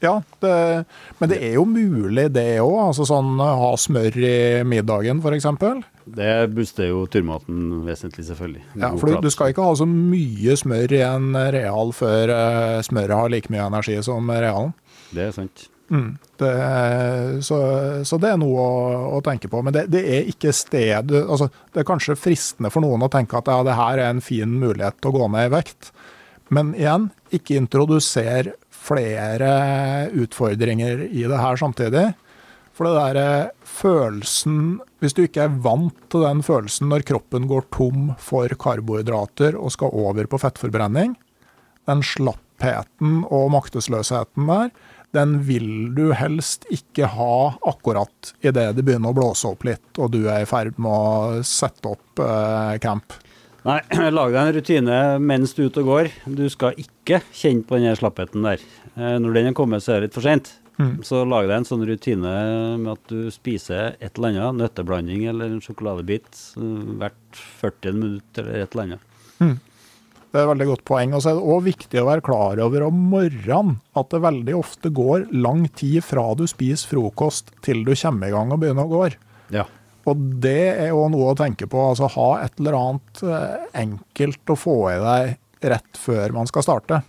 Ja, 0.00 0.20
det, 0.40 0.84
men 1.18 1.30
det 1.30 1.38
er 1.42 1.56
jo 1.56 1.64
mulig, 1.66 2.28
det 2.34 2.60
òg. 2.62 2.76
Altså 2.88 3.06
sånn 3.08 3.40
ha 3.42 3.70
smør 3.80 4.18
i 4.22 4.36
middagen, 4.68 5.22
f.eks. 5.22 5.48
Det 6.18 6.34
booster 6.54 6.92
jo 6.92 7.02
turmaten 7.10 7.80
vesentlig, 7.86 8.28
selvfølgelig. 8.28 8.62
Ja, 8.78 8.92
for 9.00 9.18
du, 9.18 9.30
skal 9.34 9.52
ikke 9.52 9.66
ha 9.66 9.74
så 9.78 9.88
mye 9.88 10.54
smør 10.58 10.94
i 10.94 11.02
en 11.04 11.32
real 11.54 11.90
før 11.96 12.32
eh, 12.34 12.76
smøret 12.86 13.18
har 13.18 13.34
like 13.34 13.52
mye 13.52 13.66
energi 13.66 13.98
som 14.06 14.30
realen. 14.30 14.72
Det 15.10 15.26
er 15.26 15.34
sant. 15.34 15.66
Mm. 15.90 16.18
Det, 16.36 16.52
så, 17.44 17.58
så 18.04 18.18
det 18.20 18.32
er 18.34 18.40
noe 18.40 18.62
å, 18.62 18.88
å 19.16 19.20
tenke 19.24 19.50
på. 19.50 19.62
Men 19.64 19.74
det, 19.74 19.86
det 19.92 20.04
er 20.04 20.28
ikke 20.30 20.52
sted 20.54 21.14
altså, 21.22 21.48
Det 21.72 21.80
er 21.80 21.88
kanskje 21.88 22.18
fristende 22.18 22.70
for 22.72 22.84
noen 22.84 23.06
å 23.06 23.10
tenke 23.12 23.40
at 23.40 23.48
ja, 23.50 23.62
det 23.66 23.78
her 23.78 23.98
er 23.98 24.12
en 24.12 24.24
fin 24.24 24.58
mulighet 24.60 25.00
til 25.00 25.10
å 25.10 25.16
gå 25.18 25.30
ned 25.34 25.48
i 25.48 25.54
vekt. 25.56 25.90
Men 26.54 26.72
igjen, 26.76 27.10
ikke 27.34 27.58
introduser 27.60 28.52
flere 28.88 29.50
utfordringer 30.16 31.04
i 31.08 31.26
det 31.28 31.42
her 31.42 31.60
samtidig. 31.60 32.08
For 32.78 32.86
det 32.86 33.14
der 33.18 33.48
følelsen 33.66 34.78
Hvis 35.02 35.14
du 35.14 35.24
ikke 35.24 35.44
er 35.46 35.56
vant 35.62 35.94
til 36.10 36.24
den 36.26 36.40
følelsen 36.42 36.88
når 36.90 37.04
kroppen 37.06 37.46
går 37.50 37.68
tom 37.74 38.12
for 38.18 38.50
karbohydrater 38.50 39.54
og 39.54 39.70
skal 39.70 39.94
over 39.94 40.26
på 40.26 40.40
fettforbrenning, 40.42 41.12
den 41.86 42.02
slappheten 42.02 43.20
og 43.30 43.52
maktesløsheten 43.54 44.50
der, 44.50 44.72
den 45.14 45.38
vil 45.46 45.94
du 45.94 46.10
helst 46.18 46.66
ikke 46.74 47.06
ha 47.14 47.54
akkurat 47.70 48.32
idet 48.42 48.72
det 48.76 48.84
begynner 48.84 49.14
å 49.14 49.16
blåse 49.16 49.48
opp 49.48 49.62
litt, 49.68 49.86
og 49.96 50.10
du 50.12 50.24
er 50.26 50.42
i 50.42 50.50
ferd 50.50 50.76
med 50.82 50.90
å 50.90 51.46
sette 51.46 51.94
opp 51.94 52.20
eh, 52.24 52.74
camp. 52.82 53.14
Nei, 53.68 53.82
lag 54.16 54.32
deg 54.32 54.40
en 54.40 54.54
rutine 54.56 54.98
mens 55.20 55.52
du 55.52 55.64
er 55.64 55.68
ute 55.68 55.82
og 55.84 55.90
går. 55.90 56.08
Du 56.38 56.46
skal 56.52 56.78
ikke 56.80 57.20
kjenne 57.36 57.66
på 57.68 57.80
den 57.80 57.98
slappheten 57.98 58.46
der. 58.46 58.62
Eh, 58.96 59.18
Når 59.20 59.36
den 59.36 59.50
er 59.50 59.56
kommet, 59.58 59.84
så 59.84 59.94
er 59.94 60.00
det 60.00 60.08
litt 60.08 60.16
for 60.16 60.24
sent. 60.24 60.54
Mm. 60.78 61.00
Så 61.02 61.24
lag 61.26 61.48
deg 61.48 61.56
en 61.56 61.66
sånn 61.66 61.82
rutine 61.88 62.32
med 62.78 62.92
at 62.94 63.10
du 63.10 63.32
spiser 63.34 63.96
et 63.98 64.14
eller 64.14 64.30
annet, 64.30 64.60
nøtteblanding 64.62 65.24
eller 65.26 65.50
en 65.56 65.62
sjokoladebit, 65.64 66.28
eh, 66.56 66.92
hvert 67.02 67.40
40 67.60 67.98
minutter 67.98 68.46
eller 68.46 68.64
et 68.64 68.76
eller 68.76 68.86
annet. 68.86 69.04
Det 70.28 70.36
er 70.36 70.44
et 70.44 70.50
veldig 70.50 70.66
godt 70.68 70.84
poeng. 70.88 71.14
Og 71.16 71.22
så 71.24 71.30
er 71.32 71.38
det 71.38 71.50
òg 71.54 71.64
viktig 71.66 72.00
å 72.02 72.08
være 72.08 72.24
klar 72.24 72.60
over 72.60 72.84
om 72.88 72.98
morgenen 73.12 73.78
at 73.96 74.10
det 74.12 74.20
veldig 74.24 74.56
ofte 74.58 74.92
går 74.94 75.28
lang 75.32 75.66
tid 75.76 76.04
fra 76.04 76.26
du 76.36 76.44
spiser 76.50 76.92
frokost 76.92 77.52
til 77.64 77.80
du 77.86 77.94
kommer 77.96 78.28
i 78.28 78.34
gang 78.34 78.52
og 78.52 78.60
begynner 78.62 78.88
å 78.88 78.92
gå. 78.92 79.08
Ja. 79.54 79.64
Og 80.08 80.24
det 80.42 80.70
er 80.72 80.90
jo 80.90 81.04
noe 81.12 81.32
å 81.32 81.38
tenke 81.38 81.68
på. 81.70 81.82
Altså 81.90 82.08
ha 82.16 82.30
et 82.44 82.58
eller 82.60 82.78
annet 82.78 83.22
eh, 83.26 83.68
enkelt 83.84 84.54
å 84.54 84.58
få 84.58 84.80
i 84.94 84.98
deg 85.02 85.70
rett 85.74 85.98
før 86.00 86.36
man 86.36 86.50
skal 86.50 86.64
starte. 86.66 87.02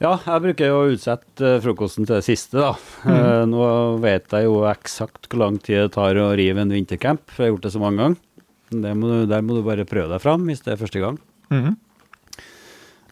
Ja, 0.00 0.14
jeg 0.16 0.44
bruker 0.46 0.70
jo 0.70 0.78
å 0.78 0.88
utsette 0.94 1.56
eh, 1.56 1.60
frokosten 1.60 2.08
til 2.08 2.16
det 2.16 2.24
siste, 2.24 2.56
da. 2.56 2.72
Mm. 3.04 3.52
nå 3.52 3.64
vet 4.00 4.32
jeg 4.32 4.48
jo 4.48 4.62
eksakt 4.70 5.28
hvor 5.28 5.42
lang 5.44 5.60
tid 5.60 5.84
det 5.84 5.94
tar 5.98 6.16
å 6.16 6.30
rive 6.38 6.64
en 6.64 6.72
vintercamp, 6.72 7.26
for 7.28 7.44
jeg 7.44 7.50
har 7.50 7.54
gjort 7.56 7.66
det 7.66 7.74
så 7.74 7.82
mange 7.82 8.00
ganger. 8.00 8.26
Må 8.70 9.10
du, 9.10 9.16
der 9.26 9.42
må 9.42 9.56
du 9.58 9.64
bare 9.66 9.88
prøve 9.88 10.12
deg 10.12 10.22
fram 10.22 10.46
hvis 10.46 10.62
det 10.64 10.76
er 10.76 10.80
første 10.80 11.02
gang. 11.02 11.18
Mm. 11.50 11.74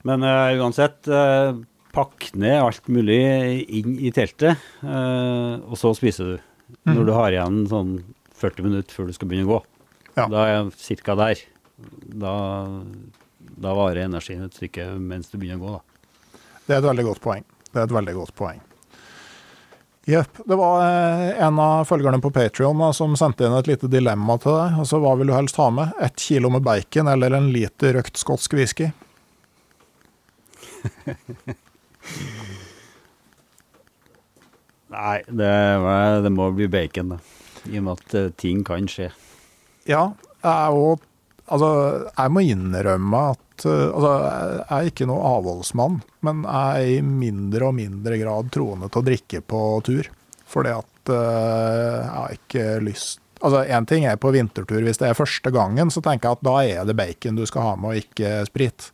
Men 0.07 0.23
uh, 0.25 0.55
uansett, 0.63 1.09
uh, 1.11 1.59
pakk 1.93 2.31
ned 2.39 2.61
alt 2.63 2.87
mulig 2.93 3.19
inn 3.81 3.99
i 3.99 4.13
teltet, 4.15 4.61
uh, 4.85 5.59
og 5.67 5.75
så 5.81 5.93
spiser 5.99 6.37
du. 6.37 6.45
Når 6.89 7.07
du 7.09 7.13
har 7.17 7.33
igjen 7.33 7.63
sånn 7.69 7.93
40 8.41 8.67
minutter 8.67 8.95
før 8.95 9.09
du 9.09 9.17
skal 9.17 9.31
begynne 9.31 9.49
å 9.49 9.53
gå. 9.57 9.61
Ja. 10.19 10.27
Da 10.27 10.45
er 10.45 10.55
jeg 10.57 11.03
ca. 11.05 11.15
der. 11.19 11.43
Da, 12.23 12.33
da 13.59 13.75
varer 13.79 14.05
energien 14.07 14.47
et 14.47 14.57
stykke 14.57 14.91
mens 14.99 15.31
du 15.31 15.39
begynner 15.39 15.61
å 15.61 15.67
gå, 15.67 15.77
da. 15.79 15.83
Det 16.69 16.75
er 16.75 16.83
et 16.83 16.91
veldig 16.91 17.07
godt 17.07 17.23
poeng. 17.25 17.45
Det 17.69 17.79
er 17.79 17.87
et 17.87 17.97
veldig 17.97 18.15
godt 18.17 18.35
poeng. 18.37 18.61
Jepp. 20.09 20.41
Det 20.49 20.57
var 20.57 20.83
eh, 20.87 21.45
en 21.45 21.59
av 21.61 21.85
følgerne 21.85 22.21
på 22.25 22.31
Patrion 22.33 22.81
som 22.97 23.17
sendte 23.21 23.45
inn 23.45 23.53
et 23.59 23.67
lite 23.69 23.91
dilemma 23.93 24.39
til 24.41 24.55
deg. 24.57 24.79
Altså, 24.81 24.97
Hva 25.05 25.13
vil 25.21 25.29
du 25.29 25.35
helst 25.37 25.61
ha 25.61 25.69
med? 25.69 25.93
Ett 26.01 26.17
kilo 26.25 26.49
med 26.53 26.65
bacon 26.65 27.09
eller 27.13 27.37
en 27.37 27.53
liter 27.53 27.93
røkt 27.99 28.17
skotsk 28.17 28.57
whisky? 28.57 28.89
Nei, 34.89 35.19
det, 35.29 35.53
det 36.25 36.33
må 36.33 36.49
bli 36.57 36.69
bacon, 36.73 37.09
da. 37.13 37.19
I 37.69 37.81
og 37.81 37.87
med 37.87 38.01
at 38.01 38.17
eh, 38.19 38.33
ting 38.41 38.65
kan 38.67 38.89
skje. 38.91 39.13
Ja, 39.89 40.11
jeg 40.45 40.75
jo 40.79 40.97
Altså, 41.49 41.69
jeg 42.13 42.33
må 42.35 42.43
innrømme 42.45 43.21
at 43.33 43.65
eh, 43.65 43.87
Altså, 43.89 44.11
jeg 44.21 44.67
er 44.77 44.91
ikke 44.91 45.07
noe 45.09 45.31
avholdsmann, 45.37 46.03
men 46.27 46.43
jeg 46.45 46.83
er 46.83 46.99
i 46.99 47.01
mindre 47.05 47.71
og 47.71 47.79
mindre 47.79 48.19
grad 48.21 48.51
troende 48.53 48.91
til 48.91 49.01
å 49.01 49.07
drikke 49.07 49.41
på 49.41 49.63
tur. 49.87 50.11
Fordi 50.49 50.75
at 50.77 51.15
eh, 51.15 51.97
jeg 51.97 52.13
har 52.19 52.37
ikke 52.37 52.69
lyst 52.85 53.25
Altså, 53.39 53.63
én 53.71 53.85
ting 53.87 54.03
er 54.03 54.17
på 54.19 54.33
vintertur, 54.35 54.81
hvis 54.83 54.99
det 54.99 55.13
er 55.13 55.15
første 55.15 55.53
gangen, 55.55 55.93
så 55.95 56.01
tenker 56.03 56.27
jeg 56.27 56.39
at 56.41 56.41
da 56.43 56.55
er 56.67 56.89
det 56.89 56.97
bacon 56.99 57.37
du 57.39 57.45
skal 57.47 57.69
ha 57.69 57.75
med, 57.79 57.93
og 57.93 58.01
ikke 58.01 58.33
sprit. 58.49 58.89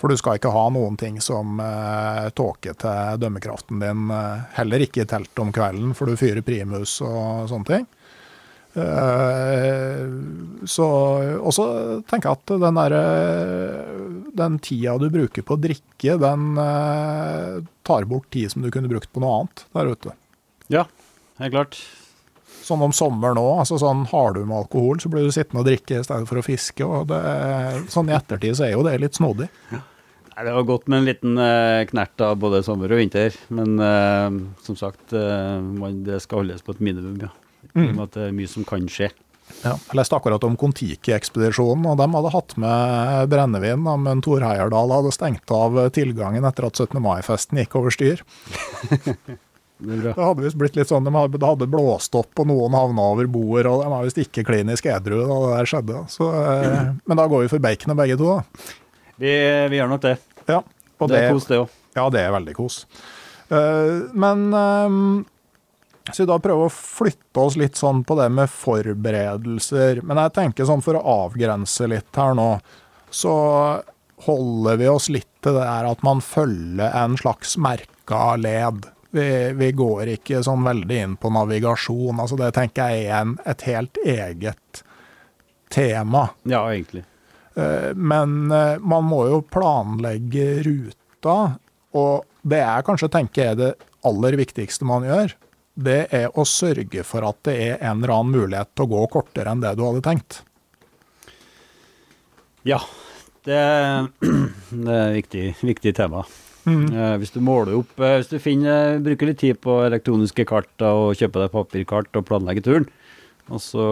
For 0.00 0.08
du 0.08 0.16
skal 0.16 0.38
ikke 0.38 0.52
ha 0.54 0.66
noen 0.72 0.96
ting 1.00 1.18
som 1.20 1.58
uh, 1.60 2.28
tåker 2.36 2.76
til 2.80 3.20
dømmekraften 3.20 3.82
din, 3.82 4.10
eh, 4.14 4.44
heller 4.56 4.84
ikke 4.84 5.04
i 5.04 5.08
telt 5.10 5.42
om 5.42 5.50
kvelden, 5.52 5.94
for 5.96 6.08
du 6.08 6.20
fyrer 6.20 6.44
primus 6.46 7.00
og 7.04 7.50
sånne 7.50 7.68
ting. 7.68 7.88
Eh, 8.74 10.02
så, 10.70 10.86
og 11.40 11.54
så 11.54 11.66
tenker 12.10 12.30
jeg 12.30 12.38
at 12.38 12.52
den 12.62 12.78
der, 12.78 12.94
eh, 12.94 14.04
den 14.38 14.58
tida 14.62 14.94
du 15.00 15.08
bruker 15.10 15.46
på 15.46 15.56
å 15.56 15.62
drikke, 15.62 16.18
den 16.22 16.60
eh, 16.62 17.56
tar 17.86 18.06
bort 18.10 18.30
tid 18.30 18.52
som 18.52 18.62
du 18.62 18.70
kunne 18.70 18.90
brukt 18.90 19.10
på 19.10 19.22
noe 19.22 19.40
annet 19.40 19.64
der 19.74 19.90
ute. 19.90 20.14
Ja, 20.70 20.86
helt 21.42 21.56
klart. 21.56 21.80
Sånn 22.60 22.84
om 22.86 22.94
sommeren 22.94 23.40
òg. 23.40 23.64
Altså 23.64 23.80
sånn, 23.82 24.04
har 24.12 24.36
du 24.36 24.44
med 24.44 24.60
alkohol, 24.62 25.00
så 25.02 25.10
blir 25.10 25.26
du 25.26 25.34
sittende 25.34 25.64
og 25.64 25.70
drikke 25.70 25.98
i 25.98 26.06
stedet 26.06 26.28
for 26.30 26.38
å 26.38 26.46
fiske. 26.46 26.86
og 26.86 27.08
det, 27.10 27.20
Sånn 27.90 28.12
i 28.12 28.14
ettertid 28.14 28.54
så 28.54 28.68
er 28.68 28.76
jo 28.76 28.84
det 28.86 29.00
litt 29.02 29.18
snodig. 29.18 29.48
Nei, 29.72 30.44
det 30.46 30.54
var 30.54 30.68
godt 30.68 30.86
med 30.86 31.00
en 31.00 31.08
liten 31.08 31.40
knert 31.90 32.22
av 32.22 32.38
både 32.40 32.62
sommer 32.62 32.92
og 32.94 33.02
vinter. 33.02 33.34
Men 33.50 33.74
eh, 33.82 34.38
som 34.62 34.78
sagt, 34.78 35.10
eh, 35.10 35.58
man, 35.58 36.04
det 36.06 36.22
skal 36.22 36.44
holdes 36.44 36.62
på 36.62 36.76
et 36.76 36.84
minimum, 36.86 37.18
ja. 37.26 37.32
Med 37.74 38.06
at 38.06 38.16
det 38.16 38.28
er 38.28 38.36
mye 38.36 38.50
som 38.50 38.66
kan 38.68 38.86
skje. 38.90 39.10
Ja, 39.64 39.74
jeg 39.74 39.98
leste 39.98 40.14
akkurat 40.16 40.44
om 40.46 40.54
Kon-Tiki-ekspedisjonen, 40.56 41.84
og 41.90 41.98
de 41.98 42.06
hadde 42.14 42.32
hatt 42.32 42.54
med 42.62 43.30
brennevin, 43.32 43.82
men 44.06 44.22
Tor 44.24 44.44
Heyerdahl 44.46 44.94
hadde 44.94 45.12
stengt 45.14 45.52
av 45.52 45.76
tilgangen 45.96 46.46
etter 46.46 46.68
at 46.68 46.78
17. 46.78 47.00
mai-festen 47.02 47.60
gikk 47.60 47.76
over 47.80 47.94
styr. 47.94 48.24
Det. 49.80 49.96
Det 50.02 50.12
hadde 50.12 50.44
visst 50.44 50.58
blitt 50.60 50.74
litt 50.76 50.90
sånn, 50.90 51.06
De 51.06 51.12
hadde, 51.14 51.38
det 51.40 51.46
hadde 51.46 51.68
blåst 51.72 52.12
opp, 52.18 52.34
og 52.42 52.48
noen 52.50 52.74
havna 52.76 53.06
over 53.14 53.28
bord, 53.32 53.64
og 53.64 53.80
de 53.80 53.88
var 53.88 54.04
visst 54.04 54.20
ikke 54.20 54.44
klinisk 54.44 54.90
edru 54.92 55.22
da 55.22 55.38
det 55.40 55.54
der 55.54 55.70
skjedde. 55.70 56.02
Så, 56.12 56.28
eh, 56.36 56.90
men 57.08 57.20
da 57.20 57.24
går 57.30 57.46
vi 57.46 57.52
for 57.54 57.64
baconet 57.64 57.96
begge 57.96 58.18
to, 58.20 58.34
da. 58.36 58.66
Vi, 59.20 59.32
vi 59.72 59.80
gjør 59.80 59.94
nok 59.94 60.04
det. 60.04 60.18
Ja, 60.50 60.60
og 61.00 61.08
det 61.12 61.22
er 61.22 61.32
kos, 61.32 61.48
det 61.48 61.62
òg. 61.62 61.72
Ja, 61.96 62.04
det 62.12 62.20
er 62.26 62.34
veldig 62.36 62.56
kos. 62.58 62.82
Eh, 63.48 64.12
men 64.20 64.44
uh, 64.52 64.92
så 66.14 66.26
da 66.28 66.36
prøver 66.42 66.68
å 66.68 66.72
flytte 66.74 67.40
oss 67.42 67.56
litt 67.60 67.78
sånn 67.78 68.02
på 68.06 68.16
det 68.18 68.28
med 68.34 68.50
forberedelser. 68.52 70.02
Men 70.06 70.20
jeg 70.24 70.34
tenker 70.36 70.68
sånn 70.68 70.82
for 70.84 70.98
å 70.98 71.04
avgrense 71.26 71.88
litt 71.90 72.16
her 72.16 72.36
nå, 72.38 72.50
så 73.10 73.34
holder 74.26 74.76
vi 74.80 74.88
oss 74.92 75.08
litt 75.12 75.28
til 75.40 75.56
det 75.56 75.64
der 75.64 75.88
at 75.88 76.02
man 76.04 76.20
følger 76.24 76.92
en 77.02 77.16
slags 77.20 77.56
merka 77.60 78.34
led. 78.36 78.86
Vi, 79.16 79.26
vi 79.58 79.70
går 79.74 80.12
ikke 80.16 80.42
sånn 80.46 80.62
veldig 80.66 80.98
inn 81.04 81.16
på 81.18 81.32
navigasjon. 81.34 82.20
altså 82.20 82.36
Det 82.38 82.52
tenker 82.54 82.92
jeg 82.92 83.08
er 83.08 83.22
en, 83.24 83.36
et 83.48 83.64
helt 83.66 83.98
eget 84.04 84.82
tema. 85.72 86.28
Ja, 86.44 86.62
egentlig. 86.70 87.04
Eh, 87.56 87.90
Men 87.94 88.52
eh, 88.52 88.76
man 88.78 89.08
må 89.08 89.24
jo 89.30 89.40
planlegge 89.42 90.60
ruta, 90.66 91.36
og 91.96 92.26
det 92.42 92.60
jeg 92.62 92.86
kanskje 92.86 93.10
tenker 93.12 93.50
er 93.52 93.58
det 93.58 93.70
aller 94.06 94.36
viktigste 94.38 94.86
man 94.88 95.04
gjør, 95.04 95.34
det 95.74 96.00
er 96.14 96.30
å 96.38 96.44
sørge 96.48 97.04
for 97.06 97.26
at 97.28 97.40
det 97.46 97.56
er 97.56 97.74
en 97.78 98.00
eller 98.00 98.14
annen 98.16 98.34
mulighet 98.34 98.72
til 98.74 98.86
å 98.86 98.90
gå 98.90 99.04
kortere 99.14 99.52
enn 99.52 99.62
det 99.62 99.74
du 99.78 99.84
hadde 99.86 100.04
tenkt. 100.04 100.42
Ja. 102.66 102.80
Det, 103.46 103.56
det 104.84 104.94
er 104.94 105.06
et 105.08 105.18
viktig, 105.22 105.44
viktig 105.64 105.94
tema. 105.96 106.26
Mm. 106.68 106.90
hvis 107.16 107.32
du 107.32 107.38
måler 107.40 107.72
opp 107.78 108.02
eh, 108.04 108.18
Hvis 108.18 108.28
du 108.28 108.34
finner, 108.36 108.98
bruker 109.00 109.30
litt 109.30 109.38
tid 109.40 109.56
på 109.64 109.78
elektroniske 109.86 110.44
kart 110.44 110.82
og 110.84 111.16
kjøper 111.16 111.46
deg 111.46 111.54
papirkart 111.54 112.18
og 112.20 112.26
planlegger 112.28 112.66
turen, 112.66 112.84
og 113.48 113.62
så 113.64 113.86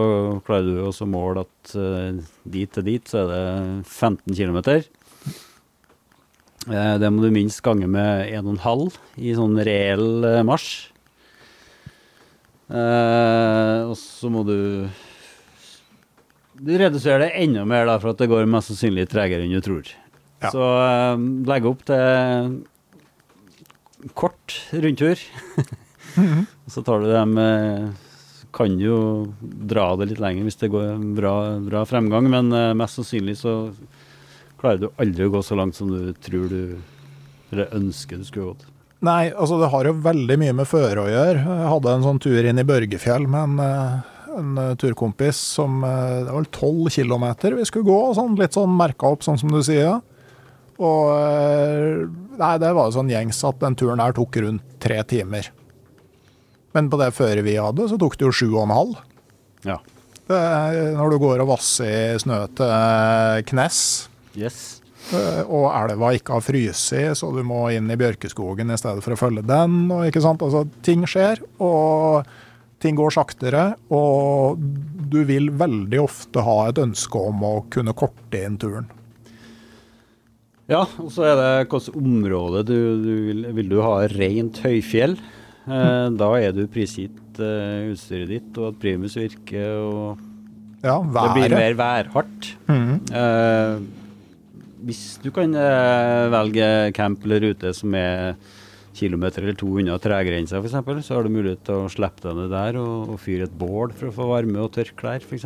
klarer 0.45 0.67
du 0.67 0.83
også 0.85 1.07
å 1.07 1.09
måle 1.09 1.47
at 1.47 1.73
eh, 1.73 2.21
dit 2.45 2.69
til 2.69 2.85
dit 2.85 3.09
så 3.09 3.23
er 3.23 3.31
det 3.33 3.41
15 3.89 4.37
km. 4.37 4.59
Det 6.69 7.09
må 7.09 7.23
du 7.23 7.33
minst 7.33 7.63
gange 7.65 7.89
med 7.89 8.29
1,5 8.37 8.99
i 9.17 9.33
sånn 9.33 9.57
reell 9.65 10.27
marsj. 10.45 10.91
Eh, 12.69 13.79
og 13.89 13.95
så 13.97 14.29
må 14.29 14.43
du 14.45 14.85
Du 16.59 16.73
reduserer 16.77 17.23
det 17.23 17.31
enda 17.41 17.63
mer, 17.65 17.87
da, 17.89 17.97
for 18.01 18.13
at 18.13 18.19
det 18.21 18.29
går 18.29 18.49
mest 18.49 18.69
sannsynlig 18.69 19.07
tregere 19.09 19.45
enn 19.45 19.55
du 19.55 19.61
tror. 19.65 19.89
Ja. 20.43 20.51
Så 20.53 20.61
eh, 20.61 21.15
legge 21.49 21.71
opp 21.71 21.81
til 21.87 22.59
kort 24.15 24.55
rundtur. 24.71 25.19
Og 26.19 26.71
så 26.73 26.81
tar 26.85 27.03
du 27.03 27.09
dem 27.11 27.35
eh, 27.37 27.89
Kan 28.55 28.79
jo 28.81 28.95
dra 29.41 29.91
det 29.99 30.07
litt 30.09 30.21
lenger 30.23 30.47
hvis 30.47 30.57
det 30.57 30.71
går 30.73 30.97
bra, 31.17 31.33
bra 31.61 31.83
fremgang, 31.87 32.29
men 32.31 32.49
eh, 32.55 32.73
mest 32.77 32.97
sannsynlig 32.99 33.37
så 33.43 33.53
klarer 34.59 34.81
du 34.81 34.87
aldri 34.99 35.27
å 35.27 35.33
gå 35.35 35.41
så 35.45 35.55
langt 35.59 35.77
som 35.77 35.91
du 35.91 36.09
tror 36.19 36.49
du 36.51 36.61
Eller 37.51 37.75
ønsker 37.77 38.19
du 38.19 38.25
skulle 38.27 38.53
gått. 38.53 38.65
Nei, 39.05 39.29
altså 39.31 39.59
det 39.61 39.69
har 39.71 39.87
jo 39.87 39.99
veldig 40.03 40.35
mye 40.41 40.53
med 40.57 40.67
føre 40.67 41.05
å 41.05 41.09
gjøre. 41.09 41.43
Jeg 41.43 41.67
hadde 41.71 41.91
en 41.93 42.03
sånn 42.03 42.19
tur 42.19 42.47
inn 42.49 42.59
i 42.59 42.67
Børgefjell 42.67 43.27
med 43.31 43.45
en, 43.45 43.59
eh, 43.63 44.33
en 44.39 44.57
eh, 44.59 44.73
turkompis 44.81 45.39
som 45.55 45.79
eh, 45.87 46.25
Det 46.25 46.33
var 46.33 46.41
vel 46.41 46.49
tolv 46.51 46.89
kilometer 46.91 47.55
vi 47.55 47.67
skulle 47.69 47.87
gå, 47.87 47.99
sånn, 48.17 48.35
litt 48.39 48.57
sånn 48.57 48.75
merka 48.75 49.13
opp, 49.13 49.23
sånn 49.23 49.39
som 49.39 49.53
du 49.53 49.61
sier. 49.63 50.01
Og 50.79 52.09
Nei, 52.39 52.53
det 52.59 52.71
var 52.71 52.87
jo 52.87 52.95
sånn 52.95 53.11
gjengs 53.11 53.39
at 53.47 53.57
den 53.59 53.75
turen 53.79 53.99
der 53.99 54.13
tok 54.15 54.37
rundt 54.39 54.67
tre 54.79 55.01
timer. 55.03 55.49
Men 56.75 56.87
på 56.91 56.99
det 57.01 57.09
føret 57.17 57.43
vi 57.43 57.57
hadde, 57.59 57.87
så 57.91 57.97
tok 57.99 58.15
det 58.15 58.27
jo 58.29 58.35
sju 58.35 58.45
og 58.53 58.61
en 58.63 58.75
halv. 58.77 59.01
Ja. 59.67 59.75
Det, 60.29 60.39
når 60.95 61.11
du 61.11 61.17
går 61.19 61.43
og 61.43 61.49
vasser 61.51 62.15
i 62.15 62.21
snø 62.21 62.45
til 62.55 63.43
knes, 63.49 63.81
Yes. 64.39 64.78
Eh, 65.15 65.41
og 65.45 65.69
elva 65.73 66.11
ikke 66.13 66.37
har 66.37 66.45
fryst, 66.45 66.93
så 67.17 67.31
du 67.33 67.41
må 67.47 67.63
inn 67.73 67.89
i 67.89 67.97
bjørkeskogen 67.99 68.69
i 68.69 68.77
stedet 68.79 69.05
for 69.05 69.15
å 69.15 69.19
følge 69.19 69.45
den. 69.47 69.81
Og 69.95 70.05
ikke 70.09 70.23
sant? 70.23 70.43
Altså, 70.45 70.65
ting 70.85 71.05
skjer, 71.09 71.41
og 71.63 72.29
ting 72.83 72.97
går 72.99 73.15
saktere. 73.15 73.65
Og 73.93 74.61
du 75.09 75.21
vil 75.27 75.49
veldig 75.59 76.03
ofte 76.03 76.45
ha 76.45 76.61
et 76.69 76.81
ønske 76.81 77.25
om 77.31 77.43
å 77.45 77.53
kunne 77.73 77.95
korte 77.97 78.45
inn 78.45 78.59
turen. 78.61 78.89
Ja, 80.69 80.83
og 81.01 81.09
så 81.09 81.25
er 81.25 81.37
det 81.39 81.49
hvilket 81.63 81.95
område 81.97 82.61
du, 82.67 82.77
du 83.01 83.13
vil, 83.31 83.45
vil 83.57 83.71
du 83.71 83.79
ha 83.81 84.03
rent 84.11 84.61
høyfjell. 84.61 85.17
Eh, 85.65 86.07
da 86.21 86.29
er 86.37 86.53
du 86.53 86.67
prisgitt 86.69 87.41
eh, 87.41 87.89
utstyret 87.89 88.29
ditt, 88.35 88.51
og 88.59 88.73
at 88.73 88.81
primus 88.81 89.17
virker, 89.17 89.79
og 89.81 90.25
Ja, 90.85 90.99
det 91.01 91.29
blir 91.35 91.57
mer 91.57 91.73
værhardt. 91.75 92.51
Mm. 92.69 92.99
Eh, 93.09 93.81
hvis 94.87 95.19
du 95.23 95.29
kan 95.35 95.53
eh, 95.57 96.29
velge 96.33 96.69
camp 96.97 97.25
eller 97.25 97.49
rute 97.49 97.73
som 97.75 97.93
er 97.97 98.35
kilometer 98.99 99.43
eller 99.43 99.57
to 99.57 99.69
unna 99.79 99.97
tregrensa 100.01 100.59
f.eks., 100.59 101.05
så 101.05 101.15
har 101.15 101.25
du 101.25 101.31
mulighet 101.33 101.61
til 101.67 101.85
å 101.85 101.91
slippe 101.91 102.23
deg 102.25 102.37
ned 102.37 102.53
der 102.53 102.79
og, 102.81 103.13
og 103.13 103.19
fyre 103.21 103.47
et 103.47 103.57
bål 103.59 103.93
for 103.95 104.09
å 104.09 104.15
få 104.15 104.29
varme 104.31 104.63
og 104.63 104.71
tørke 104.75 104.97
klær 104.99 105.23
f.eks. 105.23 105.45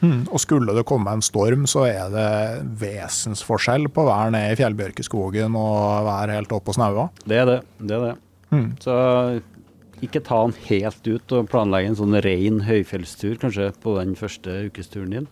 Mm. 0.00 0.20
Og 0.30 0.40
skulle 0.42 0.76
det 0.76 0.86
komme 0.88 1.12
en 1.12 1.24
storm, 1.24 1.66
så 1.70 1.86
er 1.88 2.12
det 2.12 2.28
vesensforskjell 2.80 3.88
på 3.92 4.04
å 4.04 4.10
være 4.10 4.36
nede 4.36 4.54
i 4.54 4.60
fjellbjørkeskogen 4.60 5.58
og 5.58 6.06
være 6.08 6.38
helt 6.38 6.54
oppe 6.54 6.70
på 6.70 6.76
snaua. 6.78 7.08
Det 7.24 7.40
er 7.42 7.50
det. 7.50 7.58
det, 7.80 7.98
er 7.98 8.06
det. 8.08 8.14
Mm. 8.54 8.70
Så 8.84 8.96
ikke 10.04 10.22
ta 10.24 10.40
den 10.44 10.56
helt 10.68 11.06
ut 11.08 11.34
og 11.36 11.50
planlegge 11.50 11.92
en 11.92 11.98
sånn 11.98 12.16
ren 12.24 12.64
høyfjellstur 12.66 13.38
kanskje 13.42 13.70
på 13.84 13.98
den 14.00 14.16
første 14.18 14.64
ukesturen 14.68 15.18
din. 15.18 15.28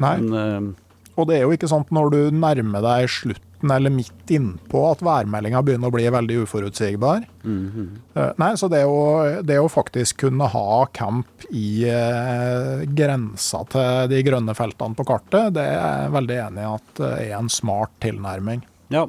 Nei. 0.00 0.16
Men 0.20 0.38
eh, 0.40 0.89
Og 1.20 1.30
det 1.30 1.38
er 1.38 1.46
jo 1.46 1.54
ikke 1.54 1.70
at 1.76 1.94
når 1.94 2.12
du 2.14 2.20
nærmer 2.34 2.84
deg 2.84 3.10
slutten 3.12 3.46
eller 3.74 3.92
midt 3.92 4.30
innpå 4.32 4.86
at 4.88 5.02
værmeldinga 5.04 5.60
begynner 5.64 5.90
å 5.90 5.94
bli 5.94 6.06
veldig 6.08 6.38
uforutsigbar. 6.46 7.26
Mm 7.44 7.70
-hmm. 7.74 8.32
Nei, 8.40 8.56
så 8.56 8.68
det 8.68 8.84
å, 8.86 9.42
det 9.42 9.58
å 9.60 9.68
faktisk 9.68 10.24
kunne 10.24 10.48
ha 10.48 10.86
camp 10.92 11.44
i 11.50 11.84
eh, 11.84 12.86
grensa 12.86 13.64
til 13.68 14.08
de 14.08 14.22
grønne 14.22 14.54
feltene 14.54 14.94
på 14.94 15.04
kartet, 15.04 15.54
det 15.54 15.62
er 15.62 15.76
jeg 15.76 16.12
veldig 16.12 16.36
enig 16.46 16.62
i 16.62 16.74
at 16.74 17.00
eh, 17.00 17.28
er 17.28 17.38
en 17.38 17.48
smart 17.48 17.90
tilnærming. 18.00 18.64
Ja. 18.88 19.08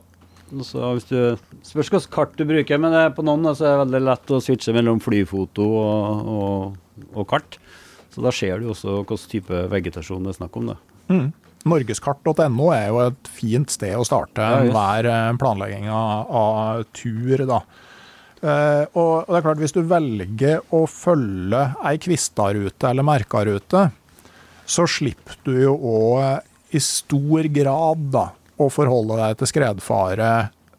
Så 0.60 0.94
hvis 0.94 1.08
du 1.08 1.38
Spørs 1.64 1.90
hvilket 1.90 2.12
kart 2.12 2.36
du 2.36 2.44
bruker, 2.44 2.78
men 2.78 2.92
det 2.92 3.00
er 3.06 3.14
på 3.16 3.24
noen 3.24 3.56
så 3.56 3.66
er 3.66 3.72
det 3.72 3.84
veldig 3.86 4.02
lett 4.04 4.32
å 4.32 4.42
switche 4.42 4.74
mellom 4.74 5.00
flyfoto 5.00 5.64
og, 5.64 6.28
og, 6.28 7.06
og 7.14 7.28
kart. 7.30 7.58
Så 8.12 8.24
da 8.26 8.32
ser 8.32 8.60
du 8.60 8.72
også 8.72 8.98
hvilken 9.06 9.30
type 9.32 9.62
vegetasjon 9.72 10.26
det 10.26 10.34
er 10.34 10.40
snakk 10.42 10.58
om. 10.60 10.74
Da. 10.74 10.76
Mm. 11.08 11.32
Norgeskart.no 11.70 12.72
er 12.74 12.88
jo 12.90 13.00
et 13.06 13.30
fint 13.30 13.70
sted 13.70 13.94
å 13.98 14.06
starte 14.08 14.42
Ja, 14.42 14.62
enhver 14.64 15.10
eh, 15.10 15.32
planlegging 15.42 15.90
av, 15.94 16.30
av 16.30 16.86
tur. 16.98 17.46
da. 17.50 17.62
Eh, 18.42 18.86
og, 18.98 19.28
det 19.28 19.38
er 19.38 19.46
klart, 19.46 19.62
hvis 19.62 19.76
du 19.76 19.84
velger 19.86 20.64
å 20.74 20.86
følge 20.90 21.66
ei 21.86 22.00
kvistarute 22.02 22.90
eller 22.90 23.06
Merka-rute, 23.06 23.90
så 24.66 24.88
slipper 24.90 25.38
du 25.46 25.54
jo 25.60 25.76
òg 25.76 26.74
i 26.74 26.82
stor 26.82 27.50
grad 27.54 28.10
da, 28.14 28.26
å 28.62 28.70
forholde 28.72 29.20
deg 29.20 29.38
til 29.38 29.50
skredfare, 29.52 30.32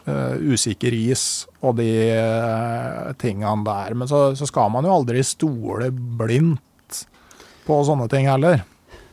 eh, 0.09 0.35
usikker 0.51 0.95
is 0.97 1.47
og 1.62 1.76
de 1.78 1.91
eh, 2.16 3.12
tingene 3.22 3.62
der. 3.68 3.95
Men 3.95 4.11
så, 4.11 4.30
så 4.39 4.49
skal 4.49 4.72
man 4.74 4.89
jo 4.89 4.97
aldri 4.97 5.22
stole 5.26 5.93
blindt 5.93 7.05
på 7.66 7.78
sånne 7.87 8.09
ting 8.11 8.26
heller. 8.26 8.64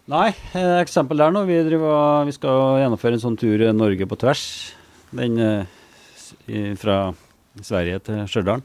Nei, 0.09 0.31
eh, 0.57 0.79
eksempel 0.81 1.21
der 1.21 1.33
nå. 1.33 1.43
Vi, 1.45 1.59
driver, 1.67 2.23
vi 2.25 2.33
skal 2.33 2.79
gjennomføre 2.81 3.17
en 3.19 3.21
sånn 3.21 3.37
tur 3.37 3.61
eh, 3.61 3.75
Norge 3.75 4.07
på 4.09 4.17
tvers. 4.17 4.43
Den 5.13 5.37
eh, 5.37 6.73
fra 6.81 7.11
Sverige 7.61 7.99
til 8.07 8.23
Stjørdal. 8.29 8.63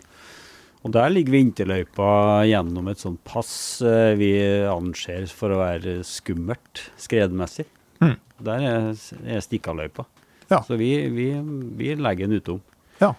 Og 0.85 0.95
der 0.95 1.13
ligger 1.13 1.37
vinterløypa 1.37 2.09
gjennom 2.49 2.89
et 2.93 3.01
sånt 3.01 3.21
pass 3.29 3.81
vi 4.21 4.31
anser 4.69 5.25
for 5.33 5.53
å 5.53 5.61
være 5.63 5.99
skummelt 6.05 6.83
skredmessig. 7.01 7.65
Mm. 8.05 8.17
Der 8.45 8.67
er, 8.69 8.91
er 9.25 9.45
Stikkaløypa. 9.45 10.05
Ja. 10.53 10.61
Så 10.65 10.77
vi, 10.81 10.91
vi, 11.13 11.31
vi 11.77 11.95
legger 11.97 12.29
den 12.29 12.41
utom. 12.41 12.61
Ja. 13.01 13.15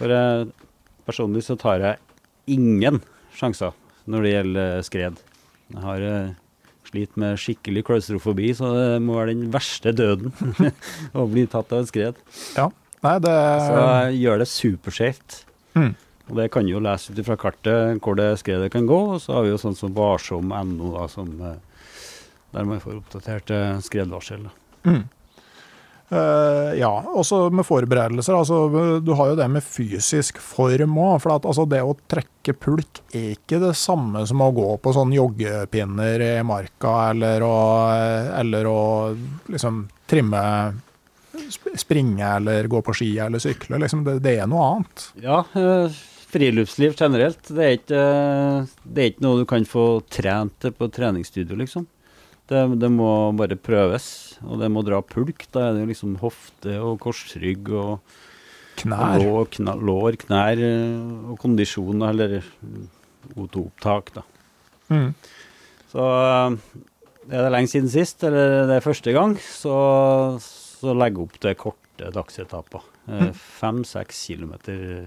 For 0.00 0.16
personlig 1.04 1.44
så 1.48 1.56
tar 1.60 1.84
jeg 1.84 2.56
ingen 2.56 3.02
sjanser 3.36 3.76
når 4.08 4.24
det 4.24 4.32
gjelder 4.32 4.88
skred. 4.88 5.20
Jeg 5.74 5.84
har 5.84 6.08
slitt 6.94 7.18
med 7.20 7.40
skikkelig 7.40 7.84
klaustrofobi, 7.88 8.52
så 8.56 8.70
det 8.76 9.02
må 9.02 9.18
være 9.18 9.34
den 9.34 9.50
verste 9.54 9.92
døden 9.96 10.32
å 11.18 11.26
bli 11.30 11.46
tatt 11.50 11.74
av 11.74 11.84
et 11.84 11.90
skred. 11.90 12.22
Ja. 12.56 12.70
Nei, 13.04 13.18
det 13.20 13.34
Så 13.66 13.80
gjør 14.16 14.40
det 14.40 14.48
superskjevt. 14.48 15.42
Mm. 15.76 15.92
Og 16.30 16.38
det 16.38 16.46
kan 16.54 16.68
jo 16.68 16.80
lese 16.80 17.12
ut 17.12 17.20
fra 17.26 17.36
kartet 17.36 18.00
hvor 18.04 18.16
det 18.16 18.30
skredet 18.40 18.70
kan 18.72 18.86
gå, 18.88 19.00
og 19.16 19.20
så 19.20 19.36
har 19.36 19.44
vi 19.44 19.52
jo 19.52 19.60
sånn 19.60 19.76
som 19.76 19.92
varsom.no, 19.96 20.92
da, 20.94 21.04
som 21.12 21.34
eh, 21.44 21.58
der 22.54 22.68
man 22.70 22.80
får 22.80 23.02
oppdatert 23.02 23.52
eh, 23.52 23.82
skredvarsel. 23.84 24.46
Mm. 24.88 25.02
Eh, 26.12 26.74
ja, 26.78 26.90
også 27.16 27.46
med 27.54 27.64
forberedelser. 27.66 28.36
Altså, 28.36 29.00
du 29.02 29.12
har 29.16 29.30
jo 29.32 29.36
det 29.38 29.46
med 29.50 29.64
fysisk 29.64 30.38
form 30.42 30.98
òg. 31.00 31.16
For 31.24 31.32
at, 31.34 31.46
altså, 31.48 31.64
det 31.70 31.80
å 31.82 31.94
trekke 32.10 32.54
pulk 32.60 33.00
er 33.16 33.30
ikke 33.34 33.60
det 33.62 33.72
samme 33.80 34.26
som 34.28 34.42
å 34.44 34.50
gå 34.54 34.68
på 34.84 34.92
sånn 34.94 35.14
joggepinner 35.16 36.20
i 36.26 36.32
marka, 36.46 36.92
eller 37.14 37.42
å, 37.46 37.54
eller 38.42 38.68
å 38.68 38.80
liksom 39.50 39.86
trimme 40.10 40.42
sp- 41.48 41.72
Springe 41.80 42.34
eller 42.36 42.68
gå 42.70 42.82
på 42.84 42.94
ski 42.94 43.14
eller 43.24 43.42
sykle. 43.42 43.80
Liksom, 43.82 44.04
det, 44.06 44.18
det 44.24 44.36
er 44.42 44.50
noe 44.50 44.68
annet. 44.74 45.08
Ja, 45.24 45.40
eh, 45.58 45.96
friluftsliv 46.34 46.94
generelt. 47.00 47.48
Det 47.48 47.64
er, 47.64 47.74
ikke, 47.80 48.04
eh, 48.04 48.70
det 48.84 49.02
er 49.02 49.10
ikke 49.14 49.24
noe 49.26 49.40
du 49.42 49.48
kan 49.50 49.64
få 49.66 49.88
trent 50.12 50.68
på 50.78 50.90
treningsstudio, 50.94 51.56
liksom. 51.64 51.88
Det, 52.44 52.60
det 52.76 52.90
må 52.92 53.08
bare 53.38 53.56
prøves, 53.56 54.33
og 54.48 54.60
det 54.62 54.70
må 54.72 54.82
dra 54.86 55.00
pulk. 55.04 55.46
Da 55.54 55.68
er 55.68 55.78
det 55.78 55.88
liksom 55.92 56.16
hofte 56.22 56.76
og 56.82 56.98
korsrygg 57.04 57.70
og 57.74 58.16
Knær. 58.80 59.20
lår, 59.22 59.46
kna, 59.54 59.76
lår 59.78 60.18
knær 60.24 60.60
eh, 60.66 61.28
og 61.30 61.38
kondisjon, 61.42 62.02
eller 62.08 62.40
O2-opptak, 63.38 64.10
da. 64.16 64.24
Mm. 64.90 65.12
Så 65.92 66.08
eh, 66.10 66.56
er 67.30 67.46
det 67.46 67.52
lenge 67.54 67.70
siden 67.70 67.92
sist, 67.92 68.24
eller 68.26 68.66
det 68.68 68.80
er 68.80 68.84
første 68.84 69.14
gang, 69.14 69.36
så, 69.38 69.76
så 70.42 70.96
legg 70.98 71.20
opp 71.22 71.38
til 71.40 71.54
korte 71.60 72.10
dagsetapper. 72.14 72.82
Mm. 73.06 73.30
Fem-seks 73.38 74.24
kilometer 74.26 75.06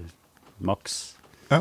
maks. 0.64 0.98
Ja, 1.52 1.60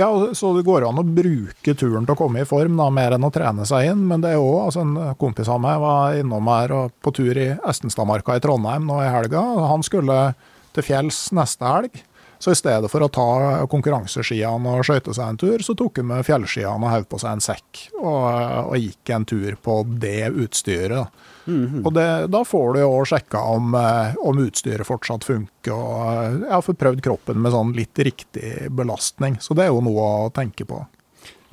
og 0.00 0.36
så 0.36 0.52
det 0.56 0.64
går 0.64 0.86
an 0.88 1.00
å 1.02 1.04
bruke 1.04 1.74
turen 1.76 2.06
til 2.06 2.14
å 2.14 2.18
komme 2.18 2.42
i 2.42 2.48
form, 2.48 2.78
da, 2.80 2.88
mer 2.94 3.16
enn 3.16 3.26
å 3.28 3.32
trene 3.34 3.66
seg 3.68 3.90
inn. 3.90 4.06
Men 4.08 4.24
det 4.24 4.32
er 4.32 4.40
jo 4.40 4.54
altså 4.62 4.86
en 4.86 4.94
kompis 5.20 5.50
av 5.52 5.60
meg 5.62 5.82
var 5.82 6.16
innom 6.16 6.48
her 6.48 6.72
og 6.76 6.94
på 7.04 7.12
tur 7.18 7.36
i 7.36 7.50
Estenstadmarka 7.68 8.38
i 8.38 8.42
Trondheim 8.44 8.88
nå 8.88 9.02
i 9.04 9.10
helga. 9.12 9.42
Han 9.68 9.84
skulle 9.84 10.32
til 10.72 10.86
fjells 10.86 11.26
neste 11.36 11.68
helg. 11.68 12.00
Så 12.42 12.50
i 12.50 12.58
stedet 12.58 12.90
for 12.90 13.04
å 13.04 13.10
ta 13.12 13.26
konkurranseskiene 13.70 14.72
og 14.74 14.86
skøyte 14.86 15.14
seg 15.14 15.28
en 15.28 15.38
tur, 15.38 15.62
så 15.62 15.76
tok 15.78 16.00
han 16.00 16.08
med 16.10 16.26
fjellskiene 16.26 16.88
og 16.88 16.90
hev 16.90 17.04
på 17.06 17.20
seg 17.22 17.36
en 17.36 17.44
sekk. 17.44 17.84
Og, 18.00 18.24
og 18.66 18.74
gikk 18.80 19.12
en 19.14 19.26
tur 19.30 19.54
på 19.62 19.76
det 20.02 20.32
utstyret. 20.32 21.04
da. 21.04 21.32
-hmm. 21.46 21.84
Og 21.86 21.94
det, 21.94 22.08
da 22.32 22.42
får 22.46 22.74
du 22.74 22.80
jo 22.82 22.92
sjekka 23.08 23.42
om, 23.54 23.74
eh, 23.78 24.14
om 24.22 24.42
utstyret 24.42 24.86
fortsatt 24.86 25.26
funker, 25.26 25.72
og 25.72 26.02
eh, 26.12 26.38
jeg 26.44 26.54
har 26.54 26.64
fått 26.66 26.80
prøvd 26.82 27.02
kroppen 27.04 27.42
med 27.42 27.54
sånn 27.54 27.74
litt 27.76 27.98
riktig 27.98 28.70
belastning. 28.70 29.38
Så 29.40 29.56
det 29.58 29.66
er 29.66 29.72
jo 29.72 29.82
noe 29.84 30.08
å 30.26 30.32
tenke 30.34 30.66
på. 30.68 30.84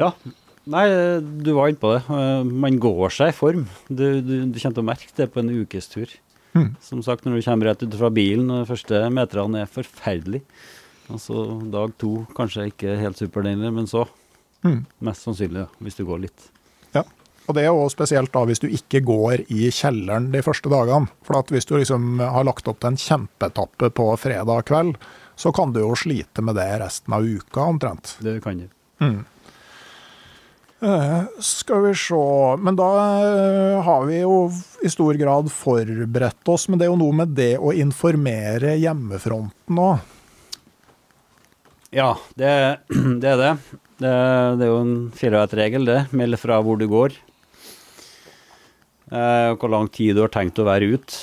Ja. 0.01 0.13
Nei, 0.69 0.85
du 1.41 1.53
var 1.57 1.71
inne 1.71 1.81
på 1.81 1.93
det. 1.95 2.01
Eh, 2.13 2.43
Man 2.65 2.79
går 2.81 3.15
seg 3.15 3.31
i 3.31 3.37
form. 3.37 3.67
Du, 3.87 4.21
du, 4.21 4.35
du 4.49 4.59
kommer 4.59 4.75
til 4.75 4.83
å 4.83 4.89
merke 4.91 5.15
det 5.17 5.31
på 5.33 5.41
en 5.41 5.53
ukestur. 5.53 6.11
Mm. 6.57 6.73
Som 6.81 7.01
sagt, 7.05 7.25
når 7.25 7.39
du 7.39 7.45
kommer 7.45 7.69
rett 7.69 7.85
ut 7.85 7.95
fra 7.97 8.09
bilen, 8.13 8.49
og 8.49 8.63
de 8.63 8.69
første 8.69 9.01
meterne 9.13 9.63
er 9.63 9.71
forferdelig. 9.71 10.43
Altså 11.09 11.45
dag 11.71 11.93
to 11.97 12.25
kanskje 12.37 12.67
ikke 12.69 12.97
helt 13.01 13.17
superdeilig, 13.17 13.73
men 13.73 13.87
så 13.89 14.07
Mm. 14.63 14.85
mest 15.01 15.23
sannsynlig, 15.23 15.67
hvis 15.79 15.95
du 15.95 16.03
går 16.05 16.19
litt. 16.25 16.49
Ja. 16.93 17.03
Og 17.47 17.55
det 17.55 17.63
er 17.63 17.69
jo 17.71 17.87
spesielt 17.89 18.31
da 18.33 18.41
hvis 18.45 18.59
du 18.59 18.67
ikke 18.67 18.99
går 19.07 19.45
i 19.49 19.69
kjelleren 19.71 20.31
de 20.33 20.41
første 20.43 20.69
dagene. 20.69 21.07
For 21.23 21.39
at 21.39 21.47
hvis 21.47 21.65
du 21.65 21.77
liksom 21.77 22.19
har 22.19 22.43
lagt 22.43 22.67
opp 22.67 22.81
til 22.81 22.91
en 22.91 22.97
kjempetappe 22.99 23.89
på 23.95 24.09
fredag 24.19 24.65
kveld, 24.67 24.97
så 25.39 25.53
kan 25.55 25.71
du 25.71 25.79
jo 25.79 25.95
slite 25.95 26.43
med 26.43 26.55
det 26.59 26.67
resten 26.81 27.13
av 27.15 27.23
uka 27.23 27.61
omtrent. 27.71 28.17
Det 28.19 28.41
kan 28.43 28.57
du. 28.59 28.67
Mm. 28.99 29.23
Eh, 30.81 31.23
skal 31.39 31.81
vi 31.83 31.93
se 31.95 32.57
Men 32.63 32.75
da 32.75 32.89
eh, 33.19 33.81
har 33.83 34.05
vi 34.05 34.19
jo 34.21 34.51
i 34.83 34.89
stor 34.91 35.13
grad 35.19 35.49
forberedt 35.51 36.47
oss. 36.51 36.67
Men 36.69 36.79
det 36.79 36.85
er 36.87 36.91
jo 36.93 36.99
noe 36.99 37.15
med 37.15 37.35
det 37.35 37.53
å 37.59 37.73
informere 37.75 38.77
hjemmefronten 38.79 39.79
òg. 39.79 39.99
Ja, 41.95 42.11
det, 42.37 42.51
det 43.21 43.31
er 43.33 43.39
det. 43.41 43.51
det. 44.01 44.13
Det 44.59 44.65
er 44.65 44.69
jo 44.69 44.81
en 44.83 44.95
firevettregel, 45.17 45.87
det. 45.89 45.99
Meld 46.15 46.37
fra 46.41 46.59
hvor 46.65 46.77
du 46.79 46.85
går. 46.91 47.15
Eh, 49.09 49.51
hvor 49.57 49.71
lang 49.73 49.87
tid 49.89 50.13
du 50.17 50.21
har 50.21 50.33
tenkt 50.33 50.59
å 50.61 50.67
være 50.67 50.91
ute. 50.93 51.21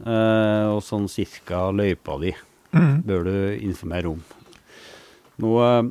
Eh, 0.00 0.68
og 0.72 0.80
sånn 0.86 1.08
cirka 1.12 1.68
løypa 1.74 2.18
di 2.22 2.34
Mm. 2.72 3.02
bør 3.04 3.26
du 3.26 3.32
informere 3.68 4.08
om. 4.08 4.20
Nå 5.44 5.48
eh, 5.60 5.90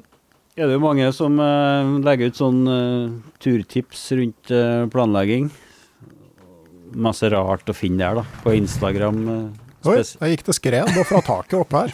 er 0.58 0.66
det 0.66 0.74
jo 0.74 0.82
mange 0.82 1.06
som 1.14 1.36
eh, 1.38 1.92
legger 2.02 2.32
ut 2.32 2.40
sånn 2.40 2.62
eh, 2.74 3.12
turtips 3.38 4.08
rundt 4.18 4.50
planlegging. 4.90 5.52
Masse 6.98 7.30
rart 7.30 7.70
å 7.70 7.76
finne 7.78 8.02
der, 8.02 8.18
da. 8.24 8.42
På 8.42 8.56
Instagram. 8.58 9.22
Oi, 9.86 10.00
der 10.02 10.34
gikk 10.34 10.42
til 10.50 10.58
skred 10.58 10.90
og 10.98 11.06
fra 11.06 11.22
taket 11.30 11.60
opp 11.62 11.78
her. 11.78 11.94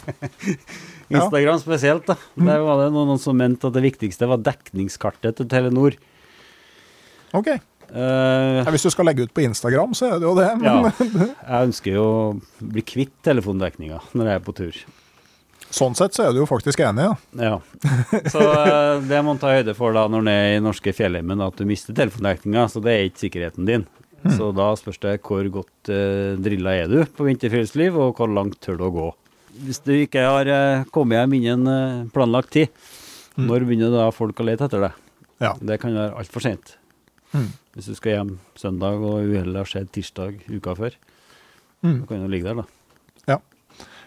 Instagram 1.10 1.58
spesielt, 1.62 2.06
da. 2.08 2.16
Der 2.36 2.60
var 2.66 2.82
det 2.84 2.92
noen 2.94 3.18
som 3.22 3.36
mente 3.38 3.68
at 3.70 3.74
det 3.76 3.84
viktigste 3.86 4.28
var 4.28 4.42
dekningskartet 4.44 5.38
til 5.38 5.48
Telenor. 5.48 5.96
OK. 7.36 7.48
Uh, 7.88 8.60
Ja, 8.60 8.68
hvis 8.68 8.84
du 8.84 8.90
skal 8.92 9.08
legge 9.08 9.24
ut 9.24 9.32
på 9.32 9.40
Instagram, 9.46 9.94
så 9.96 10.10
er 10.12 10.18
det 10.20 10.26
jo 10.28 10.34
det. 10.36 10.48
Men 10.60 10.66
ja, 10.68 10.92
jeg 11.48 11.68
ønsker 11.70 11.94
jo 11.94 12.04
å 12.04 12.24
bli 12.60 12.82
kvitt 12.84 13.14
telefondekninga 13.24 14.02
når 14.12 14.28
jeg 14.28 14.40
er 14.40 14.42
på 14.44 14.54
tur. 14.58 14.80
sånn 15.72 15.96
sett 15.96 16.16
så 16.16 16.26
er 16.26 16.34
du 16.36 16.42
jo 16.42 16.48
faktisk 16.48 16.80
enig, 16.84 17.06
ja. 17.06 17.14
Ja. 17.40 17.54
Så 18.32 18.40
uh, 18.44 19.00
det 19.04 19.22
må 19.22 19.32
man 19.32 19.40
ta 19.40 19.54
høyde 19.56 19.72
for 19.76 19.96
da 19.96 20.04
når 20.08 20.26
du 20.28 20.30
er 20.32 20.56
i 20.58 20.60
norske 20.64 20.92
fjellheimen, 20.96 21.40
at 21.44 21.56
du 21.56 21.64
mister 21.68 21.96
telefondekninga. 21.96 22.66
Så 22.68 22.84
det 22.84 22.92
er 22.92 23.08
ikke 23.08 23.24
sikkerheten 23.24 23.68
din. 23.68 23.86
Så 24.36 24.50
da 24.52 24.72
spørs 24.76 25.00
det 25.00 25.20
hvor 25.24 25.48
godt 25.60 25.92
uh, 25.92 26.36
drilla 26.44 26.76
er 26.82 26.92
du 26.92 26.98
på 27.16 27.24
vinterfriluftsliv, 27.28 27.96
og 27.96 28.20
hvor 28.20 28.28
langt 28.32 28.60
tør 28.64 28.76
du 28.80 28.84
å 28.88 28.92
gå. 28.98 29.08
Hvis 29.64 29.80
du 29.84 29.92
ikke 29.96 30.22
har 30.26 30.48
uh, 30.52 30.84
kommet 30.94 31.18
hjem 31.18 31.34
innen 31.40 31.66
uh, 31.68 32.08
planlagt 32.14 32.52
tid, 32.54 32.68
når 33.38 33.64
begynner 33.68 33.92
da 33.94 34.08
folk 34.14 34.38
å 34.42 34.46
lete 34.46 34.66
etter 34.66 34.82
deg? 34.88 34.96
Ja. 35.42 35.52
Det 35.62 35.76
kan 35.82 35.94
være 35.94 36.16
altfor 36.18 36.42
sent. 36.42 36.72
Mm. 37.34 37.50
Hvis 37.76 37.86
du 37.90 37.94
skal 37.98 38.14
hjem 38.16 38.32
søndag 38.58 38.98
og 39.04 39.20
uhellet 39.28 39.60
har 39.60 39.68
skjedd 39.70 39.92
tirsdag 39.94 40.40
uka 40.50 40.74
før, 40.78 40.96
Mm. 41.78 42.00
så 42.00 42.06
kan 42.10 42.22
du 42.24 42.26
ligge 42.26 42.42
der, 42.48 42.56
da. 42.58 43.36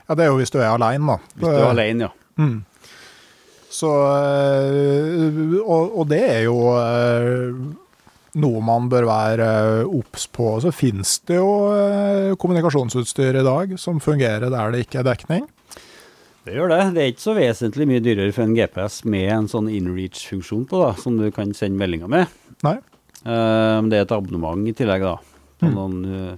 ja, 0.10 0.15
det 0.19 0.26
er 0.26 0.28
jo 0.28 0.40
hvis 0.41 0.52
du 0.52 0.57
er 0.60 0.73
aleine, 0.73 1.06
da. 1.07 1.30
Hvis 1.38 1.45
du 1.48 1.56
er 1.56 1.69
alene, 1.69 2.10
ja. 2.10 2.10
Mm. 2.36 2.57
Så 3.72 3.88
og, 5.64 5.94
og 6.02 6.10
det 6.11 6.19
er 6.19 6.41
jo 6.49 6.57
noe 8.40 8.62
man 8.64 8.86
bør 8.91 9.06
være 9.10 9.48
øh, 9.84 9.95
obs 9.99 10.28
på. 10.32 10.53
Så 10.64 10.72
finnes 10.72 11.18
det 11.28 11.36
jo 11.36 11.49
øh, 11.74 12.36
kommunikasjonsutstyr 12.40 13.41
i 13.41 13.44
dag 13.44 13.74
som 13.82 13.99
fungerer 13.99 14.48
der 14.49 14.72
det 14.72 14.86
ikke 14.86 14.99
er 15.02 15.10
dekning. 15.10 15.49
Det 16.45 16.56
gjør 16.56 16.72
det. 16.72 16.80
Det 16.95 17.02
er 17.03 17.10
ikke 17.12 17.22
så 17.28 17.36
vesentlig 17.38 17.86
mye 17.90 18.02
dyrere 18.02 18.32
for 18.34 18.48
en 18.48 18.56
GPS 18.58 19.03
med 19.06 19.28
en 19.30 19.49
sånn 19.52 19.68
inreach-funksjon 19.70 20.64
på, 20.72 20.80
da, 20.82 20.94
som 20.98 21.20
du 21.20 21.28
kan 21.36 21.52
sende 21.53 21.78
meldinger 21.78 22.10
med. 22.10 22.32
Nei. 22.66 22.78
Um, 23.22 23.91
det 23.91 23.99
er 23.99 24.08
et 24.08 24.14
abonnement 24.16 24.64
i 24.66 24.74
tillegg, 24.74 25.03
da. 25.06 25.18
På 25.62 25.70
Mm. 25.70 25.76
noen 25.78 25.98
eh, 26.10 26.38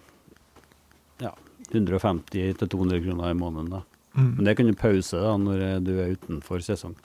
ja, 1.23 1.29
150-200 1.71 2.99
kroner 3.05 3.29
i 3.31 3.37
måneden. 3.39 3.69
da. 3.69 3.81
Mm. 4.17 4.33
Men 4.35 4.45
det 4.45 4.55
kan 4.57 4.67
du 4.67 4.73
pause 4.75 5.15
da, 5.23 5.37
når 5.39 5.61
eh, 5.69 5.77
du 5.79 5.93
er 6.03 6.11
utenfor 6.17 6.59
sesong. 6.59 6.97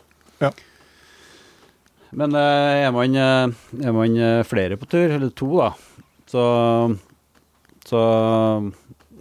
Ja. 0.43 0.51
Men 2.11 2.35
eh, 2.35 2.87
er 2.87 2.93
man, 2.95 3.15
eh, 3.17 3.85
er 3.85 3.95
man 3.95 4.17
eh, 4.17 4.43
flere 4.49 4.79
på 4.81 4.89
tur, 4.89 5.11
eller 5.11 5.31
to, 5.37 5.51
da, 5.61 5.73
så, 6.29 6.45
så 7.85 8.03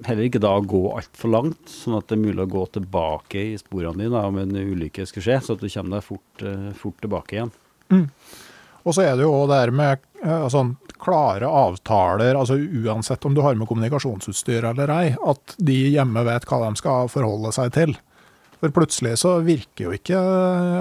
heller 0.08 0.28
ikke 0.28 0.44
da 0.44 0.54
gå 0.64 0.84
altfor 0.96 1.34
langt, 1.34 1.72
sånn 1.72 1.98
at 2.00 2.08
det 2.08 2.18
er 2.18 2.24
mulig 2.24 2.46
å 2.46 2.52
gå 2.56 2.66
tilbake 2.78 3.44
i 3.52 3.56
sporene 3.60 4.06
dine 4.06 4.26
om 4.30 4.40
en 4.40 4.56
ulykke 4.56 5.08
skulle 5.10 5.28
skje, 5.28 5.40
så 5.44 5.58
at 5.58 5.64
du 5.64 5.70
kommer 5.72 5.98
deg 5.98 6.08
fort, 6.08 6.46
fort 6.80 7.00
tilbake 7.04 7.40
igjen. 7.40 7.56
Og 8.88 8.96
så 8.96 9.04
er 9.04 9.18
det 9.20 9.26
jo 9.26 9.48
det 9.50 9.58
her 9.60 9.74
med 9.76 10.04
sånn 10.52 10.78
klare 10.98 11.50
avtaler, 11.52 12.38
altså 12.40 12.56
uansett 12.56 13.26
om 13.28 13.36
du 13.36 13.42
har 13.44 13.58
med 13.60 13.68
kommunikasjonsutstyr 13.68 14.70
eller 14.70 14.92
ei, 14.96 15.10
at 15.28 15.58
de 15.60 15.76
hjemme 15.92 16.24
vet 16.26 16.48
hva 16.48 16.62
de 16.64 16.80
skal 16.80 17.12
forholde 17.12 17.52
seg 17.56 17.74
til. 17.76 17.98
For 18.58 18.74
plutselig 18.74 19.20
så 19.22 19.36
virker 19.46 19.86
jo 19.86 19.94
ikke 19.94 20.20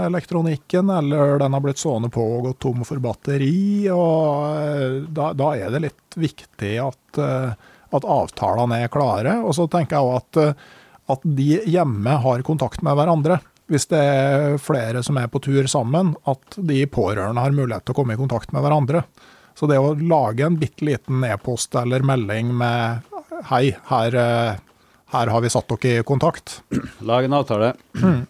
elektronikken, 0.06 0.90
eller 0.92 1.36
den 1.42 1.52
har 1.52 1.64
blitt 1.64 1.80
stående 1.80 2.08
på 2.12 2.24
og 2.38 2.46
gått 2.48 2.62
tom 2.64 2.84
for 2.88 3.02
batteri, 3.04 3.88
og 3.92 4.46
øh, 4.56 5.02
da, 5.12 5.32
da 5.36 5.50
er 5.58 5.74
det 5.74 5.82
litt 5.84 6.16
viktig 6.16 6.72
at, 6.80 7.20
øh, 7.20 7.50
at 7.98 8.08
avtalene 8.16 8.80
er 8.80 8.92
klare. 8.92 9.36
Og 9.44 9.52
så 9.58 9.68
tenker 9.68 9.98
jeg 9.98 10.08
òg 10.08 10.16
at, 10.22 10.64
at 11.12 11.28
de 11.36 11.50
hjemme 11.68 12.16
har 12.24 12.46
kontakt 12.48 12.80
med 12.86 12.96
hverandre. 12.96 13.42
Hvis 13.68 13.88
det 13.90 14.00
er 14.00 14.60
flere 14.62 15.02
som 15.04 15.18
er 15.20 15.28
på 15.28 15.42
tur 15.44 15.68
sammen, 15.68 16.14
at 16.30 16.56
de 16.56 16.84
pårørende 16.88 17.42
har 17.44 17.56
mulighet 17.56 17.84
til 17.84 17.96
å 17.96 17.98
komme 18.00 18.16
i 18.16 18.20
kontakt 18.20 18.54
med 18.56 18.64
hverandre. 18.64 19.04
Så 19.56 19.68
det 19.68 19.80
å 19.80 19.96
lage 19.96 20.46
en 20.46 20.56
bitte 20.60 20.84
liten 20.86 21.24
e-post 21.28 21.76
eller 21.76 22.04
melding 22.06 22.54
med 22.56 23.04
'hei, 23.50 23.76
her, 23.90 24.16
her 25.14 25.30
har 25.30 25.40
vi 25.44 25.50
satt 25.52 25.68
dere 25.70 26.00
i 26.00 26.06
kontakt', 26.06 26.60
Lag 27.00 27.24
en 27.24 27.32
avtale. 27.32 27.74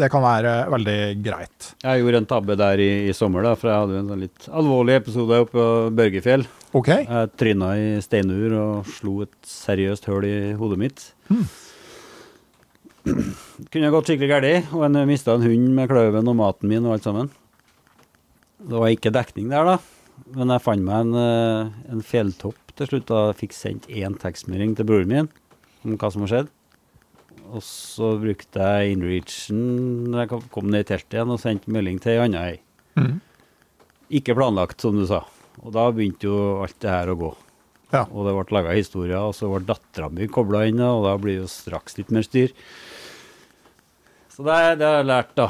det 0.00 0.10
kan 0.12 0.22
være 0.24 0.68
veldig 0.72 0.98
greit. 1.24 1.70
Jeg 1.82 2.02
gjorde 2.02 2.20
en 2.20 2.28
tabbe 2.28 2.56
der 2.60 2.82
i, 2.84 2.90
i 3.08 3.14
sommer, 3.16 3.46
da, 3.46 3.54
for 3.56 3.70
jeg 3.70 3.84
hadde 3.84 4.00
en 4.02 4.10
sånn 4.10 4.24
litt 4.26 4.48
alvorlig 4.52 4.98
episode 5.00 5.38
oppe 5.46 5.56
på 5.56 5.66
Børgefjell. 5.96 6.44
OK? 6.76 6.90
Jeg 6.92 7.30
tryna 7.40 7.70
i 7.80 7.86
steinur 8.04 8.56
og 8.60 8.90
slo 8.98 9.22
et 9.24 9.36
seriøst 9.48 10.08
høl 10.10 10.28
i 10.28 10.36
hodet 10.60 10.78
mitt. 10.82 11.06
Kunne 13.06 13.92
gått 13.94 14.10
skikkelig 14.10 14.30
galt, 14.34 14.72
og 14.76 14.84
en 14.90 15.00
mista 15.08 15.36
en 15.36 15.46
hund 15.46 15.72
med 15.78 15.88
kløven 15.88 16.28
og 16.28 16.36
maten 16.36 16.68
min 16.68 16.84
og 16.84 16.98
alt 16.98 17.08
sammen. 17.08 17.32
Det 18.66 18.76
var 18.76 18.92
ikke 18.92 19.14
dekning 19.14 19.48
der, 19.52 19.64
da. 19.64 19.78
Men 20.36 20.52
jeg 20.52 20.64
fant 20.64 20.84
meg 20.84 21.06
en, 21.06 21.16
eh, 21.22 21.90
en 21.94 22.04
fjelltopp 22.04 22.76
til 22.76 22.88
slutt 22.90 23.12
og 23.14 23.36
fikk 23.38 23.54
sendt 23.56 23.88
én 23.88 24.16
tekstmelding 24.20 24.74
til 24.76 24.88
broren 24.88 25.08
min 25.08 25.28
om 25.86 25.96
hva 26.00 26.10
som 26.12 26.24
har 26.26 26.32
skjedd. 26.34 26.52
Og 27.54 27.62
så 27.62 28.12
brukte 28.18 28.58
jeg 28.66 28.96
inreachen 28.96 29.60
når 30.10 30.24
jeg 30.24 30.42
kom- 30.50 30.70
ned 30.72 30.82
i 30.84 30.88
teltet 30.90 31.14
igjen 31.14 31.30
og 31.30 31.40
sendte 31.42 31.70
melding 31.72 32.00
til 32.02 32.16
ei 32.16 32.24
anna 32.24 32.44
ei. 32.50 32.60
Mhm. 32.98 33.20
Ikke 34.18 34.34
planlagt, 34.38 34.80
som 34.82 34.98
du 34.98 35.06
sa. 35.06 35.24
Og 35.64 35.72
da 35.74 35.88
begynte 35.90 36.28
jo 36.28 36.62
alt 36.62 36.78
det 36.82 36.90
her 36.90 37.06
å 37.14 37.18
gå. 37.18 37.30
Ja. 37.92 38.02
Og 38.10 38.26
det 38.26 38.34
ble 38.34 38.54
laga 38.56 38.74
historier, 38.74 39.18
og 39.22 39.34
så 39.34 39.48
ble 39.50 39.62
dattera 39.66 40.10
mi 40.12 40.26
kobla 40.28 40.64
inn, 40.68 40.80
og 40.82 41.04
da 41.06 41.16
blir 41.22 41.38
det 41.38 41.44
jo 41.46 41.50
straks 41.50 41.96
litt 41.98 42.10
mer 42.14 42.22
styr. 42.26 42.52
Så 44.30 44.44
det, 44.44 44.78
det 44.80 44.86
har 44.86 44.98
jeg 45.00 45.06
lært, 45.08 45.34
da. 45.38 45.48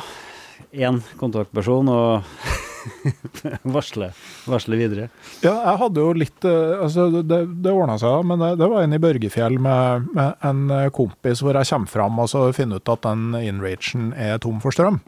Én 0.72 1.00
kontaktperson 1.18 1.88
og 1.88 2.22
varsle, 3.76 4.10
varsle 4.46 4.78
videre. 4.78 5.08
Ja, 5.44 5.54
jeg 5.54 5.80
hadde 5.82 6.04
jo 6.04 6.12
litt 6.16 6.46
eh, 6.46 6.76
altså 6.82 7.08
Det, 7.20 7.40
det 7.64 7.72
ordna 7.72 7.96
seg, 8.00 8.24
men 8.28 8.42
det, 8.42 8.52
det 8.60 8.68
var 8.72 8.84
en 8.84 8.96
i 8.96 9.02
Børgefjell 9.02 9.58
med, 9.62 10.06
med 10.16 10.46
en 10.46 10.62
eh, 10.74 10.88
kompis 10.94 11.42
hvor 11.44 11.58
jeg 11.58 11.70
kommer 11.70 11.92
fram 11.92 12.22
og 12.22 12.30
så 12.32 12.46
finner 12.56 12.80
ut 12.80 12.92
at 12.92 13.04
den 13.06 13.36
InRagen 13.38 14.12
er 14.12 14.40
tom 14.42 14.60
for 14.64 14.74
strøm. 14.74 15.00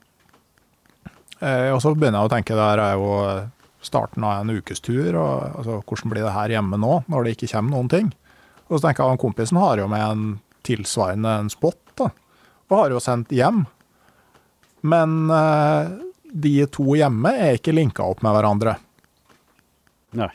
Eh, 1.41 1.71
og 1.71 1.81
så 1.85 1.95
begynner 1.95 2.23
jeg 2.23 2.31
å 2.31 2.35
tenke 2.35 2.59
det 2.59 2.67
her 2.67 2.83
er 2.83 2.99
jo 2.99 3.15
starten 3.85 4.25
av 4.27 4.43
en 4.43 4.57
ukestur, 4.59 5.15
og 5.15 5.59
altså, 5.61 5.79
hvordan 5.87 6.13
blir 6.13 6.27
det 6.27 6.35
her 6.35 6.55
hjemme 6.57 6.81
nå, 6.81 7.03
når 7.07 7.25
det 7.25 7.37
ikke 7.37 7.53
kommer 7.55 7.77
noen 7.77 7.91
ting? 7.93 8.11
Og 8.69 8.77
så 8.77 8.89
tenker 8.89 9.05
jeg 9.05 9.19
at 9.19 9.23
kompisen 9.23 9.61
har 9.61 9.81
jo 9.81 9.89
med 9.91 10.05
en 10.05 10.25
tilsvarende 10.67 11.35
en 11.45 11.53
spot, 11.53 11.79
da, 12.01 12.11
og 12.69 12.77
har 12.83 12.93
jo 12.93 13.03
sendt 13.03 13.33
hjem. 13.33 13.63
Men 14.87 15.31
eh, 15.33 15.95
de 16.33 16.55
to 16.73 16.97
hjemme 16.99 17.33
er 17.37 17.59
ikke 17.59 17.75
linka 17.77 18.05
opp 18.05 18.23
med 18.25 18.37
hverandre. 18.37 18.77
Nei. 20.19 20.31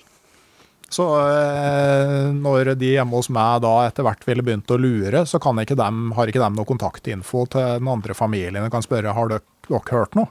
Så 0.94 1.06
eh, 1.18 2.30
når 2.38 2.76
de 2.78 2.91
hjemme 2.94 3.18
hos 3.18 3.32
meg 3.34 3.64
da 3.65 3.74
etter 3.88 4.06
hvert 4.06 4.28
ville 4.28 4.45
begynt 4.45 4.70
å 4.70 4.78
lure, 4.78 5.24
så 5.26 5.40
kan 5.41 5.57
ikke 5.61 5.78
dem, 5.80 6.11
har 6.18 6.30
ikke 6.30 6.44
de 6.44 6.52
noe 6.53 6.70
kontaktinfo 6.70 7.48
til 7.56 7.80
den 7.80 7.90
andre 7.90 8.14
familien. 8.18 8.61
og 8.61 8.74
kan 8.74 8.86
spørre 8.86 9.15
har 9.18 9.32
dere, 9.32 9.45
dere 9.70 9.82
hørt 9.90 10.18
noe. 10.20 10.30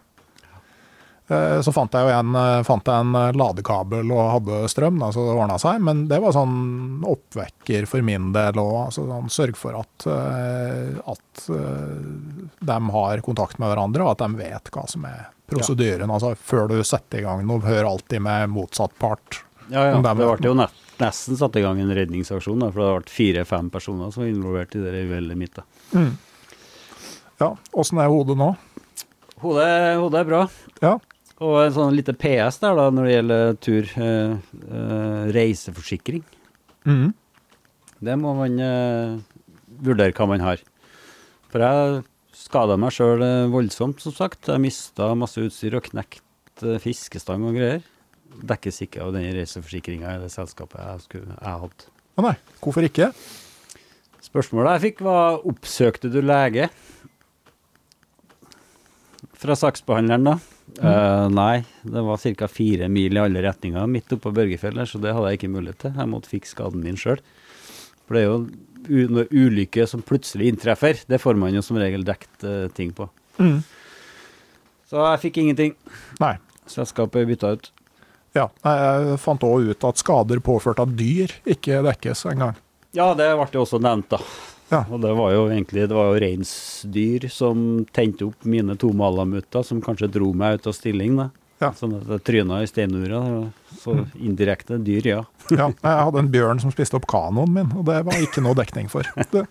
Eh, 1.32 1.60
så 1.64 1.72
fant 1.72 1.94
jeg 1.94 2.04
jo 2.04 2.12
en, 2.12 2.34
eh, 2.36 2.62
fant 2.66 2.88
jeg 2.88 3.04
en 3.04 3.14
eh, 3.16 3.36
ladekabel 3.38 4.10
og 4.12 4.22
hadde 4.34 4.60
strøm, 4.68 4.98
da, 5.00 5.08
så 5.14 5.24
det 5.24 5.36
ordna 5.36 5.58
seg. 5.60 5.80
Men 5.84 6.04
det 6.10 6.18
var 6.22 6.34
sånn 6.36 7.04
oppvekker 7.08 7.86
for 7.88 8.04
min 8.04 8.32
del 8.34 8.58
òg. 8.60 8.74
Altså, 8.86 9.06
sånn, 9.08 9.30
sørg 9.32 9.58
for 9.58 9.78
at, 9.80 10.08
at 11.12 11.44
de 12.72 12.78
har 12.96 13.22
kontakt 13.24 13.60
med 13.62 13.72
hverandre, 13.72 14.04
og 14.04 14.14
at 14.14 14.24
de 14.26 14.42
vet 14.42 14.72
hva 14.74 14.84
som 14.90 15.06
er 15.08 15.30
prosedyren. 15.52 16.12
Altså, 16.12 16.34
før 16.36 16.68
du 16.72 16.76
setter 16.86 17.22
i 17.22 17.26
gang 17.26 17.44
noe, 17.48 17.62
hør 17.64 17.92
alltid 17.94 18.24
med 18.24 18.52
motsatt 18.52 18.94
part. 19.00 19.42
Ja, 19.70 19.86
ja. 19.88 20.00
Det 20.02 20.14
ble 20.18 20.50
jo 20.50 20.56
nett, 20.58 20.74
nesten 21.00 21.38
satt 21.38 21.56
i 21.56 21.62
gang 21.64 21.80
en 21.80 21.94
redningsaksjon, 21.96 22.60
da, 22.60 22.68
for 22.74 22.82
det 22.82 22.90
ble 23.06 23.14
fire-fem 23.14 23.70
personer 23.72 24.12
som 24.12 24.24
var 24.24 24.32
involvert 24.34 24.76
i 24.76 24.82
det 24.82 25.06
uhellet 25.08 25.38
mitt. 25.38 25.56
da. 25.56 26.04
Ja, 27.40 27.54
Åssen 27.72 27.98
er 27.98 28.10
hodet 28.12 28.36
nå? 28.38 28.52
Hodet, 29.42 29.70
hodet 29.98 30.20
er 30.20 30.28
bra. 30.28 30.42
Ja. 30.82 30.98
Og 31.42 31.56
en 31.64 31.74
sånn 31.74 31.96
lite 31.96 32.14
PS 32.14 32.60
der 32.62 32.76
da, 32.78 32.86
når 32.94 33.08
det 33.08 33.14
gjelder 33.16 33.56
tur. 33.66 33.90
Eh, 34.06 34.34
eh, 34.62 35.22
reiseforsikring. 35.34 36.22
Mhm. 36.86 37.12
Det 38.02 38.14
må 38.18 38.32
man 38.34 38.58
eh, 38.58 39.18
vurdere 39.86 40.14
hva 40.16 40.26
man 40.26 40.42
har. 40.42 40.62
For 41.52 41.62
jeg 41.62 42.02
skada 42.34 42.78
meg 42.80 42.94
sjøl 42.94 43.22
eh, 43.22 43.50
voldsomt, 43.52 44.02
som 44.02 44.14
sagt. 44.16 44.50
Jeg 44.50 44.62
mista 44.62 45.12
masse 45.18 45.42
utstyr 45.42 45.78
og 45.78 45.86
knekt 45.86 46.64
eh, 46.66 46.80
fiskestang 46.82 47.44
og 47.46 47.58
greier. 47.58 47.84
Dekkes 48.42 48.82
ikke 48.86 49.02
av 49.04 49.12
den 49.14 49.28
reiseforsikringa 49.36 50.16
i 50.16 50.22
det 50.22 50.30
selskapet 50.34 50.80
jeg, 50.80 51.04
skulle, 51.06 51.36
jeg 51.36 51.62
hadde. 51.64 51.90
Å 52.18 52.24
nei, 52.26 52.34
hvorfor 52.62 52.86
ikke? 52.88 53.10
Spørsmålet 54.22 54.76
jeg 54.78 54.84
fikk 54.88 55.04
var 55.06 55.42
oppsøkte 55.48 56.10
du 56.12 56.18
lege? 56.24 56.70
Fra 59.42 59.56
saksbehandleren, 59.58 60.26
da. 60.32 60.36
Eh, 60.80 61.28
nei, 61.34 61.64
det 61.82 62.02
var 62.06 62.20
ca. 62.38 62.48
fire 62.48 62.88
mil 62.88 63.16
i 63.16 63.20
alle 63.20 63.42
retninger 63.44 63.86
midt 63.90 64.12
oppe 64.14 64.28
på 64.28 64.34
Børgefjell, 64.40 64.80
så 64.88 65.00
det 65.02 65.12
hadde 65.12 65.32
jeg 65.32 65.40
ikke 65.40 65.52
mulighet 65.52 65.80
til. 65.84 65.96
Jeg 65.98 66.10
måtte 66.12 66.32
fikse 66.32 66.54
skaden 66.56 66.84
min 66.84 66.98
sjøl. 66.98 67.20
For 68.06 68.16
det 68.16 68.22
er 68.22 68.30
jo 68.30 69.10
når 69.12 69.28
ulykke 69.30 69.86
som 69.86 70.02
plutselig 70.02 70.48
inntreffer. 70.50 71.04
Det 71.06 71.20
får 71.22 71.38
man 71.38 71.54
jo 71.54 71.62
som 71.62 71.78
regel 71.78 72.02
dekt 72.06 72.42
uh, 72.42 72.66
ting 72.74 72.90
på. 72.96 73.06
Mm. 73.38 73.60
Så 74.90 75.04
jeg 75.04 75.22
fikk 75.26 75.38
ingenting. 75.42 75.76
Nei. 76.22 76.34
Selskapet 76.70 77.28
bytta 77.28 77.54
ut. 77.54 77.70
Ja, 78.36 78.48
jeg 78.64 79.18
fant 79.20 79.44
òg 79.44 79.68
ut 79.70 79.84
at 79.84 80.00
skader 80.00 80.40
påført 80.44 80.80
av 80.80 80.94
dyr 80.96 81.34
ikke 81.44 81.82
dekkes 81.84 82.24
engang. 82.32 82.56
Ja, 82.96 83.12
det 83.16 83.28
ble 83.36 83.46
jo 83.52 83.64
også 83.64 83.80
nevnt, 83.82 84.08
da. 84.12 84.20
Ja. 84.72 84.82
Og 84.88 85.02
det 85.02 85.12
var 85.12 85.34
jo 85.34 85.44
egentlig 85.50 85.84
det 85.84 85.96
var 85.96 86.10
jo 86.10 86.20
reinsdyr 86.22 87.28
som 87.32 87.84
tente 87.92 88.30
opp 88.30 88.46
mine 88.48 88.76
to 88.80 88.92
malamutter, 88.96 89.64
som 89.66 89.82
kanskje 89.84 90.08
dro 90.14 90.30
meg 90.36 90.60
ut 90.60 90.68
av 90.70 90.76
stilling. 90.76 91.18
da. 91.20 91.28
Ja. 91.62 91.70
Sånn 91.78 91.94
at 91.98 92.08
jeg 92.10 92.24
tryna 92.26 92.62
i 92.62 92.70
steinura. 92.70 93.20
Så 93.82 93.98
indirekte 94.18 94.80
dyr, 94.82 95.10
ja. 95.12 95.20
Ja, 95.52 95.68
jeg 95.68 96.06
hadde 96.06 96.22
en 96.22 96.32
bjørn 96.32 96.62
som 96.62 96.72
spiste 96.74 96.96
opp 96.98 97.06
kanoen 97.10 97.52
min, 97.54 97.70
og 97.76 97.86
det 97.90 98.00
var 98.06 98.24
ikke 98.24 98.42
noe 98.44 98.56
dekning 98.58 98.88
for. 98.92 99.06
Det. 99.32 99.44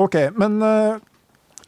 OK, 0.00 0.14
men 0.38 0.54
eh, 0.64 0.98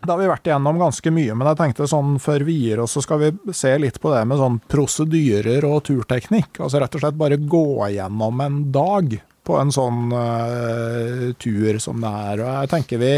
da 0.00 0.14
har 0.14 0.20
vi 0.20 0.28
vært 0.30 0.48
igjennom 0.48 0.78
ganske 0.80 1.10
mye, 1.12 1.34
men 1.36 1.48
jeg 1.50 1.58
tenkte 1.58 1.88
sånn 1.90 2.16
før 2.22 2.44
vi 2.46 2.56
gir 2.56 2.80
oss, 2.80 2.94
så 2.96 3.02
skal 3.04 3.20
vi 3.20 3.54
se 3.56 3.72
litt 3.80 4.00
på 4.00 4.12
det 4.14 4.22
med 4.28 4.40
sånn 4.40 4.58
prosedyrer 4.70 5.66
og 5.68 5.82
turteknikk. 5.88 6.60
Altså 6.60 6.80
rett 6.82 6.96
og 6.96 7.04
slett 7.04 7.20
bare 7.20 7.40
gå 7.40 7.66
igjennom 7.90 8.42
en 8.44 8.60
dag 8.74 9.16
på 9.44 9.58
en 9.60 9.72
sånn 9.74 10.08
uh, 10.12 11.32
tur 11.40 11.78
som 11.82 12.00
det 12.02 12.10
er. 12.10 12.42
Og 12.42 12.48
jeg 12.48 12.72
tenker 12.72 13.02
vi, 13.02 13.12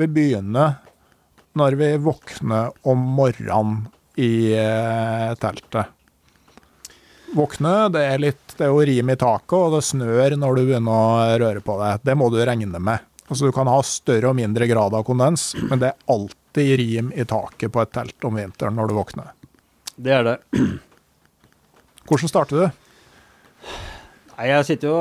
vi 0.00 0.08
begynner 0.10 0.78
når 1.58 1.76
vi 1.78 1.90
våkner 2.02 2.72
om 2.90 3.02
morgenen 3.18 3.84
i 4.18 4.54
uh, 4.54 5.34
teltet. 5.42 5.90
Våkne, 7.34 7.88
det 7.90 8.04
er 8.06 8.20
litt 8.22 8.54
Det 8.54 8.68
er 8.68 8.70
jo 8.70 8.84
rim 8.86 9.10
i 9.10 9.18
taket, 9.18 9.56
og 9.58 9.72
det 9.74 9.82
snør 9.82 10.36
når 10.38 10.54
du 10.54 10.62
begynner 10.68 10.94
å 10.94 11.38
røre 11.42 11.62
på 11.66 11.74
det. 11.80 11.90
Det 12.06 12.14
må 12.14 12.30
du 12.30 12.38
regne 12.46 12.78
med. 12.78 13.02
Altså 13.26 13.48
Du 13.48 13.52
kan 13.56 13.66
ha 13.66 13.80
større 13.82 14.30
og 14.30 14.38
mindre 14.38 14.68
grad 14.70 14.94
av 14.94 15.02
kondens, 15.06 15.54
men 15.58 15.80
det 15.82 15.90
er 15.90 16.12
alltid 16.14 16.76
rim 16.78 17.10
i 17.16 17.26
taket 17.26 17.72
på 17.74 17.82
et 17.82 17.90
telt 17.96 18.28
om 18.28 18.38
vinteren 18.38 18.78
når 18.78 18.92
du 18.92 18.94
våkner. 19.00 19.32
Det 19.96 20.14
er 20.14 20.26
det. 20.28 20.36
Hvordan 22.06 22.30
starter 22.30 22.60
du? 22.60 22.83
Nei, 24.34 24.48
jeg 24.50 24.66
sitter 24.66 24.90
jo 24.90 24.98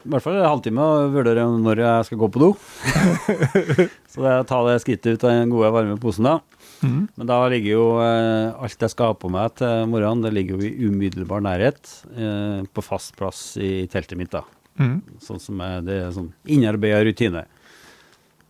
i 0.00 0.08
hvert 0.08 0.24
fall 0.24 0.38
en 0.38 0.46
halvtime 0.46 0.80
og 0.80 1.10
vurderer 1.12 1.58
når 1.60 1.82
jeg 1.82 2.04
skal 2.08 2.20
gå 2.22 2.28
på 2.32 2.40
do. 2.40 2.48
så 4.10 4.22
det 4.22 4.30
er 4.30 4.38
å 4.38 4.46
ta 4.48 4.60
det 4.64 4.78
skrittet 4.80 5.18
ut 5.18 5.26
av 5.26 5.34
den 5.34 5.52
gode, 5.52 5.72
varme 5.74 5.98
posen, 6.00 6.24
da. 6.24 6.38
Mm. 6.80 7.02
Men 7.20 7.28
da 7.28 7.36
ligger 7.52 7.74
jo 7.74 7.84
eh, 8.00 8.62
alt 8.64 8.86
jeg 8.86 8.94
skal 8.94 9.10
ha 9.10 9.18
på 9.20 9.28
meg 9.32 9.58
til 9.60 9.90
morgenen, 9.92 10.22
det 10.24 10.32
ligger 10.32 10.56
jo 10.56 10.70
i 10.70 10.88
umiddelbar 10.88 11.44
nærhet 11.44 11.92
eh, 12.14 12.62
på 12.64 12.86
fast 12.86 13.12
plass 13.18 13.42
i 13.60 13.84
teltet 13.92 14.16
mitt, 14.16 14.32
da. 14.32 14.46
Mm. 14.80 14.96
Sånn 15.20 15.42
som 15.42 15.60
er, 15.66 15.82
det 15.84 15.98
er 16.06 16.16
sånn 16.16 16.32
innarbeida 16.48 17.02
rutine. 17.04 17.44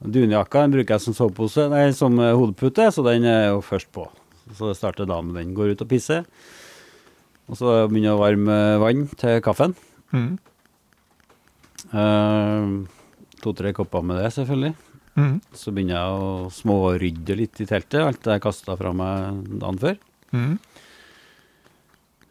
Dunjakka 0.00 0.62
den 0.62 0.76
bruker 0.76 0.94
jeg 0.94 1.08
som 1.08 1.16
sovepose, 1.18 1.66
nei, 1.72 1.88
som 1.96 2.14
eh, 2.22 2.36
hodepute, 2.36 2.92
så 2.94 3.02
den 3.10 3.26
er 3.26 3.48
jo 3.50 3.64
først 3.64 3.90
på. 3.96 4.06
Så 4.54 4.70
det 4.70 4.78
starter 4.78 5.10
da 5.10 5.18
med 5.24 5.34
den. 5.40 5.50
Går 5.58 5.74
ut 5.74 5.82
og 5.82 5.90
pisser. 5.90 6.22
Og 7.50 7.58
så 7.58 7.72
begynner 7.90 8.12
jeg 8.12 8.18
å 8.18 8.22
varme 8.22 8.58
vann 8.82 9.06
til 9.18 9.40
kaffen. 9.42 9.74
Mm. 10.14 10.38
Uh, 11.90 12.86
To-tre 13.42 13.72
kopper 13.74 14.04
med 14.04 14.20
det, 14.20 14.30
selvfølgelig. 14.36 14.74
Mm. 15.18 15.36
Så 15.56 15.72
begynner 15.74 15.96
jeg 15.96 16.20
å 16.20 16.50
smårydde 16.54 17.36
litt 17.40 17.60
i 17.60 17.66
teltet, 17.66 18.02
alt 18.04 18.20
det 18.22 18.36
jeg 18.36 18.44
kasta 18.44 18.76
fra 18.78 18.92
meg 18.94 19.40
dagen 19.62 19.80
før. 19.82 19.96
Mm. 20.36 20.52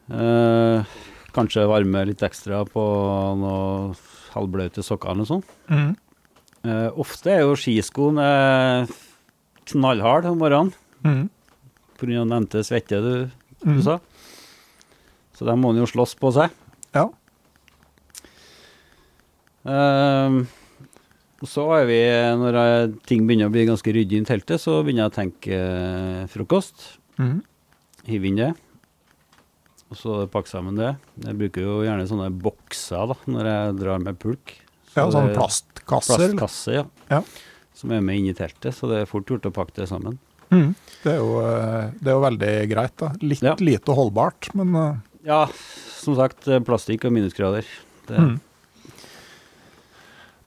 Uh, 0.10 0.86
kanskje 1.36 1.68
varme 1.70 2.06
litt 2.10 2.24
ekstra 2.26 2.64
på 2.70 2.84
noe 3.42 3.92
halvblaute 4.34 4.84
sokker 4.86 5.12
eller 5.12 5.24
noe 5.26 5.30
sånt. 5.30 5.52
Mm. 5.70 5.92
Uh, 6.66 6.88
ofte 7.00 7.32
er 7.34 7.44
jo 7.46 7.58
skiskoene 7.60 8.30
knallharde 9.70 10.32
om 10.32 10.40
morgenen 10.42 10.74
Mhm. 11.06 11.30
pga. 12.00 12.26
nevnte 12.26 12.64
svette 12.66 13.00
du, 13.02 13.30
du 13.64 13.70
Mhm. 13.70 13.84
sa. 13.84 14.00
Så 15.40 15.48
der 15.48 15.56
må 15.56 15.72
jo 15.78 15.88
slåss 15.88 16.18
på 16.20 16.34
seg. 16.36 16.52
Ja. 16.92 17.06
Uh, 19.64 20.44
så 21.48 21.64
er 21.78 21.86
vi, 21.88 22.00
når 22.42 22.58
jeg, 22.60 22.88
ting 23.08 23.28
begynner 23.28 23.48
å 23.48 23.54
bli 23.54 23.64
ganske 23.70 23.94
ryddig 23.96 24.20
i 24.20 24.26
teltet, 24.28 24.60
så 24.60 24.82
begynner 24.84 25.06
jeg 25.06 25.14
å 25.14 25.18
tenke 25.22 25.60
uh, 25.60 26.24
frokost. 26.32 26.98
Mhm. 27.20 27.38
Hive 28.10 28.28
inn 28.30 28.40
det. 28.40 28.50
Og 29.90 29.98
så 29.98 30.16
pakke 30.32 30.50
sammen 30.52 30.78
det. 30.78 30.92
Jeg 31.24 31.38
bruker 31.40 31.64
jo 31.66 31.78
gjerne 31.86 32.08
sånne 32.10 32.30
bokser 32.44 33.10
da, 33.12 33.16
når 33.32 33.48
jeg 33.50 33.78
drar 33.80 34.04
med 34.04 34.20
pulk. 34.22 34.54
ja, 34.96 35.06
Så 35.06 35.06
sånn 35.08 35.14
sånne 35.16 35.38
plastkasser. 35.38 36.26
Plastkasse, 36.36 36.76
ja. 36.76 36.84
Ja. 37.10 37.22
Som 37.80 37.94
er 37.96 38.04
med 38.04 38.20
inn 38.20 38.30
i 38.32 38.36
teltet, 38.38 38.76
så 38.76 38.90
det 38.92 39.02
er 39.04 39.10
fort 39.10 39.30
gjort 39.32 39.48
å 39.48 39.54
pakke 39.56 39.76
det 39.80 39.88
sammen. 39.92 40.20
Mhm. 40.52 40.74
Det, 41.04 41.12
er 41.14 41.20
jo, 41.22 41.34
eh, 41.46 41.92
det 42.02 42.10
er 42.12 42.16
jo 42.18 42.24
veldig 42.26 42.54
greit. 42.72 42.96
da. 43.00 43.12
Litt 43.22 43.42
Ja. 43.46 43.56
lite 43.62 43.96
holdbart, 43.96 44.50
men 44.58 44.76
eh, 44.76 44.96
Ja, 45.26 45.48
som 46.00 46.16
sagt, 46.16 46.48
eh, 46.48 46.62
plastikk 46.64 47.06
og 47.08 47.14
minusgrader. 47.16 47.68
Det. 48.08 48.18
Mm. 48.18 48.38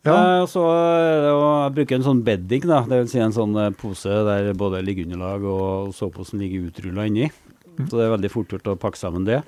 Ja. 0.02 0.14
Eh, 0.16 0.44
så 0.50 0.62
jeg 0.66 1.74
bruker 1.76 1.98
en 1.98 2.06
sånn 2.06 2.22
bedding, 2.26 2.64
da. 2.66 2.80
Det 2.88 3.02
vil 3.02 3.10
si 3.12 3.20
en 3.22 3.34
sånn 3.36 3.54
eh, 3.60 3.70
pose 3.78 4.10
der 4.26 4.52
både 4.58 4.82
liggeunderlag 4.82 5.44
og 5.46 5.92
soveposen 5.94 6.42
ligger 6.42 6.70
utrulla 6.70 7.06
inni. 7.06 7.28
Mm. 7.76 7.86
Så 7.86 7.98
det 7.98 8.06
er 8.06 8.14
veldig 8.16 8.32
fort 8.32 8.50
gjort 8.54 8.72
å 8.72 8.78
pakke 8.80 8.98
sammen 8.98 9.28
det. 9.28 9.42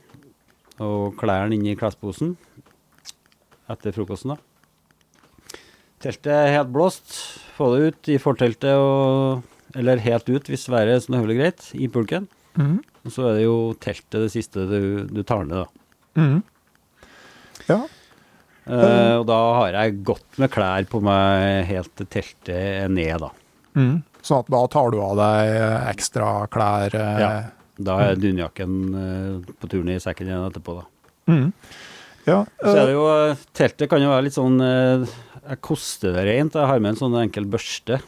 Og 0.82 1.16
klærne 1.18 1.56
inn 1.56 1.66
i 1.70 1.76
klesposen 1.78 2.36
etter 3.70 3.94
frokosten, 3.96 4.34
da. 4.34 5.59
Teltet 6.05 6.28
er 6.28 6.52
helt 6.59 6.72
blåst. 6.74 7.14
Få 7.56 7.70
det 7.72 7.84
ut 7.88 8.09
i 8.12 8.18
forteltet, 8.20 8.76
og, 8.76 9.44
eller 9.74 10.02
helt 10.05 10.28
ut 10.28 10.51
hvis 10.52 10.68
været 10.68 10.92
er 10.92 11.01
sånn 11.05 11.16
høvelig 11.16 11.38
greit, 11.40 11.70
i 11.74 11.88
pulken. 11.88 12.28
Mhm. 12.60 12.82
Og 13.05 13.12
så 13.12 13.26
er 13.28 13.35
det 13.39 13.44
jo 13.44 13.56
teltet 13.85 14.22
det 14.24 14.31
siste 14.32 14.64
du, 14.70 14.81
du 15.10 15.22
tar 15.28 15.44
ned, 15.44 15.64
da. 15.64 16.20
Mhm. 16.20 16.43
Ja. 17.68 17.81
Eh, 18.64 19.14
og 19.20 19.26
da 19.28 19.39
har 19.59 19.74
jeg 19.76 19.98
godt 20.09 20.39
med 20.40 20.51
klær 20.52 20.86
på 20.89 21.01
meg 21.05 21.66
helt 21.68 21.90
til 22.01 22.09
teltet 22.09 22.55
er 22.55 22.89
ned, 22.93 23.18
da. 23.20 23.31
Mhm. 23.76 23.98
Sånn 24.24 24.40
at 24.40 24.48
da 24.55 24.62
tar 24.72 24.89
du 24.94 25.01
av 25.05 25.18
deg 25.20 25.59
ekstra 25.93 26.31
klær. 26.52 26.94
eh, 26.97 27.20
Ja. 27.20 27.35
Da 27.76 27.97
er 27.98 28.14
dunjakken 28.14 28.74
eh, 28.94 29.52
på 29.59 29.68
turen 29.68 29.89
i 29.90 29.98
sekken 29.98 30.28
igjen 30.31 30.44
etterpå, 30.48 30.76
da. 30.81 30.85
mhm. 31.32 31.48
Ja. 32.24 32.39
Så 32.62 32.70
er 32.72 32.78
eh, 32.78 32.86
det 32.86 32.93
jo 32.94 33.05
eh, 33.12 33.40
Teltet 33.52 33.90
kan 33.90 34.01
jo 34.01 34.09
være 34.09 34.24
litt 34.24 34.36
sånn 34.39 34.55
eh, 34.64 35.02
Jeg 35.51 35.59
koster 35.60 36.14
det 36.14 36.22
rent. 36.24 36.55
Jeg 36.56 36.70
har 36.70 36.78
med 36.81 36.94
en 36.94 37.01
sånn 37.02 37.16
enkel 37.20 37.44
børste, 37.52 37.98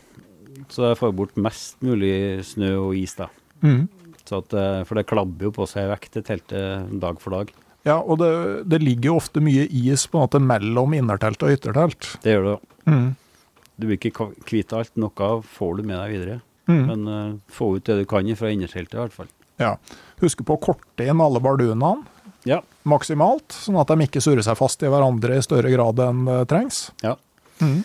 så 0.72 0.86
jeg 0.88 0.96
får 1.02 1.12
bort 1.18 1.36
mest 1.36 1.76
mulig 1.84 2.40
snø 2.48 2.70
og 2.86 2.94
is, 2.96 3.12
da. 3.18 3.26
mhm. 3.60 3.88
Så 4.26 4.40
at, 4.42 4.54
eh, 4.58 4.82
for 4.88 4.98
det 4.98 5.06
klabber 5.06 5.48
jo 5.48 5.52
på 5.54 5.66
seg 5.70 5.88
vekk 5.92 6.08
til 6.16 6.24
teltet 6.26 6.90
dag 7.02 7.20
for 7.22 7.36
dag. 7.36 7.52
Ja, 7.86 8.00
og 8.02 8.18
det, 8.18 8.30
det 8.66 8.80
ligger 8.82 9.12
jo 9.12 9.18
ofte 9.20 9.42
mye 9.44 9.68
is 9.70 10.08
på 10.10 10.18
en 10.18 10.24
måte 10.26 10.40
mellom 10.42 10.96
innertelt 10.98 11.42
og 11.46 11.54
yttertelt. 11.54 12.16
Det 12.24 12.34
gjør 12.34 12.48
det 12.48 12.56
jo. 12.56 12.60
Mhm. 12.90 13.06
Du 13.76 13.84
blir 13.86 13.98
ikke 14.00 14.30
kvitt 14.48 14.72
alt. 14.72 14.90
Noe 14.96 15.30
får 15.44 15.76
du 15.76 15.82
med 15.84 15.98
deg 16.00 16.14
videre. 16.14 16.36
Mm. 16.66 16.84
Men 16.88 17.02
uh, 17.06 17.34
få 17.52 17.74
ut 17.76 17.84
det 17.86 17.98
du 18.00 18.04
kan 18.08 18.26
fra 18.34 18.48
innerteltet, 18.50 18.96
i 18.96 19.02
hvert 19.02 19.12
fall. 19.14 19.28
Ja. 19.60 19.74
Husk 20.22 20.40
på 20.48 20.56
å 20.56 20.62
korte 20.62 21.04
inn 21.06 21.20
alle 21.22 21.42
bardunene 21.44 21.92
Ja. 22.48 22.62
maksimalt, 22.88 23.52
sånn 23.52 23.78
at 23.80 23.92
de 23.92 24.06
ikke 24.06 24.22
surrer 24.24 24.42
seg 24.42 24.56
fast 24.58 24.82
i 24.82 24.90
hverandre 24.90 25.36
i 25.36 25.44
større 25.44 25.70
grad 25.70 26.00
enn 26.02 26.24
det 26.24 26.40
trengs. 26.48 26.86
Ja. 27.04 27.14
Mhm. 27.60 27.84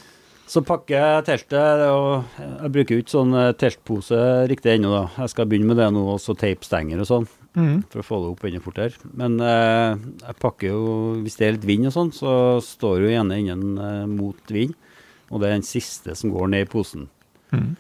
Så 0.52 0.60
pakker 0.68 0.98
jeg 1.00 1.26
teltet, 1.30 1.82
og 1.88 2.26
jeg 2.42 2.72
bruker 2.76 2.98
jo 2.98 3.04
ikke 3.06 3.14
sånn 3.14 3.36
eh, 3.40 3.52
teltpose 3.56 4.18
riktig 4.52 4.74
ennå, 4.74 4.90
da. 4.92 5.04
Jeg 5.24 5.32
skal 5.32 5.48
begynne 5.48 5.70
med 5.70 5.78
det 5.80 5.86
nå, 5.96 6.02
og 6.12 6.20
så 6.20 6.36
teipstenger 6.36 7.00
og 7.04 7.08
sånn, 7.08 7.30
Mm. 7.52 7.82
for 7.92 8.00
å 8.00 8.06
få 8.08 8.18
det 8.24 8.28
opp 8.32 8.44
enda 8.48 8.60
fortere. 8.64 8.94
Men 9.14 9.34
eh, 9.44 9.96
jeg 10.26 10.36
pakker 10.40 10.70
jo, 10.72 10.82
hvis 11.24 11.36
det 11.40 11.46
er 11.48 11.56
litt 11.58 11.66
vind 11.68 11.88
og 11.90 11.94
sånn, 11.96 12.12
så 12.16 12.34
står 12.64 13.02
jo 13.04 13.10
gjerne 13.12 13.40
innen 13.42 13.74
eh, 13.80 14.06
mot 14.08 14.54
vind, 14.56 14.76
og 15.32 15.42
det 15.42 15.50
er 15.50 15.58
den 15.58 15.66
siste 15.68 16.16
som 16.16 16.32
går 16.32 16.48
ned 16.52 16.64
i 16.68 16.70
posen. 16.72 17.10
Mm. 17.52 17.74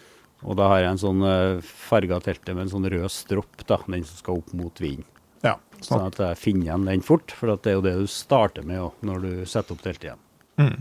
Og 0.44 0.58
da 0.60 0.68
har 0.72 0.82
jeg 0.82 0.92
en 0.92 1.02
sånn 1.06 1.24
eh, 1.28 1.62
farga 1.64 2.20
telte 2.24 2.56
med 2.56 2.66
en 2.68 2.74
sånn 2.74 2.88
rød 2.92 3.08
stropp, 3.16 3.64
da, 3.68 3.78
den 3.88 4.04
som 4.08 4.20
skal 4.20 4.42
opp 4.42 4.52
mot 4.60 4.80
vind. 4.84 5.04
Ja, 5.44 5.56
sånn 5.80 6.04
at, 6.08 6.20
jeg 6.20 6.40
finner 6.40 6.68
igjen 6.68 6.88
den 6.92 7.04
fort, 7.08 7.32
for 7.36 7.52
at 7.56 7.64
det 7.64 7.72
er 7.72 7.80
jo 7.80 7.86
det 7.88 7.96
du 8.00 8.08
starter 8.12 8.64
med 8.68 8.80
også, 8.84 9.08
når 9.08 9.24
du 9.28 9.32
setter 9.46 9.76
opp 9.76 9.84
teltet 9.88 10.08
igjen. 10.10 10.24
Mm. 10.60 10.78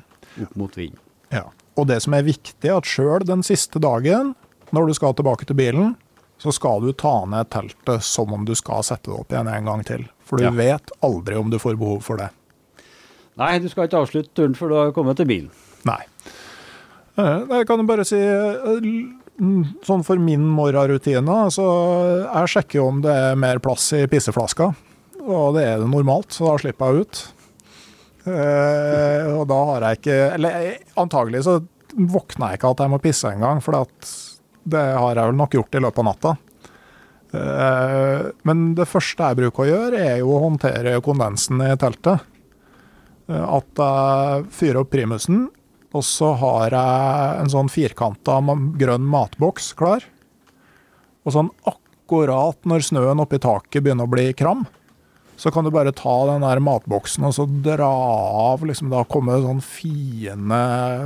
Opp 0.46 0.56
mot 0.66 0.78
vind. 0.78 0.98
ja. 1.34 1.46
Og 1.80 1.86
det 1.88 2.00
som 2.04 2.14
er 2.16 2.26
viktig, 2.26 2.68
er 2.68 2.76
at 2.78 2.88
sjøl 2.88 3.24
den 3.24 3.42
siste 3.46 3.80
dagen, 3.82 4.34
når 4.74 4.90
du 4.90 4.94
skal 4.98 5.14
tilbake 5.16 5.46
til 5.48 5.56
bilen, 5.58 5.94
så 6.40 6.52
skal 6.56 6.80
du 6.84 6.92
ta 6.96 7.24
ned 7.28 7.48
teltet 7.52 8.04
som 8.06 8.32
om 8.32 8.44
du 8.48 8.54
skal 8.56 8.84
sette 8.86 9.10
det 9.10 9.16
opp 9.18 9.32
igjen 9.32 9.48
en 9.52 9.66
gang 9.68 9.82
til. 9.84 10.06
For 10.24 10.38
du 10.40 10.44
Ja. 10.44 10.50
vet 10.54 10.92
aldri 11.02 11.36
om 11.36 11.50
du 11.50 11.58
får 11.58 11.76
behov 11.80 12.02
for 12.06 12.16
det. 12.16 12.30
Nei, 13.36 13.58
du 13.58 13.68
skal 13.68 13.88
ikke 13.88 14.00
avslutte 14.00 14.34
turen 14.36 14.54
før 14.54 14.68
du 14.68 14.74
har 14.76 14.92
kommet 14.92 15.16
til 15.16 15.26
bilen. 15.26 15.50
Nei. 15.84 16.02
Eh, 17.18 17.46
Jeg 17.48 17.66
kan 17.66 17.86
bare 17.86 18.04
si 18.04 18.16
eh, 18.16 19.16
Sånn 19.86 20.02
for 20.04 20.16
min 20.20 20.42
morgenrutine, 20.44 21.50
så 21.50 21.64
jeg 22.28 22.48
sjekker 22.52 22.74
jo 22.76 22.88
om 22.90 22.98
det 23.00 23.10
er 23.10 23.36
mer 23.40 23.58
plass 23.58 23.86
i 23.96 24.02
pisseflaska. 24.06 24.74
Og 25.24 25.54
det 25.56 25.62
er 25.64 25.78
det 25.80 25.88
normalt, 25.88 26.28
så 26.36 26.44
da 26.50 26.58
slipper 26.60 26.92
jeg 26.92 27.06
ut. 27.06 27.20
Eh, 28.30 29.26
og 29.34 29.46
da 29.50 29.58
har 29.72 29.86
jeg 29.86 29.98
ikke 30.00 30.18
Eller 30.36 30.66
antagelig 31.00 31.42
så 31.46 31.58
våkner 31.90 32.52
jeg 32.52 32.60
ikke 32.60 32.70
at 32.70 32.82
jeg 32.84 32.92
må 32.92 33.00
pisse 33.02 33.30
engang, 33.32 33.58
for 33.64 33.74
det 34.70 34.82
har 34.94 35.16
jeg 35.18 35.26
vel 35.32 35.38
nok 35.40 35.56
gjort 35.56 35.74
i 35.74 35.82
løpet 35.82 36.02
av 36.02 36.06
natta. 36.06 36.34
Eh, 37.34 38.28
Men 38.46 38.74
det 38.78 38.86
første 38.90 39.30
jeg 39.30 39.40
bruker 39.40 39.64
å 39.64 39.70
gjøre, 39.70 40.02
er 40.12 40.20
jo 40.22 40.34
å 40.36 40.42
håndtere 40.44 41.00
kondensen 41.02 41.62
i 41.66 41.72
teltet. 41.80 42.22
Eh, 43.28 43.42
At 43.42 43.82
jeg 43.82 44.46
fyrer 44.54 44.82
opp 44.84 44.92
primusen, 44.94 45.48
og 45.90 46.06
så 46.06 46.34
har 46.38 46.70
jeg 46.70 47.40
en 47.42 47.50
sånn 47.50 47.70
firkanta 47.72 48.38
grønn 48.78 49.06
matboks 49.10 49.72
klar. 49.74 50.04
Og 51.26 51.34
sånn 51.34 51.50
akkurat 51.66 52.62
når 52.64 52.86
snøen 52.86 53.22
oppi 53.22 53.40
taket 53.42 53.82
begynner 53.82 54.06
å 54.06 54.12
bli 54.12 54.30
kram, 54.38 54.66
så 55.40 55.48
kan 55.54 55.64
du 55.64 55.70
bare 55.72 55.92
ta 55.96 56.14
den 56.28 56.42
der 56.44 56.60
matboksen 56.60 57.24
og 57.24 57.32
så 57.32 57.46
dra 57.64 57.88
av. 57.88 58.60
liksom 58.68 58.90
Da 58.92 59.02
kommer 59.08 59.40
sånn 59.40 59.62
fine 59.64 60.58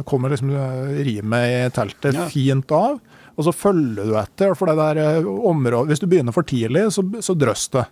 Kommer 0.08 0.32
liksom 0.34 0.50
eh, 0.50 1.04
rimet 1.06 1.44
i 1.52 1.70
teltet 1.76 2.18
Ja. 2.18 2.24
fint 2.32 2.72
av. 2.74 2.98
Og 3.38 3.46
så 3.46 3.52
følger 3.54 4.06
du 4.10 4.16
etter. 4.18 4.54
for 4.58 4.66
det 4.70 4.74
der 4.80 4.98
eh, 5.20 5.28
området, 5.28 5.86
Hvis 5.92 6.02
du 6.02 6.06
begynner 6.10 6.34
for 6.34 6.42
tidlig, 6.42 6.88
så, 6.94 7.02
så 7.22 7.34
drøss 7.38 7.68
det. 7.76 7.86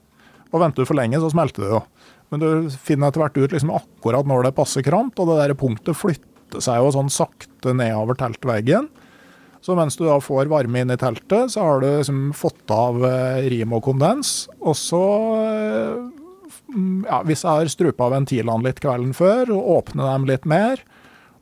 Og 0.53 0.61
venter 0.61 0.83
du 0.83 0.87
for 0.91 0.99
lenge, 0.99 1.21
så 1.23 1.31
smelter 1.31 1.63
det 1.63 1.71
jo. 1.77 1.83
Men 2.33 2.41
du 2.43 2.49
finner 2.71 3.09
etter 3.13 3.23
hvert 3.23 3.39
ut 3.39 3.53
liksom 3.55 3.71
akkurat 3.77 4.27
når 4.27 4.49
det 4.49 4.55
passer 4.57 4.83
kramt, 4.83 5.19
og 5.21 5.29
det 5.31 5.39
der 5.47 5.55
punktet 5.55 5.97
flytter 5.97 6.61
seg 6.65 6.81
jo 6.83 6.91
sånn 6.93 7.11
sakte 7.13 7.73
nedover 7.77 8.17
teltveggen. 8.19 8.89
Så 9.63 9.77
mens 9.79 9.95
du 9.97 10.03
da 10.09 10.17
får 10.19 10.49
varme 10.51 10.81
inn 10.83 10.91
i 10.91 10.97
teltet, 10.99 11.53
så 11.55 11.63
har 11.63 11.81
du 11.81 11.87
liksom 11.87 12.33
fått 12.35 12.67
av 12.75 12.99
eh, 13.07 13.47
rim 13.53 13.73
og 13.77 13.85
kondens. 13.87 14.49
Og 14.61 14.75
så, 14.75 15.03
ja, 17.07 17.23
hvis 17.27 17.45
jeg 17.45 17.51
har 17.51 17.71
strupa 17.73 18.09
ventilene 18.13 18.67
litt 18.67 18.81
kvelden 18.83 19.15
før, 19.17 19.53
og 19.55 19.71
åpne 19.79 20.09
dem 20.09 20.29
litt 20.31 20.47
mer, 20.49 20.83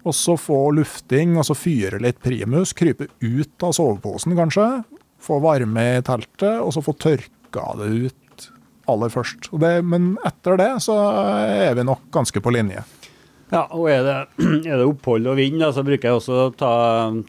og 0.01 0.17
så 0.17 0.37
få 0.41 0.71
lufting, 0.79 1.37
og 1.39 1.45
så 1.49 1.57
fyre 1.59 2.01
litt 2.01 2.21
primus, 2.25 2.73
krype 2.77 3.11
ut 3.21 3.67
av 3.67 3.75
soveposen 3.77 4.37
kanskje, 4.39 4.69
få 5.21 5.41
varme 5.45 5.85
i 5.99 6.05
teltet, 6.07 6.63
og 6.63 6.73
så 6.73 6.83
få 6.85 6.95
tørka 6.97 7.67
det 7.81 7.91
ut 8.09 8.47
aller 8.91 9.13
først. 9.13 9.51
Det, 9.61 9.75
men 9.87 10.15
etter 10.27 10.57
det 10.59 10.71
så 10.83 10.97
er 11.45 11.77
vi 11.79 11.85
nok 11.87 12.09
ganske 12.15 12.43
på 12.43 12.55
linje. 12.55 12.83
Ja, 13.51 13.65
og 13.75 13.89
er 13.91 14.05
det, 14.07 14.17
er 14.71 14.81
det 14.81 14.87
opphold 14.87 15.27
og 15.31 15.39
vind, 15.41 15.63
så 15.75 15.85
bruker 15.87 16.09
jeg 16.11 16.21
også 16.21 16.39
å 16.47 16.49
ta, 16.55 16.73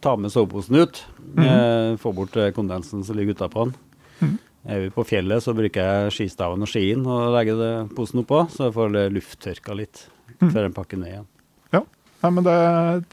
ta 0.03 0.15
med 0.17 0.33
soveposen 0.33 0.79
ut. 0.79 1.03
eh, 1.41 1.97
få 2.01 2.13
bort 2.15 2.37
kondensen 2.55 3.03
som 3.03 3.17
ligger 3.17 3.37
utapå 3.37 3.67
den. 3.67 3.75
Mhm. 4.21 4.39
Er 4.69 4.83
vi 4.83 4.91
på 4.93 5.05
fjellet, 5.09 5.41
så 5.41 5.55
bruker 5.57 5.81
jeg 5.81 6.13
skistaven 6.13 6.61
og 6.61 6.69
skien 6.69 7.01
og 7.09 7.31
legger 7.33 7.57
det, 7.57 7.71
posen 7.97 8.21
oppå, 8.21 8.43
så 8.53 8.67
jeg 8.67 8.75
får 8.75 8.91
det 8.93 9.05
lufttørka 9.15 9.77
litt 9.77 10.03
mm. 10.37 10.51
før 10.51 10.67
jeg 10.67 10.75
pakker 10.75 11.01
ned 11.01 11.13
igjen. 11.15 11.27
Ja, 11.73 11.81
Nei, 12.21 12.31
men 12.35 12.45
det, 12.45 12.57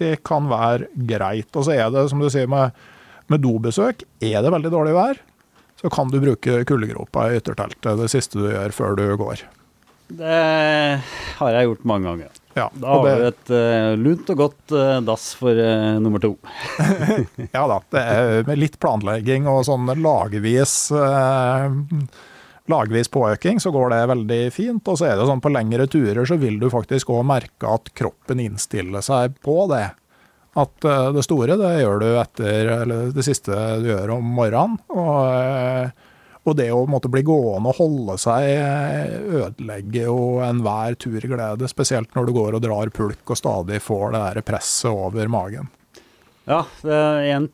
det 0.01 0.11
kan 0.29 0.49
være 0.51 0.91
greit. 1.09 1.49
Og 1.57 1.65
så 1.65 1.73
er 1.73 1.89
det, 1.95 2.05
som 2.13 2.21
du 2.21 2.29
sier, 2.33 2.49
med, 2.51 2.77
med 3.33 3.41
dobesøk, 3.45 4.05
er 4.21 4.43
det 4.45 4.53
veldig 4.53 4.73
dårlig 4.75 4.97
vær, 4.97 5.23
så 5.79 5.93
kan 5.95 6.11
du 6.13 6.19
bruke 6.21 6.61
kuldegropa 6.69 7.29
i 7.31 7.39
ytterteltet 7.39 8.03
det 8.03 8.11
siste 8.13 8.41
du 8.41 8.51
gjør 8.51 8.75
før 8.75 8.99
du 8.99 9.07
går. 9.21 9.47
Det 10.19 10.37
har 11.39 11.57
jeg 11.57 11.69
gjort 11.69 11.89
mange 11.89 12.11
ganger. 12.11 12.38
Ja, 12.59 12.71
Da 12.75 12.95
har 12.95 13.05
du 13.07 13.27
et 13.29 13.53
uh, 13.55 13.93
lunt 13.99 14.31
og 14.33 14.41
godt 14.41 14.75
uh, 14.75 14.99
dass 15.05 15.31
for 15.39 15.55
uh, 15.55 15.99
nummer 16.03 16.23
to. 16.23 16.35
ja 17.57 17.63
da, 17.71 17.79
det 17.95 18.03
er 18.03 18.49
med 18.49 18.59
litt 18.59 18.79
planlegging 18.83 19.47
og 19.51 19.63
sånn 19.69 19.87
lagvis 20.03 20.91
lagvis 22.69 23.09
påøking, 23.09 23.63
så 23.65 23.71
går 23.73 23.95
det 23.95 24.01
veldig 24.11 24.41
fint. 24.53 24.91
Og 24.91 24.99
så 25.01 25.07
er 25.09 25.15
det 25.17 25.29
sånn 25.31 25.41
på 25.41 25.53
lengre 25.55 25.87
turer 25.89 26.27
så 26.29 26.37
vil 26.37 26.59
du 26.61 26.67
faktisk 26.73 27.15
òg 27.15 27.23
merke 27.31 27.71
at 27.79 27.89
kroppen 27.97 28.43
innstiller 28.45 29.05
seg 29.05 29.39
på 29.45 29.63
det. 29.73 29.87
At 30.59 30.85
det 31.15 31.23
store, 31.25 31.57
det 31.61 31.71
gjør 31.79 32.01
du 32.03 32.07
etter 32.19 32.71
Eller 32.81 33.11
det 33.15 33.23
siste 33.25 33.57
du 33.81 33.89
gjør 33.89 34.17
om 34.19 34.31
morgenen. 34.37 34.77
Og, 34.93 35.95
og 36.47 36.57
det 36.57 36.69
å 36.73 36.85
måtte 36.89 37.11
bli 37.13 37.23
gående 37.27 37.69
og 37.73 37.77
holde 37.81 38.15
seg 38.23 38.47
eh, 38.55 39.17
ødelegger 39.43 40.07
jo 40.09 40.19
enhver 40.47 40.95
turglede. 41.01 41.69
Spesielt 41.69 42.15
når 42.17 42.27
du 42.31 42.33
går 42.37 42.57
og 42.59 42.63
drar 42.65 42.91
pulk 42.95 43.33
og 43.35 43.37
stadig 43.41 43.81
får 43.85 44.15
det 44.15 44.23
der 44.27 44.43
presset 44.47 44.91
over 44.93 45.29
magen. 45.29 45.69
Ja, 46.49 46.63
det 46.81 46.95
er 46.97 47.27
en, 47.35 47.49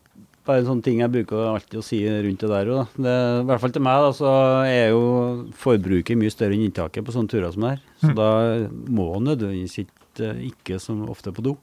bare 0.46 0.60
en 0.62 0.68
sånn 0.68 0.82
ting 0.86 1.00
jeg 1.02 1.10
bruker 1.10 1.48
alltid 1.56 1.80
å 1.80 1.82
si 1.82 1.98
rundt 2.06 2.44
det 2.44 2.50
der 2.52 2.70
òg. 2.70 2.94
I 3.00 3.46
hvert 3.48 3.62
fall 3.64 3.72
til 3.74 3.82
meg, 3.82 4.04
da, 4.04 4.12
så 4.14 4.34
er 4.68 4.92
jo 4.92 5.02
forbruket 5.58 6.20
mye 6.20 6.30
større 6.30 6.54
enn 6.54 6.66
inntaket 6.68 7.02
på 7.08 7.14
sånne 7.16 7.32
turer 7.32 7.50
som 7.56 7.66
det 7.66 7.72
her. 7.74 7.82
Så 8.04 8.12
Mm. 8.12 8.18
da 8.20 8.28
må 8.94 9.08
nødvendigvis 9.24 9.78
ikke, 9.86 10.30
ikke 10.52 10.78
som 10.78 11.02
ofte 11.10 11.32
på 11.34 11.42
do. 11.42 11.56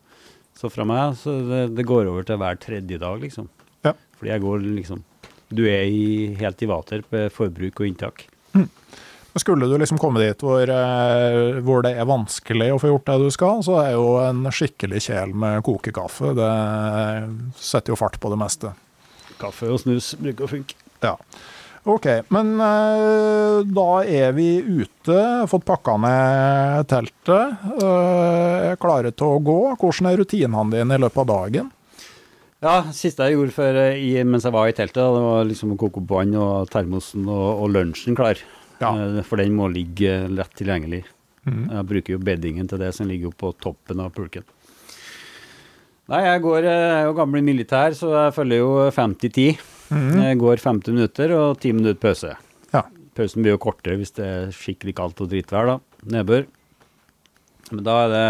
Så 0.57 0.67
fra 0.73 0.83
meg, 0.83 1.15
så 1.21 1.37
det, 1.47 1.61
det 1.77 1.85
går 1.87 2.09
over 2.11 2.25
til 2.27 2.35
hver 2.41 2.57
tredje 2.59 2.97
dag, 2.99 3.21
liksom. 3.23 3.47
Ja. 3.87 3.93
Fordi 4.19 4.33
jeg 4.33 4.41
går 4.43 4.59
liksom 4.65 5.03
Du 5.51 5.65
er 5.67 5.87
i, 5.87 6.33
helt 6.39 6.61
i 6.63 6.69
vater 6.69 7.03
på 7.05 7.25
forbruk 7.35 7.83
og 7.83 7.89
inntak. 7.89 8.25
Mm. 8.55 8.67
Skulle 9.39 9.67
du 9.67 9.77
liksom 9.79 9.99
komme 9.99 10.19
dit 10.19 10.43
hvor, 10.43 10.67
eh, 10.67 11.59
hvor 11.63 11.85
det 11.85 11.93
er 11.95 12.07
vanskelig 12.09 12.73
å 12.73 12.79
få 12.81 12.91
gjort 12.91 13.07
det 13.07 13.17
du 13.21 13.29
skal, 13.31 13.63
så 13.63 13.77
er 13.85 13.93
jo 13.95 14.17
en 14.19 14.43
skikkelig 14.51 15.05
kjel 15.07 15.31
med 15.31 15.63
kokekaffe 15.63 16.33
Det 16.35 16.51
setter 17.55 17.93
jo 17.93 17.99
fart 17.99 18.19
på 18.19 18.31
det 18.33 18.39
meste. 18.41 18.73
Kaffe 19.39 19.71
og 19.71 19.79
snus 19.85 20.11
bruker 20.19 20.47
å 20.47 20.51
funke. 20.51 20.75
Ja. 21.01 21.15
OK, 21.89 22.05
men 22.29 22.53
eh, 22.61 23.63
da 23.65 23.89
er 24.05 24.35
vi 24.37 24.49
ute, 24.61 25.15
fått 25.49 25.63
pakka 25.65 25.95
ned 25.97 26.89
teltet, 26.91 27.63
eh, 27.81 28.67
er 28.67 28.81
klare 28.81 29.09
til 29.15 29.39
å 29.39 29.41
gå. 29.41 29.59
Hvordan 29.81 30.11
er 30.11 30.19
rutinene 30.21 30.75
dine 30.75 30.99
i 30.99 31.01
løpet 31.01 31.23
av 31.23 31.31
dagen? 31.31 31.71
Ja, 32.61 32.75
siste 32.93 33.25
jeg 33.25 33.39
gjorde 33.39 33.55
før, 33.55 33.77
eh, 33.87 33.97
i, 33.97 34.09
mens 34.27 34.45
jeg 34.45 34.53
var 34.53 34.69
i 34.69 34.75
teltet, 34.77 35.01
det 35.01 35.21
var 35.25 35.47
liksom 35.49 35.73
å 35.73 35.77
koke 35.81 35.97
opp 36.03 36.11
vann 36.13 36.35
og 36.37 36.69
termosen 36.69 37.25
og, 37.25 37.63
og 37.63 37.71
lunsjen 37.73 38.17
klar. 38.17 38.37
Ja. 38.81 38.91
Eh, 38.93 39.21
For 39.25 39.41
den 39.41 39.55
må 39.57 39.65
ligge 39.73 40.27
lett 40.29 40.53
tilgjengelig. 40.59 41.01
Mm. 41.49 41.63
Jeg 41.73 41.87
bruker 41.89 42.13
jo 42.13 42.21
beddingen 42.21 42.69
til 42.69 42.77
det 42.83 42.91
som 42.93 43.09
ligger 43.09 43.33
på 43.33 43.49
toppen 43.57 44.03
av 44.03 44.13
pulken. 44.13 44.45
Nei, 46.11 46.21
jeg 46.27 46.43
går, 46.45 46.59
eh, 46.69 46.77
jeg 46.85 46.99
er 46.99 47.09
jo 47.09 47.17
gammel 47.17 47.45
militær, 47.49 47.97
så 47.97 48.13
jeg 48.13 48.37
følger 48.37 48.61
jo 48.61 48.71
50-10. 48.93 49.67
Mm. 49.89 50.15
Jeg 50.21 50.39
går 50.45 50.61
50 50.61 50.95
minutter 50.99 51.33
og 51.39 51.57
10 51.57 51.75
minutter 51.79 52.01
pause. 52.03 52.35
Ja. 52.75 52.85
Pausen 53.17 53.41
blir 53.41 53.55
jo 53.57 53.63
kortere 53.65 53.97
hvis 53.97 54.13
det 54.21 54.27
er 54.27 54.53
skikkelig 54.55 54.93
kaldt 55.01 55.25
og 55.25 55.33
drittvær, 55.33 55.73
da. 55.73 55.79
Nedbør. 56.13 56.45
Men 57.71 57.85
da 57.87 57.97
er 58.05 58.13
det 58.13 58.27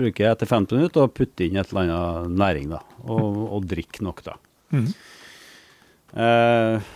bruker 0.00 0.24
jeg 0.26 0.34
etter 0.36 0.48
15 0.48 0.78
minutter 0.80 1.04
å 1.04 1.12
putte 1.12 1.46
inn 1.46 1.58
et 1.60 1.70
eller 1.70 1.86
annet 1.86 2.38
næring, 2.40 2.72
da. 2.72 2.80
Og, 3.04 3.38
og 3.58 3.68
drikke 3.70 4.04
nok, 4.06 4.24
da. 4.26 4.36
Mm. 4.74 4.88
Eh, 6.24 6.90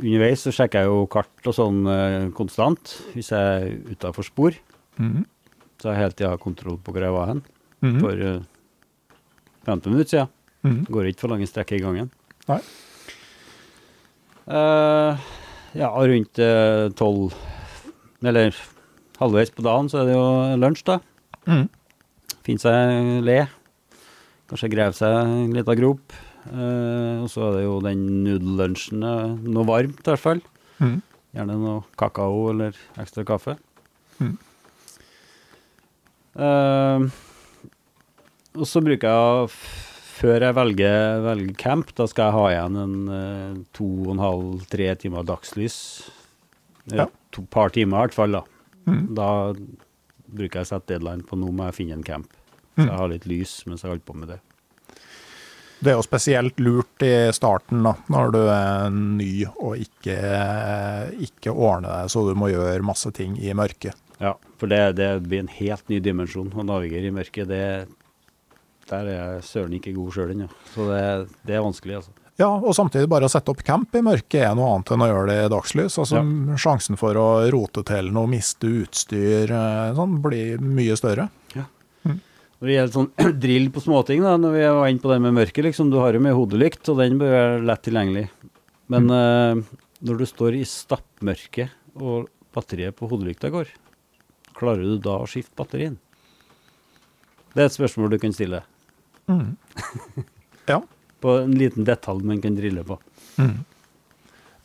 underveis 0.00 0.44
så 0.46 0.52
sjekker 0.54 0.84
jeg 0.84 0.90
jo 0.90 1.04
kart 1.12 1.50
og 1.50 1.56
sånn 1.56 1.82
eh, 1.90 2.18
konstant, 2.36 2.96
hvis 3.14 3.32
jeg 3.34 3.68
er 3.68 3.94
utafor 3.94 4.26
spor. 4.26 4.56
Mm. 4.98 5.24
Så 5.82 5.90
jeg 5.90 6.00
hele 6.00 6.16
tida 6.16 6.32
har 6.32 6.42
kontroll 6.42 6.78
på 6.80 6.94
hvor 6.94 7.04
jeg 7.04 7.14
var 7.14 7.32
hen. 7.34 7.44
Mm. 7.84 8.00
For 8.00 8.24
eh, 8.30 8.42
15 9.66 9.92
minutter 9.92 10.10
siden. 10.14 10.34
Mm. 10.64 10.80
Går 10.88 11.10
ikke 11.10 11.26
for 11.26 11.34
lange 11.34 11.48
strekker 11.48 11.76
i 11.76 11.84
gangen. 11.84 12.10
Nei. 12.48 12.60
Eh, 14.44 15.24
ja, 15.80 15.88
rundt 15.88 16.38
eh, 16.42 16.90
tolv 16.98 17.32
Eller 18.24 18.52
halvveis 19.16 19.52
på 19.56 19.64
dagen 19.64 19.88
så 19.88 20.02
er 20.02 20.10
det 20.10 20.16
jo 20.16 20.26
lunsj, 20.60 20.84
da. 20.88 20.98
Mhm. 21.48 21.64
Finne 22.44 22.60
seg 22.60 23.24
le. 23.24 23.38
Kanskje 24.50 24.68
grave 24.72 24.92
seg 24.96 25.14
en 25.24 25.54
liten 25.56 25.78
grop. 25.80 26.12
Eh, 26.52 27.22
og 27.24 27.28
så 27.32 27.46
er 27.48 27.54
det 27.58 27.62
jo 27.64 27.78
den 27.84 28.02
nudellunsjen. 28.26 29.02
eh, 29.08 29.30
Noe 29.48 29.64
varmt, 29.68 30.02
i 30.04 30.10
hvert 30.10 30.20
fall. 30.20 30.42
Mm. 30.82 30.98
Gjerne 31.34 31.56
noe 31.58 31.78
kakao 31.98 32.50
eller 32.52 32.76
ekstra 33.00 33.24
kaffe. 33.26 33.56
Mm. 34.20 34.36
Eh, 36.34 37.06
og 38.54 38.66
så 38.70 38.82
bruker 38.84 39.10
jeg 39.10 39.48
Før 40.14 40.44
jeg 40.46 40.54
velger, 40.56 41.22
velger 41.24 41.56
camp, 41.58 41.88
da 41.98 42.04
skal 42.06 42.28
jeg 42.28 42.36
ha 42.36 42.44
igjen 42.52 42.76
en 42.78 42.92
eh, 43.10 43.56
to 43.74 43.86
og 44.04 44.12
en 44.12 44.20
halv, 44.22 44.60
tre 44.70 44.86
timer 45.02 45.24
dagslys. 45.26 45.78
Et 46.86 47.00
Ja. 47.00 47.08
Et 47.34 47.40
par 47.50 47.72
timer 47.74 47.96
i 47.98 48.00
hvert 48.04 48.14
fall, 48.14 48.36
da. 48.36 48.44
Mm. 48.86 49.00
Da 49.18 49.26
bruker 50.34 50.60
jeg 50.60 50.66
å 50.68 50.72
sette 50.74 50.92
deadline 50.94 51.22
på 51.26 51.38
nå 51.40 51.50
må 51.54 51.68
jeg 51.70 51.74
finne 51.80 51.98
en 51.98 52.02
camp. 52.06 52.32
Så 52.74 52.82
Mhm. 52.82 52.88
jeg 52.90 52.98
har 52.98 53.08
litt 53.08 53.26
lys 53.30 53.52
mens 53.66 53.82
jeg 53.82 53.90
holder 53.92 54.04
på 54.04 54.14
med 54.18 54.28
det. 54.28 54.40
Det 55.84 55.90
er 55.92 55.96
jo 55.98 56.02
spesielt 56.06 56.56
lurt 56.64 57.02
i 57.04 57.30
starten, 57.36 57.82
da, 57.84 57.92
når 58.08 58.32
du 58.32 58.38
er 58.48 58.90
ny 58.90 59.44
og 59.60 59.76
ikke, 59.76 60.16
ikke 61.26 61.52
ordner 61.52 61.90
deg 62.00 62.10
så 62.14 62.22
du 62.28 62.34
må 62.38 62.48
gjøre 62.50 62.82
masse 62.86 63.10
ting 63.12 63.36
i 63.38 63.52
mørket. 63.56 63.94
Ja, 64.22 64.34
for 64.58 64.70
det, 64.70 64.96
det 64.96 65.08
blir 65.26 65.40
en 65.42 65.50
helt 65.50 65.88
ny 65.90 65.98
dimensjon 66.00 66.52
å 66.54 66.64
navigere 66.64 67.10
i 67.10 67.14
mørket. 67.14 67.48
Det, 67.50 67.88
der 68.88 69.10
er 69.10 69.34
jeg 69.34 69.42
søren 69.50 69.74
ikke 69.76 69.94
god 69.96 70.12
sjøl 70.16 70.30
ennå. 70.34 70.48
Så 70.72 70.86
det, 70.88 71.02
det 71.44 71.56
er 71.58 71.64
vanskelig, 71.66 71.98
altså. 72.00 72.14
Ja, 72.40 72.48
og 72.50 72.72
samtidig 72.74 73.06
bare 73.12 73.28
å 73.28 73.30
sette 73.30 73.52
opp 73.52 73.60
camp 73.62 73.94
i 73.94 74.02
mørket 74.02 74.40
er 74.42 74.56
noe 74.58 74.72
annet 74.74 74.90
enn 74.90 75.04
å 75.04 75.06
gjøre 75.06 75.26
det 75.30 75.36
i 75.44 75.50
dagslys. 75.52 75.98
Altså 76.02 76.22
Sjansen 76.58 76.98
for 76.98 77.14
å 77.20 77.26
rote 77.54 77.84
til 77.86 78.10
noe, 78.14 78.26
miste 78.30 78.66
utstyr, 78.82 79.52
eh, 79.54 79.92
sånn, 79.94 80.16
blir 80.24 80.58
mye 80.58 80.96
større. 80.98 81.28
Når 82.64 82.70
det 82.70 82.74
gjelder 82.74 82.94
sånn 82.94 83.38
drill 83.44 83.70
på 83.74 83.82
småting, 83.84 84.22
da, 84.24 84.34
når 84.40 84.54
vi 84.56 84.64
var 84.64 84.90
inne 84.90 85.02
på 85.02 85.10
det 85.12 85.20
med 85.20 85.34
mørket, 85.36 85.66
liksom, 85.66 85.90
du 85.92 85.98
har 86.00 86.16
jo 86.16 86.22
med 86.24 86.34
hodelykt, 86.34 86.88
og 86.88 87.00
den 87.02 87.18
bør 87.20 87.34
være 87.34 87.58
lett 87.68 87.82
tilgjengelig. 87.84 88.26
Men 88.94 89.10
eh, 89.12 89.62
Når 90.04 90.20
du 90.20 90.24
står 90.28 90.56
i 90.58 90.64
stappmørket 90.68 92.00
og 92.00 92.30
batteriet 92.56 92.96
på 92.96 93.08
hodelykta 93.10 93.50
går, 93.52 93.70
klarer 94.56 94.86
du 94.86 94.96
da 95.02 95.18
å 95.20 95.28
skifte 95.28 95.54
batterien? 95.58 95.98
Det 97.54 97.62
er 97.62 97.68
et 97.68 97.76
spørsmål 97.76 98.14
du 98.14 98.18
kan 98.22 98.34
stille. 98.34 98.64
Mm. 99.30 99.54
Ja. 100.64 100.78
På 101.24 101.38
en 101.40 101.54
liten 101.56 101.86
detalj 101.88 102.24
man 102.28 102.42
kan 102.44 102.56
drille 102.58 102.84
på. 102.84 102.98
Mm. 103.40 103.62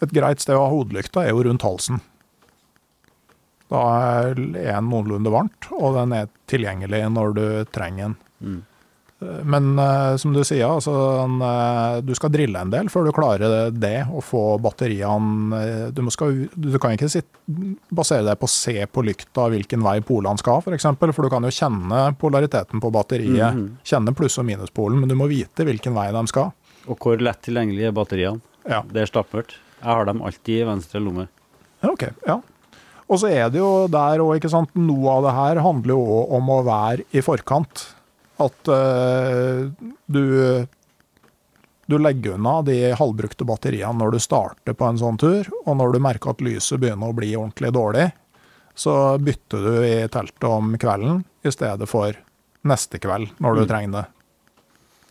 Et 0.03 0.15
greit 0.15 0.44
sted 0.44 0.57
å 0.57 0.65
ha 0.65 0.72
hodelykta 0.72 1.23
er 1.23 1.31
jo 1.31 1.44
rundt 1.48 1.64
halsen. 1.64 2.02
Da 3.69 3.84
er 4.26 4.34
den 4.40 4.90
noenlunde 4.90 5.31
varmt, 5.31 5.69
og 5.77 5.95
den 5.99 6.15
er 6.18 6.31
tilgjengelig 6.49 7.03
når 7.14 7.36
du 7.38 7.45
trenger 7.76 8.10
den. 8.10 8.18
Mm. 8.40 8.60
Men 9.20 9.74
eh, 9.80 10.14
som 10.22 10.32
du 10.32 10.40
sier, 10.48 10.64
altså, 10.64 10.94
eh, 11.28 11.98
du 12.08 12.14
skal 12.16 12.32
drille 12.32 12.56
en 12.64 12.70
del 12.72 12.88
før 12.88 13.04
du 13.10 13.12
klarer 13.12 13.72
det 13.76 14.06
å 14.16 14.22
få 14.24 14.44
batteriene 14.64 15.58
eh, 15.60 15.90
du, 15.91 16.00
skal, 16.14 16.46
du 16.56 16.78
kan 16.80 16.94
ikke 16.96 17.10
sitte, 17.12 17.28
basere 17.91 18.24
deg 18.30 18.40
på 18.40 18.48
å 18.48 18.54
se 18.54 18.78
på 18.88 19.04
lykta 19.04 19.50
hvilken 19.52 19.84
vei 19.84 19.98
polene 20.08 20.40
skal, 20.40 20.62
f.eks. 20.62 20.70
For, 20.70 20.78
eksempel, 20.78 21.12
for 21.18 21.28
du 21.28 21.34
kan 21.34 21.44
jo 21.44 21.52
kjenne 21.52 22.06
polariteten 22.22 22.80
på 22.80 22.94
batteriet, 22.96 23.54
Mhm. 23.60 23.68
kjenne 23.84 24.16
pluss- 24.16 24.40
og 24.40 24.48
minuspolen, 24.48 25.00
men 25.04 25.12
du 25.12 25.16
må 25.20 25.28
vite 25.28 25.68
hvilken 25.68 25.94
vei 26.00 26.08
de 26.16 26.24
skal. 26.32 26.54
Og 26.88 26.98
hvor 27.04 27.20
lett 27.20 27.41
tilgjengelig 27.44 27.90
er 27.90 27.91
batteriene? 28.00 28.40
Ja. 28.70 28.82
Det 28.88 29.04
er 29.04 29.12
stappmørkt. 29.12 29.58
Jeg 29.84 29.90
har 29.91 30.06
dem 30.08 30.22
alltid 30.24 30.62
i 30.62 30.66
venstre 30.68 31.00
lomme. 31.04 31.28
Ok, 31.84 32.08
ja. 32.28 32.40
Og 33.10 33.18
så 33.20 33.30
er 33.34 33.50
det 33.52 33.60
jo 33.60 33.88
der 33.91 34.20
òg, 34.24 34.38
ikke 34.40 34.52
sant. 34.52 34.72
Noe 34.78 35.12
av 35.18 35.24
det 35.28 35.36
her 35.36 35.62
handler 35.66 35.96
jo 35.96 36.02
òg 36.22 36.34
om 36.40 36.52
å 36.56 36.60
være 36.68 37.06
i 37.12 37.24
forkant. 37.26 37.88
At 38.40 38.70
uh, 38.72 39.68
du 40.07 40.68
du 41.90 41.95
legger 41.98 42.36
unna 42.38 42.60
de 42.61 42.91
halvbrukte 42.94 43.48
batteriene 43.49 43.98
når 43.98 44.11
du 44.14 44.20
starter 44.22 44.76
på 44.78 44.86
en 44.86 44.99
sånn 45.02 45.16
tur, 45.18 45.48
og 45.66 45.74
når 45.80 45.95
du 45.95 45.99
merker 46.06 46.30
at 46.36 46.44
lyset 46.45 46.78
begynner 46.84 47.10
å 47.10 47.16
bli 47.18 47.32
ordentlig 47.34 47.72
dårlig, 47.74 48.03
så 48.78 48.94
bytter 49.18 49.64
du 49.66 49.78
i 49.88 49.95
teltet 50.14 50.45
om 50.45 50.76
kvelden 50.78 51.24
i 51.41 51.49
stedet 51.49 51.90
for 51.90 52.14
neste 52.70 53.02
kveld 53.02 53.32
når 53.41 53.56
du 53.57 53.61
Mm. 53.64 53.68
trenger 53.72 53.91
det. 53.98 54.06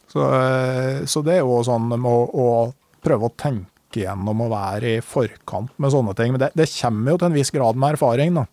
Så, 0.09 0.23
eh, 0.33 1.03
så 1.05 1.25
det 1.27 1.35
er 1.35 1.43
jo 1.43 1.59
sånn 1.67 1.89
med 1.91 2.07
å, 2.07 2.31
å 2.31 2.73
prøve 3.03 3.27
å 3.27 3.35
tenke 3.37 3.99
gjennom 4.05 4.47
å 4.47 4.49
være 4.49 4.95
i 4.99 5.03
forkant 5.03 5.75
med 5.83 5.91
sånne 5.91 6.15
ting. 6.15 6.31
Men 6.33 6.41
det, 6.47 6.53
det 6.55 6.71
kommer 6.79 7.11
jo 7.11 7.19
til 7.19 7.27
en 7.33 7.39
viss 7.43 7.51
grad 7.51 7.75
med 7.77 7.97
erfaring, 7.99 8.35
da. 8.39 8.47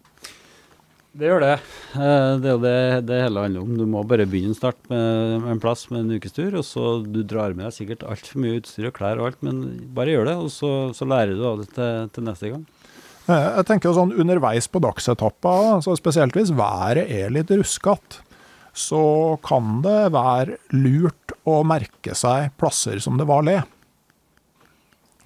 Det 1.16 1.30
gjør 1.30 1.44
det. 1.46 1.52
Eh, 1.96 2.32
Det 2.44 2.50
er 2.50 2.54
jo 2.58 2.62
det 2.64 2.78
det 3.08 3.20
hele 3.24 3.44
handler 3.46 3.62
om. 3.64 3.76
Du 3.80 3.86
må 3.88 4.02
bare 4.08 4.26
begynne 4.28 4.52
en 4.52 4.58
start 4.58 4.76
med 4.92 5.46
en 5.54 5.62
plass 5.64 5.86
med 5.90 6.02
en 6.04 6.18
ukestur, 6.20 6.58
og 6.60 6.66
så 6.68 6.86
du 7.06 7.22
drar 7.24 7.54
med 7.56 7.70
deg 7.70 7.76
sikkert 7.78 8.04
altfor 8.04 8.42
mye 8.44 8.58
utstyr 8.60 8.90
og 8.90 8.96
klær 8.98 9.22
og 9.22 9.30
alt, 9.30 9.40
men 9.48 9.62
bare 9.96 10.12
gjør 10.12 10.28
det, 10.28 10.36
og 10.44 10.52
så, 10.52 10.72
så 10.98 11.08
lærer 11.08 11.38
du 11.40 11.46
av 11.48 11.62
det 11.64 11.70
til, 11.78 12.10
til 12.18 12.28
neste 12.28 12.52
gang. 12.52 12.66
Eh, 13.32 13.48
Jeg 13.62 13.68
tenker 13.72 13.96
sånn 13.96 14.12
underveis 14.20 14.68
på 14.68 14.84
dagsetappa, 14.84 15.56
så 15.88 15.96
spesielt 15.96 16.36
hvis 16.36 16.52
været 16.52 17.08
er 17.08 17.32
litt 17.32 17.50
ruskete, 17.56 18.20
så 18.76 19.40
kan 19.40 19.78
det 19.86 20.10
være 20.12 20.58
lurt 20.76 21.32
å 21.48 21.62
merke 21.64 22.12
seg 22.20 22.50
plasser 22.60 23.00
som 23.00 23.16
det 23.16 23.24
var 23.30 23.46
le. 23.48 23.62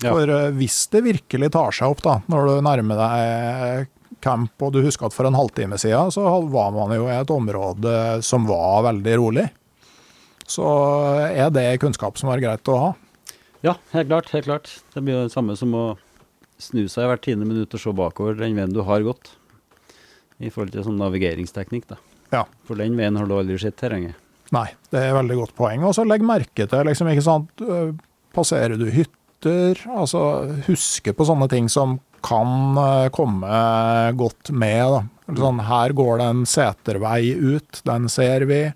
Ja. 0.05 0.11
For 0.13 0.29
eh, 0.29 0.51
hvis 0.53 0.83
det 0.93 1.01
virkelig 1.09 1.49
tar 1.57 1.73
seg 1.73 1.95
opp, 1.95 2.05
da, 2.05 2.19
når 2.29 2.45
du 2.45 2.59
nærmer 2.69 3.01
deg 3.01 3.89
camp, 4.23 4.53
og 4.61 4.73
du 4.75 4.81
husker 4.83 5.07
at 5.07 5.15
for 5.15 5.27
en 5.27 5.37
halvtime 5.37 5.77
siden, 5.79 6.11
så 6.13 6.25
var 6.51 6.73
man 6.75 6.93
jo 6.95 7.07
i 7.07 7.15
et 7.15 7.33
område 7.33 7.93
som 8.25 8.47
var 8.49 8.85
veldig 8.89 9.15
rolig. 9.21 9.47
Så 10.49 10.65
er 11.29 11.51
det 11.53 11.67
kunnskap 11.83 12.17
som 12.17 12.31
er 12.33 12.41
greit 12.41 12.71
å 12.71 12.77
ha. 12.81 12.93
Ja, 13.65 13.75
helt 13.91 14.07
klart. 14.09 14.31
helt 14.33 14.47
klart. 14.47 14.71
Det 14.93 15.03
blir 15.03 15.17
jo 15.17 15.25
det 15.27 15.33
samme 15.33 15.55
som 15.59 15.73
å 15.75 15.83
snu 16.59 16.85
seg 16.91 17.09
hvert 17.09 17.23
tiende 17.25 17.47
minutt 17.47 17.75
og 17.75 17.81
se 17.81 17.93
bakover 17.95 18.37
den 18.39 18.55
veien 18.57 18.73
du 18.73 18.81
har 18.87 19.03
gått. 19.05 19.33
I 20.39 20.51
forhold 20.51 20.71
til 20.73 20.85
sånn 20.87 20.99
navigeringsteknikk, 20.99 21.89
da. 21.91 21.99
Ja. 22.31 22.45
For 22.67 22.79
den 22.79 22.95
veien 22.99 23.17
har 23.19 23.27
du 23.27 23.35
aldri 23.35 23.59
sett 23.59 23.77
terrenget. 23.79 24.15
Nei, 24.55 24.69
det 24.89 25.01
er 25.01 25.11
et 25.11 25.17
veldig 25.19 25.37
godt 25.41 25.55
poeng. 25.57 25.83
Og 25.85 25.93
så 25.97 26.05
legg 26.07 26.23
merke 26.25 26.65
til, 26.69 26.87
liksom, 26.87 27.11
ikke 27.11 27.25
sant, 27.25 27.65
passerer 28.33 28.79
du 28.79 28.87
hytter, 29.39 29.79
altså 29.89 30.21
huske 30.67 31.13
på 31.13 31.25
sånne 31.25 31.49
ting 31.49 31.69
som 31.69 31.99
kan 32.21 32.77
øh, 32.77 33.09
komme 33.11 33.47
godt 34.17 34.51
med. 34.51 34.91
Da. 34.91 35.35
Sånn, 35.39 35.59
her 35.63 35.93
går 35.95 36.19
det 36.19 36.27
en 36.27 36.45
setervei 36.45 37.33
ut, 37.33 37.81
den 37.85 38.09
ser 38.09 38.45
vi. 38.45 38.71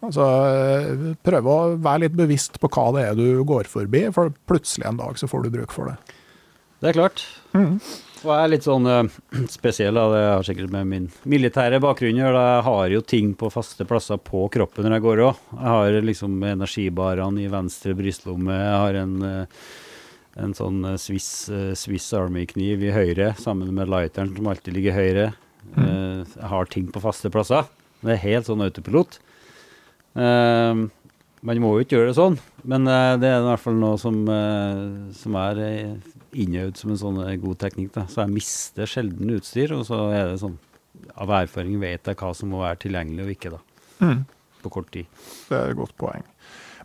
Altså, 0.00 0.24
øh, 0.24 1.10
prøve 1.22 1.50
å 1.52 1.74
være 1.76 2.06
litt 2.06 2.16
bevisst 2.16 2.60
på 2.60 2.70
hva 2.72 2.90
det 2.96 3.08
er 3.10 3.18
du 3.18 3.44
går 3.44 3.68
forbi, 3.68 4.08
for 4.12 4.32
plutselig 4.48 4.88
en 4.88 5.00
dag 5.00 5.18
så 5.18 5.28
får 5.28 5.44
du 5.44 5.50
bruk 5.58 5.72
for 5.72 5.90
det. 5.90 5.98
Det 6.80 6.88
er 6.88 6.96
klart. 6.96 7.26
Mm. 7.52 7.76
Og 8.20 8.28
jeg 8.28 8.40
er 8.40 8.50
litt 8.52 8.64
sånn 8.64 8.88
eh, 8.88 9.12
spesiell, 9.58 9.96
da. 9.96 10.06
det 10.14 10.24
har 10.24 10.48
sikkert 10.48 10.72
med 10.72 10.88
min 10.88 11.10
militære 11.28 11.82
bakgrunn 11.84 12.16
å 12.16 12.24
gjøre. 12.24 12.46
Jeg 12.54 12.64
har 12.70 12.96
jo 12.96 13.04
ting 13.04 13.34
på 13.36 13.52
faste 13.52 13.84
plasser 13.88 14.20
på 14.24 14.46
kroppen 14.52 14.88
når 14.88 14.96
jeg 14.96 15.04
går 15.04 15.22
òg. 15.26 15.44
Jeg 15.52 15.76
har 15.76 16.00
liksom 16.08 16.40
energibarene 16.48 17.44
i 17.44 17.52
venstre 17.52 17.92
brystlomme. 17.98 18.56
Jeg 18.56 18.82
har 18.86 19.00
en, 19.02 19.14
eh, 19.28 19.62
en 20.42 20.54
sånn 20.56 20.84
eh, 20.88 20.98
Swiss, 21.00 21.48
eh, 21.52 21.72
Swiss 21.78 22.08
Army-kniv 22.16 22.84
i 22.86 22.94
høyre, 22.94 23.32
sammen 23.40 23.72
med 23.76 23.90
lighteren 23.92 24.32
som 24.36 24.48
alltid 24.50 24.76
ligger 24.76 24.96
høyre. 24.96 25.26
Mm. 25.76 26.24
Jeg 26.24 26.48
har 26.50 26.70
ting 26.72 26.86
på 26.90 27.02
faste 27.04 27.30
plasser. 27.30 27.68
Det 28.00 28.14
er 28.16 28.24
helt 28.24 28.48
sånn 28.48 28.64
autopilot. 28.64 29.18
Uh, 30.16 30.88
man 31.46 31.60
må 31.62 31.74
jo 31.76 31.84
ikke 31.84 31.96
gjøre 31.96 32.10
det 32.10 32.18
sånn, 32.18 32.34
men 32.68 32.88
uh, 32.88 33.16
det 33.20 33.28
er 33.30 33.40
i 33.40 33.46
hvert 33.46 33.62
fall 33.62 33.78
noe 33.80 34.00
som, 34.00 34.16
uh, 34.28 35.12
som 35.16 35.36
er 35.40 35.60
eh, 35.64 36.10
innøvd 36.36 36.80
som 36.80 36.92
en 36.92 37.00
sånn 37.00 37.20
eh, 37.24 37.36
god 37.40 37.60
teknikk. 37.62 37.94
Da. 37.94 38.04
Så 38.10 38.24
jeg 38.24 38.34
mister 38.34 38.90
sjelden 38.90 39.32
utstyr, 39.36 39.72
og 39.76 39.86
så 39.88 40.02
er 40.12 40.32
det 40.32 40.40
sånn 40.42 40.58
Av 41.16 41.30
erfaring 41.32 41.78
vet 41.80 42.10
jeg 42.10 42.18
hva 42.18 42.28
som 42.36 42.50
må 42.52 42.60
være 42.60 42.82
tilgjengelig 42.82 43.24
og 43.24 43.30
ikke, 43.32 43.52
da, 43.54 43.60
Mm, 44.00 44.20
på 44.64 44.70
kort 44.72 44.90
tid. 44.92 45.06
det 45.48 45.56
er 45.56 45.70
et 45.72 45.76
godt 45.76 45.92
poeng. 46.00 46.22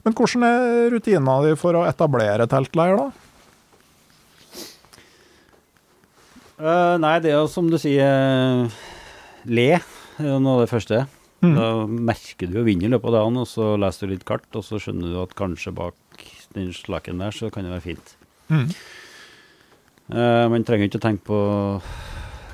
Men 0.03 0.13
hvordan 0.15 0.43
er 0.47 0.89
rutinene 0.93 1.35
dine 1.45 1.59
for 1.59 1.75
å 1.75 1.83
etablere 1.87 2.47
teltleir, 2.47 2.95
da? 2.99 3.24
Eh, 6.55 6.95
nei, 7.03 7.15
det 7.19 7.33
er 7.33 7.39
jo 7.41 7.47
som 7.51 7.67
du 7.67 7.75
sier 7.81 8.05
eh, 8.05 8.75
Le 9.51 9.65
er 9.75 10.29
jo 10.29 10.37
noe 10.39 10.57
av 10.59 10.63
det 10.63 10.71
første. 10.71 11.01
Mm. 11.43 11.55
Da 11.57 11.65
merker 11.91 12.47
du 12.49 12.59
jo 12.61 12.63
vinden 12.65 12.87
i 12.87 12.93
løpet 12.93 13.11
av 13.11 13.17
dagen, 13.19 13.39
og 13.41 13.49
så 13.51 13.73
leser 13.79 14.07
du 14.07 14.13
litt 14.15 14.23
kart, 14.27 14.47
og 14.55 14.63
så 14.65 14.79
skjønner 14.81 15.11
du 15.11 15.17
at 15.21 15.35
kanskje 15.37 15.73
bak 15.75 16.23
den 16.55 16.71
slaken 16.73 17.19
der, 17.19 17.35
så 17.35 17.51
kan 17.53 17.67
det 17.67 17.73
være 17.75 17.83
fint. 17.83 18.13
Mm. 18.47 18.69
Uh, 20.05 20.45
man 20.53 20.63
trenger 20.65 20.87
ikke 20.87 21.01
å 21.01 21.03
tenke 21.03 21.25
på 21.27 21.39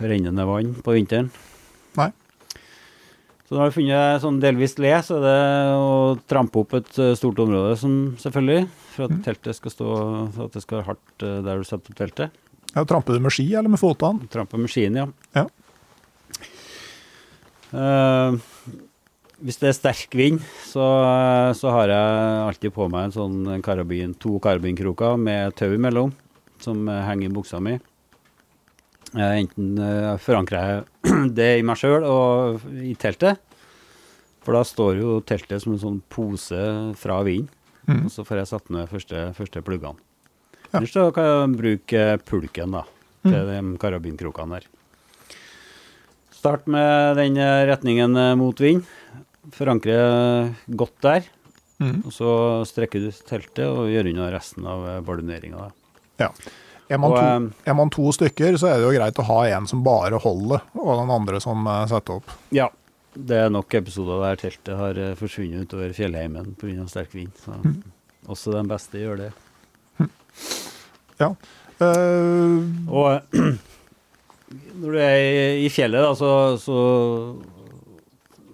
rennende 0.02 0.48
vann 0.50 0.74
på 0.82 0.96
vinteren. 0.98 1.30
Nei. 2.00 2.10
Så 3.46 3.54
når 3.54 3.60
du 3.60 3.64
har 3.68 3.76
funnet 3.76 4.24
sånn 4.24 4.42
delvis 4.42 4.78
le, 4.82 4.96
så 5.06 5.20
er 5.20 5.26
det 5.28 5.40
å 5.78 5.96
trampe 6.32 6.64
opp 6.64 6.74
et 6.80 6.92
stort 7.20 7.40
område, 7.44 7.76
som 7.78 7.98
selvfølgelig, 8.20 8.66
for 8.96 9.06
at 9.06 9.14
Mm. 9.14 9.24
teltet 9.28 9.56
skal 9.60 9.72
stå, 9.76 9.88
for 10.34 10.46
at 10.48 10.54
det 10.58 10.64
skal 10.66 10.80
være 10.80 10.90
hardt 10.90 11.28
der 11.46 11.62
du 11.62 11.68
setter 11.68 11.92
opp 11.94 12.00
teltet. 12.02 12.32
Ja, 12.72 12.86
tramper 12.88 13.18
du 13.18 13.24
med 13.24 13.34
ski 13.36 13.50
eller 13.52 13.72
med 13.72 13.82
fotene? 13.82 14.28
Trampe 14.32 14.60
med 14.60 14.72
skien, 14.72 14.96
ja. 14.96 15.08
Ja. 15.36 15.48
Uh, 17.72 18.38
hvis 19.42 19.60
det 19.60 19.72
er 19.72 19.78
sterk 19.78 20.16
vind, 20.16 20.42
så, 20.70 20.86
eh, 21.02 21.52
så 21.58 21.72
har 21.74 21.90
jeg 21.90 22.42
alltid 22.46 22.74
på 22.76 22.86
meg 22.94 23.08
en 23.08 23.16
sånn 23.16 23.62
karabin, 23.66 24.14
to 24.22 24.36
karabinkroker 24.44 25.18
med 25.18 25.56
tau 25.58 25.72
imellom, 25.74 26.12
som 26.62 26.86
henger 26.86 27.26
i 27.26 27.34
buksa 27.34 27.58
mi. 27.64 27.80
Eh, 29.12 29.40
enten 29.42 29.74
uh, 29.82 30.14
forankrer 30.22 30.68
jeg 30.70 31.16
det 31.40 31.50
i 31.58 31.66
meg 31.66 31.80
sjøl 31.82 32.06
og 32.08 32.62
i 32.86 32.94
teltet, 33.02 33.42
for 34.46 34.56
da 34.56 34.62
står 34.66 35.02
jo 35.02 35.18
teltet 35.26 35.64
som 35.64 35.74
en 35.74 35.82
sånn 35.82 36.00
pose 36.14 36.62
fra 37.02 37.20
vinden. 37.28 37.50
Mm. 37.90 38.06
Og 38.06 38.14
så 38.14 38.24
får 38.24 38.44
jeg 38.44 38.52
satt 38.52 38.72
ned 38.72 38.90
første, 38.94 39.26
første 39.36 39.66
pluggene. 39.66 39.98
Ellers 40.74 40.94
så 40.94 41.08
kan 41.16 41.24
jeg 41.28 41.58
bruke 41.60 42.04
pulken 42.28 42.72
da, 42.78 42.84
til 43.24 43.34
Mm. 43.36 43.74
de 43.74 43.78
karabinkrokene 43.82 44.60
der. 44.60 44.68
Start 46.32 46.66
med 46.72 47.18
den 47.20 47.38
eh, 47.38 47.66
retningen 47.70 48.16
eh, 48.18 48.36
mot 48.40 48.58
vind. 48.64 48.84
Forankre 49.54 50.56
godt 50.78 50.98
der. 51.04 51.28
Mm. 51.82 52.04
Og 52.06 52.14
så 52.14 52.32
strekker 52.70 53.02
du 53.04 53.12
teltet 53.26 53.66
og 53.68 53.90
gjør 53.90 54.10
unna 54.12 54.30
resten 54.34 54.66
av 54.70 54.84
balloneringa. 55.06 55.72
Ja. 56.22 56.30
Er 56.92 57.00
man, 57.00 57.12
Og, 57.12 57.18
to, 57.18 57.24
eh, 57.26 57.70
er 57.72 57.78
man 57.78 57.90
to 57.94 58.12
stykker, 58.12 58.58
så 58.60 58.68
er 58.70 58.80
det 58.82 58.88
jo 58.90 58.96
greit 59.00 59.20
å 59.22 59.28
ha 59.30 59.40
en 59.56 59.68
som 59.70 59.84
bare 59.86 60.20
holder, 60.22 60.62
og 60.76 60.92
den 61.02 61.14
andre 61.14 61.40
som 61.42 61.66
eh, 61.68 61.86
setter 61.92 62.20
opp. 62.20 62.32
Ja. 62.52 62.70
Det 63.14 63.36
er 63.44 63.50
nok 63.52 63.74
episoder 63.76 64.22
der 64.24 64.38
teltet 64.40 64.78
har 64.80 64.96
eh, 64.98 65.16
forsvunnet 65.20 65.66
utover 65.68 65.92
fjellheimen 65.96 66.54
pga. 66.60 66.88
sterk 66.88 67.12
vind. 67.14 67.32
Så 67.44 67.52
Mm. 67.64 67.82
også 68.28 68.54
den 68.54 68.68
beste 68.72 68.98
gjør 69.02 69.18
det. 69.26 69.32
Eh, 71.82 72.88
Og 72.92 73.36
når 74.82 74.96
du 74.96 75.00
er 75.02 75.60
i, 75.62 75.70
fjellet, 75.72 76.04
da, 76.04 76.14
så, 76.18 76.58
så, 76.62 76.78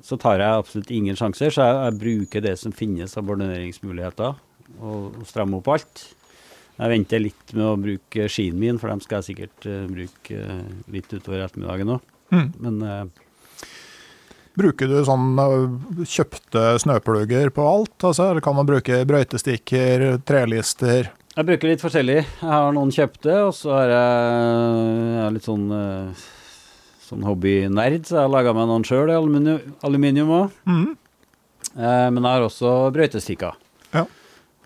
så 0.03 0.17
tar 0.21 0.41
jeg 0.43 0.61
absolutt 0.61 0.93
ingen 0.93 1.17
sjanser. 1.19 1.53
Så 1.53 1.63
jeg, 1.63 1.79
jeg 1.85 1.99
bruker 2.03 2.45
det 2.45 2.55
som 2.61 2.75
finnes 2.75 3.15
av 3.17 3.27
barduneringsmuligheter, 3.29 4.37
og, 4.77 5.17
og 5.21 5.27
strammer 5.29 5.61
opp 5.61 5.71
alt. 5.77 6.03
Jeg 6.77 6.93
venter 6.93 7.23
litt 7.23 7.55
med 7.55 7.65
å 7.65 7.77
bruke 7.81 8.27
skien 8.29 8.57
min, 8.59 8.77
for 8.77 8.91
dem 8.91 9.01
skal 9.01 9.21
jeg 9.21 9.31
sikkert 9.31 9.65
uh, 9.65 9.85
bruke 9.89 10.35
eh, 10.37 10.67
litt 10.93 11.09
utover 11.09 11.41
ettermiddagen 11.47 11.95
òg. 11.95 12.11
Mm. 12.35 12.51
Men 12.61 12.83
uh, 12.85 13.23
Bruker 14.57 14.89
du 14.89 14.97
sånn 15.05 15.37
uh, 15.37 16.03
kjøpte 16.05 16.61
snøplugger 16.81 17.51
på 17.53 17.65
alt? 17.65 17.95
Altså, 18.05 18.29
kan 18.45 18.57
man 18.57 18.69
bruke 18.69 19.03
brøytestikker, 19.09 20.05
trelister? 20.25 21.11
Jeg 21.37 21.45
bruker 21.45 21.69
litt 21.69 21.83
forskjellig. 21.83 22.21
Jeg 22.25 22.49
har 22.49 22.71
noen 22.73 22.91
kjøpte, 22.93 23.33
og 23.45 23.51
så 23.53 23.75
har 23.75 23.91
jeg, 23.93 24.29
jeg 25.13 25.35
litt 25.35 25.45
sånn, 25.45 25.67
eh, 25.77 26.23
sånn 27.05 27.27
hobbynerd, 27.27 28.07
så 28.07 28.17
jeg 28.17 28.23
har 28.23 28.33
laga 28.33 28.55
meg 28.57 28.65
noen 28.71 28.85
sjøl 28.87 29.13
i 29.13 29.17
aluminium, 29.85 30.33
òg. 30.33 30.55
Mm. 30.65 30.87
Eh, 31.77 32.07
men 32.09 32.23
jeg 32.23 32.31
har 32.31 32.47
også 32.47 32.73
brøytestikker. 32.95 33.61
Ja. 33.93 34.07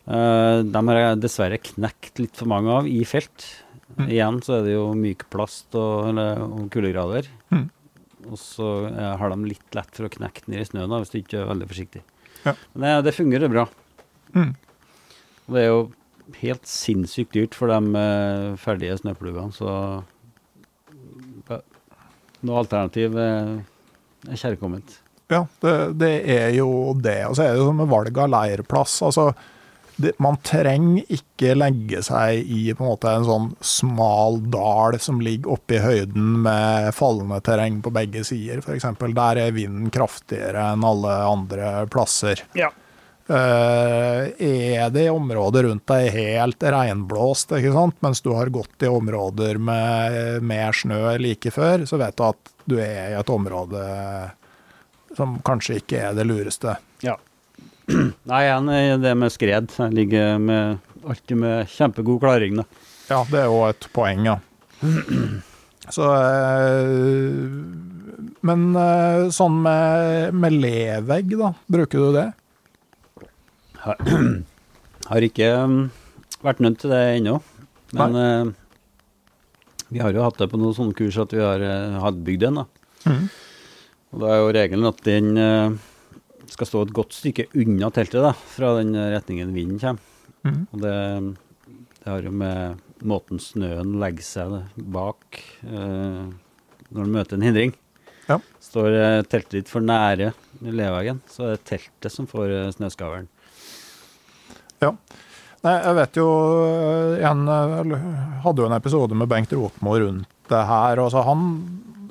Eh, 0.08 0.62
dem 0.72 0.94
har 0.94 1.02
jeg 1.02 1.22
dessverre 1.26 1.60
knekt 1.60 2.24
litt 2.24 2.40
for 2.40 2.48
mange 2.52 2.80
av 2.80 2.88
i 2.88 3.04
felt. 3.04 3.50
Mm. 3.98 4.08
Igjen 4.08 4.42
så 4.46 4.62
er 4.62 4.68
det 4.70 4.78
jo 4.78 4.88
myk 4.96 5.28
plast 5.34 5.76
og, 5.76 6.08
eller, 6.14 6.40
og 6.48 6.72
kuldegrader. 6.72 7.28
Mm. 7.52 7.68
Og 8.32 8.40
så 8.40 8.74
eh, 8.88 9.16
har 9.20 9.36
de 9.36 9.52
litt 9.52 9.76
lett 9.76 9.92
for 9.98 10.08
å 10.08 10.14
knekke 10.14 10.48
ned 10.48 10.64
i 10.64 10.72
snøen 10.72 10.88
da, 10.88 11.04
hvis 11.04 11.12
du 11.12 11.20
ikke 11.20 11.44
er 11.44 11.52
veldig 11.52 11.68
forsiktig. 11.74 12.08
Ja. 12.46 12.56
Men 12.72 12.86
det, 12.88 13.00
det 13.10 13.20
fungerer 13.20 13.52
bra. 13.52 13.68
Mm. 14.32 14.54
Og 15.50 15.58
det 15.58 15.66
er 15.66 15.74
jo 15.74 15.82
helt 16.42 16.68
sinnssykt 16.70 17.36
dyrt 17.36 17.58
for 17.58 17.72
de 17.72 18.02
eh, 18.02 18.48
ferdige 18.62 18.98
snøplugene, 19.02 19.54
så 19.56 19.76
noe 22.48 22.62
alternativ 22.64 23.18
eh, 23.22 23.56
er 24.30 24.44
kjærkomment. 24.44 25.00
Ja, 25.32 25.46
det, 25.64 25.74
det 26.02 26.14
er 26.34 26.52
jo 26.58 26.92
det. 27.00 27.22
Og 27.30 27.38
så 27.38 27.46
er 27.46 27.56
det 27.56 27.64
jo 27.64 27.72
med 27.76 27.90
valg 27.92 28.18
av 28.20 28.32
leirplass. 28.34 28.98
Altså, 29.08 29.30
det, 30.02 30.14
man 30.24 30.40
trenger 30.44 31.08
ikke 31.14 31.54
legge 31.56 32.02
seg 32.04 32.42
i 32.42 32.74
på 32.74 32.84
en 32.84 32.90
måte 32.90 33.14
en 33.14 33.28
sånn 33.28 33.48
smal 33.64 34.42
dal 34.52 34.98
som 35.04 35.22
ligger 35.24 35.54
oppe 35.56 35.78
i 35.78 35.84
høyden 35.84 36.42
med 36.46 36.92
fallende 36.98 37.40
terreng 37.46 37.80
på 37.86 37.94
begge 37.96 38.26
sider, 38.28 38.64
f.eks. 38.64 38.90
Der 39.06 39.44
er 39.46 39.56
vinden 39.56 39.92
kraftigere 39.94 40.72
enn 40.74 40.88
alle 40.88 41.16
andre 41.30 41.74
plasser. 41.94 42.44
Ja. 42.58 42.72
Eh, 43.32 44.26
er 44.44 44.90
det 44.92 45.08
områder 45.10 45.32
området 45.52 45.64
rundt 45.64 45.88
deg 45.88 46.12
helt 46.12 46.64
regnblåst, 46.64 47.52
ikke 47.56 47.74
sant? 47.74 47.96
mens 48.04 48.22
du 48.22 48.32
har 48.36 48.50
gått 48.52 48.84
i 48.84 48.90
områder 48.92 49.58
med 49.58 50.44
mer 50.44 50.76
snø 50.76 51.18
like 51.22 51.52
før, 51.52 51.86
så 51.86 51.98
vet 52.02 52.18
du 52.18 52.24
at 52.28 52.52
du 52.66 52.78
er 52.80 53.14
i 53.14 53.20
et 53.20 53.30
område 53.30 53.84
som 55.18 55.40
kanskje 55.44 55.80
ikke 55.82 56.02
er 56.10 56.18
det 56.18 56.26
lureste. 56.28 56.76
Ja. 57.04 57.18
Nei, 58.30 58.42
igjen 58.46 59.02
det 59.04 59.16
med 59.18 59.32
skred. 59.34 59.72
Jeg 59.78 59.96
ligger 59.96 60.38
med, 60.40 60.78
alltid 61.04 61.38
med 61.38 61.72
kjempegod 61.72 62.22
klaring, 62.24 62.62
da. 62.62 62.68
Ja, 63.12 63.24
det 63.28 63.42
er 63.42 63.50
jo 63.52 63.64
et 63.68 63.88
poeng, 63.96 64.28
ja. 64.28 64.38
Så 65.92 66.06
eh, 66.16 67.34
Men 68.48 68.62
eh, 68.78 69.26
sånn 69.34 69.58
med, 69.66 70.38
med 70.38 70.56
levegg, 70.62 71.36
da, 71.40 71.52
bruker 71.68 72.06
du 72.06 72.16
det? 72.16 72.30
Har 75.12 75.26
ikke 75.26 75.48
um, 75.64 75.78
vært 76.46 76.62
nødt 76.64 76.80
til 76.82 76.94
det 76.94 77.02
ennå. 77.18 77.40
Men 77.98 78.18
uh, 78.18 78.52
vi 79.92 80.00
har 80.00 80.14
jo 80.16 80.24
hatt 80.24 80.38
det 80.40 80.48
på 80.52 80.60
noen 80.60 80.76
sånne 80.78 80.96
kurs 80.96 81.18
at 81.20 81.34
vi 81.36 81.42
har 81.44 81.64
uh, 81.64 82.00
hatt 82.04 82.20
bygd 82.26 82.48
en. 82.50 82.62
Mhm. 83.08 83.26
Og 84.12 84.20
da 84.20 84.30
er 84.30 84.42
jo 84.42 84.54
regelen 84.56 84.90
at 84.90 85.04
den 85.08 85.40
uh, 85.40 85.76
skal 86.52 86.68
stå 86.68 86.86
et 86.86 86.96
godt 86.96 87.16
stykke 87.16 87.48
unna 87.56 87.90
teltet 87.96 88.24
da, 88.24 88.34
fra 88.36 88.76
den 88.80 88.96
retningen 88.96 89.54
vinden 89.56 89.80
kommer. 89.80 90.08
Mm. 90.42 90.64
Og 90.74 90.82
det, 90.82 90.96
det 92.02 92.10
har 92.10 92.26
jo 92.26 92.32
med 92.34 92.80
måten 93.08 93.42
snøen 93.42 93.96
legger 94.02 94.26
seg 94.26 94.56
bak 94.94 95.40
eh, 95.66 96.30
når 96.92 97.00
den 97.00 97.14
møter 97.16 97.38
en 97.38 97.46
hindring. 97.46 97.76
Ja. 98.28 98.40
Står 98.64 98.96
eh, 98.96 99.22
teltet 99.30 99.58
ditt 99.60 99.72
for 99.72 99.84
nære 99.86 100.32
leveggen, 100.62 101.22
så 101.32 101.48
er 101.48 101.56
det 101.56 101.68
teltet 101.70 102.14
som 102.14 102.30
får 102.30 102.56
eh, 102.58 102.72
snøskavlen. 104.82 104.98
Nei, 105.62 105.76
jeg 105.78 105.94
vet 106.00 106.18
jo 106.18 106.28
eh, 106.66 107.30
en, 107.30 107.44
hadde 108.42 108.64
jo 108.64 108.66
en 108.66 108.74
episode 108.80 109.14
med 109.18 109.30
Bengt 109.30 109.52
Rotmo 109.54 109.94
rundt 110.02 110.28
det 110.50 110.64
her. 110.68 111.00
og 111.00 111.12
så 111.14 111.22
han, 111.24 111.44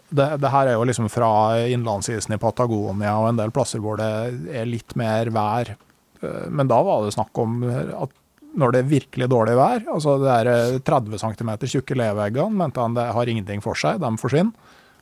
det, 0.08 0.28
det 0.40 0.50
her 0.54 0.68
er 0.70 0.76
jo 0.78 0.84
liksom 0.86 1.08
fra 1.10 1.58
innlandsisen 1.68 2.32
i 2.34 2.38
Patagonia 2.40 3.16
og 3.18 3.28
en 3.32 3.40
del 3.40 3.50
plasser 3.50 3.82
hvor 3.82 3.98
det 3.98 4.54
er 4.54 4.70
litt 4.70 4.94
mer 4.96 5.32
vær. 5.34 5.74
Eh, 6.22 6.46
Men 6.48 6.68
da 6.70 6.78
var 6.86 7.04
det 7.04 7.14
snakk 7.16 7.36
om 7.42 7.64
at 7.66 8.14
når 8.50 8.72
det 8.74 8.78
er 8.80 8.88
virkelig 8.90 9.28
dårlig 9.30 9.52
vær, 9.58 9.82
altså 9.92 10.16
det 10.22 10.30
er 10.30 10.52
eh, 10.54 10.78
30 10.86 11.18
cm 11.18 11.50
tjukke 11.66 11.98
leveggene, 11.98 12.54
mente 12.62 12.80
han 12.82 12.94
det 12.94 13.08
har 13.14 13.26
ingenting 13.30 13.60
for 13.62 13.74
seg, 13.78 13.98
de 14.02 14.14
forsvinner. 14.18 14.54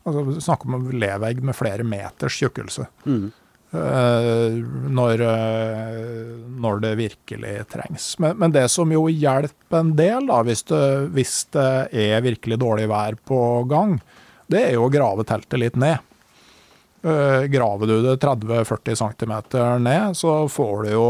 Altså 0.08 0.40
Snakk 0.40 0.64
om 0.64 0.88
levegg 0.96 1.42
med 1.44 1.56
flere 1.56 1.84
meters 1.84 2.36
tjukkelse. 2.40 2.86
Mm. 3.04 3.28
Eh, 3.70 4.52
når, 4.88 5.20
eh, 5.20 6.28
når 6.56 6.80
det 6.80 6.94
virkelig 6.94 7.68
trengs. 7.68 8.18
Men, 8.18 8.38
men 8.40 8.52
det 8.52 8.64
som 8.72 8.92
jo 8.92 9.04
hjelper 9.12 9.82
en 9.82 9.92
del, 9.96 10.28
da, 10.30 10.40
hvis 10.46 10.64
det, 10.70 10.84
hvis 11.12 11.34
det 11.52 11.72
er 11.92 12.24
virkelig 12.24 12.58
dårlig 12.62 12.88
vær 12.88 13.18
på 13.28 13.40
gang, 13.68 13.98
det 14.48 14.70
er 14.70 14.78
jo 14.78 14.86
å 14.86 14.92
grave 14.92 15.26
teltet 15.28 15.60
litt 15.60 15.76
ned. 15.76 16.00
Eh, 17.04 17.44
graver 17.52 17.92
du 17.92 17.98
det 18.08 18.16
30-40 18.24 19.02
cm 19.02 19.36
ned, 19.84 20.16
så 20.16 20.40
får 20.48 20.86
du 20.86 20.92
jo 20.94 21.08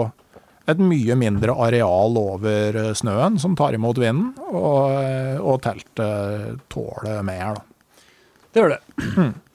et 0.69 0.83
mye 0.83 1.15
mindre 1.17 1.55
areal 1.65 2.19
over 2.21 2.91
snøen 2.99 3.39
som 3.41 3.55
tar 3.57 3.79
imot 3.79 4.03
vinden, 4.03 4.35
og, 4.51 4.91
og 5.41 5.63
teltet 5.65 6.59
tåler 6.69 7.23
mer. 7.25 7.55
Da. 7.55 8.03
Det 8.51 8.61
gjør 8.65 8.75
det. 8.75 8.83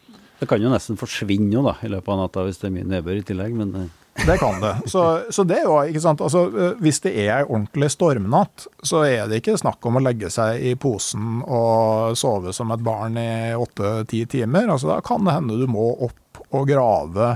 Det 0.43 0.49
kan 0.51 0.59
jo 0.59 0.71
nesten 0.73 0.99
forsvinne 0.99 1.63
da, 1.63 1.77
i 1.79 1.89
løpet 1.91 2.11
av 2.11 2.17
natta 2.19 2.43
hvis 2.43 2.59
det 2.59 2.67
er 2.67 2.73
mye 2.75 2.87
nedbør 2.91 3.19
i 3.21 3.27
tillegg, 3.27 3.53
men 3.55 3.75
eh, 3.79 3.91
Det 4.27 4.35
kan 4.37 4.59
det. 4.61 4.75
Så, 4.85 5.21
så 5.29 5.43
det 5.47 5.61
er 5.61 5.63
jo, 5.65 5.77
ikke 5.89 6.01
sant, 6.03 6.21
altså, 6.21 6.43
Hvis 6.83 6.99
det 7.01 7.15
er 7.23 7.31
ei 7.39 7.47
ordentlig 7.47 7.89
stormnatt, 7.95 8.67
så 8.85 9.01
er 9.07 9.25
det 9.29 9.39
ikke 9.41 9.57
snakk 9.57 9.87
om 9.89 9.97
å 9.97 10.03
legge 10.05 10.29
seg 10.29 10.61
i 10.61 10.75
posen 10.77 11.41
og 11.41 12.13
sove 12.19 12.53
som 12.53 12.69
et 12.75 12.83
barn 12.85 13.17
i 13.17 13.55
åtte-ti 13.57 14.23
timer. 14.35 14.69
Altså, 14.69 14.91
da 14.91 14.99
kan 15.05 15.25
det 15.25 15.33
hende 15.33 15.57
du 15.57 15.65
må 15.71 15.87
opp 16.05 16.43
og 16.53 16.67
grave 16.69 17.31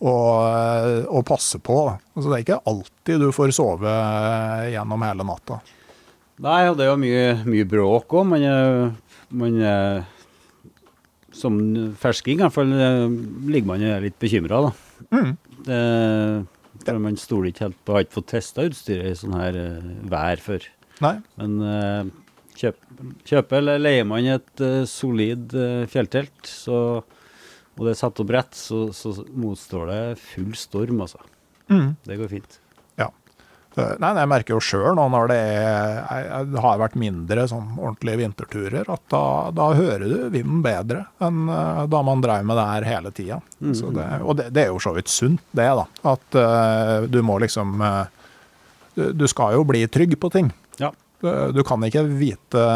og, 0.00 1.06
og 1.06 1.26
passe 1.28 1.60
på. 1.62 1.78
Altså, 2.16 2.26
det 2.26 2.40
er 2.40 2.46
ikke 2.46 2.62
alltid 2.72 3.22
du 3.22 3.30
får 3.36 3.54
sove 3.54 3.94
gjennom 4.72 5.06
hele 5.06 5.28
natta. 5.28 5.60
Nei, 6.40 6.62
og 6.72 6.78
det 6.78 6.88
er 6.88 6.90
jo 6.90 7.00
mye, 7.04 7.24
mye 7.44 7.68
bråk 7.68 8.16
òg. 8.16 8.32
Man, 8.32 8.96
man 9.36 9.62
Som 11.40 11.60
fersking 12.00 12.38
i 12.38 12.44
hvert 12.44 12.56
fall 12.56 12.72
eh, 12.76 13.04
ligger 13.50 13.72
man 13.72 13.84
litt 14.04 14.18
bekymra, 14.20 14.64
da. 14.68 14.72
Mm. 15.16 15.30
Det, 15.64 15.82
for 16.84 17.00
man 17.02 17.16
stoler 17.20 17.50
ikke 17.50 17.66
helt 17.66 17.78
på 17.84 17.94
Har 17.94 18.04
ikke 18.04 18.16
fått 18.18 18.30
testa 18.32 18.64
utstyret 18.68 19.08
i 19.10 19.16
sånn 19.18 19.38
her 19.38 19.56
eh, 19.56 19.94
vær 20.12 20.42
før. 20.44 20.68
Nei. 21.00 21.16
Men 21.40 22.12
kjøp, 22.60 22.80
kjøper 23.28 23.60
eller 23.60 23.80
leier 23.80 24.06
man 24.08 24.28
et 24.28 24.64
eh, 24.64 24.82
solid 24.88 25.54
eh, 25.56 25.84
fjelltelt, 25.90 26.40
så, 26.46 26.78
og 27.00 27.84
det 27.86 27.94
er 27.94 28.00
satt 28.00 28.20
opp 28.22 28.32
rett, 28.36 28.56
så, 28.56 28.88
så 28.96 29.14
motstår 29.30 29.90
det 29.90 30.00
full 30.22 30.52
storm, 30.58 31.00
altså. 31.06 31.22
Mm. 31.70 31.94
Det 32.06 32.18
går 32.20 32.32
fint. 32.32 32.59
Nei, 33.78 34.10
jeg 34.18 34.28
merker 34.30 34.56
jo 34.56 34.60
sjøl 34.64 34.96
nå 34.98 35.04
når 35.12 35.30
det, 35.30 35.38
er, 35.38 36.46
det 36.50 36.62
har 36.64 36.80
vært 36.80 36.96
mindre 36.98 37.44
sånn 37.50 37.76
ordentlige 37.78 38.18
vinterturer, 38.24 38.88
at 38.90 39.04
da, 39.12 39.22
da 39.54 39.68
hører 39.78 40.06
du 40.10 40.16
vinden 40.34 40.62
bedre 40.64 41.04
enn 41.22 41.44
eh, 41.46 41.82
da 41.90 42.00
man 42.06 42.24
drev 42.24 42.48
med 42.48 42.58
det 42.58 42.66
her 42.72 42.88
hele 42.88 43.12
tida. 43.14 43.38
Mm. 43.60 43.76
Og 44.24 44.34
det, 44.40 44.48
det 44.56 44.64
er 44.64 44.72
jo 44.72 44.82
så 44.82 44.94
vidt 44.96 45.12
sunt, 45.12 45.44
det, 45.54 45.68
da. 45.78 45.86
At 46.10 46.38
uh, 46.38 47.06
du 47.06 47.20
må 47.26 47.38
liksom 47.42 47.78
uh, 47.78 48.04
du, 48.98 49.26
skal 49.30 49.54
jo 49.54 49.64
bli 49.68 49.84
trygg 49.86 50.18
på 50.20 50.32
ting. 50.34 50.50
Ja. 50.82 50.90
Du, 51.22 51.30
du 51.54 51.62
kan 51.66 51.84
ikke 51.86 52.04
vite 52.10 52.66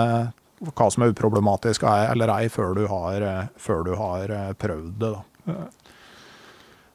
hva 0.65 0.87
som 0.93 1.05
er 1.05 1.11
uproblematisk 1.11 1.83
eller 1.91 2.31
ei 2.39 2.47
før 2.53 2.77
du 2.79 2.87
har, 2.89 3.25
før 3.61 3.83
du 3.85 3.97
har 3.99 4.31
prøvd 4.61 4.93
det, 5.03 5.11
da. 5.17 5.65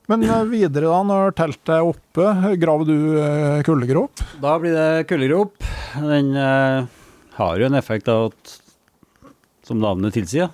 Men 0.09 0.25
eh, 0.25 0.45
videre, 0.49 0.87
da, 0.89 1.01
når 1.05 1.35
teltet 1.37 1.75
er 1.75 1.85
oppe, 1.85 2.31
graver 2.61 2.87
du 2.89 2.95
eh, 3.21 3.59
kuldegrop? 3.67 4.23
Da 4.41 4.55
blir 4.61 4.73
det 4.73 5.05
kuldegrop. 5.09 5.67
Den 6.01 6.31
eh, 6.33 6.87
har 7.37 7.61
jo 7.61 7.67
en 7.69 7.77
effekt 7.77 8.09
av 8.09 8.31
at 8.31 8.55
som 9.69 9.77
navnet 9.81 10.15
tilsier. 10.17 10.49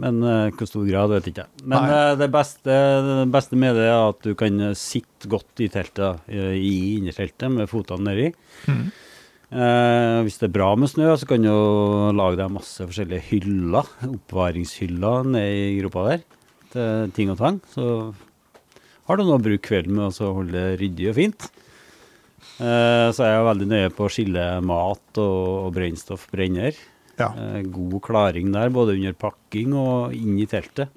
Men 0.00 0.24
eh, 0.26 0.48
hvor 0.56 0.66
stor 0.66 0.86
grad 0.88 1.12
vet 1.12 1.28
ikke 1.30 1.44
jeg. 1.44 1.64
Men 1.68 1.84
eh, 1.84 2.12
det, 2.18 2.30
beste, 2.32 2.78
det 3.06 3.28
beste 3.34 3.58
med 3.60 3.76
det 3.76 3.90
er 3.90 4.08
at 4.08 4.24
du 4.24 4.32
kan 4.38 4.70
eh, 4.70 4.76
sitte 4.78 5.28
godt 5.30 5.60
i 5.62 5.68
teltet, 5.70 6.24
i 6.32 6.74
innerteltet 6.96 7.52
med 7.52 7.68
fotene 7.70 8.08
nedi. 8.08 8.30
Mm. 8.66 8.86
Eh, 9.54 10.16
hvis 10.24 10.40
det 10.40 10.48
er 10.48 10.56
bra 10.56 10.72
med 10.80 10.90
snø, 10.90 11.12
så 11.20 11.28
kan 11.28 11.44
du 11.44 11.52
lage 12.16 12.40
deg 12.40 12.56
masse 12.56 12.88
forskjellige 12.88 13.28
hyller, 13.28 13.92
oppbevaringshyller 14.08 15.28
nedi 15.36 15.76
gropa 15.82 16.08
der, 16.08 16.24
til 16.74 17.12
ting 17.16 17.30
og 17.32 17.38
tang. 17.40 17.60
Så 17.72 17.88
har 19.08 19.16
du 19.20 19.24
noe 19.24 19.38
å 19.38 19.44
bruke 19.44 19.64
kvelden 19.68 19.96
med, 20.00 20.14
så 20.16 20.32
holde 20.36 20.52
det 20.56 20.80
ryddig 20.82 21.10
og 21.12 21.16
fint. 21.18 21.46
Eh, 22.60 23.08
så 23.14 23.24
er 23.24 23.32
jeg 23.34 23.46
veldig 23.48 23.68
nøye 23.70 23.92
på 23.94 24.06
å 24.06 24.12
skille 24.12 24.42
mat 24.64 25.18
og, 25.22 25.38
og 25.68 25.72
brennstoff 25.76 26.26
brenner. 26.34 26.76
Ja. 27.18 27.30
Eh, 27.38 27.62
god 27.70 27.96
klaring 28.04 28.52
der, 28.54 28.70
både 28.74 28.94
under 28.98 29.14
pakking 29.18 29.74
og 29.78 30.14
inn 30.16 30.36
i 30.42 30.46
teltet. 30.50 30.92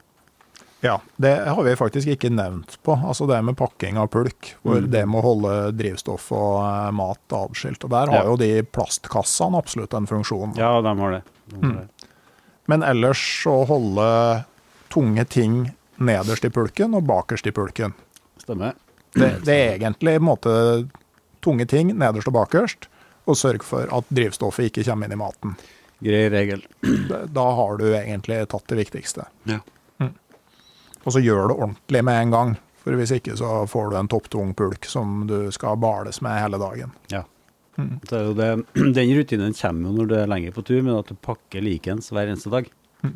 Ja, 0.86 0.99
det 1.18 1.32
har 1.49 1.64
vi 1.66 1.72
faktisk 1.74 2.12
ikke 2.14 2.30
nevnt 2.30 2.76
på. 2.86 2.94
Altså 3.10 3.26
det 3.30 3.40
med 3.48 3.58
pakking 3.58 3.98
av 3.98 4.12
pulk. 4.14 4.52
Hvor 4.62 4.78
Mm. 4.84 4.91
det 4.94 5.02
med 5.10 5.18
å 5.24 5.26
holde 5.26 5.54
drivstoff 5.74 6.28
og 6.38 6.60
eh, 6.62 6.91
mat 6.94 7.34
avskilt. 7.34 7.84
Og 7.84 7.90
der 7.95 8.12
har 8.14 8.22
Ja. 8.24 8.30
jo 8.30 8.38
de 8.38 8.62
plastkassene 8.62 9.58
absolutt 9.58 9.95
en 9.98 10.06
funksjon. 10.06 10.54
Ja, 10.56 10.76
de 10.86 10.94
har 11.02 11.12
det. 11.18 11.24
De 11.49 11.56
har 11.56 11.64
Mm. 11.66 11.76
det. 11.82 11.88
Men 12.68 12.84
ellers 12.84 13.24
å 13.49 13.66
holde 13.66 14.45
tunge 14.93 15.26
ting 15.26 15.64
nederst 15.97 16.45
i 16.45 16.51
pulken 16.53 16.95
og 16.97 17.07
bakerst 17.07 17.47
i 17.47 17.53
pulken. 17.55 17.95
Stemmer. 18.41 18.76
Det, 19.18 19.31
det 19.47 19.55
er 19.55 19.73
egentlig 19.77 20.18
en 20.18 20.27
måte 20.27 20.51
tunge 21.43 21.65
ting 21.69 21.93
nederst 21.95 22.30
og 22.30 22.35
bakerst, 22.38 22.89
og 23.27 23.38
sørg 23.39 23.65
for 23.65 23.89
at 23.93 24.14
drivstoffet 24.14 24.69
ikke 24.69 24.85
kommer 24.88 25.07
inn 25.07 25.18
i 25.18 25.19
maten. 25.19 25.57
Grei 26.03 26.27
regel. 26.30 26.61
Da 27.34 27.47
har 27.57 27.80
du 27.80 27.88
egentlig 27.89 28.43
tatt 28.51 28.68
det 28.69 28.77
viktigste. 28.84 29.26
Ja. 29.49 29.61
Og 31.07 31.14
så 31.15 31.23
gjør 31.23 31.47
det 31.47 31.55
ordentlig 31.55 32.03
med 32.03 32.22
en 32.22 32.34
gang. 32.35 32.53
For 32.84 32.95
hvis 32.99 33.14
ikke 33.15 33.35
så 33.39 33.61
får 33.68 33.89
du 33.91 33.97
en 33.99 34.09
topptung 34.11 34.53
pulk 34.55 34.88
som 34.88 35.23
du 35.27 35.49
skal 35.55 35.80
bales 35.80 36.19
med 36.23 36.39
hele 36.39 36.59
dagen. 36.59 36.91
Ja. 37.11 37.23
Mm. 37.77 37.99
Er 38.11 38.34
det, 38.35 38.49
den 38.97 39.14
rutinen 39.15 39.55
kommer 39.55 39.89
jo 39.89 39.95
når 39.95 40.09
du 40.09 40.15
er 40.18 40.30
lenger 40.31 40.55
på 40.55 40.64
tur, 40.68 40.81
men 40.81 40.97
at 40.97 41.11
du 41.11 41.15
pakker 41.15 41.64
likens 41.64 42.11
hver 42.11 42.27
eneste 42.27 42.51
dag. 42.51 42.68
Mm. 43.05 43.15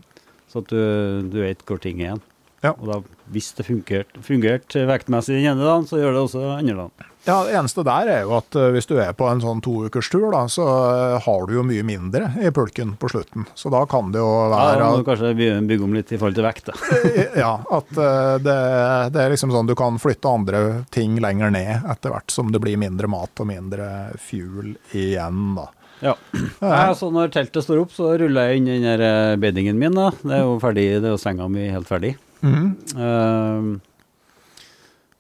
Så 0.52 0.62
at 0.64 0.72
du, 0.72 1.32
du 1.32 1.40
vet 1.42 1.64
hvor 1.68 1.80
ting 1.82 2.02
er 2.02 2.12
igjen. 2.12 2.26
Ja. 2.62 2.76
Og 2.78 2.90
da, 2.90 3.00
hvis 3.34 3.50
det 3.58 3.66
fungerte 3.66 4.22
fungert 4.26 4.76
vektmessig 4.76 5.40
den 5.40 5.48
ene 5.56 5.66
dagen, 5.66 5.88
så 5.90 5.98
gjør 5.98 6.14
det 6.14 6.28
også 6.28 6.44
andre 6.60 6.76
dagen. 6.84 7.08
Ja, 7.24 7.44
Det 7.46 7.54
eneste 7.54 7.84
der 7.86 8.10
er 8.10 8.22
jo 8.26 8.34
at 8.40 8.56
eh, 8.58 8.72
hvis 8.74 8.88
du 8.90 8.96
er 8.98 9.12
på 9.18 9.28
en 9.30 9.42
sånn 9.44 9.60
to 9.62 9.76
ukers 9.86 10.10
tur, 10.10 10.32
da, 10.34 10.42
så 10.50 10.66
eh, 10.66 11.18
har 11.22 11.44
du 11.46 11.54
jo 11.54 11.66
mye 11.66 11.84
mindre 11.86 12.32
i 12.42 12.50
pulken 12.54 12.96
på 13.02 13.12
slutten. 13.14 13.46
Så 13.54 13.70
da 13.74 13.84
kan 13.90 14.10
det 14.14 14.22
jo 14.22 14.30
være 14.50 14.72
Ja, 14.72 14.80
da 14.80 14.88
må 14.90 15.02
du 15.02 15.06
kanskje 15.06 15.34
bygge 15.38 15.86
om 15.86 15.94
litt 15.98 16.14
i 16.14 16.18
forhold 16.18 16.40
til 16.40 16.48
vekt. 16.48 16.72
Da. 16.72 17.02
ja, 17.44 17.52
at 17.78 17.94
eh, 17.94 18.38
det, 18.42 18.58
det 19.14 19.22
er 19.26 19.36
liksom 19.36 19.54
sånn 19.54 19.70
du 19.70 19.76
kan 19.78 20.02
flytte 20.02 20.34
andre 20.34 20.64
ting 20.94 21.20
lenger 21.22 21.54
ned 21.54 21.86
etter 21.94 22.14
hvert 22.14 22.34
som 22.34 22.50
det 22.54 22.62
blir 22.64 22.82
mindre 22.82 23.10
mat 23.12 23.42
og 23.42 23.50
mindre 23.54 23.92
fuel 24.22 24.74
igjen, 24.90 25.54
da. 25.62 25.70
Ja. 26.02 26.16
Så 26.98 27.12
når 27.14 27.30
teltet 27.34 27.64
står 27.66 27.84
opp, 27.84 27.92
så 27.94 28.12
ruller 28.18 28.50
jeg 28.52 28.62
inn 28.62 28.70
den 28.72 28.86
der 28.88 29.04
eh, 29.06 29.36
beddingen 29.42 29.78
min. 29.82 29.94
da. 29.98 30.10
Det 30.22 30.34
er 30.40 30.44
jo 30.48 30.58
ferdig, 30.64 30.86
det 31.02 31.08
er 31.10 31.16
jo 31.16 31.22
senga 31.22 31.48
mi 31.52 31.68
helt 31.70 31.90
ferdig. 31.90 32.16
Mm. 32.42 32.72
Ehm, 32.98 33.72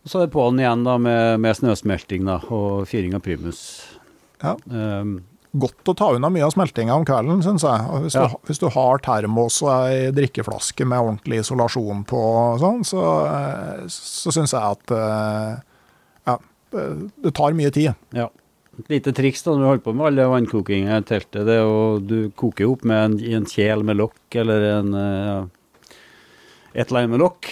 så 0.10 0.18
er 0.18 0.26
det 0.28 0.34
på'n 0.34 0.58
igjen 0.62 0.86
da 0.88 0.96
med, 0.98 1.40
med 1.44 1.58
snøsmelting 1.60 2.26
da, 2.26 2.40
og 2.50 2.88
fyring 2.90 3.14
av 3.18 3.22
primus. 3.26 3.60
Ja. 4.42 4.56
Ehm, 4.74 5.20
Godt 5.52 5.90
å 5.92 5.94
ta 6.00 6.06
unna 6.16 6.30
mye 6.32 6.46
av 6.48 6.54
smeltinga 6.54 6.96
om 6.96 7.04
kvelden, 7.04 7.42
syns 7.44 7.66
jeg. 7.68 7.88
Hvis, 8.06 8.16
Ja. 8.16 8.30
du, 8.32 8.38
hvis 8.48 8.62
du 8.62 8.70
har 8.72 9.02
termos 9.04 9.58
og 9.66 9.72
ei 9.90 10.06
drikkeflaske 10.16 10.86
med 10.88 10.96
ordentlig 11.04 11.42
isolasjon 11.44 12.06
på, 12.08 12.22
sånn, 12.62 12.86
så, 12.88 13.02
eh, 13.28 13.82
så 13.92 14.32
syns 14.32 14.54
jeg 14.56 14.64
at 14.64 14.94
eh, 14.96 15.58
ja, 16.32 16.38
det, 16.72 16.86
det 17.28 17.34
tar 17.36 17.52
mye 17.60 17.70
tid. 17.76 17.92
ja. 18.16 18.30
Et 18.80 18.94
lite 18.94 19.12
triks 19.16 19.44
da 19.44 19.54
når 19.54 19.62
du 19.62 19.68
holder 19.68 19.84
på 19.86 19.94
med 19.98 20.08
alle 20.08 20.28
vannkokinga 20.32 21.00
i 21.02 21.08
teltet, 21.08 21.44
det 21.48 21.58
er 21.58 21.66
jo 21.66 21.98
du 22.00 22.32
koker 22.40 22.70
opp 22.72 22.86
med 22.88 23.02
en, 23.04 23.18
i 23.20 23.34
en 23.36 23.48
kjel 23.50 23.84
med 23.88 24.00
lokk 24.00 24.38
eller 24.42 24.68
en 24.70 24.94
eh, 24.96 25.26
ja, 25.28 25.42
et 26.72 26.88
eller 26.88 27.02
annet 27.02 27.14
med 27.18 27.24
lokk, 27.26 27.50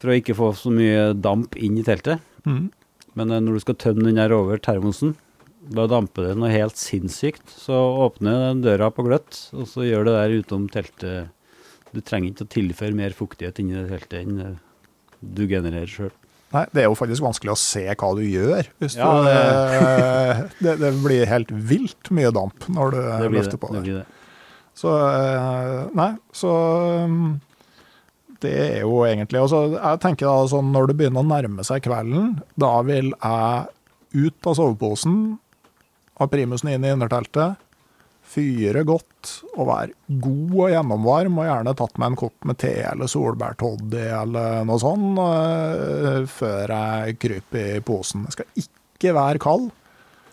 for 0.00 0.12
å 0.12 0.16
ikke 0.16 0.36
få 0.38 0.48
så 0.56 0.72
mye 0.72 1.12
damp 1.20 1.58
inn 1.60 1.76
i 1.80 1.84
teltet. 1.84 2.24
Mm. 2.48 2.70
Men 3.18 3.30
eh, 3.30 3.44
når 3.44 3.58
du 3.58 3.64
skal 3.66 3.78
tømme 3.80 4.08
den 4.08 4.20
der 4.20 4.32
over 4.36 4.60
termosen, 4.62 5.14
da 5.64 5.86
damper 5.88 6.28
det 6.28 6.34
noe 6.40 6.52
helt 6.52 6.80
sinnssykt. 6.80 7.44
Så 7.48 7.76
åpner 8.04 8.48
den 8.48 8.64
døra 8.64 8.90
på 8.92 9.04
gløtt, 9.06 9.38
og 9.56 9.68
så 9.70 9.86
gjør 9.86 10.08
det 10.08 10.18
der 10.18 10.36
utom 10.42 10.68
teltet 10.72 11.32
Du 11.94 12.00
trenger 12.02 12.32
ikke 12.32 12.48
å 12.48 12.50
tilføre 12.56 12.98
mer 12.98 13.14
fuktighet 13.14 13.60
inni 13.62 13.76
det 13.76 13.88
teltet 13.92 14.24
enn 14.24 14.40
eh, 14.42 14.60
du 15.20 15.44
genererer 15.48 15.90
sjøl. 15.90 16.14
Nei, 16.54 16.64
det 16.72 16.84
er 16.84 16.86
jo 16.86 16.94
faktisk 16.98 17.24
vanskelig 17.24 17.50
å 17.54 17.58
se 17.58 17.82
hva 17.90 18.10
du 18.14 18.22
gjør. 18.22 18.68
Hvis 18.82 18.94
Ja, 18.98 19.08
du, 19.10 19.28
eh, 19.30 20.42
det, 20.62 20.76
det 20.78 20.92
blir 21.02 21.26
helt 21.26 21.50
vilt 21.50 22.10
mye 22.14 22.30
damp 22.34 22.68
når 22.70 22.94
du 22.94 23.00
Det 23.02 23.16
det. 23.24 23.32
løfter 23.34 23.58
på 23.58 23.72
det, 23.72 23.80
det. 23.80 23.82
blir 23.88 23.96
det. 24.02 24.06
Så 24.78 24.92
eh, 24.94 25.80
Nei, 25.98 26.08
så 26.34 26.52
um, 27.06 27.40
Det 28.42 28.52
er 28.54 28.80
jo 28.82 29.00
egentlig 29.06 29.40
også, 29.44 29.60
Jeg 29.78 30.00
tenker 30.02 30.26
da 30.30 30.46
sånn 30.50 30.72
når 30.74 30.88
det 30.90 30.96
begynner 30.98 31.22
å 31.22 31.28
nærme 31.30 31.64
seg 31.66 31.82
kvelden, 31.86 32.36
da 32.60 32.72
vil 32.86 33.12
jeg 33.14 33.66
ut 34.14 34.46
av 34.50 34.54
soveposen, 34.58 35.14
ha 36.20 36.26
primusen 36.30 36.70
inn 36.70 36.84
i 36.86 36.90
innerteltet, 36.94 37.56
fyre 38.34 38.82
godt 38.86 39.32
og 39.54 39.68
være 39.68 40.18
god 40.22 40.54
og 40.58 40.72
gjennomvarm, 40.74 41.40
og 41.40 41.48
gjerne 41.48 41.74
tatt 41.78 41.98
meg 42.00 42.12
en 42.12 42.20
kopp 42.24 42.48
med 42.50 42.58
te 42.60 42.74
eller 42.90 43.10
solbærtoddy 43.10 44.04
eller 44.20 44.66
noe 44.68 44.82
sånt 44.82 45.20
eh, 45.24 46.22
før 46.30 46.74
jeg 46.74 47.18
kryper 47.22 47.76
i 47.78 47.84
posen. 47.84 48.26
Jeg 48.28 48.38
skal 48.38 48.64
ikke 48.64 49.14
være 49.16 49.42
kald. 49.42 49.68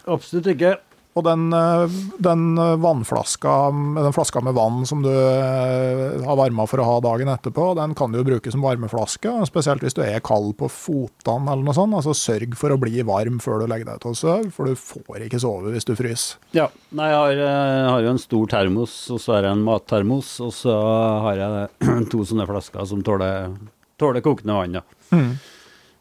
Absolutt 0.09 0.49
ikke. 0.55 0.75
Og 1.11 1.25
den, 1.27 1.49
eh, 1.53 1.91
den 2.23 2.55
vannflaska, 2.55 3.53
den 3.97 4.13
flaska 4.15 4.41
med 4.41 4.55
vann 4.55 4.85
som 4.87 5.01
du 5.03 5.11
eh, 5.11 6.23
har 6.23 6.37
varma 6.39 6.63
for 6.69 6.79
å 6.79 6.85
ha 6.87 6.99
dagen 7.03 7.27
etterpå, 7.27 7.73
den 7.75 7.95
kan 7.99 8.13
du 8.13 8.21
jo 8.21 8.27
bruke 8.29 8.51
som 8.53 8.63
varmeflaske, 8.63 9.33
spesielt 9.49 9.83
hvis 9.83 9.97
du 9.97 10.03
er 10.05 10.23
kald 10.23 10.53
på 10.61 10.69
fotene 10.71 11.51
eller 11.51 11.67
noe 11.67 11.75
sånt. 11.75 11.97
Altså 11.99 12.15
sørg 12.15 12.55
for 12.59 12.71
å 12.71 12.79
bli 12.79 13.03
varm 13.07 13.41
før 13.43 13.59
du 13.59 13.67
legger 13.71 13.91
deg 13.91 13.99
til 14.03 14.13
å 14.13 14.19
sove, 14.21 14.53
for 14.55 14.71
du 14.71 14.79
får 14.79 15.27
ikke 15.27 15.41
sove 15.43 15.75
hvis 15.75 15.89
du 15.89 15.97
fryser. 15.99 16.39
Ja. 16.55 16.69
Nei, 16.95 17.11
jeg 17.11 17.19
har, 17.19 17.43
eh, 17.43 17.75
jeg 17.81 17.91
har 17.91 18.07
jo 18.07 18.15
en 18.15 18.25
stor 18.27 18.51
termos, 18.55 18.95
og 19.11 19.19
så 19.23 19.35
har 19.35 19.49
jeg 19.49 19.57
en 19.57 19.67
mattermos, 19.67 20.33
og 20.47 20.55
så 20.55 20.79
har 21.27 21.43
jeg 21.43 22.07
to 22.13 22.23
sånne 22.23 22.47
flasker 22.47 22.87
som 22.87 23.03
tåler, 23.03 23.51
tåler 23.99 24.23
kokende 24.23 24.61
vann. 24.61 24.79
da. 24.79 24.85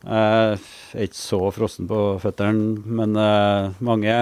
Jeg 0.00 0.56
er 0.96 1.04
ikke 1.04 1.18
så 1.18 1.38
frossen 1.52 1.88
på 1.90 1.96
føttene, 2.22 2.78
men 2.88 3.18
eh, 3.20 3.74
mange 3.84 4.14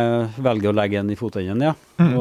velger 0.43 0.73
å 0.73 0.75
legge 0.75 0.99
en 0.99 1.13
i 1.15 1.19
fotenden, 1.19 1.63
ja, 1.69 1.75
mm. 2.03 2.17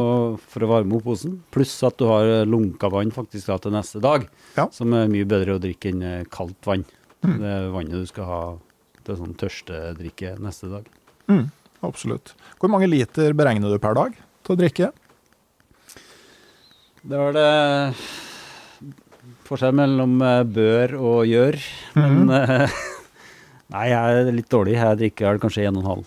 for 0.45 0.65
å 0.65 0.69
varme 0.69 0.99
opp 0.99 1.07
posen. 1.07 1.39
Pluss 1.53 1.73
at 1.87 1.97
du 1.97 2.05
har 2.05 2.45
lunka 2.45 2.91
vann 2.93 3.09
faktisk 3.15 3.49
da 3.49 3.57
til 3.63 3.73
neste 3.73 4.01
dag, 4.03 4.27
Ja. 4.59 4.67
som 4.73 4.93
er 4.93 5.09
mye 5.09 5.25
bedre 5.25 5.57
å 5.57 5.63
drikke 5.63 5.89
enn 5.89 6.05
eh, 6.05 6.27
kaldt 6.29 6.69
vann. 6.69 6.85
Det 7.25 7.49
er 7.49 7.71
vannet 7.73 7.97
du 7.97 8.05
skal 8.07 8.29
ha 8.29 8.41
til 9.07 9.17
sånn 9.17 9.33
tørstedrikke 9.41 10.35
neste 10.43 10.69
dag. 10.69 10.85
Mm, 11.31 11.47
absolutt. 11.87 12.35
Hvor 12.61 12.69
mange 12.71 12.89
liter 12.91 13.33
beregner 13.33 13.73
du 13.73 13.81
per 13.81 13.97
dag 13.97 14.13
til 14.45 14.53
å 14.53 14.59
drikke? 14.59 14.91
Det 17.07 17.17
var 17.17 17.33
det 17.33 17.49
forskjell 19.47 19.75
mellom 19.81 20.19
eh, 20.21 20.43
bør 20.45 20.95
og 20.99 21.25
gjør, 21.29 21.57
men 21.97 22.29
eh, 22.37 22.77
Nei, 23.73 23.87
jeg 23.91 24.19
er 24.21 24.31
litt 24.31 24.49
dårlig. 24.51 24.77
Jeg 24.79 24.97
drikker 25.01 25.31
vel 25.33 25.39
kanskje 25.43 25.65
1,5 25.67 26.05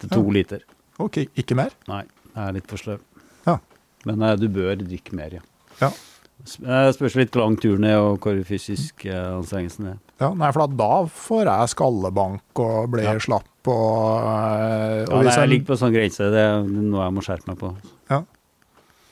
til 0.00 0.10
2 0.10 0.22
Ja. 0.24 0.32
liter. 0.38 0.64
Ok, 1.00 1.16
ikke 1.38 1.54
mer? 1.56 1.70
Nei, 1.88 2.02
jeg 2.34 2.48
er 2.48 2.52
litt 2.56 2.66
for 2.70 2.76
sløv. 2.80 3.00
Ja. 3.46 3.58
Men 4.06 4.22
eh, 4.22 4.36
du 4.36 4.48
bør 4.48 4.74
drikke 4.80 5.14
mer, 5.16 5.30
ja. 5.38 5.44
Ja. 5.80 5.90
Eh, 5.90 6.90
Spørs 6.96 7.14
litt 7.20 7.30
hvor 7.36 7.44
lang 7.44 7.56
turen 7.60 7.84
er 7.84 7.98
og 8.00 8.18
hvor 8.24 8.36
fysisk 8.48 9.04
eh, 9.06 9.36
anstrengelsen 9.36 9.90
er. 9.92 9.98
Ja, 10.20 10.32
nei, 10.34 10.50
for 10.52 10.66
da, 10.66 10.90
får 11.06 11.44
jeg 11.48 11.68
skallebank 11.74 12.60
og 12.64 12.90
blir 12.92 13.04
Ja. 13.06 13.14
slapp 13.20 13.46
og, 13.68 13.76
og 13.76 15.08
Ja, 15.08 15.22
nei, 15.22 15.34
jeg 15.36 15.48
ligger 15.52 15.66
på 15.74 15.78
sånn 15.80 15.92
grense. 15.94 16.30
Det 16.32 16.40
er 16.42 16.62
noe 16.64 17.04
jeg 17.06 17.12
må 17.16 17.22
skjerpe 17.24 17.48
meg 17.52 17.58
på. 17.60 17.74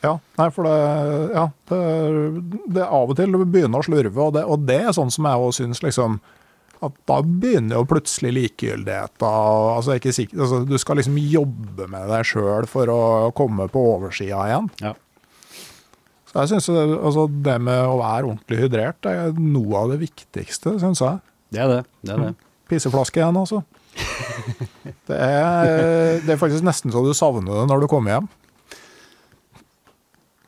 Ja, 0.01 0.13
nei, 0.39 0.45
for 0.55 0.63
det, 0.63 0.75
ja, 1.35 1.47
det, 1.67 1.79
det 2.77 2.85
av 2.87 3.11
og 3.11 3.17
til 3.19 3.33
begynner 3.51 3.81
å 3.83 3.87
slurve, 3.87 4.15
og 4.29 4.37
det, 4.37 4.45
og 4.47 4.61
det 4.69 4.77
er 4.87 4.93
sånn 4.95 5.11
som 5.11 5.27
jeg 5.27 5.41
òg 5.43 5.57
syns 5.57 5.81
liksom 5.83 6.21
at 6.85 6.95
da 7.11 7.19
begynner 7.25 7.81
jo 7.81 7.89
plutselig 7.91 8.33
likegyldigheta. 8.37 9.33
Altså, 9.75 9.97
altså, 9.99 10.63
du 10.69 10.77
skal 10.79 11.01
liksom 11.01 11.19
jobbe 11.19 11.89
med 11.91 12.09
deg 12.13 12.27
sjøl 12.29 12.69
for 12.71 12.93
å 12.93 13.01
komme 13.37 13.67
på 13.73 13.83
oversida 13.97 14.45
igjen. 14.47 14.71
Ja. 14.85 14.95
Så 16.29 16.43
jeg 16.43 16.53
synes 16.53 16.69
det, 16.71 16.85
altså, 16.99 17.25
det 17.49 17.57
med 17.65 17.81
å 17.89 17.99
være 18.03 18.29
ordentlig 18.29 18.61
hydrert 18.61 19.01
det 19.07 19.15
er 19.17 19.39
noe 19.41 19.81
av 19.81 19.95
det 19.95 20.03
viktigste, 20.03 20.77
syns 20.83 21.03
jeg. 21.03 21.23
Det 21.55 21.63
er 21.65 21.73
det. 21.73 21.83
det, 22.05 22.15
er 22.15 22.25
det. 22.27 22.33
Pisseflaske 22.69 23.23
igjen, 23.23 23.39
altså. 23.41 23.65
Det 25.09 25.17
er, 25.17 26.21
det 26.23 26.35
er 26.35 26.39
faktisk 26.39 26.63
nesten 26.65 26.93
så 26.93 27.01
du 27.03 27.15
savner 27.17 27.49
det 27.49 27.65
når 27.71 27.83
du 27.83 27.87
kommer 27.91 28.13
hjem. 28.13 28.27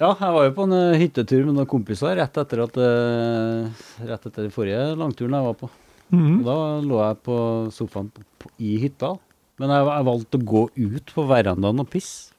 Ja, 0.00 0.14
jeg 0.14 0.32
var 0.32 0.46
jo 0.46 0.52
på 0.56 0.64
en 0.68 0.74
eh, 0.76 0.98
hyttetur 1.00 1.42
med 1.44 1.56
noen 1.58 1.68
kompiser 1.68 2.14
rett 2.16 2.38
etter 2.40 2.62
at 2.64 2.76
eh, 2.80 3.88
Rett 4.08 4.28
etter 4.30 4.46
den 4.46 4.54
forrige 4.54 4.94
langturen 4.96 5.36
jeg 5.36 5.48
var 5.48 5.58
på. 5.60 5.68
Og 6.14 6.44
Da 6.46 6.56
lå 6.84 7.00
jeg 7.02 7.20
på 7.26 7.36
sofaen 7.74 8.10
på, 8.14 8.24
på, 8.42 8.50
i 8.58 8.76
hytta. 8.82 9.14
Men 9.60 9.72
jeg, 9.74 9.86
jeg 9.90 10.08
valgte 10.08 10.40
å 10.40 10.48
gå 10.52 10.66
ut 10.74 11.14
på 11.14 11.24
verandaen 11.28 11.82
og 11.82 11.88
pisse, 11.92 12.34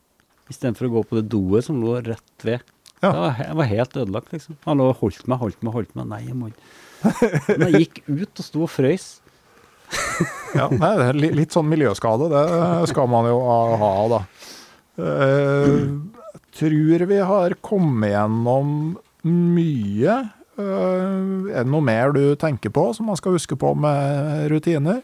istedenfor 0.51 0.89
å 0.89 0.93
gå 0.97 1.03
på 1.07 1.19
det 1.19 1.27
doet 1.31 1.67
som 1.67 1.79
lå 1.79 1.99
rett 2.03 2.45
ved. 2.47 2.63
Ja. 3.01 3.09
Jeg, 3.09 3.17
var, 3.17 3.41
jeg 3.45 3.57
var 3.59 3.69
helt 3.71 3.97
ødelagt, 4.03 4.31
liksom. 4.35 4.57
Han 4.67 4.81
lå 4.81 4.91
og 4.91 5.01
holdt 5.01 5.27
meg, 5.29 5.41
holdt 5.41 5.65
meg, 5.65 5.75
holdt 5.77 5.93
meg. 5.97 6.09
Nei, 6.11 6.21
jeg 6.27 6.37
må 6.37 6.51
ikke 6.51 7.57
Men 7.57 7.67
jeg 7.69 7.85
gikk 7.85 8.01
ut 8.09 8.41
og 8.43 8.45
sto 8.45 8.65
og 8.65 8.71
frøys. 8.71 9.07
ja, 10.59 10.67
nei, 10.71 10.91
litt 11.33 11.55
sånn 11.55 11.67
miljøskade, 11.67 12.29
det 12.31 12.43
skal 12.91 13.09
man 13.11 13.27
jo 13.27 13.39
ha, 13.41 13.93
da. 14.11 14.19
Uh, 15.01 15.87
tror 16.55 17.05
vi 17.09 17.17
har 17.31 17.55
kommet 17.63 18.13
gjennom 18.13 18.75
mye. 19.27 20.17
Eh, 20.61 21.55
er 21.55 21.65
det 21.65 21.71
noe 21.71 21.85
mer 21.85 22.13
du 22.15 22.23
tenker 22.39 22.73
på 22.73 22.87
som 22.95 23.09
man 23.09 23.19
skal 23.19 23.35
huske 23.35 23.57
på 23.59 23.73
med 23.77 24.47
rutiner? 24.53 25.01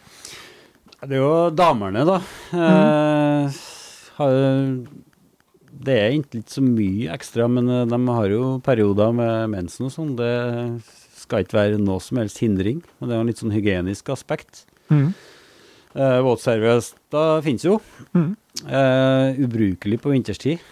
Det 0.98 1.14
er 1.14 1.20
jo 1.22 1.34
damene, 1.54 2.06
da. 2.08 2.22
Mm. 4.18 4.88
det 5.88 5.94
er 5.94 6.16
ikke 6.16 6.42
så 6.50 6.64
mye 6.66 7.12
ekstra, 7.14 7.46
men 7.52 7.70
eh, 7.70 7.86
de 7.90 8.00
har 8.08 8.32
jo 8.34 8.58
perioder 8.66 9.14
med 9.14 9.54
mensen 9.54 9.90
og 9.90 9.94
sånn. 9.94 10.16
Det 10.18 10.34
skal 11.18 11.44
ikke 11.44 11.60
være 11.60 11.82
noe 11.82 12.02
som 12.04 12.22
helst 12.22 12.42
hindring, 12.42 12.82
det 13.02 13.12
er 13.12 13.18
jo 13.20 13.26
en 13.26 13.30
litt 13.30 13.42
sånn 13.44 13.54
hygienisk 13.54 14.10
aspekt. 14.14 14.66
Mm. 14.90 15.12
Eh, 15.98 16.20
Våtservietter 16.26 17.44
finnes 17.46 17.66
jo. 17.66 17.78
Mm. 18.16 18.32
Eh, 18.66 19.40
ubrukelig 19.46 20.02
på 20.02 20.14
vinterstid. 20.14 20.66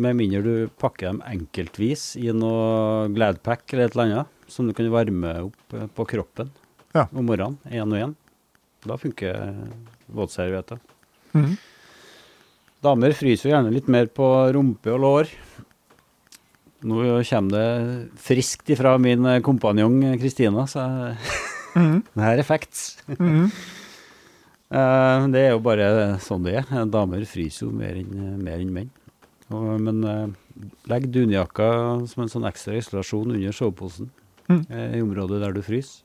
Med 0.00 0.16
mindre 0.16 0.40
du 0.42 0.54
pakker 0.80 1.10
dem 1.10 1.20
enkeltvis 1.28 2.14
i 2.16 2.30
noe 2.32 3.08
Gladpack 3.12 3.74
eller 3.74 3.90
et 3.90 3.96
eller 3.96 4.04
annet, 4.08 4.30
som 4.48 4.68
du 4.68 4.72
kan 4.76 4.88
varme 4.92 5.32
opp 5.48 5.76
eh, 5.76 5.88
på 5.92 6.06
kroppen 6.08 6.50
Ja. 6.94 7.06
om 7.12 7.24
morgenen, 7.28 7.58
én 7.68 7.88
og 7.92 7.98
én. 8.00 8.14
Da 8.84 8.96
funker 8.96 9.54
våtservietter. 10.12 10.80
Mm. 11.36 11.54
Damer 12.82 13.14
fryser 13.14 13.48
jo 13.48 13.54
gjerne 13.54 13.72
litt 13.72 13.88
mer 13.88 14.08
på 14.10 14.26
rumpe 14.52 14.90
og 14.92 15.00
lår. 15.04 15.30
Nå 16.82 17.22
kommer 17.28 17.52
det 17.54 18.08
friskt 18.18 18.72
ifra 18.74 18.96
min 18.98 19.24
eh, 19.28 19.40
kompanjong 19.44 20.00
eh, 20.12 20.18
Kristina, 20.20 20.66
så 20.66 20.88
Mm. 21.72 22.02
det 22.12 22.20
her 22.20 22.38
er 22.38 22.42
facts. 22.44 22.98
Mm. 23.08 23.16
-hmm. 23.48 23.50
det 25.32 25.40
er 25.40 25.50
jo 25.52 25.58
bare 25.60 26.18
sånn 26.20 26.42
det 26.44 26.54
er. 26.58 26.84
Damer 26.84 27.24
fryser 27.24 27.66
jo 27.66 27.72
mer 27.72 27.94
enn 27.96 28.42
mer 28.42 28.58
enn 28.60 28.72
menn. 28.72 28.90
Og, 29.52 29.80
men 29.84 30.02
eh, 30.08 30.66
legg 30.90 31.10
dunjakka 31.12 31.68
som 32.10 32.24
en 32.24 32.32
sånn 32.32 32.48
ekstra 32.48 32.76
isolasjon 32.80 33.34
under 33.36 33.52
soveposen 33.56 34.10
Mm. 34.50 34.64
eh, 34.70 34.96
i 34.98 35.02
området 35.04 35.38
der 35.40 35.52
du 35.54 35.60
fryser. 35.62 36.02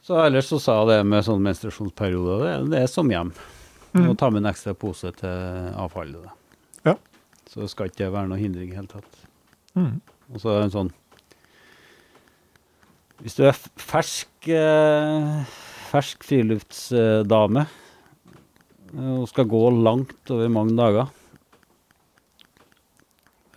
Så 0.00 0.16
ellers 0.24 0.46
så 0.48 0.58
sa 0.62 0.76
jeg 0.80 0.88
det 0.90 0.98
med 1.10 1.24
sånn 1.26 1.42
menstruasjonsperiode, 1.44 2.36
det, 2.42 2.52
det 2.72 2.78
er 2.84 2.88
som 2.90 3.10
hjem. 3.12 3.32
Mm. 3.92 4.06
Og 4.08 4.16
ta 4.18 4.30
med 4.30 4.44
en 4.44 4.50
ekstra 4.50 4.72
pose 4.78 5.10
til 5.18 5.68
avfallet. 5.74 6.22
Da. 6.24 6.92
Ja. 6.92 6.94
Så 7.50 7.64
det 7.64 7.70
skal 7.74 7.90
ikke 7.90 8.08
være 8.14 8.30
noe 8.30 8.38
hindring 8.40 8.70
i 8.70 8.72
det 8.72 8.78
hele 8.78 8.90
tatt. 8.94 9.20
Mm. 9.74 10.00
Og 10.32 10.42
så 10.42 10.54
er 10.54 10.60
det 10.62 10.68
en 10.70 10.76
sånn 10.76 10.90
Hvis 13.20 13.36
du 13.36 13.42
er 13.46 13.58
fersk 13.78 14.48
eh, 14.48 15.42
fersk 15.90 16.24
friluftsdame 16.26 17.66
eh, 17.66 17.76
og 18.98 19.28
skal 19.30 19.46
gå 19.50 19.62
langt 19.84 20.30
over 20.34 20.50
mange 20.50 20.74
dager 20.78 21.06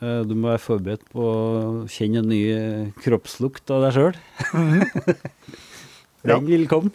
eh, 0.01 0.21
Du 0.29 0.35
må 0.35 0.51
være 0.51 0.61
forberedt 0.61 1.05
på 1.13 1.23
å 1.25 1.85
kjenne 1.89 2.21
en 2.21 2.29
ny 2.29 2.41
eh, 2.53 2.91
kroppslukt 3.01 3.73
av 3.73 3.87
deg 3.87 3.95
sjøl. 3.97 4.19
Den 6.29 6.45
vil 6.47 6.67
komme. 6.71 6.93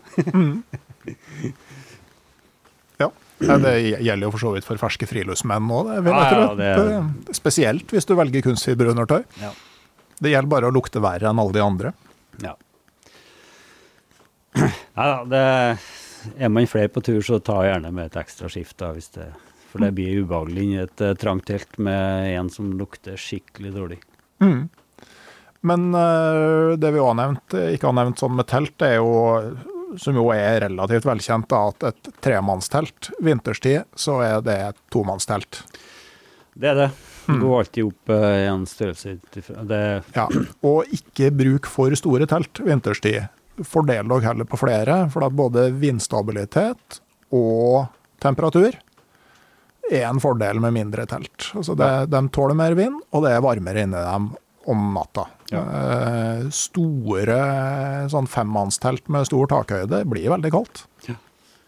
Ja. 2.99 3.11
Det 3.39 3.75
gjelder 4.03 4.25
jo 4.27 4.33
for 4.35 4.43
så 4.43 4.55
vidt 4.55 4.67
for 4.67 4.81
ferske 4.81 5.07
friluftsmenn 5.07 5.69
òg, 5.71 5.91
Ja, 6.09 6.55
ja, 6.59 7.03
Spesielt 7.37 7.93
hvis 7.95 8.09
du 8.09 8.17
velger 8.19 8.47
kunstfiberundertøy. 8.49 9.21
Ja. 9.43 9.53
Det 10.19 10.33
gjelder 10.33 10.51
bare 10.51 10.71
å 10.71 10.75
lukte 10.75 11.03
verre 11.03 11.31
enn 11.31 11.39
alle 11.39 11.55
de 11.55 11.63
andre. 11.63 11.93
Ja. 12.43 12.57
Nei 14.99 15.07
da, 15.13 15.19
det 15.31 15.45
er 16.39 16.49
man 16.53 16.67
flere 16.71 16.89
på 16.93 17.03
tur, 17.05 17.21
så 17.25 17.39
ta 17.45 17.61
gjerne 17.67 17.93
med 17.95 18.11
et 18.11 18.19
ekstra 18.21 18.49
skift. 18.53 18.77
da, 18.81 18.93
hvis 18.97 19.11
det, 19.15 19.29
For 19.73 19.79
det 19.85 19.93
blir 19.95 20.23
ubehagelig 20.25 20.67
i 20.73 20.79
et 20.83 21.01
eh, 21.05 21.15
trangt 21.21 21.47
telt 21.47 21.79
med 21.79 22.33
en 22.39 22.49
som 22.51 22.71
lukter 22.79 23.17
skikkelig 23.21 23.75
dårlig. 23.75 23.99
Mm. 24.41 24.69
Men 25.69 25.89
eh, 25.95 26.77
det 26.79 26.93
vi 26.95 27.03
har 27.03 27.15
nevnt, 27.19 27.55
eh, 27.55 27.75
ikke 27.77 27.91
har 27.91 27.99
nevnt 27.99 28.23
sånn 28.23 28.37
med 28.39 28.47
telt, 28.49 28.81
er 28.87 28.97
jo, 29.01 29.13
som 29.99 30.17
jo 30.17 30.29
er 30.33 30.61
relativt 30.65 31.05
velkjent, 31.09 31.49
da, 31.51 31.65
at 31.73 31.89
et 31.91 32.11
tremannstelt 32.25 33.11
vinterstid, 33.21 33.85
så 33.99 34.21
er 34.25 34.41
det 34.47 34.57
et 34.71 34.81
tomannstelt. 34.95 35.63
Det 36.59 36.73
er 36.73 36.83
det. 36.87 36.91
Det 37.29 37.35
Mm. 37.35 37.41
går 37.43 37.59
alltid 37.61 37.85
opp 37.85 38.09
eh, 38.09 38.37
i 38.41 38.45
en 38.49 38.63
størrelse 38.65 39.19
det. 39.69 39.81
Ja. 40.17 40.23
Og 40.65 40.87
ikke 40.97 41.29
bruk 41.37 41.67
for 41.69 41.93
store 41.93 42.25
telt 42.25 42.57
vinterstid. 42.65 43.27
Fordel 43.67 44.11
dere 44.11 44.27
heller 44.29 44.49
på 44.49 44.59
flere, 44.61 45.01
for 45.13 45.25
da 45.25 45.31
både 45.33 45.69
vindstabilitet 45.79 47.01
og 47.35 47.89
temperatur 48.23 48.77
er 49.89 50.05
en 50.09 50.21
fordel 50.21 50.61
med 50.61 50.75
mindre 50.77 51.07
telt. 51.09 51.51
Altså 51.57 51.77
det, 51.79 51.89
De 52.13 52.21
tåler 52.35 52.57
mer 52.59 52.77
vind, 52.79 53.01
og 53.13 53.25
det 53.25 53.33
er 53.35 53.45
varmere 53.45 53.87
inni 53.87 54.03
dem 54.05 54.31
om 54.69 54.83
natta. 54.93 55.25
Ja. 55.49 55.63
Eh, 55.65 56.43
store 56.53 57.39
sånn 58.13 58.29
femmannstelt 58.29 59.09
med 59.13 59.29
stor 59.29 59.49
takhøyde 59.49 60.03
blir 60.11 60.29
veldig 60.35 60.53
kaldt. 60.53 60.85
Ja. 61.09 61.17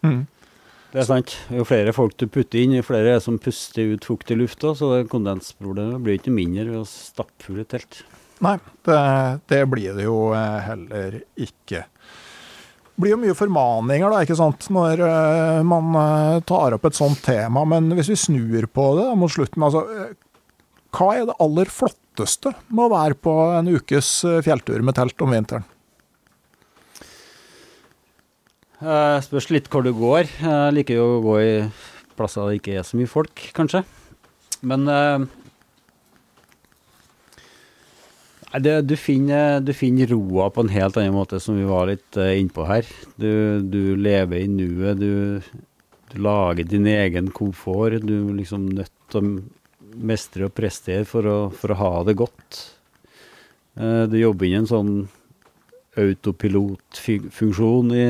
Mm. 0.05 0.27
Det 0.91 0.99
er 1.01 1.07
sant. 1.07 1.33
Jo 1.49 1.65
flere 1.65 1.93
folk 1.95 2.17
du 2.19 2.27
putter 2.27 2.61
inn, 2.61 2.75
jo 2.75 2.85
flere 2.85 3.15
er 3.15 3.23
som 3.23 3.39
puster 3.41 3.93
ut 3.95 4.05
fukt 4.05 4.33
i 4.33 4.37
lufta, 4.37 4.75
så 4.77 4.91
kondensproblemet 5.09 6.03
blir 6.03 6.19
ikke 6.19 6.33
mindre 6.35 6.67
ved 6.67 6.81
å 6.83 6.89
stappfulle 6.89 7.65
telt. 7.71 8.03
Nei, 8.41 8.57
det, 8.87 8.99
det 9.51 9.61
blir 9.69 9.97
det 9.97 10.07
jo 10.07 10.31
eh, 10.33 10.59
heller 10.65 11.19
ikke. 11.37 11.83
Det 11.85 13.03
blir 13.03 13.15
jo 13.15 13.21
mye 13.21 13.37
formaninger 13.37 14.13
da, 14.13 14.21
ikke 14.25 14.37
sant, 14.37 14.67
når 14.73 15.03
eh, 15.05 15.59
man 15.65 15.93
eh, 15.97 16.39
tar 16.49 16.77
opp 16.77 16.87
et 16.89 16.97
sånt 16.97 17.21
tema. 17.25 17.65
Men 17.69 17.91
hvis 17.97 18.11
vi 18.13 18.19
snur 18.19 18.65
på 18.73 18.87
det 18.97 19.05
da, 19.11 19.17
mot 19.17 19.33
slutten, 19.33 19.65
altså 19.65 19.85
Hva 20.91 21.11
er 21.15 21.29
det 21.29 21.37
aller 21.39 21.69
flotteste 21.71 22.55
med 22.69 22.87
å 22.87 22.93
være 22.95 23.19
på 23.21 23.35
en 23.59 23.69
ukes 23.71 24.09
fjelltur 24.45 24.81
med 24.83 24.97
telt 24.97 25.21
om 25.23 25.31
vinteren? 25.37 25.69
Eh, 28.81 29.17
spørs 29.21 29.51
litt 29.53 29.67
hvor 29.69 29.85
du 29.85 29.91
går. 29.93 30.25
Jeg 30.41 30.73
liker 30.73 30.97
jo 30.97 31.05
å 31.19 31.21
gå 31.21 31.35
i 31.37 31.51
plasser 32.17 32.41
der 32.41 32.49
det 32.49 32.61
ikke 32.61 32.79
er 32.79 32.87
så 32.87 32.97
mye 32.97 33.09
folk, 33.09 33.43
kanskje. 33.53 33.83
Men 34.65 34.87
eh, 34.89 35.25
nei, 38.40 38.40
det, 38.59 38.81
du, 38.81 38.97
finner, 38.99 39.61
du 39.63 39.71
finner 39.73 40.11
roa 40.11 40.49
på 40.51 40.65
en 40.65 40.73
helt 40.73 40.97
annen 40.99 41.15
måte, 41.15 41.39
som 41.39 41.55
vi 41.55 41.67
var 41.67 41.87
litt 41.87 42.17
uh, 42.19 42.33
innpå 42.35 42.65
her. 42.67 42.87
Du, 43.15 43.61
du 43.63 43.95
lever 43.95 44.43
i 44.43 44.49
nuet. 44.51 44.99
Du, 44.99 45.39
du 46.11 46.17
lager 46.19 46.67
din 46.67 46.89
egen 46.91 47.31
komfort. 47.31 48.01
Du 48.03 48.15
er 48.17 48.35
liksom 48.41 48.67
nødt 48.75 48.93
til 49.11 49.21
å 49.21 49.31
mestre 50.01 50.47
og 50.47 50.55
prestere 50.55 51.07
for 51.07 51.27
å, 51.27 51.39
for 51.55 51.71
å 51.71 51.79
ha 51.79 51.93
det 52.07 52.17
godt. 52.19 52.59
Uh, 53.79 54.03
du 54.11 54.19
jobber 54.19 54.49
inn 54.49 54.63
en 54.65 54.69
sånn 54.69 54.93
autopilotfunksjon 55.99 57.91
i, 57.95 58.05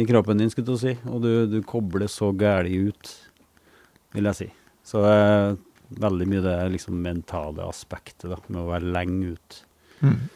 i 0.00 0.08
kroppen 0.08 0.40
din, 0.40 0.50
skulle 0.52 0.72
du 0.72 0.80
si. 0.80 0.96
Og 1.10 1.20
du, 1.24 1.30
du 1.52 1.60
kobler 1.68 2.08
så 2.12 2.32
gæli 2.36 2.80
ut, 2.88 3.12
vil 4.16 4.28
jeg 4.32 4.40
si. 4.40 4.50
Så 4.86 5.04
er 5.08 5.56
veldig 6.00 6.26
mye 6.28 6.42
det 6.44 6.56
liksom 6.74 6.98
mentale 7.02 7.64
aspektet 7.66 8.28
da, 8.32 8.38
med 8.48 8.62
å 8.62 8.70
være 8.72 8.92
lenge 8.94 9.34
ut. 10.12 10.32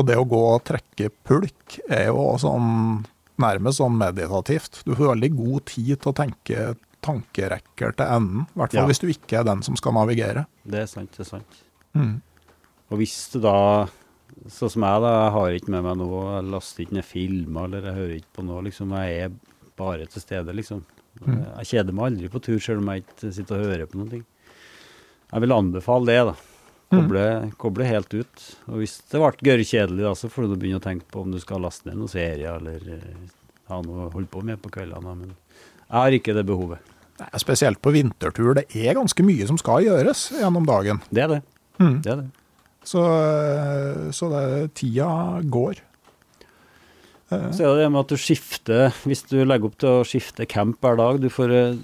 Og 0.00 0.06
det 0.06 0.16
å 0.16 0.24
gå 0.28 0.40
og 0.54 0.62
trekke 0.64 1.10
pulk 1.28 1.78
er 1.88 2.06
jo 2.08 2.22
sånn 2.40 3.04
nærmest 3.40 3.80
sånn 3.80 3.96
meditativt. 4.00 4.82
Du 4.84 4.94
får 4.94 5.14
veldig 5.14 5.30
god 5.36 5.64
tid 5.70 6.00
til 6.00 6.12
å 6.12 6.16
tenke 6.16 6.64
tankerekker 7.04 7.94
til 7.96 8.06
enden. 8.06 8.46
I 8.54 8.58
hvert 8.60 8.72
fall 8.74 8.82
Ja. 8.82 8.86
hvis 8.86 9.00
du 9.00 9.08
ikke 9.08 9.40
er 9.40 9.44
den 9.44 9.62
som 9.62 9.76
skal 9.76 9.92
navigere. 9.96 10.46
Det 10.66 10.82
er 10.82 10.86
sant, 10.86 11.10
det 11.16 11.20
er 11.26 11.30
sant. 11.30 11.62
Mm. 11.96 12.20
Og 12.90 12.98
hvis 12.98 13.30
du 13.32 13.40
da, 13.40 13.88
sånn 14.48 14.70
som 14.70 14.82
jeg 14.82 15.00
da, 15.04 15.12
jeg 15.24 15.32
har 15.32 15.50
ikke 15.56 15.70
med 15.70 15.84
meg 15.84 15.96
noe, 15.96 16.22
jeg 16.36 16.50
laster 16.50 16.84
ikke 16.84 16.92
ned 16.98 17.04
filmer, 17.08 17.64
eller 17.64 17.82
jeg 17.88 17.94
hører 18.00 18.16
ikke 18.20 18.34
på 18.36 18.44
noe, 18.44 18.62
liksom, 18.66 18.90
jeg 19.00 19.24
er 19.24 19.30
bare 19.76 20.06
til 20.06 20.22
stede, 20.22 20.54
liksom. 20.54 20.84
Mm. 21.24 21.40
Jeg 21.58 21.66
kjeder 21.72 21.92
meg 21.96 22.04
aldri 22.12 22.28
på 22.28 22.40
tur, 22.42 22.58
selv 22.60 22.78
om 22.84 22.92
jeg 22.92 23.04
ikke 23.04 23.32
sitter 23.32 23.56
og 23.58 23.64
hører 23.64 23.86
på 23.90 24.10
ting. 24.10 24.24
Jeg 25.32 25.40
vil 25.40 25.52
anbefale 25.52 26.06
det, 26.06 26.20
da. 26.26 26.34
Koble, 26.90 27.24
koble 27.60 27.86
helt 27.86 28.14
ut. 28.18 28.46
Og 28.66 28.80
hvis 28.82 28.96
det 29.12 29.20
ble 29.22 29.30
gørrkjedelig, 29.46 30.02
da, 30.02 30.14
så 30.18 30.30
får 30.32 30.48
du 30.50 30.56
begynne 30.58 30.80
å 30.80 30.84
tenke 30.84 31.06
på 31.12 31.22
om 31.22 31.30
du 31.30 31.38
skal 31.42 31.62
laste 31.62 31.86
ned 31.86 32.00
noen 32.00 32.10
serier, 32.10 32.56
eller 32.58 32.82
eh, 32.96 33.20
ha 33.70 33.78
noe 33.86 34.08
å 34.08 34.12
holde 34.14 34.30
på 34.32 34.42
med 34.46 34.58
på 34.64 34.72
kveldene. 34.74 35.14
Men 35.20 35.36
jeg 35.36 35.94
har 35.94 36.16
ikke 36.18 36.34
det 36.34 36.44
behovet. 36.48 36.82
Nei, 37.20 37.28
Spesielt 37.42 37.78
på 37.84 37.92
vintertur. 37.94 38.54
Det 38.58 38.66
er 38.74 38.98
ganske 38.98 39.22
mye 39.26 39.46
som 39.46 39.58
skal 39.60 39.86
gjøres 39.86 40.24
gjennom 40.40 40.66
dagen. 40.66 40.98
Det 41.14 41.22
er 41.26 41.32
det. 41.36 41.40
Mm. 41.78 41.96
Det 42.02 42.10
er 42.16 42.20
det. 42.24 42.28
Så, 42.90 43.04
så 44.16 44.30
det, 44.32 44.44
tida 44.80 45.08
går. 45.52 45.82
Eh, 47.30 47.48
Så 47.54 47.62
er 47.62 47.74
det 47.76 47.84
det 47.84 47.90
med 47.94 48.00
at 48.02 48.10
du 48.14 48.18
skifter, 48.18 48.90
hvis 49.06 49.22
du 49.30 49.38
legger 49.44 49.70
opp 49.70 49.78
til 49.78 50.00
å 50.00 50.06
skifte 50.08 50.48
camp 50.50 50.80
hver 50.82 50.98
dag, 50.98 51.20
du 51.22 51.28
får 51.30 51.54
eh, 51.54 51.76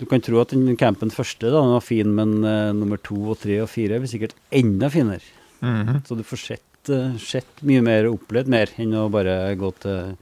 du 0.00 0.06
kan 0.08 0.22
tro 0.24 0.40
at 0.40 0.54
den 0.56 0.72
campen 0.80 1.12
første 1.12 1.50
da, 1.52 1.60
den 1.60 1.74
var 1.76 1.84
fin, 1.84 2.10
men 2.16 2.38
uh, 2.40 2.72
nummer 2.72 2.96
to 3.04 3.18
og 3.34 3.38
tre 3.42 3.58
og 3.60 3.68
fire 3.68 4.00
blir 4.00 4.08
sikkert 4.10 4.32
enda 4.50 4.88
finere. 4.90 5.20
mhm. 5.60 6.00
Så 6.08 6.16
du 6.16 6.24
får 6.24 6.40
sett 6.46 6.88
eh, 6.88 7.12
sett 7.20 7.60
mye 7.68 7.82
mer, 7.84 8.08
og 8.08 8.16
opplevd 8.22 8.48
mer, 8.48 8.72
enn 8.80 8.94
å 8.96 9.10
bare 9.12 9.34
gå 9.60 9.68
til 9.84 10.14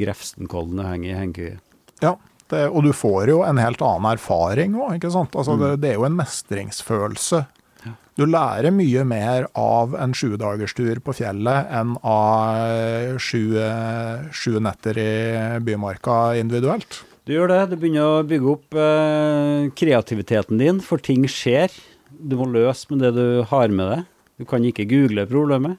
Grefsenkollen 0.00 0.80
og 0.80 0.88
henge 0.88 1.10
i 1.10 1.16
hengekøye. 1.18 1.58
Ja, 2.00 2.14
det, 2.50 2.64
og 2.72 2.82
du 2.86 2.92
får 2.96 3.28
jo 3.34 3.40
en 3.46 3.60
helt 3.60 3.82
annen 3.84 4.08
erfaring 4.14 4.76
òg, 4.78 4.96
ikke 4.96 5.10
sant. 5.12 5.36
Altså, 5.36 5.56
Mm. 5.58 5.60
det, 5.66 5.70
det 5.82 5.90
er 5.90 5.98
jo 6.00 6.06
en 6.08 6.16
mestringsfølelse. 6.18 7.42
Ja. 7.84 7.92
Du 8.16 8.24
lærer 8.26 8.72
mye 8.72 9.04
mer 9.04 9.46
av 9.58 9.94
en 10.00 10.12
sjudagerstur 10.16 11.00
på 11.04 11.14
fjellet 11.20 11.70
enn 11.76 11.96
av 12.02 13.18
sju, 13.20 13.56
eh, 13.60 14.26
sju 14.32 14.58
netter 14.60 14.98
i 14.98 15.12
bymarka 15.60 16.36
individuelt. 16.40 17.02
Du 17.28 17.34
gjør 17.34 17.52
det. 17.52 17.60
Du 17.70 17.76
begynner 17.80 18.06
å 18.06 18.26
bygge 18.26 18.52
opp 18.54 18.76
eh, 18.78 19.68
kreativiteten 19.76 20.60
din, 20.60 20.80
for 20.84 21.02
ting 21.02 21.26
skjer. 21.30 21.72
Du 22.10 22.36
må 22.40 22.48
løse 22.50 22.90
med 22.90 23.04
det 23.04 23.12
du 23.18 23.42
har 23.50 23.72
med 23.72 23.92
deg. 23.92 24.04
Du 24.40 24.46
kan 24.48 24.64
ikke 24.64 24.88
google 24.88 25.26
problemet. 25.28 25.78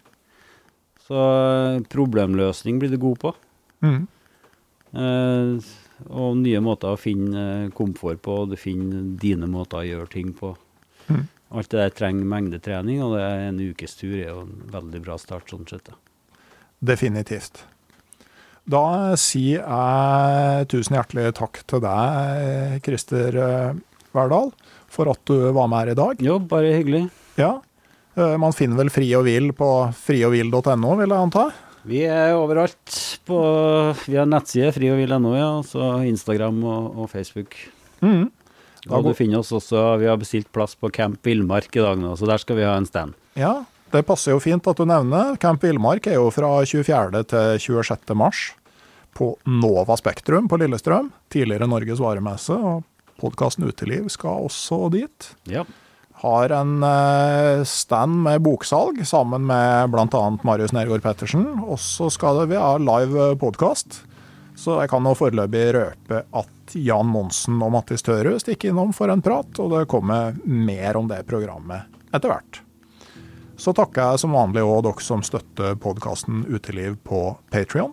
Så 1.08 1.18
eh, 1.18 1.80
problemløsning 1.92 2.82
blir 2.82 2.94
du 2.94 3.00
god 3.02 3.22
på. 3.24 3.34
Mm. 3.82 4.04
Eh, 4.92 5.72
og 6.12 6.38
nye 6.40 6.62
måter 6.64 6.94
å 6.94 7.00
finne 7.00 7.46
eh, 7.66 7.72
komfort 7.76 8.22
på, 8.24 8.38
og 8.44 8.54
du 8.54 8.58
finner 8.60 9.10
dine 9.22 9.50
måter 9.50 9.82
å 9.82 9.88
gjøre 9.88 10.12
ting 10.14 10.32
på. 10.38 10.54
Mm. 11.10 11.26
Alt 11.52 11.74
det 11.74 11.82
der 11.82 11.98
trenger 11.98 12.30
mengdetrening, 12.32 13.02
og 13.04 13.18
det 13.18 13.26
er 13.28 13.46
en 13.50 13.60
ukes 13.60 13.98
tur 14.00 14.14
er 14.14 14.30
jo 14.30 14.46
en 14.46 14.56
veldig 14.72 15.04
bra 15.04 15.18
start 15.20 15.52
sånn 15.52 15.68
sett. 15.68 15.92
Definitivt. 16.80 17.66
Da 18.70 19.18
sier 19.20 19.64
jeg 19.64 20.68
tusen 20.72 20.96
hjertelig 20.96 21.32
takk 21.40 21.64
til 21.70 21.82
deg, 21.84 22.78
Christer 22.86 23.38
eh, 23.42 23.80
Verdal, 24.14 24.52
for 24.92 25.10
at 25.12 25.22
du 25.26 25.50
var 25.56 25.70
med 25.72 25.82
her 25.82 25.94
i 25.94 25.98
dag. 25.98 26.22
Jo, 26.22 26.38
bare 26.40 26.76
hyggelig. 26.78 27.08
Ja, 27.40 27.56
eh, 28.16 28.38
Man 28.38 28.54
finner 28.54 28.78
vel 28.84 28.94
Fri 28.94 29.10
og 29.18 29.26
Hvil 29.26 29.50
på 29.58 29.72
frioghvil.no, 30.04 30.94
vil 31.02 31.10
jeg 31.10 31.18
anta? 31.18 31.48
Vi 31.90 32.04
er 32.06 32.36
overalt. 32.38 33.00
På, 33.26 33.40
vi 34.06 34.20
har 34.20 34.30
nettside 34.30 34.70
frioghvil.no, 34.76 35.34
ja, 35.34 35.50
og 35.58 35.66
så 35.66 35.96
Instagram 36.06 36.62
og, 36.62 37.02
og 37.02 37.10
Facebook. 37.10 37.58
Mm. 38.06 38.30
Og 38.90 39.06
du 39.06 39.12
finner 39.14 39.42
oss 39.42 39.52
også, 39.54 40.00
Vi 40.02 40.08
har 40.10 40.18
bestilt 40.18 40.50
plass 40.54 40.74
på 40.78 40.90
Camp 40.94 41.20
Villmark 41.26 41.70
i 41.78 41.84
dag 41.84 42.00
nå, 42.02 42.16
så 42.18 42.30
der 42.30 42.42
skal 42.42 42.58
vi 42.58 42.66
ha 42.66 42.78
en 42.78 42.90
stand. 42.90 43.18
Ja, 43.38 43.64
det 43.92 44.06
passer 44.08 44.34
jo 44.34 44.40
fint 44.44 44.68
at 44.68 44.80
du 44.80 44.86
nevner. 44.88 45.36
Camp 45.42 45.64
Villmark 45.64 46.08
er 46.08 46.16
jo 46.20 46.30
fra 46.34 46.54
24. 46.64 47.24
til 47.32 47.60
26. 47.60 48.16
mars 48.16 48.52
på 49.18 49.34
Nova 49.44 49.98
Spektrum 50.00 50.48
på 50.48 50.60
Lillestrøm. 50.62 51.12
Tidligere 51.32 51.68
Norges 51.68 52.00
varemesse, 52.00 52.56
og 52.56 52.86
podkasten 53.22 53.68
Uteliv 53.68 54.08
skal 54.14 54.48
også 54.48 54.88
dit. 54.94 55.32
Ja. 55.52 55.66
Har 56.22 56.54
en 56.54 56.86
eh, 56.86 57.64
stand 57.68 58.22
med 58.24 58.44
boksalg 58.46 59.02
sammen 59.10 59.44
med 59.50 59.92
bl.a. 59.92 60.24
Marius 60.46 60.74
Nergård 60.76 61.04
Pettersen. 61.04 61.48
Og 61.66 61.82
så 61.82 62.12
skal 62.14 62.46
vi 62.48 62.60
ha 62.62 62.76
live 62.80 63.34
podkast. 63.42 64.04
Så 64.56 64.78
jeg 64.80 64.92
kan 64.92 65.04
nå 65.04 65.16
foreløpig 65.18 65.68
røpe 65.76 66.24
at 66.38 66.76
Jan 66.78 67.10
Monsen 67.10 67.60
og 67.64 67.74
Mattis 67.74 68.06
Tørud 68.06 68.40
stikker 68.44 68.72
innom 68.72 68.92
for 68.96 69.12
en 69.12 69.24
prat, 69.26 69.50
og 69.60 69.74
det 69.74 69.88
kommer 69.92 70.38
mer 70.46 71.00
om 71.00 71.10
det 71.10 71.24
programmet 71.28 71.90
etter 72.14 72.32
hvert. 72.32 72.62
Så 73.62 73.76
takker 73.78 74.02
jeg 74.02 74.22
som 74.24 74.34
vanlig 74.34 74.64
òg 74.66 74.80
dere 74.88 75.04
som 75.06 75.22
støtter 75.22 75.76
podkasten 75.78 76.48
Uteliv 76.50 76.96
på 77.06 77.20
Patrion. 77.54 77.92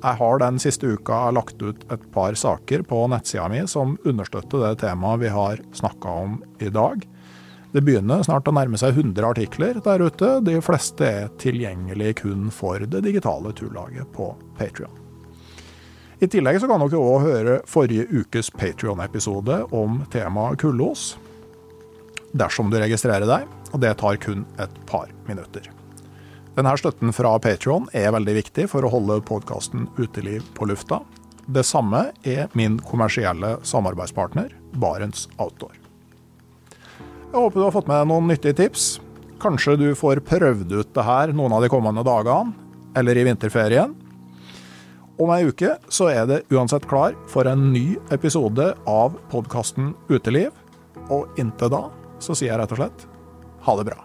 Jeg 0.00 0.18
har 0.18 0.40
den 0.42 0.58
siste 0.58 0.90
uka 0.90 1.28
lagt 1.30 1.62
ut 1.62 1.84
et 1.94 2.08
par 2.10 2.34
saker 2.34 2.82
på 2.82 3.04
nettsida 3.12 3.44
mi 3.52 3.60
som 3.70 3.94
understøtter 4.02 4.64
det 4.64 4.72
temaet 4.82 5.22
vi 5.22 5.30
har 5.30 5.62
snakka 5.78 6.16
om 6.24 6.34
i 6.58 6.72
dag. 6.74 7.06
Det 7.70 7.84
begynner 7.86 8.26
snart 8.26 8.50
å 8.50 8.56
nærme 8.58 8.80
seg 8.80 8.98
100 8.98 9.30
artikler 9.30 9.78
der 9.86 10.02
ute. 10.02 10.34
De 10.50 10.58
fleste 10.66 11.06
er 11.06 11.32
tilgjengelig 11.38 12.16
kun 12.24 12.50
for 12.50 12.82
det 12.82 13.06
digitale 13.06 13.54
turlaget 13.54 14.10
på 14.18 14.32
Patrion. 14.58 14.98
I 16.18 16.26
tillegg 16.26 16.58
så 16.58 16.66
kan 16.66 16.82
dere 16.82 16.98
òg 16.98 17.28
høre 17.28 17.60
forrige 17.70 18.10
ukes 18.10 18.50
Patrion-episode 18.50 19.62
om 19.70 20.02
temaet 20.10 20.58
kullos. 20.58 21.12
Dersom 22.34 22.66
du 22.66 22.82
registrerer 22.82 23.30
deg, 23.30 23.46
og 23.74 23.82
det 23.82 23.96
tar 23.98 24.20
kun 24.22 24.46
et 24.62 24.76
par 24.86 25.10
minutter. 25.26 25.66
Denne 26.54 26.76
støtten 26.78 27.10
fra 27.10 27.32
Patrion 27.42 27.88
er 27.98 28.12
veldig 28.14 28.36
viktig 28.36 28.68
for 28.70 28.86
å 28.86 28.92
holde 28.92 29.18
podkasten 29.26 29.88
Uteliv 29.98 30.46
på 30.54 30.68
lufta. 30.70 31.00
Det 31.50 31.64
samme 31.66 32.06
er 32.22 32.46
min 32.54 32.78
kommersielle 32.78 33.56
samarbeidspartner 33.66 34.54
Barents 34.78 35.26
Outdoor. 35.34 35.74
Jeg 37.34 37.40
håper 37.40 37.58
du 37.58 37.64
har 37.66 37.74
fått 37.74 37.90
med 37.90 38.06
noen 38.06 38.30
nyttige 38.30 38.54
tips. 38.60 38.84
Kanskje 39.42 39.74
du 39.80 39.88
får 39.98 40.22
prøvd 40.24 40.70
ut 40.78 40.92
det 40.94 41.04
her 41.04 41.34
noen 41.34 41.56
av 41.56 41.64
de 41.64 41.70
kommende 41.72 42.04
dagene, 42.06 42.54
eller 42.94 43.18
i 43.18 43.24
vinterferien. 43.26 43.96
Om 45.18 45.32
ei 45.34 45.42
uke 45.50 45.74
så 45.90 46.06
er 46.12 46.28
det 46.30 46.44
uansett 46.54 46.86
klar 46.90 47.18
for 47.30 47.50
en 47.50 47.72
ny 47.74 47.98
episode 48.14 48.70
av 48.86 49.18
podkasten 49.34 49.90
Uteliv. 50.06 50.54
Og 51.10 51.34
inntil 51.38 51.74
da 51.74 51.82
så 52.22 52.38
sier 52.38 52.52
jeg 52.54 52.62
rett 52.62 52.76
og 52.78 52.80
slett 52.80 53.06
ha 53.64 53.76
det 53.76 53.84
bra. 53.84 54.04